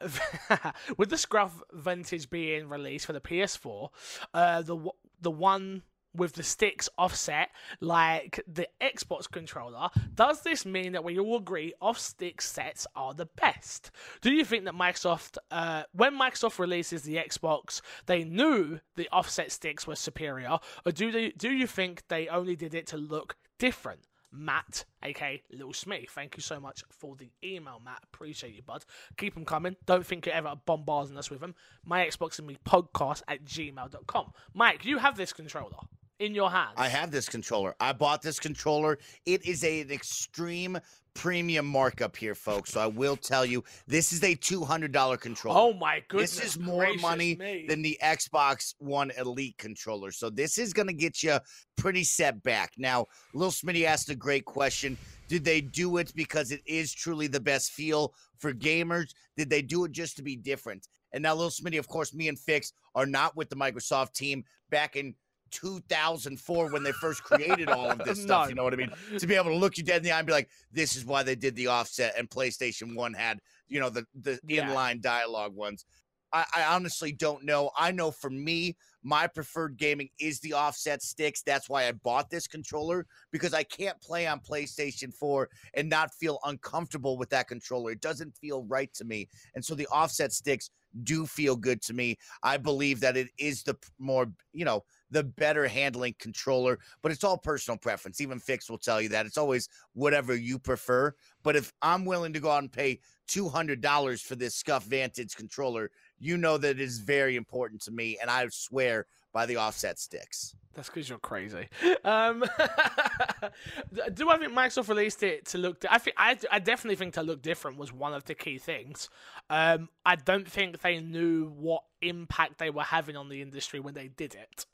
with 0.98 1.08
the 1.08 1.16
Scuff 1.16 1.62
Vantage 1.72 2.28
being 2.28 2.68
released 2.68 3.06
for 3.06 3.14
the 3.14 3.20
PS4, 3.20 3.88
uh, 4.34 4.62
the 4.62 4.90
the 5.20 5.30
one 5.30 5.82
with 6.14 6.34
the 6.34 6.42
sticks 6.42 6.88
offset 6.98 7.48
like 7.80 8.40
the 8.46 8.68
Xbox 8.80 9.30
controller, 9.30 9.88
does 10.14 10.42
this 10.42 10.66
mean 10.66 10.92
that 10.92 11.04
we 11.04 11.18
all 11.18 11.36
agree 11.36 11.72
off 11.80 11.98
stick 11.98 12.42
sets 12.42 12.86
are 12.96 13.14
the 13.14 13.26
best? 13.26 13.90
Do 14.20 14.32
you 14.32 14.44
think 14.44 14.64
that 14.64 14.74
Microsoft, 14.74 15.38
uh, 15.50 15.84
when 15.92 16.18
Microsoft 16.18 16.58
releases 16.58 17.02
the 17.02 17.16
Xbox, 17.16 17.80
they 18.06 18.24
knew 18.24 18.80
the 18.96 19.08
offset 19.12 19.52
sticks 19.52 19.86
were 19.86 19.96
superior, 19.96 20.58
or 20.84 20.92
do 20.92 21.10
they, 21.12 21.30
do 21.30 21.50
you 21.50 21.66
think 21.66 22.02
they 22.08 22.28
only 22.28 22.56
did 22.56 22.74
it 22.74 22.86
to 22.88 22.96
look 22.96 23.36
different? 23.58 24.00
Matt, 24.32 24.84
aka 25.02 25.42
Little 25.50 25.72
Smith, 25.72 26.10
thank 26.10 26.36
you 26.36 26.42
so 26.42 26.60
much 26.60 26.82
for 26.90 27.16
the 27.16 27.30
email, 27.42 27.80
Matt. 27.84 28.02
Appreciate 28.04 28.54
you, 28.54 28.62
bud. 28.62 28.84
Keep 29.16 29.34
them 29.34 29.44
coming. 29.44 29.76
Don't 29.86 30.06
think 30.06 30.26
you're 30.26 30.34
ever 30.34 30.54
bombarding 30.66 31.16
us 31.16 31.30
with 31.30 31.40
them. 31.40 31.54
My 31.84 32.06
Xbox 32.06 32.38
and 32.38 32.46
me 32.46 32.58
podcast 32.64 33.22
at 33.28 33.44
gmail.com. 33.44 34.32
Mike, 34.54 34.84
you 34.84 34.98
have 34.98 35.16
this 35.16 35.32
controller. 35.32 35.78
In 36.18 36.34
your 36.34 36.50
hands. 36.50 36.74
I 36.76 36.88
have 36.88 37.10
this 37.10 37.28
controller. 37.28 37.74
I 37.80 37.92
bought 37.92 38.22
this 38.22 38.38
controller. 38.38 38.98
It 39.26 39.44
is 39.46 39.64
a, 39.64 39.80
an 39.82 39.90
extreme 39.90 40.78
premium 41.14 41.66
markup 41.66 42.16
here, 42.16 42.34
folks. 42.34 42.72
So 42.72 42.80
I 42.80 42.86
will 42.86 43.16
tell 43.16 43.44
you, 43.44 43.64
this 43.86 44.12
is 44.12 44.22
a 44.22 44.34
two 44.34 44.64
hundred 44.64 44.92
dollar 44.92 45.16
controller. 45.16 45.58
Oh 45.58 45.72
my 45.72 46.02
goodness! 46.08 46.36
This 46.36 46.56
is 46.56 46.58
more 46.58 46.88
money 47.00 47.34
me. 47.36 47.66
than 47.68 47.82
the 47.82 47.98
Xbox 48.02 48.74
One 48.78 49.10
Elite 49.18 49.58
controller. 49.58 50.10
So 50.12 50.30
this 50.30 50.58
is 50.58 50.72
going 50.72 50.88
to 50.88 50.94
get 50.94 51.22
you 51.22 51.38
pretty 51.76 52.04
set 52.04 52.42
back. 52.42 52.72
Now, 52.78 53.06
Lil 53.34 53.50
Smitty 53.50 53.84
asked 53.84 54.10
a 54.10 54.16
great 54.16 54.44
question. 54.44 54.96
Did 55.28 55.44
they 55.44 55.60
do 55.60 55.98
it 55.98 56.12
because 56.14 56.52
it 56.52 56.62
is 56.66 56.92
truly 56.92 57.26
the 57.26 57.40
best 57.40 57.72
feel 57.72 58.14
for 58.38 58.52
gamers? 58.52 59.12
Did 59.36 59.50
they 59.50 59.62
do 59.62 59.84
it 59.84 59.92
just 59.92 60.16
to 60.16 60.22
be 60.22 60.36
different? 60.36 60.88
And 61.12 61.22
now, 61.22 61.34
Lil 61.34 61.50
Smitty, 61.50 61.78
of 61.78 61.88
course, 61.88 62.14
me 62.14 62.28
and 62.28 62.38
Fix 62.38 62.72
are 62.94 63.06
not 63.06 63.36
with 63.36 63.50
the 63.50 63.56
Microsoft 63.56 64.12
team 64.12 64.44
back 64.70 64.96
in 64.96 65.14
2004 65.50 66.70
when 66.70 66.82
they 66.82 66.92
first 66.92 67.22
created 67.22 67.68
all 67.68 67.90
of 67.90 67.98
this 68.04 68.20
stuff. 68.22 68.44
No. 68.44 68.48
You 68.48 68.54
know 68.54 68.64
what 68.64 68.74
I 68.74 68.76
mean? 68.76 68.92
To 69.18 69.26
be 69.26 69.34
able 69.34 69.50
to 69.50 69.56
look 69.56 69.78
you 69.78 69.84
dead 69.84 69.98
in 69.98 70.02
the 70.04 70.12
eye 70.12 70.18
and 70.18 70.26
be 70.26 70.32
like, 70.32 70.48
this 70.72 70.96
is 70.96 71.04
why 71.04 71.22
they 71.22 71.34
did 71.34 71.54
the 71.56 71.68
offset 71.68 72.14
and 72.18 72.28
PlayStation 72.28 72.94
1 72.94 73.14
had, 73.14 73.40
you 73.68 73.80
know, 73.80 73.90
the, 73.90 74.06
the 74.14 74.38
Yeah. 74.46 74.68
inline 74.68 75.00
dialogue 75.00 75.54
ones. 75.54 75.84
I, 76.30 76.44
I 76.54 76.74
honestly 76.74 77.12
don't 77.12 77.44
know. 77.44 77.70
I 77.76 77.90
know 77.90 78.10
for 78.10 78.28
me, 78.28 78.76
my 79.02 79.26
preferred 79.26 79.78
gaming 79.78 80.10
is 80.20 80.40
the 80.40 80.52
offset 80.52 81.02
sticks. 81.02 81.42
That's 81.42 81.70
why 81.70 81.88
I 81.88 81.92
bought 81.92 82.28
this 82.28 82.46
controller 82.46 83.06
because 83.30 83.54
I 83.54 83.62
can't 83.62 83.98
play 84.02 84.26
on 84.26 84.40
PlayStation 84.40 85.14
4 85.14 85.48
and 85.74 85.88
not 85.88 86.12
feel 86.12 86.38
uncomfortable 86.44 87.16
with 87.16 87.30
that 87.30 87.48
controller. 87.48 87.92
It 87.92 88.02
doesn't 88.02 88.36
feel 88.36 88.64
right 88.64 88.92
to 88.94 89.04
me. 89.04 89.28
And 89.54 89.64
so 89.64 89.74
the 89.74 89.86
offset 89.90 90.32
sticks 90.32 90.68
do 91.04 91.24
feel 91.24 91.56
good 91.56 91.80
to 91.82 91.94
me. 91.94 92.18
I 92.42 92.56
believe 92.58 93.00
that 93.00 93.16
it 93.16 93.28
is 93.38 93.62
the 93.62 93.76
more, 93.98 94.26
you 94.52 94.64
know, 94.66 94.84
the 95.10 95.24
better 95.24 95.66
handling 95.66 96.14
controller, 96.18 96.78
but 97.02 97.12
it's 97.12 97.24
all 97.24 97.38
personal 97.38 97.78
preference. 97.78 98.20
Even 98.20 98.38
Fix 98.38 98.68
will 98.68 98.78
tell 98.78 99.00
you 99.00 99.08
that 99.10 99.26
it's 99.26 99.38
always 99.38 99.68
whatever 99.94 100.34
you 100.34 100.58
prefer. 100.58 101.14
But 101.42 101.56
if 101.56 101.72
I'm 101.82 102.04
willing 102.04 102.32
to 102.32 102.40
go 102.40 102.50
out 102.50 102.62
and 102.62 102.72
pay 102.72 103.00
$200 103.28 104.22
for 104.22 104.36
this 104.36 104.54
Scuff 104.54 104.84
Vantage 104.84 105.36
controller, 105.36 105.90
you 106.18 106.36
know 106.36 106.58
that 106.58 106.70
it 106.70 106.80
is 106.80 106.98
very 106.98 107.36
important 107.36 107.82
to 107.82 107.90
me. 107.90 108.18
And 108.20 108.30
I 108.30 108.46
swear 108.50 109.06
by 109.32 109.46
the 109.46 109.56
offset 109.56 109.98
sticks. 109.98 110.56
That's 110.74 110.88
because 110.88 111.08
you're 111.08 111.18
crazy. 111.18 111.68
Um, 112.04 112.44
do 114.14 114.30
I 114.30 114.38
think 114.38 114.52
Microsoft 114.52 114.88
released 114.88 115.22
it 115.22 115.44
to 115.46 115.58
look? 115.58 115.84
I 115.90 115.98
think 115.98 116.16
I, 116.16 116.38
I 116.52 116.58
definitely 116.60 116.96
think 116.96 117.14
to 117.14 117.22
look 117.22 117.42
different 117.42 117.78
was 117.78 117.92
one 117.92 118.14
of 118.14 118.24
the 118.24 118.34
key 118.34 118.58
things. 118.58 119.10
Um, 119.50 119.88
I 120.06 120.16
don't 120.16 120.48
think 120.48 120.80
they 120.80 121.00
knew 121.00 121.48
what 121.48 121.82
impact 122.00 122.58
they 122.58 122.70
were 122.70 122.84
having 122.84 123.16
on 123.16 123.28
the 123.28 123.42
industry 123.42 123.80
when 123.80 123.94
they 123.94 124.08
did 124.08 124.34
it. 124.34 124.66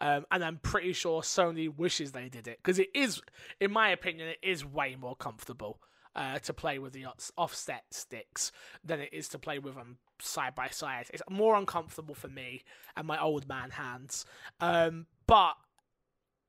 Um, 0.00 0.26
and 0.30 0.44
I'm 0.44 0.58
pretty 0.58 0.92
sure 0.92 1.22
Sony 1.22 1.74
wishes 1.74 2.12
they 2.12 2.28
did 2.28 2.46
it 2.46 2.58
because 2.62 2.78
it 2.78 2.88
is, 2.94 3.20
in 3.60 3.72
my 3.72 3.90
opinion, 3.90 4.28
it 4.28 4.38
is 4.42 4.64
way 4.64 4.96
more 4.98 5.16
comfortable 5.16 5.80
uh, 6.14 6.38
to 6.40 6.52
play 6.52 6.78
with 6.78 6.92
the 6.92 7.06
offset 7.36 7.84
sticks 7.90 8.52
than 8.84 9.00
it 9.00 9.10
is 9.12 9.28
to 9.28 9.38
play 9.38 9.58
with 9.58 9.74
them 9.74 9.98
side 10.20 10.54
by 10.54 10.68
side. 10.68 11.06
It's 11.12 11.22
more 11.30 11.56
uncomfortable 11.56 12.14
for 12.14 12.28
me 12.28 12.62
and 12.96 13.06
my 13.06 13.20
old 13.20 13.48
man 13.48 13.70
hands. 13.70 14.24
Um, 14.60 15.06
but 15.26 15.54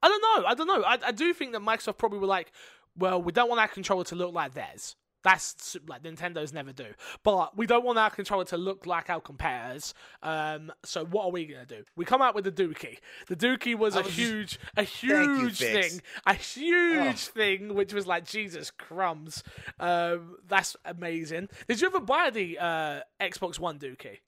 I 0.04 0.08
don't 0.08 0.22
know. 0.22 0.48
I 0.48 0.54
don't 0.56 0.68
know. 0.68 0.84
I, 0.84 0.98
I 1.08 1.12
do 1.12 1.34
think 1.34 1.54
that 1.54 1.62
Microsoft 1.62 1.98
probably 1.98 2.20
were 2.20 2.28
like, 2.28 2.52
well, 2.98 3.22
we 3.22 3.32
don't 3.32 3.50
want 3.50 3.62
our 3.62 3.68
controller 3.68 4.04
to 4.06 4.16
look 4.16 4.34
like 4.34 4.54
theirs. 4.54 4.96
That's 5.24 5.78
like 5.88 6.04
Nintendo's 6.04 6.52
never 6.54 6.72
do. 6.74 6.86
But 7.24 7.56
we 7.58 7.68
don't 7.68 7.86
want 7.86 8.00
our 8.00 8.10
controller 8.10 8.46
to 8.46 8.58
look 8.58 8.86
like 8.86 9.10
our 9.10 9.22
competitors. 9.22 9.94
Um, 10.24 10.72
so 10.84 11.06
what 11.06 11.26
are 11.26 11.32
we 11.32 11.46
gonna 11.46 11.66
do? 11.66 11.84
We 11.96 12.06
come 12.06 12.22
out 12.22 12.34
with 12.36 12.46
the 12.46 12.52
Dookie. 12.52 12.98
The 13.28 13.36
Dookie 13.36 13.76
was 13.76 13.96
a 13.96 14.00
was 14.00 14.08
just- 14.08 14.18
huge, 14.20 14.60
a 14.78 14.84
huge 14.84 15.58
Fix. 15.60 15.88
thing, 15.94 16.02
a 16.26 16.34
huge 16.34 17.20
thing, 17.28 17.74
which 17.76 17.94
was 17.94 18.08
like 18.08 18.26
Jesus 18.26 18.72
crumbs. 18.72 19.44
Um, 19.80 20.38
that's 20.48 20.76
amazing. 20.86 21.50
Did 21.68 21.82
you 21.82 21.88
ever 21.88 22.00
buy 22.00 22.30
the 22.30 22.58
uh, 22.60 23.00
Xbox 23.20 23.60
One 23.60 23.78
Dookie? 23.80 24.20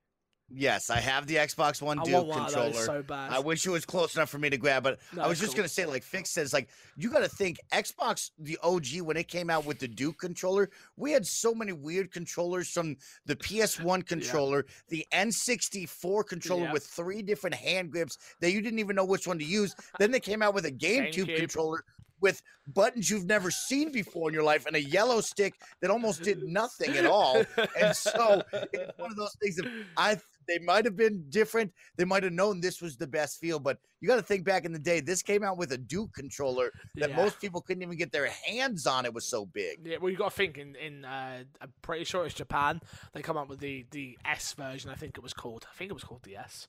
Yes, 0.55 0.89
I 0.91 0.99
have 0.99 1.25
the 1.25 1.35
Xbox 1.37 1.81
One 1.81 1.97
I 1.99 2.03
Duke 2.03 2.13
want 2.13 2.27
one 2.27 2.39
of 2.39 2.45
controller. 2.45 2.69
those 2.71 2.85
so 2.85 3.01
bad. 3.03 3.31
I 3.31 3.39
wish 3.39 3.65
it 3.65 3.71
was 3.71 3.85
close 3.85 4.15
enough 4.15 4.29
for 4.29 4.37
me 4.37 4.49
to 4.51 4.57
grab, 4.57 4.83
but 4.83 4.99
No, 5.11 5.23
I 5.23 5.27
was 5.27 5.39
just 5.39 5.53
cool. 5.53 5.57
gonna 5.57 5.67
say, 5.69 5.85
like 5.87 6.03
Fix 6.03 6.29
says, 6.29 6.53
like 6.53 6.69
you 6.95 7.09
got 7.09 7.19
to 7.21 7.27
think 7.27 7.59
Xbox, 7.71 8.29
the 8.37 8.59
OG, 8.61 9.01
when 9.01 9.17
it 9.17 9.27
came 9.27 9.49
out 9.49 9.65
with 9.65 9.79
the 9.79 9.87
Duke 9.87 10.19
controller, 10.19 10.69
we 10.95 11.11
had 11.11 11.25
so 11.25 11.55
many 11.55 11.71
weird 11.73 12.11
controllers 12.11 12.69
from 12.69 12.95
the 13.25 13.35
PS1 13.35 14.05
controller, 14.07 14.65
the 14.89 15.05
N64 15.11 16.25
controller 16.27 16.63
Yep. 16.65 16.73
with 16.73 16.85
three 16.85 17.21
different 17.21 17.55
hand 17.55 17.91
grips 17.91 18.17
that 18.39 18.51
you 18.51 18.61
didn't 18.61 18.79
even 18.79 18.95
know 18.95 19.05
which 19.05 19.25
one 19.27 19.39
to 19.39 19.45
use. 19.45 19.75
then 19.99 20.11
they 20.11 20.19
came 20.19 20.41
out 20.41 20.53
with 20.53 20.65
a 20.65 20.71
GameCube, 20.71 21.13
GameCube. 21.25 21.37
controller 21.37 21.83
with 22.21 22.41
buttons 22.73 23.09
you've 23.09 23.25
never 23.25 23.51
seen 23.51 23.91
before 23.91 24.29
in 24.29 24.33
your 24.33 24.43
life 24.43 24.65
and 24.65 24.77
a 24.77 24.81
yellow 24.81 25.19
stick 25.19 25.55
that 25.81 25.91
almost 25.91 26.23
did 26.23 26.41
nothing 26.43 26.95
at 26.95 27.05
all. 27.05 27.43
And 27.77 27.93
so 27.93 28.41
it's 28.71 28.97
one 28.97 29.11
of 29.11 29.17
those 29.17 29.35
things 29.41 29.57
that 29.57 29.69
I 29.97 30.17
they 30.47 30.59
might 30.59 30.85
have 30.85 30.95
been 30.95 31.25
different. 31.29 31.71
They 31.97 32.05
might 32.05 32.23
have 32.23 32.33
known 32.33 32.61
this 32.61 32.81
was 32.81 32.97
the 32.97 33.07
best 33.07 33.39
feel, 33.39 33.59
but 33.59 33.77
you 34.01 34.07
got 34.07 34.15
to 34.17 34.21
think 34.21 34.43
back 34.45 34.65
in 34.65 34.73
the 34.73 34.79
day. 34.79 34.99
This 34.99 35.21
came 35.21 35.43
out 35.43 35.57
with 35.57 35.71
a 35.71 35.77
Duke 35.77 36.13
controller 36.13 36.71
that 36.95 37.09
Yeah. 37.11 37.15
most 37.15 37.39
people 37.39 37.61
couldn't 37.61 37.83
even 37.83 37.97
get 37.97 38.11
their 38.11 38.27
hands 38.27 38.85
on. 38.87 39.05
It 39.05 39.13
was 39.13 39.25
so 39.25 39.45
big. 39.45 39.79
Yeah, 39.85 39.97
well, 40.01 40.09
you 40.09 40.17
got 40.17 40.31
to 40.31 40.35
think 40.35 40.57
in 40.57 40.75
in 40.75 41.05
uh, 41.05 41.43
I'm 41.61 41.73
pretty 41.81 42.03
sure 42.05 42.25
it's 42.25 42.35
Japan. 42.35 42.81
They 43.13 43.21
come 43.21 43.37
up 43.37 43.47
with 43.49 43.59
the 43.59 43.85
the 43.91 44.17
S 44.25 44.53
version. 44.53 44.89
I 44.89 44.95
think 44.95 45.17
it 45.17 45.23
was 45.23 45.33
called. 45.33 45.65
I 45.71 45.75
think 45.77 45.89
it 45.91 45.93
was 45.93 46.03
called 46.03 46.23
the 46.23 46.37
S. 46.37 46.67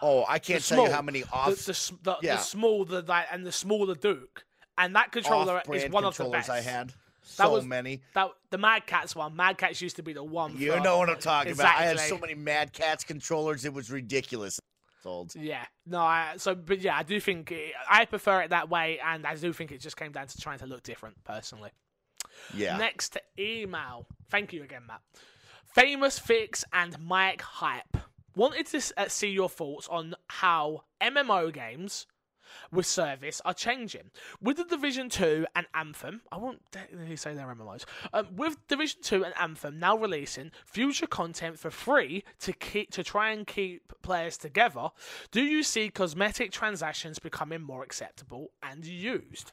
Oh, 0.00 0.24
I 0.28 0.38
can't 0.38 0.64
tell 0.64 0.84
you 0.86 0.90
how 0.90 1.02
many 1.02 1.20
The 1.22 1.32
off 1.32 1.64
the, 1.64 1.72
s- 1.72 1.92
the, 2.02 2.16
yeah. 2.22 2.36
the 2.36 2.42
small 2.42 2.84
the 2.84 3.02
like, 3.02 3.26
and 3.30 3.44
the 3.46 3.52
smaller 3.52 3.94
Duke, 3.94 4.44
and 4.78 4.96
that 4.96 5.12
controller 5.12 5.62
is 5.72 5.90
one 5.90 6.04
of 6.04 6.16
the 6.16 6.24
best. 6.24 6.48
I 6.50 6.60
had. 6.60 6.92
That 7.22 7.44
So 7.46 7.52
was- 7.52 7.64
many. 7.64 8.02
That 8.14 8.30
the 8.50 8.58
Mad 8.58 8.86
Catz 8.86 9.14
one. 9.14 9.36
Mad 9.36 9.56
Catz 9.58 9.80
used 9.80 9.96
to 9.96 10.02
be 10.02 10.12
the 10.12 10.24
one. 10.24 10.56
You 10.56 10.72
for- 10.72 10.80
know 10.80 10.98
what 10.98 11.08
I'm 11.10 11.18
talking 11.18 11.52
about. 11.52 11.66
I 11.66 11.82
had 11.84 12.00
so 12.00 12.18
many 12.18 12.34
Mad 12.34 12.72
Catz 12.72 13.04
controllers. 13.04 13.64
It 13.64 13.72
was 13.72 13.90
ridiculous. 13.90 14.58
Sold. 15.02 15.34
Yeah, 15.34 15.64
no, 15.84 15.98
I 15.98 16.34
so 16.36 16.54
but 16.54 16.78
yeah, 16.80 16.96
I 16.96 17.02
do 17.02 17.18
think 17.18 17.50
it, 17.50 17.72
I 17.90 18.04
prefer 18.04 18.42
it 18.42 18.50
that 18.50 18.68
way, 18.70 19.00
and 19.04 19.26
I 19.26 19.34
do 19.34 19.52
think 19.52 19.72
it 19.72 19.78
just 19.80 19.96
came 19.96 20.12
down 20.12 20.28
to 20.28 20.38
trying 20.40 20.60
to 20.60 20.66
look 20.66 20.84
different 20.84 21.22
personally. 21.24 21.70
Yeah. 22.54 22.76
Next 22.76 23.18
email. 23.36 24.06
Thank 24.30 24.52
you 24.52 24.62
again, 24.62 24.82
Matt. 24.86 25.00
Famous 25.74 26.18
Fix 26.20 26.64
and 26.72 26.98
Mike 27.00 27.40
Hype. 27.42 27.96
Wanted 28.36 28.66
to 28.68 28.80
uh, 28.96 29.08
see 29.08 29.30
your 29.30 29.48
thoughts 29.48 29.88
on 29.88 30.14
how 30.28 30.84
MMO 31.00 31.52
games 31.52 32.06
with 32.72 32.86
service 32.86 33.40
are 33.44 33.54
changing. 33.54 34.10
With 34.40 34.56
the 34.56 34.64
Division 34.64 35.08
2 35.08 35.46
and 35.54 35.66
Anthem, 35.74 36.22
I 36.32 36.38
won't 36.38 36.62
say 36.72 37.34
they're 37.34 37.54
MMOs. 37.54 37.84
Um, 38.12 38.28
with 38.34 38.56
Division 38.66 39.02
2 39.02 39.24
and 39.24 39.34
Anthem 39.38 39.78
now 39.78 39.96
releasing 39.96 40.50
future 40.64 41.06
content 41.06 41.58
for 41.58 41.70
free 41.70 42.24
to 42.40 42.52
keep 42.52 42.90
to 42.92 43.04
try 43.04 43.30
and 43.30 43.46
keep 43.46 43.92
players 44.02 44.36
together, 44.36 44.88
do 45.30 45.42
you 45.42 45.62
see 45.62 45.90
cosmetic 45.90 46.50
transactions 46.50 47.18
becoming 47.18 47.62
more 47.62 47.82
acceptable 47.82 48.50
and 48.62 48.84
used? 48.86 49.52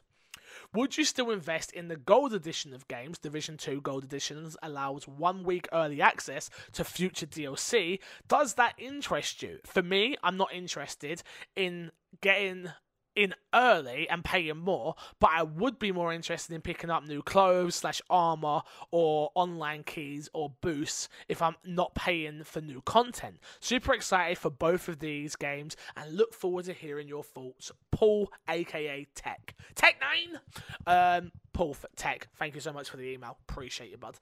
Would 0.74 0.96
you 0.96 1.04
still 1.04 1.30
invest 1.30 1.72
in 1.72 1.88
the 1.88 1.96
gold 1.96 2.32
edition 2.32 2.72
of 2.74 2.88
games? 2.88 3.18
Division 3.18 3.56
2 3.56 3.80
Gold 3.80 4.04
Editions 4.04 4.56
allows 4.62 5.06
one 5.06 5.44
week 5.44 5.68
early 5.72 6.00
access 6.00 6.50
to 6.72 6.84
future 6.84 7.26
DLC. 7.26 8.00
Does 8.28 8.54
that 8.54 8.74
interest 8.78 9.42
you? 9.42 9.58
For 9.64 9.82
me, 9.82 10.16
I'm 10.22 10.36
not 10.36 10.52
interested 10.52 11.22
in 11.56 11.90
getting 12.20 12.70
in 13.16 13.34
early 13.54 14.08
and 14.08 14.24
paying 14.24 14.58
more, 14.58 14.94
but 15.18 15.30
I 15.32 15.42
would 15.42 15.78
be 15.78 15.92
more 15.92 16.12
interested 16.12 16.54
in 16.54 16.60
picking 16.60 16.90
up 16.90 17.06
new 17.06 17.22
clothes 17.22 17.76
slash 17.76 18.00
armor 18.08 18.62
or 18.90 19.30
online 19.34 19.82
keys 19.82 20.28
or 20.32 20.52
boosts 20.60 21.08
if 21.28 21.42
I'm 21.42 21.56
not 21.64 21.94
paying 21.94 22.44
for 22.44 22.60
new 22.60 22.80
content. 22.82 23.38
Super 23.60 23.94
excited 23.94 24.38
for 24.38 24.50
both 24.50 24.88
of 24.88 25.00
these 25.00 25.36
games 25.36 25.76
and 25.96 26.16
look 26.16 26.34
forward 26.34 26.66
to 26.66 26.72
hearing 26.72 27.08
your 27.08 27.24
thoughts. 27.24 27.72
Paul, 27.90 28.32
aka 28.48 29.06
Tech. 29.14 29.54
Tech 29.74 29.96
Nine. 30.00 30.40
Um, 30.86 31.32
Paul 31.52 31.74
for 31.74 31.88
Tech. 31.96 32.28
Thank 32.36 32.54
you 32.54 32.60
so 32.60 32.72
much 32.72 32.90
for 32.90 32.96
the 32.96 33.08
email. 33.08 33.36
Appreciate 33.48 33.90
you, 33.90 33.98
bud. 33.98 34.18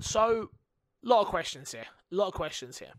So, 0.00 0.50
lot 1.02 1.22
of 1.22 1.28
questions 1.28 1.72
here. 1.72 1.86
A 2.12 2.14
lot 2.14 2.28
of 2.28 2.34
questions 2.34 2.78
here. 2.78 2.92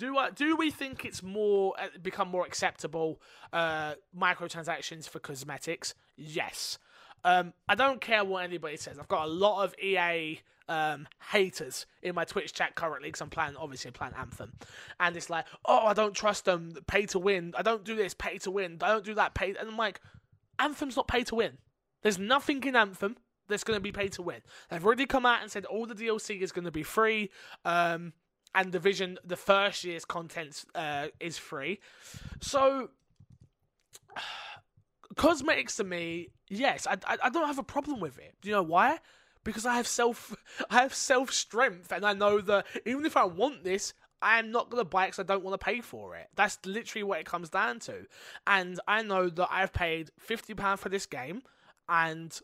Do 0.00 0.16
I, 0.16 0.30
do 0.30 0.56
we 0.56 0.70
think 0.70 1.04
it's 1.04 1.22
more 1.22 1.74
uh, 1.78 1.88
become 2.02 2.28
more 2.28 2.46
acceptable 2.46 3.20
uh, 3.52 3.96
microtransactions 4.18 5.06
for 5.06 5.18
cosmetics? 5.18 5.94
Yes. 6.16 6.78
Um, 7.22 7.52
I 7.68 7.74
don't 7.74 8.00
care 8.00 8.24
what 8.24 8.42
anybody 8.42 8.78
says. 8.78 8.98
I've 8.98 9.08
got 9.08 9.26
a 9.26 9.30
lot 9.30 9.62
of 9.62 9.74
EA 9.78 10.40
um, 10.70 11.06
haters 11.30 11.84
in 12.02 12.14
my 12.14 12.24
Twitch 12.24 12.54
chat 12.54 12.76
currently 12.76 13.10
because 13.10 13.20
I'm 13.20 13.28
playing, 13.28 13.56
obviously, 13.56 13.90
playing 13.90 14.14
Anthem, 14.18 14.54
and 14.98 15.14
it's 15.18 15.28
like, 15.28 15.44
oh, 15.66 15.88
I 15.88 15.92
don't 15.92 16.14
trust 16.14 16.46
them. 16.46 16.72
Pay 16.86 17.04
to 17.06 17.18
win. 17.18 17.52
I 17.54 17.60
don't 17.60 17.84
do 17.84 17.94
this. 17.94 18.14
Pay 18.14 18.38
to 18.38 18.50
win. 18.50 18.78
I 18.80 18.88
don't 18.88 19.04
do 19.04 19.12
that. 19.16 19.34
Pay. 19.34 19.50
And 19.50 19.68
I'm 19.68 19.76
like, 19.76 20.00
Anthem's 20.58 20.96
not 20.96 21.08
pay 21.08 21.24
to 21.24 21.34
win. 21.34 21.58
There's 22.00 22.18
nothing 22.18 22.64
in 22.64 22.74
Anthem 22.74 23.18
that's 23.50 23.64
going 23.64 23.76
to 23.76 23.82
be 23.82 23.92
pay 23.92 24.08
to 24.08 24.22
win. 24.22 24.40
They've 24.70 24.84
already 24.84 25.04
come 25.04 25.26
out 25.26 25.42
and 25.42 25.50
said 25.50 25.66
all 25.66 25.84
the 25.84 25.94
DLC 25.94 26.40
is 26.40 26.52
going 26.52 26.64
to 26.64 26.70
be 26.70 26.84
free. 26.84 27.28
Um, 27.66 28.14
and 28.54 28.72
Division, 28.72 29.18
the 29.24 29.36
first 29.36 29.84
year's 29.84 30.04
content 30.04 30.64
uh, 30.74 31.08
is 31.20 31.38
free. 31.38 31.80
So 32.40 32.90
cosmetics 35.16 35.76
to 35.76 35.84
me, 35.84 36.28
yes, 36.48 36.86
I, 36.86 36.96
I, 37.06 37.18
I 37.24 37.30
don't 37.30 37.46
have 37.46 37.58
a 37.58 37.64
problem 37.64 38.00
with 38.00 38.18
it. 38.18 38.34
Do 38.40 38.48
you 38.48 38.54
know 38.54 38.62
why? 38.62 38.98
Because 39.44 39.66
I 39.66 39.76
have 39.76 39.86
self 39.86 40.34
I 40.70 40.82
have 40.82 40.94
self 40.94 41.32
strength, 41.32 41.92
and 41.92 42.04
I 42.04 42.12
know 42.12 42.40
that 42.40 42.66
even 42.84 43.06
if 43.06 43.16
I 43.16 43.24
want 43.24 43.64
this, 43.64 43.94
I 44.22 44.38
am 44.38 44.50
not 44.50 44.70
gonna 44.70 44.84
buy 44.84 45.04
it 45.04 45.08
because 45.08 45.20
I 45.20 45.34
don't 45.34 45.44
want 45.44 45.58
to 45.58 45.64
pay 45.64 45.80
for 45.80 46.16
it. 46.16 46.28
That's 46.36 46.58
literally 46.66 47.04
what 47.04 47.20
it 47.20 47.26
comes 47.26 47.48
down 47.48 47.78
to. 47.80 48.06
And 48.46 48.78
I 48.86 49.02
know 49.02 49.28
that 49.28 49.48
I've 49.50 49.72
paid 49.72 50.10
fifty 50.18 50.54
pound 50.54 50.80
for 50.80 50.88
this 50.88 51.06
game, 51.06 51.42
and 51.88 52.38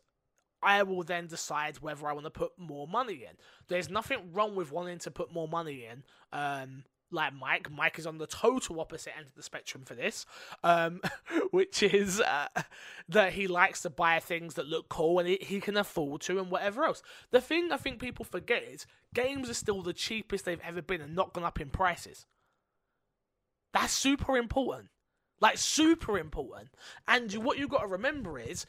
I 0.67 0.83
will 0.83 1.05
then 1.05 1.29
decide 1.29 1.77
whether 1.81 2.09
I 2.09 2.13
want 2.13 2.25
to 2.25 2.31
put 2.31 2.59
more 2.59 2.89
money 2.89 3.25
in. 3.29 3.37
There's 3.69 3.89
nothing 3.89 4.33
wrong 4.33 4.57
with 4.57 4.73
wanting 4.73 4.99
to 4.99 5.13
put 5.13 5.33
more 5.33 5.47
money 5.47 5.87
in. 5.89 6.03
Um, 6.37 6.83
like 7.13 7.33
Mike. 7.33 7.71
Mike 7.71 8.01
is 8.01 8.07
on 8.07 8.19
the 8.19 8.27
total 8.27 8.81
opposite 8.81 9.17
end 9.17 9.27
of 9.29 9.35
the 9.37 9.45
spectrum 9.45 9.85
for 9.85 9.95
this, 9.95 10.27
um, 10.65 11.01
which 11.53 11.85
is 11.85 12.21
uh, 12.21 12.49
that 13.09 13.35
he 13.35 13.47
likes 13.47 13.83
to 13.83 13.91
buy 13.91 14.19
things 14.19 14.55
that 14.55 14.67
look 14.67 14.89
cool 14.89 15.21
and 15.21 15.29
he, 15.29 15.39
he 15.41 15.61
can 15.61 15.77
afford 15.77 16.21
to 16.23 16.41
and 16.41 16.51
whatever 16.51 16.83
else. 16.83 17.01
The 17.31 17.41
thing 17.41 17.71
I 17.71 17.77
think 17.77 18.01
people 18.01 18.25
forget 18.25 18.65
is 18.65 18.87
games 19.15 19.49
are 19.49 19.55
still 19.55 19.83
the 19.83 19.93
cheapest 19.93 20.45
they've 20.45 20.61
ever 20.65 20.83
been 20.83 21.01
and 21.01 21.15
not 21.15 21.33
gone 21.33 21.45
up 21.45 21.61
in 21.61 21.71
prices. 21.71 22.27
That's 23.73 23.93
super 23.93 24.37
important. 24.37 24.89
Like, 25.41 25.59
super 25.59 26.19
important. 26.19 26.71
And 27.07 27.33
what 27.35 27.57
you've 27.57 27.71
got 27.71 27.83
to 27.83 27.87
remember 27.87 28.37
is 28.39 28.67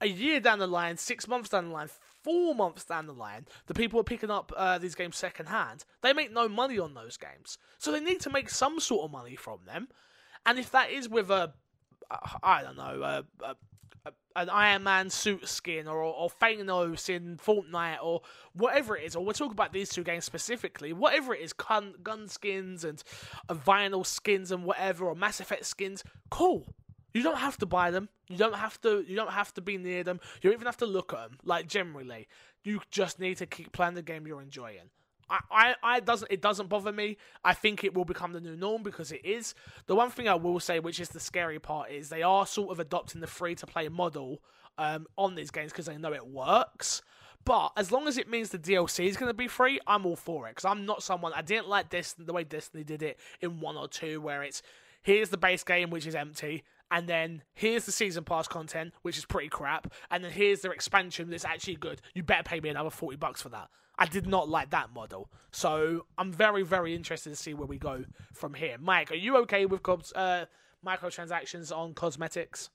a 0.00 0.06
year 0.06 0.40
down 0.40 0.58
the 0.58 0.66
line, 0.66 0.96
six 0.96 1.28
months 1.28 1.48
down 1.48 1.68
the 1.68 1.74
line, 1.74 1.88
four 2.22 2.54
months 2.54 2.84
down 2.84 3.06
the 3.06 3.12
line, 3.12 3.46
the 3.66 3.74
people 3.74 4.00
are 4.00 4.04
picking 4.04 4.30
up 4.30 4.52
uh, 4.56 4.78
these 4.78 4.94
games 4.94 5.16
secondhand. 5.16 5.84
They 6.02 6.12
make 6.12 6.32
no 6.32 6.48
money 6.48 6.78
on 6.78 6.94
those 6.94 7.16
games, 7.16 7.58
so 7.78 7.92
they 7.92 8.00
need 8.00 8.20
to 8.20 8.30
make 8.30 8.50
some 8.50 8.80
sort 8.80 9.04
of 9.04 9.10
money 9.12 9.36
from 9.36 9.60
them. 9.66 9.88
And 10.46 10.58
if 10.58 10.70
that 10.72 10.90
is 10.90 11.08
with 11.08 11.30
a, 11.30 11.54
I 12.42 12.62
don't 12.62 12.76
know, 12.76 13.02
a, 13.02 13.24
a, 13.44 13.56
a, 14.06 14.12
an 14.36 14.50
Iron 14.50 14.82
Man 14.82 15.10
suit 15.10 15.48
skin 15.48 15.88
or 15.88 16.02
or 16.02 16.28
Thanos 16.28 17.08
in 17.08 17.38
Fortnite 17.38 18.02
or 18.02 18.22
whatever 18.52 18.96
it 18.96 19.04
is, 19.04 19.16
or 19.16 19.24
we're 19.24 19.32
talking 19.32 19.52
about 19.52 19.72
these 19.72 19.88
two 19.88 20.04
games 20.04 20.24
specifically, 20.24 20.92
whatever 20.92 21.34
it 21.34 21.40
is, 21.40 21.52
gun, 21.52 21.94
gun 22.02 22.28
skins 22.28 22.84
and 22.84 23.02
uh, 23.48 23.54
vinyl 23.54 24.04
skins 24.04 24.50
and 24.50 24.64
whatever, 24.64 25.06
or 25.06 25.14
Mass 25.14 25.40
Effect 25.40 25.64
skins, 25.64 26.04
cool. 26.30 26.66
You 27.14 27.22
don't 27.22 27.38
have 27.38 27.56
to 27.58 27.66
buy 27.66 27.90
them. 27.90 28.08
You 28.28 28.36
don't 28.36 28.56
have 28.56 28.80
to. 28.82 29.04
You 29.06 29.16
don't 29.16 29.30
have 29.30 29.54
to 29.54 29.60
be 29.60 29.78
near 29.78 30.02
them. 30.02 30.20
You 30.42 30.50
don't 30.50 30.58
even 30.58 30.66
have 30.66 30.76
to 30.78 30.86
look 30.86 31.12
at 31.12 31.30
them. 31.30 31.38
Like 31.44 31.68
generally, 31.68 32.26
you 32.64 32.80
just 32.90 33.20
need 33.20 33.38
to 33.38 33.46
keep 33.46 33.72
playing 33.72 33.94
the 33.94 34.02
game 34.02 34.26
you're 34.26 34.42
enjoying. 34.42 34.90
I, 35.30 35.40
I, 35.50 35.74
I 35.82 36.00
doesn't 36.00 36.30
it 36.30 36.42
doesn't 36.42 36.68
bother 36.68 36.92
me. 36.92 37.16
I 37.44 37.54
think 37.54 37.84
it 37.84 37.94
will 37.94 38.04
become 38.04 38.32
the 38.32 38.40
new 38.40 38.56
norm 38.56 38.82
because 38.82 39.12
it 39.12 39.24
is. 39.24 39.54
The 39.86 39.94
one 39.94 40.10
thing 40.10 40.28
I 40.28 40.34
will 40.34 40.60
say, 40.60 40.80
which 40.80 41.00
is 41.00 41.10
the 41.10 41.20
scary 41.20 41.58
part, 41.58 41.90
is 41.90 42.08
they 42.08 42.22
are 42.22 42.46
sort 42.46 42.70
of 42.70 42.80
adopting 42.80 43.20
the 43.20 43.26
free 43.26 43.54
to 43.54 43.66
play 43.66 43.88
model 43.88 44.42
um, 44.76 45.06
on 45.16 45.34
these 45.34 45.50
games 45.50 45.72
because 45.72 45.86
they 45.86 45.96
know 45.96 46.12
it 46.12 46.26
works. 46.26 47.02
But 47.44 47.72
as 47.76 47.92
long 47.92 48.08
as 48.08 48.16
it 48.16 48.28
means 48.28 48.48
the 48.48 48.58
DLC 48.58 49.06
is 49.06 49.16
going 49.16 49.28
to 49.28 49.34
be 49.34 49.48
free, 49.48 49.78
I'm 49.86 50.06
all 50.06 50.16
for 50.16 50.46
it. 50.48 50.52
Because 50.52 50.64
I'm 50.64 50.86
not 50.86 51.02
someone 51.02 51.32
I 51.34 51.42
didn't 51.42 51.68
like 51.68 51.90
Destiny 51.90 52.26
the 52.26 52.32
way 52.32 52.44
Destiny 52.44 52.84
did 52.84 53.02
it 53.02 53.18
in 53.40 53.60
one 53.60 53.76
or 53.76 53.86
two, 53.86 54.20
where 54.20 54.42
it's 54.42 54.62
here's 55.02 55.28
the 55.28 55.36
base 55.36 55.62
game 55.62 55.90
which 55.90 56.06
is 56.06 56.14
empty, 56.14 56.64
and 56.90 57.08
then 57.08 57.42
here's 57.54 57.86
the 57.86 57.92
season 57.92 58.24
pass 58.24 58.48
content, 58.48 58.92
which 59.02 59.18
is 59.18 59.24
pretty 59.24 59.48
crap, 59.48 59.92
and 60.10 60.24
then 60.24 60.30
here's 60.30 60.60
their 60.60 60.72
expansion 60.72 61.30
that's 61.30 61.44
actually 61.44 61.76
good. 61.76 62.00
You 62.14 62.22
better 62.22 62.42
pay 62.42 62.60
me 62.60 62.68
another 62.68 62.90
40 62.90 63.16
bucks 63.16 63.42
for 63.42 63.48
that. 63.50 63.68
I 63.98 64.06
did 64.06 64.26
not 64.26 64.48
like 64.48 64.70
that 64.70 64.92
model. 64.92 65.30
So 65.52 66.06
I'm 66.18 66.32
very, 66.32 66.62
very 66.62 66.94
interested 66.94 67.30
to 67.30 67.36
see 67.36 67.54
where 67.54 67.66
we 67.66 67.78
go 67.78 68.04
from 68.32 68.54
here. 68.54 68.76
Mike, 68.80 69.12
are 69.12 69.16
you 69.16 69.36
okay 69.38 69.66
with 69.66 69.82
uh, 70.16 70.46
microtransactions 70.84 71.76
on 71.76 71.94
cosmetics? 71.94 72.70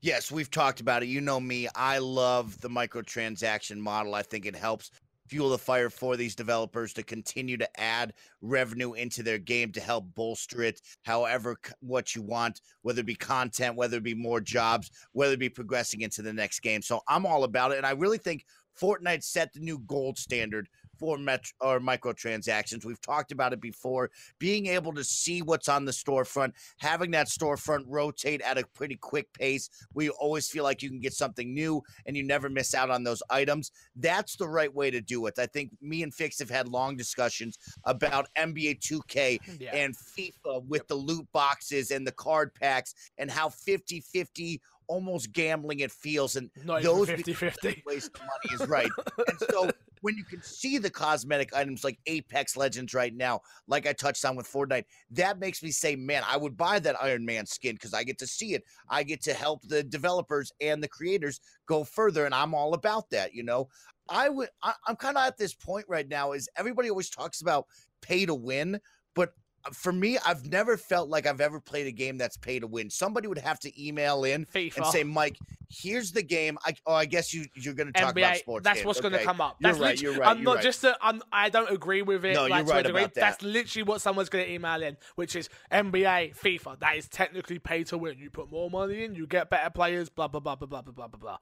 Yes, 0.00 0.30
we've 0.30 0.50
talked 0.50 0.80
about 0.80 1.02
it. 1.02 1.06
You 1.06 1.20
know 1.20 1.40
me. 1.40 1.66
I 1.74 1.98
love 1.98 2.60
the 2.60 2.68
microtransaction 2.68 3.78
model. 3.78 4.14
I 4.14 4.22
think 4.22 4.46
it 4.46 4.54
helps 4.54 4.90
fuel 5.28 5.50
the 5.50 5.58
fire 5.58 5.90
for 5.90 6.16
these 6.16 6.34
developers 6.34 6.92
to 6.92 7.02
continue 7.02 7.56
to 7.56 7.80
add 7.80 8.14
revenue 8.40 8.94
into 8.94 9.22
their 9.22 9.38
game 9.38 9.70
to 9.72 9.80
help 9.80 10.06
bolster 10.14 10.62
it 10.62 10.80
however 11.02 11.56
what 11.80 12.14
you 12.14 12.22
want 12.22 12.60
whether 12.82 13.00
it 13.00 13.06
be 13.06 13.14
content 13.14 13.76
whether 13.76 13.98
it 13.98 14.02
be 14.02 14.14
more 14.14 14.40
jobs 14.40 14.90
whether 15.12 15.34
it 15.34 15.40
be 15.40 15.48
progressing 15.48 16.00
into 16.00 16.22
the 16.22 16.32
next 16.32 16.60
game. 16.60 16.82
So 16.82 17.00
i'm 17.08 17.26
all 17.26 17.44
about 17.44 17.72
it 17.72 17.78
and 17.78 17.86
i 17.86 17.92
really 17.92 18.18
think 18.18 18.44
fortnite 18.80 19.22
set 19.22 19.52
the 19.52 19.60
new 19.60 19.78
gold 19.80 20.18
standard 20.18 20.68
for 20.98 21.18
met- 21.18 21.52
or 21.60 21.80
microtransactions. 21.80 22.84
We've 22.84 23.00
talked 23.00 23.32
about 23.32 23.52
it 23.52 23.60
before. 23.60 24.10
Being 24.38 24.66
able 24.66 24.92
to 24.94 25.04
see 25.04 25.42
what's 25.42 25.68
on 25.68 25.84
the 25.84 25.92
storefront, 25.92 26.52
having 26.78 27.10
that 27.12 27.28
storefront 27.28 27.84
rotate 27.86 28.40
at 28.42 28.58
a 28.58 28.64
pretty 28.74 28.96
quick 28.96 29.32
pace, 29.32 29.68
where 29.92 30.06
you 30.06 30.14
always 30.18 30.48
feel 30.48 30.64
like 30.64 30.82
you 30.82 30.88
can 30.88 31.00
get 31.00 31.12
something 31.12 31.52
new 31.54 31.82
and 32.06 32.16
you 32.16 32.22
never 32.22 32.48
miss 32.48 32.74
out 32.74 32.90
on 32.90 33.04
those 33.04 33.22
items. 33.30 33.70
That's 33.96 34.36
the 34.36 34.48
right 34.48 34.72
way 34.72 34.90
to 34.90 35.00
do 35.00 35.26
it. 35.26 35.38
I 35.38 35.46
think 35.46 35.70
me 35.80 36.02
and 36.02 36.12
Fix 36.12 36.38
have 36.38 36.50
had 36.50 36.68
long 36.68 36.96
discussions 36.96 37.58
about 37.84 38.26
NBA 38.36 38.80
2K 38.80 39.40
mm, 39.40 39.60
yeah. 39.60 39.74
and 39.74 39.94
FIFA 39.96 40.64
with 40.66 40.82
yep. 40.82 40.88
the 40.88 40.94
loot 40.94 41.26
boxes 41.32 41.90
and 41.90 42.06
the 42.06 42.12
card 42.12 42.54
packs 42.54 42.94
and 43.18 43.30
how 43.30 43.48
50 43.48 44.00
50 44.00 44.60
almost 44.88 45.32
gambling 45.32 45.80
it 45.80 45.92
feels 45.92 46.36
and 46.36 46.50
Not 46.64 46.82
those 46.82 47.08
50 47.08 47.34
50 47.34 47.82
waste 47.86 48.10
of 48.14 48.20
money 48.20 48.54
is 48.62 48.68
right 48.68 48.90
and 49.18 49.38
so 49.50 49.70
when 50.08 50.16
you 50.16 50.24
can 50.24 50.42
see 50.42 50.78
the 50.78 50.88
cosmetic 50.88 51.54
items 51.54 51.84
like 51.84 51.98
Apex 52.06 52.56
Legends 52.56 52.94
right 52.94 53.14
now, 53.14 53.42
like 53.66 53.86
I 53.86 53.92
touched 53.92 54.24
on 54.24 54.36
with 54.36 54.50
Fortnite, 54.50 54.86
that 55.10 55.38
makes 55.38 55.62
me 55.62 55.70
say, 55.70 55.96
man, 55.96 56.22
I 56.26 56.38
would 56.38 56.56
buy 56.56 56.78
that 56.78 56.96
Iron 56.98 57.26
Man 57.26 57.44
skin 57.44 57.74
because 57.74 57.92
I 57.92 58.04
get 58.04 58.16
to 58.20 58.26
see 58.26 58.54
it. 58.54 58.64
I 58.88 59.02
get 59.02 59.20
to 59.24 59.34
help 59.34 59.60
the 59.68 59.82
developers 59.82 60.50
and 60.62 60.82
the 60.82 60.88
creators 60.88 61.40
go 61.66 61.84
further, 61.84 62.24
and 62.24 62.34
I'm 62.34 62.54
all 62.54 62.72
about 62.72 63.10
that. 63.10 63.34
You 63.34 63.42
know, 63.42 63.68
I 64.08 64.30
would. 64.30 64.48
I, 64.62 64.72
I'm 64.86 64.96
kind 64.96 65.18
of 65.18 65.26
at 65.26 65.36
this 65.36 65.52
point 65.52 65.84
right 65.90 66.08
now. 66.08 66.32
Is 66.32 66.48
everybody 66.56 66.88
always 66.88 67.10
talks 67.10 67.42
about 67.42 67.66
pay 68.00 68.24
to 68.24 68.34
win, 68.34 68.80
but 69.14 69.34
for 69.72 69.92
me, 69.92 70.18
I've 70.24 70.50
never 70.50 70.76
felt 70.76 71.08
like 71.08 71.26
I've 71.26 71.40
ever 71.40 71.60
played 71.60 71.86
a 71.86 71.92
game 71.92 72.18
that's 72.18 72.36
pay 72.36 72.58
to 72.58 72.66
win. 72.66 72.90
Somebody 72.90 73.28
would 73.28 73.38
have 73.38 73.58
to 73.60 73.86
email 73.86 74.24
in 74.24 74.46
FIFA. 74.46 74.76
and 74.76 74.86
say, 74.86 75.04
"Mike, 75.04 75.38
here's 75.68 76.12
the 76.12 76.22
game." 76.22 76.58
I, 76.64 76.74
oh, 76.86 76.94
I 76.94 77.04
guess 77.04 77.32
you 77.32 77.46
you're 77.54 77.74
going 77.74 77.92
to 77.92 77.98
talk 77.98 78.14
NBA, 78.14 78.18
about 78.18 78.36
sports. 78.36 78.64
That's 78.64 78.78
games. 78.78 78.86
what's 78.86 78.98
okay. 79.00 79.08
going 79.10 79.20
to 79.20 79.24
come 79.24 79.40
up. 79.40 79.56
That's 79.60 79.78
you're 79.78 79.86
right. 79.86 80.02
You're 80.02 80.18
right. 80.18 80.28
I'm 80.28 80.36
you're 80.38 80.44
not 80.44 80.54
right. 80.56 80.64
just. 80.64 80.84
A, 80.84 80.96
I'm, 81.00 81.22
I 81.32 81.48
don't 81.48 81.70
agree 81.70 82.02
with 82.02 82.24
it. 82.24 82.34
No, 82.34 82.46
like, 82.46 82.66
you're 82.66 82.74
right 82.74 82.86
about 82.86 83.14
that. 83.14 83.20
That's 83.20 83.42
literally 83.42 83.84
what 83.84 84.00
someone's 84.00 84.28
going 84.28 84.44
to 84.44 84.52
email 84.52 84.82
in, 84.82 84.96
which 85.14 85.36
is 85.36 85.48
NBA, 85.72 86.36
FIFA. 86.36 86.80
That 86.80 86.96
is 86.96 87.08
technically 87.08 87.58
pay 87.58 87.84
to 87.84 87.98
win. 87.98 88.18
You 88.18 88.30
put 88.30 88.50
more 88.50 88.70
money 88.70 89.04
in, 89.04 89.14
you 89.14 89.26
get 89.26 89.50
better 89.50 89.70
players. 89.70 90.08
Blah 90.08 90.28
blah 90.28 90.40
blah 90.40 90.56
blah 90.56 90.66
blah 90.66 90.82
blah 90.82 90.92
blah 90.92 91.18
blah. 91.18 91.38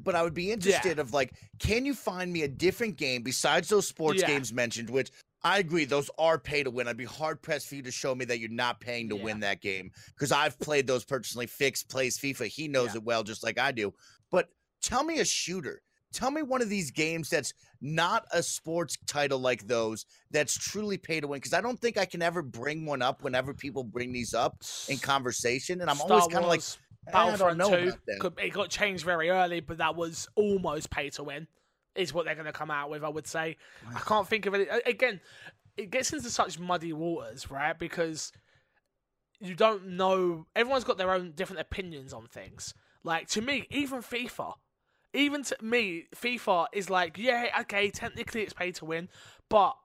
But 0.00 0.14
I 0.14 0.22
would 0.22 0.34
be 0.34 0.52
interested 0.52 0.96
yeah. 0.96 1.02
of 1.02 1.12
like, 1.12 1.34
can 1.58 1.84
you 1.84 1.94
find 1.94 2.32
me 2.32 2.42
a 2.42 2.48
different 2.48 2.96
game 2.96 3.22
besides 3.22 3.68
those 3.68 3.86
sports 3.86 4.20
yeah. 4.20 4.28
games 4.28 4.52
mentioned, 4.52 4.90
which 4.90 5.10
I 5.44 5.58
agree. 5.58 5.84
Those 5.84 6.10
are 6.18 6.38
pay 6.38 6.64
to 6.64 6.70
win. 6.70 6.88
I'd 6.88 6.96
be 6.96 7.04
hard 7.04 7.40
pressed 7.42 7.68
for 7.68 7.76
you 7.76 7.82
to 7.82 7.92
show 7.92 8.14
me 8.14 8.24
that 8.24 8.40
you're 8.40 8.50
not 8.50 8.80
paying 8.80 9.08
to 9.10 9.16
yeah. 9.16 9.24
win 9.24 9.40
that 9.40 9.60
game 9.60 9.90
because 10.14 10.32
I've 10.32 10.58
played 10.58 10.86
those 10.86 11.04
personally. 11.04 11.46
Fix 11.46 11.82
plays 11.82 12.18
FIFA. 12.18 12.46
He 12.46 12.66
knows 12.66 12.88
yeah. 12.88 12.96
it 12.96 13.04
well, 13.04 13.22
just 13.22 13.44
like 13.44 13.58
I 13.58 13.70
do. 13.70 13.94
But 14.30 14.48
tell 14.82 15.04
me 15.04 15.20
a 15.20 15.24
shooter. 15.24 15.82
Tell 16.12 16.30
me 16.30 16.42
one 16.42 16.62
of 16.62 16.70
these 16.70 16.90
games 16.90 17.28
that's 17.28 17.52
not 17.80 18.24
a 18.32 18.42
sports 18.42 18.96
title 19.06 19.38
like 19.38 19.66
those 19.66 20.06
that's 20.30 20.56
truly 20.56 20.96
pay 20.96 21.20
to 21.20 21.28
win. 21.28 21.36
Because 21.36 21.52
I 21.52 21.60
don't 21.60 21.78
think 21.78 21.98
I 21.98 22.06
can 22.06 22.22
ever 22.22 22.42
bring 22.42 22.86
one 22.86 23.02
up 23.02 23.22
whenever 23.22 23.54
people 23.54 23.84
bring 23.84 24.12
these 24.12 24.34
up 24.34 24.62
in 24.88 24.98
conversation. 24.98 25.82
And 25.82 25.90
I'm 25.90 25.96
Star 25.96 26.12
always 26.12 26.32
kind 26.32 26.44
of 26.44 26.48
like, 26.48 26.62
eh, 27.08 27.12
Battlefront 27.12 27.60
2 27.60 28.32
it 28.38 28.52
got 28.52 28.70
changed 28.70 29.04
very 29.04 29.30
early, 29.30 29.60
but 29.60 29.78
that 29.78 29.94
was 29.94 30.26
almost 30.34 30.90
pay 30.90 31.10
to 31.10 31.22
win 31.22 31.46
is 31.98 32.14
what 32.14 32.24
they're 32.24 32.34
going 32.34 32.46
to 32.46 32.52
come 32.52 32.70
out 32.70 32.90
with. 32.90 33.04
I 33.04 33.08
would 33.08 33.26
say. 33.26 33.56
I 33.94 34.00
can't 34.00 34.26
think 34.26 34.46
of 34.46 34.54
it 34.54 34.68
again. 34.86 35.20
It 35.76 35.90
gets 35.90 36.12
into 36.12 36.30
such 36.30 36.58
muddy 36.58 36.92
waters, 36.92 37.50
right? 37.50 37.78
Because 37.78 38.32
you 39.40 39.54
don't 39.54 39.90
know. 39.90 40.46
Everyone's 40.56 40.84
got 40.84 40.98
their 40.98 41.12
own 41.12 41.32
different 41.32 41.60
opinions 41.60 42.12
on 42.12 42.26
things. 42.26 42.74
Like 43.04 43.28
to 43.28 43.40
me, 43.40 43.66
even 43.70 44.00
FIFA, 44.00 44.54
even 45.14 45.42
to 45.44 45.56
me, 45.62 46.04
FIFA 46.14 46.66
is 46.72 46.90
like, 46.90 47.18
yeah, 47.18 47.46
okay, 47.60 47.90
technically 47.90 48.42
it's 48.42 48.52
pay 48.52 48.72
to 48.72 48.84
win, 48.84 49.08
but 49.48 49.76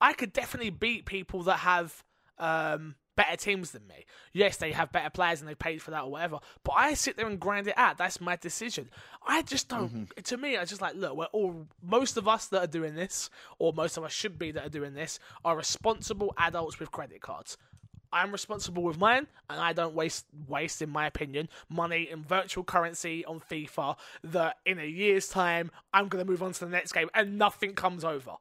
I 0.00 0.12
could 0.14 0.32
definitely 0.32 0.70
beat 0.70 1.06
people 1.06 1.42
that 1.44 1.58
have 1.58 2.02
um, 2.38 2.96
better 3.16 3.36
teams 3.36 3.72
than 3.72 3.86
me. 3.86 4.04
Yes, 4.32 4.56
they 4.56 4.72
have 4.72 4.92
better 4.92 5.10
players 5.10 5.40
and 5.40 5.48
they 5.48 5.54
paid 5.54 5.82
for 5.82 5.90
that 5.90 6.04
or 6.04 6.10
whatever. 6.10 6.38
But 6.64 6.72
I 6.72 6.94
sit 6.94 7.16
there 7.16 7.26
and 7.26 7.38
grind 7.38 7.68
it 7.68 7.76
out. 7.76 7.98
That's 7.98 8.20
my 8.20 8.36
decision. 8.36 8.90
I 9.26 9.42
just 9.42 9.68
don't. 9.68 9.92
Mm-hmm. 9.92 10.22
To 10.22 10.36
me, 10.36 10.56
I 10.56 10.64
just 10.64 10.80
like 10.80 10.94
look. 10.94 11.16
We're 11.16 11.24
all 11.26 11.66
most 11.82 12.16
of 12.16 12.28
us 12.28 12.46
that 12.46 12.64
are 12.64 12.66
doing 12.68 12.94
this, 12.94 13.30
or 13.58 13.72
most 13.72 13.96
of 13.96 14.04
us 14.04 14.12
should 14.12 14.38
be 14.38 14.50
that 14.52 14.66
are 14.66 14.70
doing 14.70 14.94
this, 14.94 15.18
are 15.44 15.56
responsible 15.56 16.34
adults 16.38 16.78
with 16.78 16.90
credit 16.90 17.20
cards. 17.20 17.56
I'm 18.14 18.30
responsible 18.30 18.82
with 18.82 18.98
mine, 18.98 19.26
and 19.48 19.58
I 19.58 19.72
don't 19.72 19.94
waste 19.94 20.26
waste, 20.48 20.82
in 20.82 20.90
my 20.90 21.06
opinion, 21.06 21.48
money 21.68 22.08
in 22.10 22.22
virtual 22.22 22.64
currency 22.64 23.24
on 23.24 23.40
FIFA. 23.40 23.96
That 24.24 24.58
in 24.66 24.78
a 24.78 24.86
year's 24.86 25.28
time, 25.28 25.70
I'm 25.94 26.08
gonna 26.08 26.24
move 26.24 26.42
on 26.42 26.52
to 26.52 26.64
the 26.64 26.70
next 26.70 26.92
game, 26.92 27.08
and 27.14 27.38
nothing 27.38 27.74
comes 27.74 28.04
over. 28.04 28.36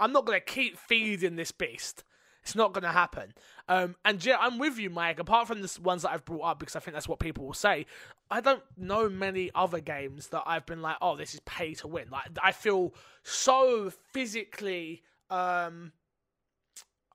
I'm 0.00 0.12
not 0.12 0.24
gonna 0.24 0.40
keep 0.40 0.78
feeding 0.78 1.36
this 1.36 1.50
beast. 1.50 2.04
It's 2.48 2.54
not 2.54 2.72
going 2.72 2.84
to 2.84 2.92
happen. 2.92 3.34
Um, 3.68 3.96
and 4.04 4.24
yeah, 4.24 4.36
I'm 4.40 4.58
with 4.58 4.78
you, 4.78 4.90
Mike. 4.90 5.18
Apart 5.18 5.48
from 5.48 5.60
the 5.60 5.78
ones 5.82 6.02
that 6.02 6.10
I've 6.10 6.24
brought 6.24 6.42
up, 6.42 6.58
because 6.58 6.76
I 6.76 6.80
think 6.80 6.94
that's 6.94 7.08
what 7.08 7.18
people 7.18 7.44
will 7.44 7.54
say, 7.54 7.86
I 8.30 8.40
don't 8.40 8.62
know 8.76 9.08
many 9.08 9.50
other 9.54 9.80
games 9.80 10.28
that 10.28 10.42
I've 10.46 10.66
been 10.66 10.82
like, 10.82 10.96
oh, 11.02 11.16
this 11.16 11.34
is 11.34 11.40
pay 11.40 11.74
to 11.74 11.88
win. 11.88 12.08
Like 12.10 12.24
I 12.42 12.52
feel 12.52 12.94
so 13.22 13.92
physically 14.12 15.02
um 15.30 15.92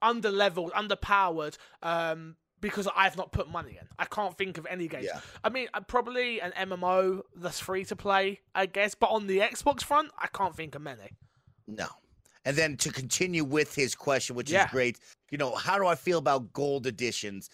under 0.04 0.30
leveled, 0.30 0.74
underpowered, 0.74 1.58
um, 1.82 2.36
because 2.60 2.88
I've 2.96 3.18
not 3.18 3.32
put 3.32 3.50
money 3.50 3.78
in. 3.80 3.88
I 3.98 4.06
can't 4.06 4.38
think 4.38 4.58
of 4.58 4.68
any 4.70 4.88
games. 4.88 5.06
Yeah. 5.06 5.20
I 5.44 5.50
mean, 5.50 5.68
uh, 5.74 5.80
probably 5.82 6.40
an 6.42 6.52
MMO 6.52 7.22
that's 7.36 7.60
free 7.60 7.86
to 7.86 7.96
play, 7.96 8.42
I 8.54 8.68
guess. 8.68 8.94
But 8.96 9.08
on 9.08 9.28
the 9.28 9.40
Xbox 9.40 9.84
front, 9.84 10.12
I 10.20 10.28
can't 10.28 10.56
think 10.56 10.76
of 10.76 10.82
many. 10.82 11.18
No. 11.68 11.88
And 12.46 12.58
then 12.58 12.78
to 12.78 12.92
continue 12.92 13.44
with 13.44 13.74
his 13.74 13.96
question, 13.96 14.36
which 14.36 14.52
Yeah. 14.52 14.66
is 14.66 14.72
great, 14.72 15.00
you 15.32 15.38
know, 15.38 15.56
how 15.56 15.78
do 15.78 15.86
I 15.88 15.96
feel 15.96 16.18
about 16.18 16.52
gold 16.54 16.88
editions? 16.88 17.50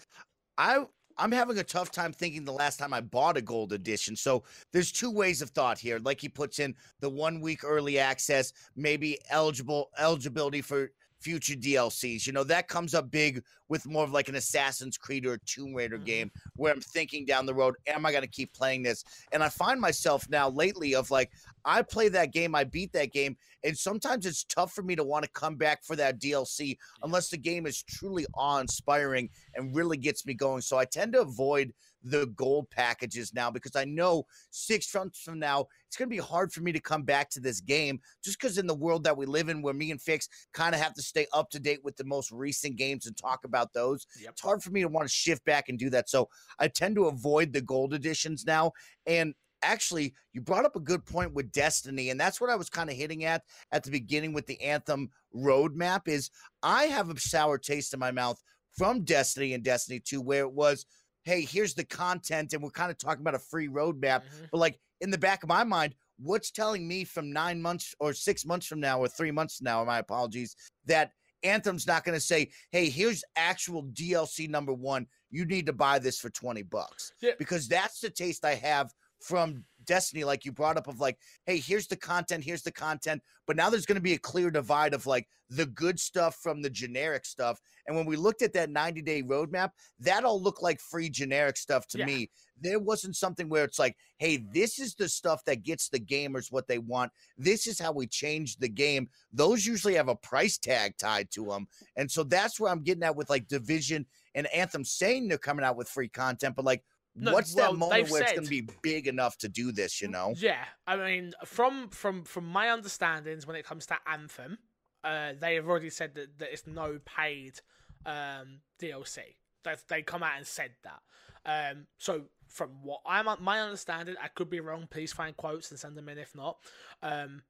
I 0.57 0.85
I'm 1.17 1.33
having 1.33 1.57
a 1.57 1.63
tough 1.65 1.91
time 1.91 2.13
thinking 2.13 2.45
the 2.45 2.53
last 2.53 2.77
time 2.79 2.93
I 2.93 3.01
bought 3.01 3.35
a 3.35 3.41
gold 3.41 3.73
edition. 3.73 4.15
So 4.15 4.45
there's 4.71 4.89
two 4.89 5.11
ways 5.11 5.41
of 5.41 5.49
thought 5.49 5.77
here. 5.77 5.99
Like 5.99 6.21
he 6.21 6.29
puts 6.29 6.59
in 6.59 6.75
the 7.01 7.09
one 7.09 7.41
week 7.41 7.65
early 7.65 7.99
access, 7.99 8.53
maybe 8.77 9.17
eligible 9.29 9.89
eligibility 9.97 10.61
for 10.61 10.91
future 11.19 11.55
DLCs. 11.55 12.25
You 12.25 12.33
know, 12.33 12.43
that 12.45 12.67
comes 12.67 12.93
up 12.93 13.11
big 13.11 13.43
with 13.67 13.85
more 13.85 14.03
of 14.03 14.11
like 14.11 14.29
an 14.29 14.35
Assassin's 14.35 14.97
Creed 14.97 15.25
or 15.25 15.33
a 15.33 15.39
Tomb 15.45 15.73
Raider 15.73 15.99
Mhm. 15.99 16.05
game 16.05 16.31
where 16.55 16.73
I'm 16.73 16.81
thinking 16.81 17.25
down 17.25 17.45
the 17.45 17.53
road, 17.53 17.75
am 17.87 18.05
I 18.05 18.11
going 18.11 18.23
to 18.23 18.27
keep 18.27 18.53
playing 18.53 18.83
this? 18.83 19.03
And 19.31 19.43
I 19.43 19.49
find 19.49 19.79
myself 19.79 20.27
now 20.29 20.49
lately 20.49 20.95
of 20.95 21.11
like, 21.11 21.31
I 21.65 21.81
play 21.81 22.09
that 22.09 22.31
game, 22.31 22.55
I 22.55 22.63
beat 22.63 22.93
that 22.93 23.11
game, 23.11 23.37
and 23.63 23.77
sometimes 23.77 24.25
it's 24.25 24.43
tough 24.45 24.73
for 24.73 24.81
me 24.81 24.95
to 24.95 25.03
want 25.03 25.25
to 25.25 25.31
come 25.31 25.55
back 25.55 25.83
for 25.83 25.95
that 25.97 26.19
DLC 26.19 26.77
unless 27.03 27.29
the 27.29 27.37
game 27.37 27.65
is 27.65 27.83
truly 27.83 28.25
awe-inspiring 28.33 29.29
and 29.55 29.75
really 29.75 29.97
gets 29.97 30.25
me 30.25 30.33
going. 30.33 30.61
So 30.61 30.77
I 30.77 30.85
tend 30.85 31.13
to 31.13 31.21
avoid 31.21 31.73
the 32.03 32.27
gold 32.27 32.69
packages 32.69 33.33
now 33.33 33.51
because 33.51 33.75
I 33.75 33.85
know 33.85 34.25
six 34.51 34.93
months 34.93 35.21
from 35.21 35.39
now 35.39 35.67
it's 35.87 35.97
going 35.97 36.09
to 36.09 36.15
be 36.15 36.21
hard 36.21 36.53
for 36.53 36.61
me 36.61 36.71
to 36.71 36.79
come 36.79 37.03
back 37.03 37.29
to 37.31 37.39
this 37.39 37.61
game 37.61 37.99
just 38.23 38.39
because 38.39 38.57
in 38.57 38.67
the 38.67 38.75
world 38.75 39.03
that 39.03 39.17
we 39.17 39.25
live 39.25 39.49
in, 39.49 39.61
where 39.61 39.73
me 39.73 39.91
and 39.91 40.01
Fix 40.01 40.29
kind 40.53 40.75
of 40.75 40.81
have 40.81 40.93
to 40.93 41.01
stay 41.01 41.25
up 41.33 41.49
to 41.49 41.59
date 41.59 41.83
with 41.83 41.97
the 41.97 42.03
most 42.03 42.31
recent 42.31 42.75
games 42.75 43.05
and 43.05 43.17
talk 43.17 43.43
about 43.43 43.73
those, 43.73 44.05
Yep. 44.21 44.31
it's 44.31 44.41
hard 44.41 44.63
for 44.63 44.69
me 44.71 44.81
to 44.81 44.87
want 44.87 45.07
to 45.07 45.13
shift 45.13 45.43
back 45.45 45.67
and 45.69 45.79
do 45.79 45.89
that. 45.89 46.09
So 46.09 46.29
I 46.59 46.67
tend 46.67 46.95
to 46.95 47.05
avoid 47.05 47.53
the 47.53 47.61
gold 47.61 47.93
editions 47.93 48.45
now. 48.45 48.71
And 49.07 49.33
actually, 49.63 50.13
you 50.31 50.41
brought 50.41 50.65
up 50.65 50.75
a 50.75 50.79
good 50.79 51.05
point 51.05 51.33
with 51.33 51.51
Destiny, 51.51 52.11
and 52.11 52.19
that's 52.19 52.39
what 52.39 52.49
I 52.49 52.55
was 52.55 52.69
kind 52.69 52.89
of 52.89 52.95
hitting 52.95 53.25
at 53.25 53.43
at 53.71 53.83
the 53.83 53.91
beginning 53.91 54.31
with 54.33 54.45
the 54.45 54.61
Anthem 54.61 55.09
roadmap. 55.35 56.07
Is 56.07 56.29
I 56.63 56.85
have 56.85 57.09
a 57.09 57.19
sour 57.19 57.57
taste 57.57 57.93
in 57.93 57.99
my 57.99 58.11
mouth 58.11 58.41
from 58.77 59.03
Destiny 59.03 59.53
and 59.53 59.63
Destiny 59.63 59.99
2, 59.99 60.21
where 60.21 60.43
it 60.43 60.53
was, 60.53 60.85
hey, 61.23 61.41
here's 61.41 61.73
the 61.73 61.85
content, 61.85 62.53
and 62.53 62.63
we're 62.63 62.69
kind 62.69 62.91
of 62.91 62.97
talking 62.97 63.21
about 63.21 63.35
a 63.35 63.39
free 63.39 63.67
roadmap. 63.67 64.23
Mhm. 64.23 64.49
But 64.51 64.57
like 64.57 64.79
in 65.01 65.11
the 65.11 65.17
back 65.17 65.43
of 65.43 65.49
my 65.49 65.63
mind, 65.63 65.95
what's 66.17 66.51
telling 66.51 66.87
me 66.87 67.03
from 67.03 67.31
nine 67.31 67.61
months 67.61 67.95
or 67.99 68.13
six 68.13 68.45
months 68.45 68.65
from 68.65 68.79
now 68.79 68.99
or 68.99 69.07
three 69.07 69.31
months 69.31 69.57
from 69.57 69.65
now, 69.65 69.83
my 69.83 69.99
apologies, 69.99 70.55
that 70.85 71.11
Anthem's 71.43 71.87
not 71.87 72.03
going 72.03 72.17
to 72.17 72.21
say, 72.21 72.51
hey, 72.71 72.89
here's 72.89 73.23
actual 73.37 73.83
DLC 73.83 74.49
number 74.49 74.73
one. 74.73 75.07
You 75.29 75.45
need 75.45 75.65
to 75.67 75.73
buy 75.73 75.99
this 75.99 76.19
for 76.19 76.29
20 76.29 76.63
bucks. 76.63 77.13
Yeah. 77.21 77.31
Because 77.39 77.67
that's 77.69 78.01
the 78.01 78.09
taste 78.09 78.43
I 78.43 78.55
have 78.55 78.93
from 79.21 79.63
Destiny, 79.89 80.23
like 80.23 80.45
you 80.45 80.51
brought 80.51 80.77
up, 80.77 80.87
of 80.87 80.99
like, 80.99 81.17
hey, 81.47 81.57
here's 81.57 81.87
the 81.87 81.95
content, 81.95 82.43
here's 82.43 82.61
the 82.61 82.71
content. 82.71 83.23
But 83.47 83.55
now 83.55 83.71
there's 83.71 83.87
going 83.87 83.95
to 83.95 84.01
be 84.01 84.13
a 84.13 84.19
clear 84.19 84.51
divide 84.51 84.93
of 84.93 85.07
like 85.07 85.27
the 85.49 85.65
good 85.65 85.99
stuff 85.99 86.35
from 86.35 86.61
the 86.61 86.69
generic 86.69 87.25
stuff. 87.25 87.59
And 87.87 87.97
when 87.97 88.05
we 88.05 88.15
looked 88.15 88.43
at 88.43 88.53
that 88.53 88.69
90 88.69 89.01
day 89.01 89.23
roadmap, 89.23 89.71
that 89.99 90.23
all 90.23 90.39
looked 90.39 90.61
like 90.61 90.79
free 90.79 91.09
generic 91.09 91.57
stuff 91.57 91.87
to 91.87 91.97
Yeah. 91.97 92.05
me. 92.05 92.29
There 92.61 92.77
wasn't 92.77 93.15
something 93.15 93.49
where 93.49 93.63
it's 93.63 93.79
like, 93.79 93.97
hey, 94.19 94.45
this 94.53 94.77
is 94.77 94.93
the 94.93 95.09
stuff 95.09 95.43
that 95.45 95.63
gets 95.63 95.89
the 95.89 95.99
gamers 95.99 96.51
what 96.51 96.67
they 96.67 96.77
want. 96.77 97.11
This 97.35 97.65
is 97.65 97.79
how 97.79 97.91
we 97.91 98.05
change 98.05 98.57
the 98.57 98.69
game. 98.69 99.09
Those 99.33 99.65
usually 99.65 99.95
have 99.95 100.09
a 100.09 100.15
price 100.15 100.59
tag 100.59 100.97
tied 100.97 101.31
to 101.31 101.45
them. 101.45 101.67
And 101.95 102.11
so 102.11 102.23
that's 102.23 102.59
where 102.59 102.71
I'm 102.71 102.83
getting 102.83 103.03
at 103.03 103.15
with 103.15 103.31
like 103.31 103.47
Division 103.47 104.05
and 104.35 104.45
Anthem 104.53 104.83
saying 104.83 105.27
they're 105.27 105.39
coming 105.39 105.65
out 105.65 105.77
with 105.77 105.89
free 105.89 106.09
content, 106.09 106.55
but 106.55 106.65
like, 106.65 106.83
No, 107.19 107.33
what's 107.33 107.55
well, 107.55 107.71
that 107.71 107.77
moment 107.77 108.09
where 108.09 108.23
it's 108.23 108.33
going 108.33 108.43
to 108.43 108.49
be 108.49 108.67
big 108.81 109.07
enough 109.07 109.37
to 109.39 109.49
do 109.49 109.71
this, 109.71 110.01
you 110.01 110.07
know? 110.07 110.33
Yeah, 110.37 110.63
I 110.87 110.95
mean, 110.95 111.33
from 111.45 111.89
from 111.89 112.23
from 112.23 112.45
my 112.45 112.71
understandings, 112.71 113.45
when 113.45 113.55
it 113.55 113.65
comes 113.65 113.85
to 113.87 113.97
Anthem, 114.07 114.57
uh, 115.03 115.33
they 115.39 115.55
have 115.55 115.67
already 115.67 115.89
said 115.89 116.15
that, 116.15 116.39
that 116.39 116.51
it's 116.51 116.67
no 116.67 116.99
paid 117.05 117.59
um, 118.05 118.61
DLC. 118.81 119.19
They 119.63 119.75
they 119.87 120.01
come 120.01 120.23
out 120.23 120.37
and 120.37 120.47
said 120.47 120.71
that. 120.83 121.01
Um, 121.45 121.87
so 121.97 122.23
from 122.47 122.69
what 122.83 123.01
I'm 123.05 123.27
my 123.41 123.61
understanding, 123.61 124.15
I 124.21 124.27
could 124.27 124.49
be 124.49 124.59
wrong. 124.59 124.87
Please 124.89 125.13
find 125.13 125.35
quotes 125.35 125.71
and 125.71 125.79
send 125.79 125.97
them 125.97 126.09
in 126.09 126.17
if 126.17 126.35
not. 126.35 126.57
Um, 127.01 127.43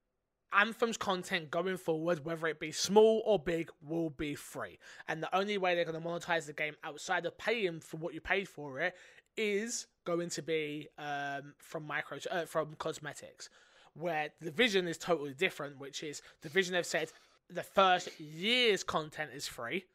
Anthem's 0.51 0.97
content 0.97 1.51
going 1.51 1.77
forward, 1.77 2.25
whether 2.25 2.47
it 2.47 2.59
be 2.59 2.71
small 2.71 3.21
or 3.25 3.37
big, 3.37 3.69
will 3.81 4.09
be 4.09 4.33
free. 4.33 4.79
And 5.07 5.21
the 5.21 5.35
only 5.35 5.57
way 5.57 5.75
they're 5.75 5.85
going 5.85 6.01
to 6.01 6.07
monetize 6.07 6.47
the 6.47 6.53
game 6.53 6.75
outside 6.83 7.25
of 7.25 7.37
paying 7.37 7.79
for 7.79 7.97
what 7.97 8.13
you 8.13 8.21
paid 8.21 8.49
for 8.49 8.79
it 8.79 8.95
is 9.39 9.87
going 10.05 10.29
to 10.29 10.41
be 10.41 10.87
um, 10.97 11.53
from 11.57 11.87
micro 11.87 12.17
uh, 12.29 12.45
from 12.45 12.75
cosmetics, 12.77 13.49
where 13.93 14.29
the 14.41 14.51
vision 14.51 14.87
is 14.87 14.97
totally 14.97 15.33
different. 15.33 15.79
Which 15.79 16.03
is 16.03 16.21
the 16.41 16.49
vision 16.49 16.73
they've 16.73 16.85
said 16.85 17.11
the 17.49 17.63
first 17.63 18.09
year's 18.19 18.83
content 18.83 19.31
is 19.33 19.47
free, 19.47 19.85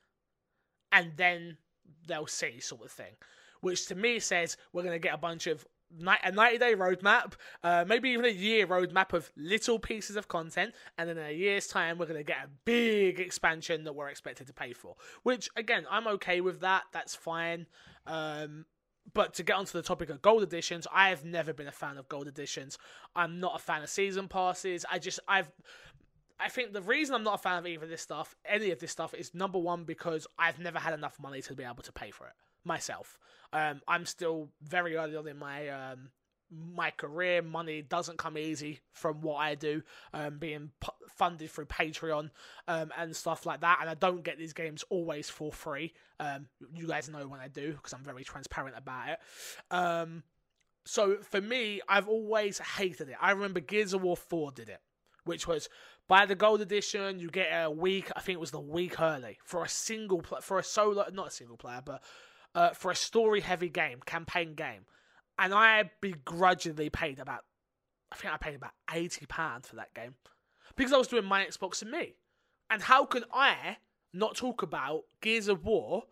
and 0.90 1.12
then 1.16 1.58
they'll 2.06 2.26
see 2.26 2.58
sort 2.60 2.84
of 2.84 2.90
thing. 2.90 3.12
Which 3.60 3.86
to 3.86 3.94
me 3.94 4.18
says 4.18 4.56
we're 4.72 4.82
going 4.82 4.94
to 4.94 4.98
get 4.98 5.14
a 5.14 5.18
bunch 5.18 5.46
of 5.46 5.66
a 6.00 6.32
90 6.32 6.58
day 6.58 6.74
roadmap, 6.74 7.34
uh, 7.62 7.84
maybe 7.86 8.10
even 8.10 8.24
a 8.24 8.28
year 8.28 8.66
roadmap 8.66 9.12
of 9.12 9.30
little 9.36 9.78
pieces 9.78 10.16
of 10.16 10.28
content, 10.28 10.74
and 10.98 11.08
then 11.08 11.18
in 11.18 11.26
a 11.26 11.32
year's 11.32 11.66
time, 11.66 11.98
we're 11.98 12.06
going 12.06 12.18
to 12.18 12.24
get 12.24 12.44
a 12.44 12.48
big 12.64 13.20
expansion 13.20 13.84
that 13.84 13.94
we're 13.94 14.08
expected 14.08 14.46
to 14.46 14.52
pay 14.52 14.72
for. 14.72 14.96
Which, 15.22 15.48
again, 15.56 15.86
I'm 15.90 16.06
okay 16.08 16.40
with 16.40 16.60
that. 16.60 16.84
That's 16.92 17.14
fine. 17.14 17.66
Um, 18.06 18.66
but 19.12 19.34
to 19.34 19.42
get 19.42 19.56
onto 19.56 19.72
the 19.72 19.82
topic 19.82 20.08
of 20.10 20.22
gold 20.22 20.42
editions, 20.42 20.86
I 20.92 21.10
have 21.10 21.24
never 21.24 21.52
been 21.52 21.68
a 21.68 21.72
fan 21.72 21.98
of 21.98 22.08
gold 22.08 22.26
editions. 22.26 22.78
I'm 23.14 23.38
not 23.38 23.56
a 23.56 23.58
fan 23.58 23.82
of 23.82 23.90
season 23.90 24.28
passes. 24.28 24.84
I 24.90 24.98
just, 24.98 25.20
I've. 25.28 25.50
I 26.40 26.48
think 26.48 26.72
the 26.72 26.82
reason 26.82 27.14
I'm 27.14 27.22
not 27.22 27.36
a 27.36 27.38
fan 27.38 27.58
of 27.58 27.66
either 27.66 27.86
this 27.86 28.02
stuff, 28.02 28.34
any 28.44 28.72
of 28.72 28.80
this 28.80 28.90
stuff, 28.90 29.14
is 29.14 29.34
number 29.34 29.58
one 29.58 29.84
because 29.84 30.26
I've 30.36 30.58
never 30.58 30.80
had 30.80 30.92
enough 30.92 31.16
money 31.20 31.40
to 31.42 31.54
be 31.54 31.62
able 31.62 31.84
to 31.84 31.92
pay 31.92 32.10
for 32.10 32.26
it 32.26 32.32
myself. 32.64 33.18
Um, 33.52 33.80
I'm 33.86 34.04
still 34.04 34.48
very 34.60 34.96
early 34.96 35.14
on 35.14 35.28
in 35.28 35.38
my 35.38 35.68
um, 35.68 36.08
my 36.74 36.90
career. 36.90 37.42
Money 37.42 37.82
doesn't 37.82 38.18
come 38.18 38.38
easy 38.38 38.80
from 38.92 39.20
what 39.20 39.36
I 39.36 39.54
do, 39.54 39.82
um, 40.12 40.38
being 40.38 40.70
p- 40.80 40.88
funded 41.16 41.50
through 41.50 41.66
Patreon 41.66 42.30
um, 42.68 42.92
and 42.96 43.14
stuff 43.14 43.46
like 43.46 43.60
that. 43.60 43.78
And 43.80 43.90
I 43.90 43.94
don't 43.94 44.22
get 44.22 44.38
these 44.38 44.52
games 44.52 44.84
always 44.90 45.28
for 45.30 45.52
free. 45.52 45.92
Um, 46.20 46.46
you 46.74 46.86
guys 46.86 47.08
know 47.08 47.26
when 47.26 47.40
I 47.40 47.48
do 47.48 47.72
because 47.72 47.92
I'm 47.92 48.04
very 48.04 48.24
transparent 48.24 48.76
about 48.76 49.08
it. 49.08 49.18
Um, 49.70 50.22
so 50.84 51.18
for 51.22 51.40
me, 51.40 51.80
I've 51.88 52.08
always 52.08 52.58
hated 52.58 53.08
it. 53.08 53.16
I 53.20 53.30
remember 53.30 53.60
Gears 53.60 53.94
of 53.94 54.02
War 54.02 54.16
4 54.16 54.52
did 54.52 54.68
it, 54.68 54.80
which 55.24 55.46
was 55.46 55.68
buy 56.08 56.26
the 56.26 56.34
gold 56.34 56.60
edition, 56.60 57.18
you 57.18 57.30
get 57.30 57.48
a 57.50 57.70
week. 57.70 58.10
I 58.14 58.20
think 58.20 58.36
it 58.36 58.40
was 58.40 58.50
the 58.50 58.60
week 58.60 59.00
early 59.00 59.38
for 59.44 59.64
a 59.64 59.68
single 59.68 60.20
pl- 60.20 60.40
for 60.40 60.58
a 60.58 60.64
solo, 60.64 61.06
not 61.12 61.28
a 61.28 61.30
single 61.30 61.56
player, 61.56 61.82
but 61.84 62.02
uh, 62.54 62.70
for 62.70 62.90
a 62.90 62.96
story 62.96 63.40
heavy 63.40 63.68
game, 63.68 64.00
campaign 64.04 64.54
game, 64.54 64.84
and 65.38 65.54
I 65.54 65.90
begrudgingly 66.00 66.90
paid 66.90 67.18
about, 67.18 67.44
I 68.12 68.16
think 68.16 68.32
I 68.32 68.36
paid 68.36 68.54
about 68.54 68.72
eighty 68.92 69.26
pounds 69.26 69.68
for 69.68 69.76
that 69.76 69.94
game 69.94 70.14
because 70.76 70.92
I 70.92 70.98
was 70.98 71.08
doing 71.08 71.24
my 71.24 71.44
Xbox 71.44 71.82
and 71.82 71.90
me. 71.90 72.14
And 72.70 72.82
how 72.82 73.04
can 73.04 73.24
I 73.32 73.76
not 74.12 74.36
talk 74.36 74.62
about 74.62 75.02
Gears 75.20 75.48
of 75.48 75.64
War 75.64 76.04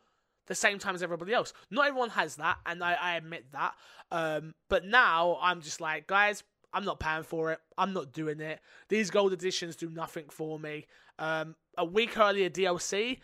the 0.46 0.54
same 0.54 0.78
time 0.78 0.94
as 0.94 1.02
everybody 1.02 1.32
else? 1.32 1.52
Not 1.70 1.86
everyone 1.86 2.10
has 2.10 2.36
that, 2.36 2.58
and 2.66 2.82
I, 2.82 2.94
I 2.94 3.14
admit 3.16 3.46
that. 3.52 3.74
Um, 4.10 4.54
but 4.68 4.84
now 4.84 5.38
I'm 5.40 5.60
just 5.62 5.80
like, 5.80 6.06
guys, 6.06 6.42
I'm 6.72 6.84
not 6.84 7.00
paying 7.00 7.22
for 7.22 7.52
it. 7.52 7.60
I'm 7.76 7.92
not 7.92 8.12
doing 8.12 8.40
it. 8.40 8.60
These 8.88 9.10
gold 9.10 9.32
editions 9.32 9.76
do 9.76 9.90
nothing 9.90 10.26
for 10.30 10.58
me. 10.58 10.86
Um, 11.18 11.54
a 11.76 11.84
week 11.84 12.18
earlier 12.18 12.50
DLC. 12.50 13.18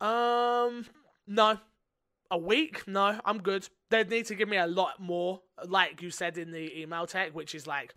Um, 0.00 0.86
no. 1.26 1.58
A 2.32 2.38
week? 2.38 2.88
No, 2.88 3.20
I'm 3.26 3.42
good. 3.42 3.68
They'd 3.90 4.08
need 4.08 4.24
to 4.26 4.34
give 4.34 4.48
me 4.48 4.56
a 4.56 4.66
lot 4.66 4.98
more, 4.98 5.42
like 5.66 6.00
you 6.00 6.10
said 6.10 6.38
in 6.38 6.50
the 6.50 6.80
email 6.80 7.06
tech, 7.06 7.34
which 7.34 7.54
is 7.54 7.66
like 7.66 7.94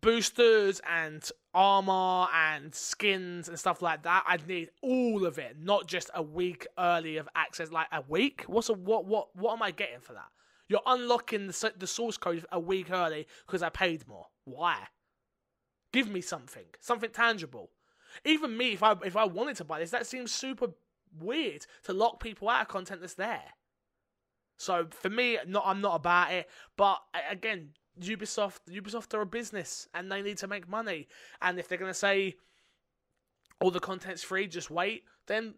boosters 0.00 0.80
and 0.90 1.22
armor 1.54 2.26
and 2.34 2.74
skins 2.74 3.48
and 3.48 3.56
stuff 3.56 3.80
like 3.80 4.02
that. 4.02 4.24
I'd 4.26 4.48
need 4.48 4.70
all 4.82 5.24
of 5.24 5.38
it, 5.38 5.56
not 5.56 5.86
just 5.86 6.10
a 6.14 6.22
week 6.22 6.66
early 6.76 7.16
of 7.16 7.28
access. 7.36 7.70
Like 7.70 7.86
a 7.92 8.02
week? 8.08 8.42
What's 8.48 8.70
a 8.70 8.72
what? 8.72 9.06
What? 9.06 9.28
What 9.36 9.52
am 9.52 9.62
I 9.62 9.70
getting 9.70 10.00
for 10.00 10.14
that? 10.14 10.30
You're 10.68 10.82
unlocking 10.84 11.46
the, 11.46 11.72
the 11.78 11.86
source 11.86 12.16
code 12.16 12.44
a 12.50 12.58
week 12.58 12.90
early 12.90 13.28
because 13.46 13.62
I 13.62 13.68
paid 13.68 14.08
more. 14.08 14.26
Why? 14.46 14.78
Give 15.92 16.10
me 16.10 16.22
something, 16.22 16.66
something 16.80 17.10
tangible. 17.10 17.70
Even 18.24 18.56
me, 18.56 18.72
if 18.72 18.82
I 18.82 18.96
if 19.04 19.16
I 19.16 19.26
wanted 19.26 19.54
to 19.58 19.64
buy 19.64 19.78
this, 19.78 19.92
that 19.92 20.08
seems 20.08 20.32
super 20.32 20.70
weird 21.18 21.66
to 21.84 21.92
lock 21.92 22.20
people 22.20 22.48
out 22.48 22.62
of 22.62 22.68
content 22.68 23.00
that's 23.00 23.14
there. 23.14 23.54
So 24.56 24.86
for 24.90 25.08
me, 25.08 25.38
not 25.46 25.64
I'm 25.66 25.80
not 25.80 25.96
about 25.96 26.32
it. 26.32 26.48
But 26.76 26.98
again, 27.30 27.70
Ubisoft, 28.00 28.60
Ubisoft 28.70 29.14
are 29.14 29.20
a 29.20 29.26
business 29.26 29.88
and 29.94 30.10
they 30.10 30.22
need 30.22 30.38
to 30.38 30.46
make 30.46 30.68
money. 30.68 31.08
And 31.40 31.58
if 31.58 31.68
they're 31.68 31.78
gonna 31.78 31.94
say 31.94 32.36
all 33.60 33.70
the 33.70 33.80
content's 33.80 34.22
free, 34.22 34.46
just 34.46 34.70
wait, 34.70 35.04
then 35.26 35.54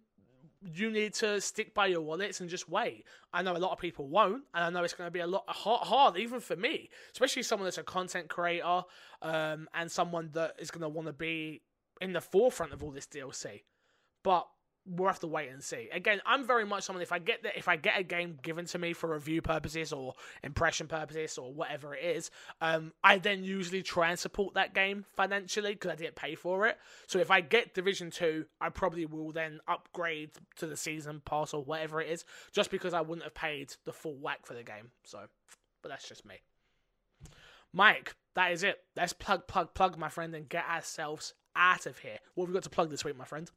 you 0.63 0.91
need 0.91 1.15
to 1.15 1.41
stick 1.41 1.75
by 1.75 1.87
your 1.87 2.03
wallets 2.03 2.41
and 2.41 2.51
just 2.51 2.69
wait. 2.69 3.05
I 3.33 3.43
know 3.43 3.57
a 3.57 3.59
lot 3.59 3.73
of 3.73 3.79
people 3.79 4.09
won't, 4.09 4.45
and 4.55 4.65
I 4.65 4.71
know 4.71 4.85
it's 4.85 4.93
going 4.93 5.07
to 5.07 5.13
be 5.13 5.21
a 5.21 5.27
lot 5.27 5.45
hard, 5.49 5.87
hard 5.87 6.19
even 6.19 6.41
for 6.41 6.57
me, 6.57 6.91
especially 7.13 7.43
someone 7.43 7.67
that's 7.67 7.79
a 7.79 7.83
content 7.83 8.29
creator 8.29 8.83
um, 9.23 9.69
and 9.75 9.91
someone 9.91 10.31
that 10.33 10.57
is 10.59 10.71
going 10.71 10.83
to 10.83 10.89
want 10.89 11.07
to 11.07 11.13
be 11.13 11.63
in 12.01 12.13
the 12.13 12.21
forefront 12.21 12.73
of 12.73 12.83
all 12.83 12.91
this 12.91 13.07
DLC. 13.07 13.63
But 14.23 14.47
we'll 14.91 15.09
have 15.09 15.21
to 15.21 15.27
wait 15.27 15.51
and 15.51 15.63
see. 15.63 15.89
Again, 15.93 16.21
I'm 16.27 16.45
very 16.45 16.67
much 16.67 16.83
someone 16.83 17.03
if 17.03 17.13
I 17.13 17.19
get 17.19 17.43
the, 17.43 17.57
if 17.57 17.69
I 17.69 17.77
get 17.77 17.99
a 17.99 18.03
game 18.03 18.39
given 18.43 18.67
to 18.67 18.79
me 18.79 18.93
for 18.93 19.13
review 19.13 19.41
purposes 19.41 19.93
or 19.93 20.15
impression 20.43 20.89
purposes 20.89 21.39
or 21.39 21.53
whatever 21.53 21.95
it 21.95 22.05
is, 22.05 22.31
um, 22.61 22.93
I 23.05 23.19
then 23.19 23.45
usually 23.45 23.83
try 23.83 24.11
and 24.11 24.19
support 24.19 24.55
that 24.55 24.75
game 24.75 25.05
financially 25.15 25.75
because 25.75 25.93
I 25.93 25.97
didn't 25.97 26.17
pay 26.17 26.35
for 26.35 26.67
it. 26.67 26.79
So 27.07 27.19
if 27.19 27.31
I 27.31 27.41
get 27.41 27.75
Division 27.75 28.11
Two, 28.11 28.47
I 28.61 28.69
probably 28.69 29.07
will 29.07 29.31
then 29.31 29.61
upgrade 29.69 30.31
to 30.57 30.67
the 30.67 30.77
season 30.77 31.23
pass 31.25 31.55
or 31.55 31.63
whatever 31.63 32.01
it 32.01 32.11
is, 32.11 32.25
just 32.53 32.71
because 32.71 32.93
I 32.93 33.01
wouldn't 33.01 33.25
have 33.25 33.35
paid 33.35 33.75
the 33.85 33.93
full 33.93 34.17
whack 34.17 34.45
for 34.45 34.55
the 34.55 34.65
game. 34.65 34.91
So, 35.05 35.21
but 35.83 35.91
that's 35.91 36.09
just 36.09 36.27
me. 36.27 36.37
Mike, 37.73 38.17
that 38.35 38.51
is 38.53 38.65
it. 38.65 38.81
Let's 38.97 39.13
plug, 39.13 39.47
plug, 39.47 39.75
plug, 39.75 39.97
my 39.97 40.09
friend, 40.09 40.35
and 40.35 40.49
get 40.49 40.65
ourselves 40.69 41.35
out 41.55 41.87
of 41.87 41.99
here. 41.99 42.19
What 42.35 42.45
have 42.45 42.51
we 42.51 42.55
got 42.55 42.65
to 42.65 42.71
plug 42.71 42.91
this 42.91 43.05
week, 43.05 43.17
my 43.17 43.25
friend? 43.25 43.49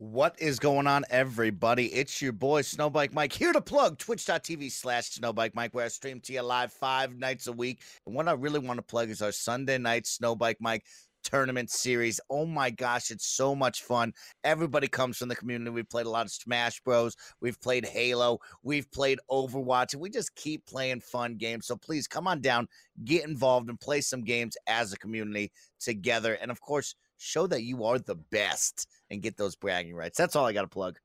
What 0.00 0.40
is 0.40 0.58
going 0.58 0.86
on, 0.86 1.04
everybody? 1.10 1.92
It's 1.92 2.22
your 2.22 2.32
boy 2.32 2.62
Snowbike 2.62 3.12
Mike 3.12 3.34
here 3.34 3.52
to 3.52 3.60
plug 3.60 3.98
twitch.tv 3.98 4.72
slash 4.72 5.10
Snowbike 5.10 5.54
Mike, 5.54 5.74
where 5.74 5.84
I 5.84 5.88
stream 5.88 6.20
to 6.20 6.32
you 6.32 6.40
live 6.40 6.72
five 6.72 7.14
nights 7.18 7.48
a 7.48 7.52
week. 7.52 7.82
And 8.06 8.14
what 8.14 8.26
I 8.26 8.32
really 8.32 8.60
want 8.60 8.78
to 8.78 8.82
plug 8.82 9.10
is 9.10 9.20
our 9.20 9.30
Sunday 9.30 9.76
night 9.76 10.04
Snowbike 10.04 10.56
Mike 10.58 10.86
tournament 11.22 11.68
series. 11.68 12.18
Oh 12.30 12.46
my 12.46 12.70
gosh, 12.70 13.10
it's 13.10 13.26
so 13.26 13.54
much 13.54 13.82
fun. 13.82 14.14
Everybody 14.42 14.88
comes 14.88 15.18
from 15.18 15.28
the 15.28 15.36
community. 15.36 15.70
We've 15.70 15.86
played 15.86 16.06
a 16.06 16.10
lot 16.10 16.24
of 16.24 16.32
Smash 16.32 16.80
Bros. 16.80 17.14
We've 17.42 17.60
played 17.60 17.84
Halo. 17.84 18.38
We've 18.62 18.90
played 18.92 19.18
Overwatch. 19.30 19.92
And 19.92 20.00
we 20.00 20.08
just 20.08 20.34
keep 20.34 20.64
playing 20.64 21.02
fun 21.02 21.36
games. 21.36 21.66
So 21.66 21.76
please 21.76 22.08
come 22.08 22.26
on 22.26 22.40
down, 22.40 22.68
get 23.04 23.26
involved, 23.26 23.68
and 23.68 23.78
play 23.78 24.00
some 24.00 24.24
games 24.24 24.56
as 24.66 24.94
a 24.94 24.98
community 24.98 25.52
together. 25.78 26.38
And 26.40 26.50
of 26.50 26.58
course, 26.62 26.94
show 27.20 27.46
that 27.46 27.62
you 27.62 27.84
are 27.84 27.98
the 27.98 28.16
best 28.16 28.88
and 29.10 29.22
get 29.22 29.36
those 29.36 29.56
bragging 29.56 29.94
rights. 29.94 30.16
That's 30.16 30.36
all 30.36 30.46
I 30.46 30.52
got 30.52 30.62
to 30.62 30.68
plug. 30.68 30.98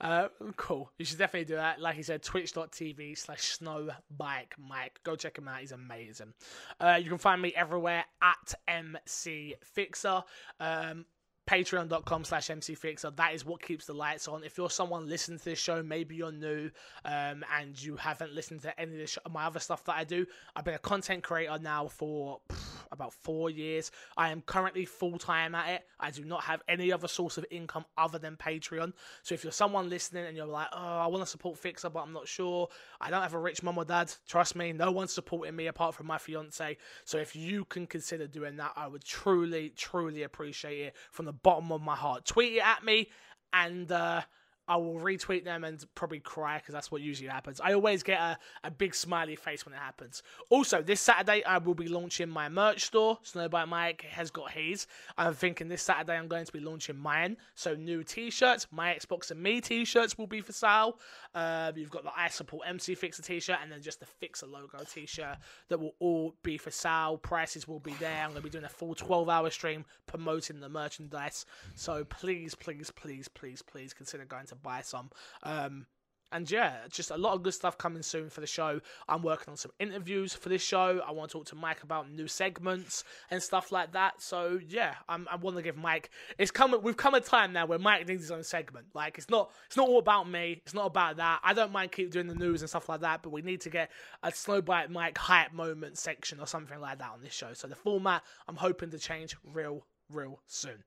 Uh, 0.00 0.28
cool. 0.56 0.90
You 0.98 1.04
should 1.04 1.18
definitely 1.18 1.46
do 1.46 1.56
that. 1.56 1.80
Like 1.80 1.96
he 1.96 2.02
said, 2.02 2.22
twitch.tv 2.22 3.18
slash 3.18 3.58
snowbike 3.58 4.52
mike. 4.58 5.00
Go 5.04 5.16
check 5.16 5.38
him 5.38 5.48
out. 5.48 5.60
He's 5.60 5.72
amazing. 5.72 6.32
Uh, 6.80 6.98
you 7.02 7.08
can 7.08 7.18
find 7.18 7.40
me 7.40 7.52
everywhere 7.54 8.04
at 8.22 8.54
MC 8.68 9.54
Fixer. 9.62 10.22
Um, 10.60 11.04
patreon.com 11.46 12.24
slash 12.24 12.48
mcfixer 12.48 13.14
that 13.16 13.34
is 13.34 13.44
what 13.44 13.62
keeps 13.62 13.86
the 13.86 13.92
lights 13.92 14.28
on. 14.28 14.44
If 14.44 14.58
you're 14.58 14.70
someone 14.70 15.08
listening 15.08 15.38
to 15.38 15.44
this 15.44 15.58
show 15.58 15.82
maybe 15.82 16.16
you're 16.16 16.32
new 16.32 16.70
um, 17.04 17.44
and 17.58 17.80
you 17.80 17.96
haven't 17.96 18.32
listened 18.34 18.62
to 18.62 18.80
any 18.80 19.02
of 19.02 19.08
sh- 19.08 19.18
my 19.30 19.44
other 19.44 19.60
stuff 19.60 19.84
that 19.84 19.96
i 19.96 20.04
do 20.04 20.26
i've 20.54 20.64
been 20.64 20.74
a 20.74 20.78
content 20.78 21.22
creator 21.22 21.58
now 21.60 21.86
for 21.86 22.40
pff, 22.48 22.76
about 22.92 23.12
four 23.12 23.50
years. 23.50 23.90
I 24.16 24.30
am 24.30 24.42
currently 24.42 24.84
full-time 24.84 25.54
at 25.54 25.68
it. 25.68 25.82
I 26.00 26.10
do 26.10 26.24
not 26.24 26.42
have 26.44 26.62
any 26.68 26.92
other 26.92 27.08
source 27.08 27.38
of 27.38 27.46
income 27.50 27.84
other 27.96 28.18
than 28.18 28.36
patreon. 28.36 28.92
So 29.22 29.34
if 29.34 29.44
you're 29.44 29.52
someone 29.52 29.88
listening 29.88 30.26
and 30.26 30.36
you're 30.36 30.46
like 30.46 30.68
oh 30.72 30.98
i 30.98 31.06
want 31.06 31.22
to 31.22 31.26
support 31.26 31.58
fixer 31.58 31.90
but 31.90 32.00
i'm 32.00 32.12
not 32.12 32.28
sure. 32.28 32.68
I 33.00 33.10
don't 33.10 33.22
have 33.22 33.34
a 33.34 33.38
rich 33.38 33.62
mum 33.62 33.78
or 33.78 33.84
dad. 33.84 34.12
Trust 34.26 34.56
me 34.56 34.72
no 34.72 34.90
one's 34.90 35.12
supporting 35.12 35.56
me 35.56 35.66
apart 35.66 35.94
from 35.94 36.06
my 36.06 36.18
fiance. 36.18 36.76
So 37.04 37.18
if 37.18 37.36
you 37.36 37.64
can 37.64 37.86
consider 37.86 38.26
doing 38.26 38.56
that 38.56 38.72
i 38.76 38.86
would 38.86 39.04
truly 39.04 39.70
truly 39.76 40.22
appreciate 40.22 40.80
it 40.80 40.96
from 41.10 41.26
the 41.26 41.32
bottom 41.42 41.72
of 41.72 41.82
my 41.82 41.96
heart. 41.96 42.24
Tweet 42.24 42.54
it 42.54 42.66
at 42.66 42.84
me, 42.84 43.08
and 43.52 43.90
uh, 43.90 44.22
I 44.68 44.76
will 44.76 44.98
retweet 44.98 45.44
them 45.44 45.64
and 45.64 45.84
probably 45.94 46.20
cry 46.20 46.58
because 46.58 46.72
that's 46.72 46.90
what 46.90 47.00
usually 47.00 47.28
happens. 47.28 47.60
I 47.60 47.74
always 47.74 48.02
get 48.02 48.20
a, 48.20 48.38
a 48.64 48.70
big 48.70 48.94
smiley 48.94 49.36
face 49.36 49.64
when 49.64 49.74
it 49.74 49.78
happens. 49.78 50.22
Also, 50.50 50.82
this 50.82 51.00
Saturday 51.00 51.44
I 51.44 51.58
will 51.58 51.74
be 51.74 51.88
launching 51.88 52.28
my 52.28 52.48
merch 52.48 52.84
store. 52.84 53.18
Snowbike 53.24 53.68
Mike 53.68 54.02
has 54.02 54.30
got 54.30 54.50
his. 54.50 54.86
I'm 55.16 55.34
thinking 55.34 55.68
this 55.68 55.82
Saturday 55.82 56.16
I'm 56.16 56.28
going 56.28 56.46
to 56.46 56.52
be 56.52 56.60
launching 56.60 56.96
mine. 56.96 57.36
So 57.54 57.74
new 57.74 58.02
t-shirts, 58.02 58.66
my 58.70 58.94
Xbox 58.94 59.30
and 59.30 59.40
me 59.40 59.60
t-shirts 59.60 60.18
will 60.18 60.26
be 60.26 60.40
for 60.40 60.52
sale. 60.52 60.98
Uh, 61.34 61.72
you've 61.76 61.90
got 61.90 62.02
the 62.02 62.10
I 62.16 62.28
support 62.28 62.66
MC 62.66 62.94
Fixer 62.94 63.22
t-shirt 63.22 63.58
and 63.62 63.70
then 63.70 63.82
just 63.82 64.00
the 64.00 64.06
Fixer 64.06 64.46
logo 64.46 64.78
t-shirt 64.92 65.36
that 65.68 65.78
will 65.78 65.94
all 66.00 66.34
be 66.42 66.58
for 66.58 66.70
sale. 66.70 67.18
Prices 67.18 67.68
will 67.68 67.80
be 67.80 67.92
there. 67.94 68.22
I'm 68.24 68.30
going 68.30 68.42
to 68.42 68.42
be 68.42 68.50
doing 68.50 68.64
a 68.64 68.68
full 68.68 68.94
12-hour 68.94 69.50
stream 69.50 69.84
promoting 70.06 70.60
the 70.60 70.68
merchandise. 70.68 71.46
So 71.74 72.04
please, 72.04 72.54
please, 72.54 72.90
please, 72.90 73.28
please, 73.28 73.62
please 73.62 73.94
consider 73.94 74.24
going 74.24 74.46
to 74.46 74.55
buy 74.56 74.82
some. 74.82 75.10
Um, 75.42 75.86
and 76.32 76.50
yeah, 76.50 76.78
just 76.90 77.10
a 77.10 77.16
lot 77.16 77.34
of 77.34 77.42
good 77.42 77.54
stuff 77.54 77.78
coming 77.78 78.02
soon 78.02 78.28
for 78.30 78.40
the 78.40 78.46
show. 78.46 78.80
I'm 79.08 79.22
working 79.22 79.52
on 79.52 79.56
some 79.56 79.70
interviews 79.78 80.34
for 80.34 80.48
this 80.48 80.62
show. 80.62 81.00
I 81.06 81.12
want 81.12 81.30
to 81.30 81.38
talk 81.38 81.46
to 81.46 81.54
Mike 81.54 81.82
about 81.84 82.10
new 82.10 82.26
segments 82.26 83.04
and 83.30 83.40
stuff 83.40 83.70
like 83.70 83.92
that. 83.92 84.20
So 84.20 84.58
yeah, 84.68 84.94
I'm, 85.08 85.28
I 85.30 85.36
want 85.36 85.56
to 85.56 85.62
give 85.62 85.76
Mike. 85.76 86.10
It's 86.36 86.50
coming. 86.50 86.82
We've 86.82 86.96
come 86.96 87.14
a 87.14 87.20
time 87.20 87.52
now 87.52 87.66
where 87.66 87.78
Mike 87.78 88.08
needs 88.08 88.22
his 88.22 88.32
own 88.32 88.42
segment. 88.42 88.86
Like 88.92 89.18
it's 89.18 89.30
not. 89.30 89.52
It's 89.66 89.76
not 89.76 89.88
all 89.88 89.98
about 89.98 90.28
me. 90.28 90.60
It's 90.64 90.74
not 90.74 90.86
about 90.86 91.16
that. 91.18 91.40
I 91.44 91.54
don't 91.54 91.72
mind 91.72 91.92
keep 91.92 92.10
doing 92.10 92.26
the 92.26 92.34
news 92.34 92.60
and 92.60 92.68
stuff 92.68 92.88
like 92.88 93.00
that. 93.00 93.22
But 93.22 93.30
we 93.30 93.42
need 93.42 93.60
to 93.62 93.70
get 93.70 93.90
a 94.24 94.30
Snowbike 94.30 94.90
Mike 94.90 95.16
hype 95.16 95.52
moment 95.52 95.96
section 95.96 96.40
or 96.40 96.46
something 96.46 96.80
like 96.80 96.98
that 96.98 97.10
on 97.12 97.22
this 97.22 97.32
show. 97.32 97.52
So 97.52 97.68
the 97.68 97.76
format 97.76 98.22
I'm 98.48 98.56
hoping 98.56 98.90
to 98.90 98.98
change 98.98 99.36
real, 99.44 99.86
real 100.10 100.40
soon. 100.46 100.82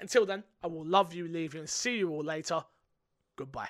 Until 0.00 0.26
then, 0.26 0.42
I 0.62 0.66
will 0.66 0.84
love 0.84 1.14
you, 1.14 1.28
leave 1.28 1.54
you, 1.54 1.60
and 1.60 1.68
see 1.68 1.98
you 1.98 2.10
all 2.10 2.24
later. 2.24 2.64
Goodbye. 3.36 3.68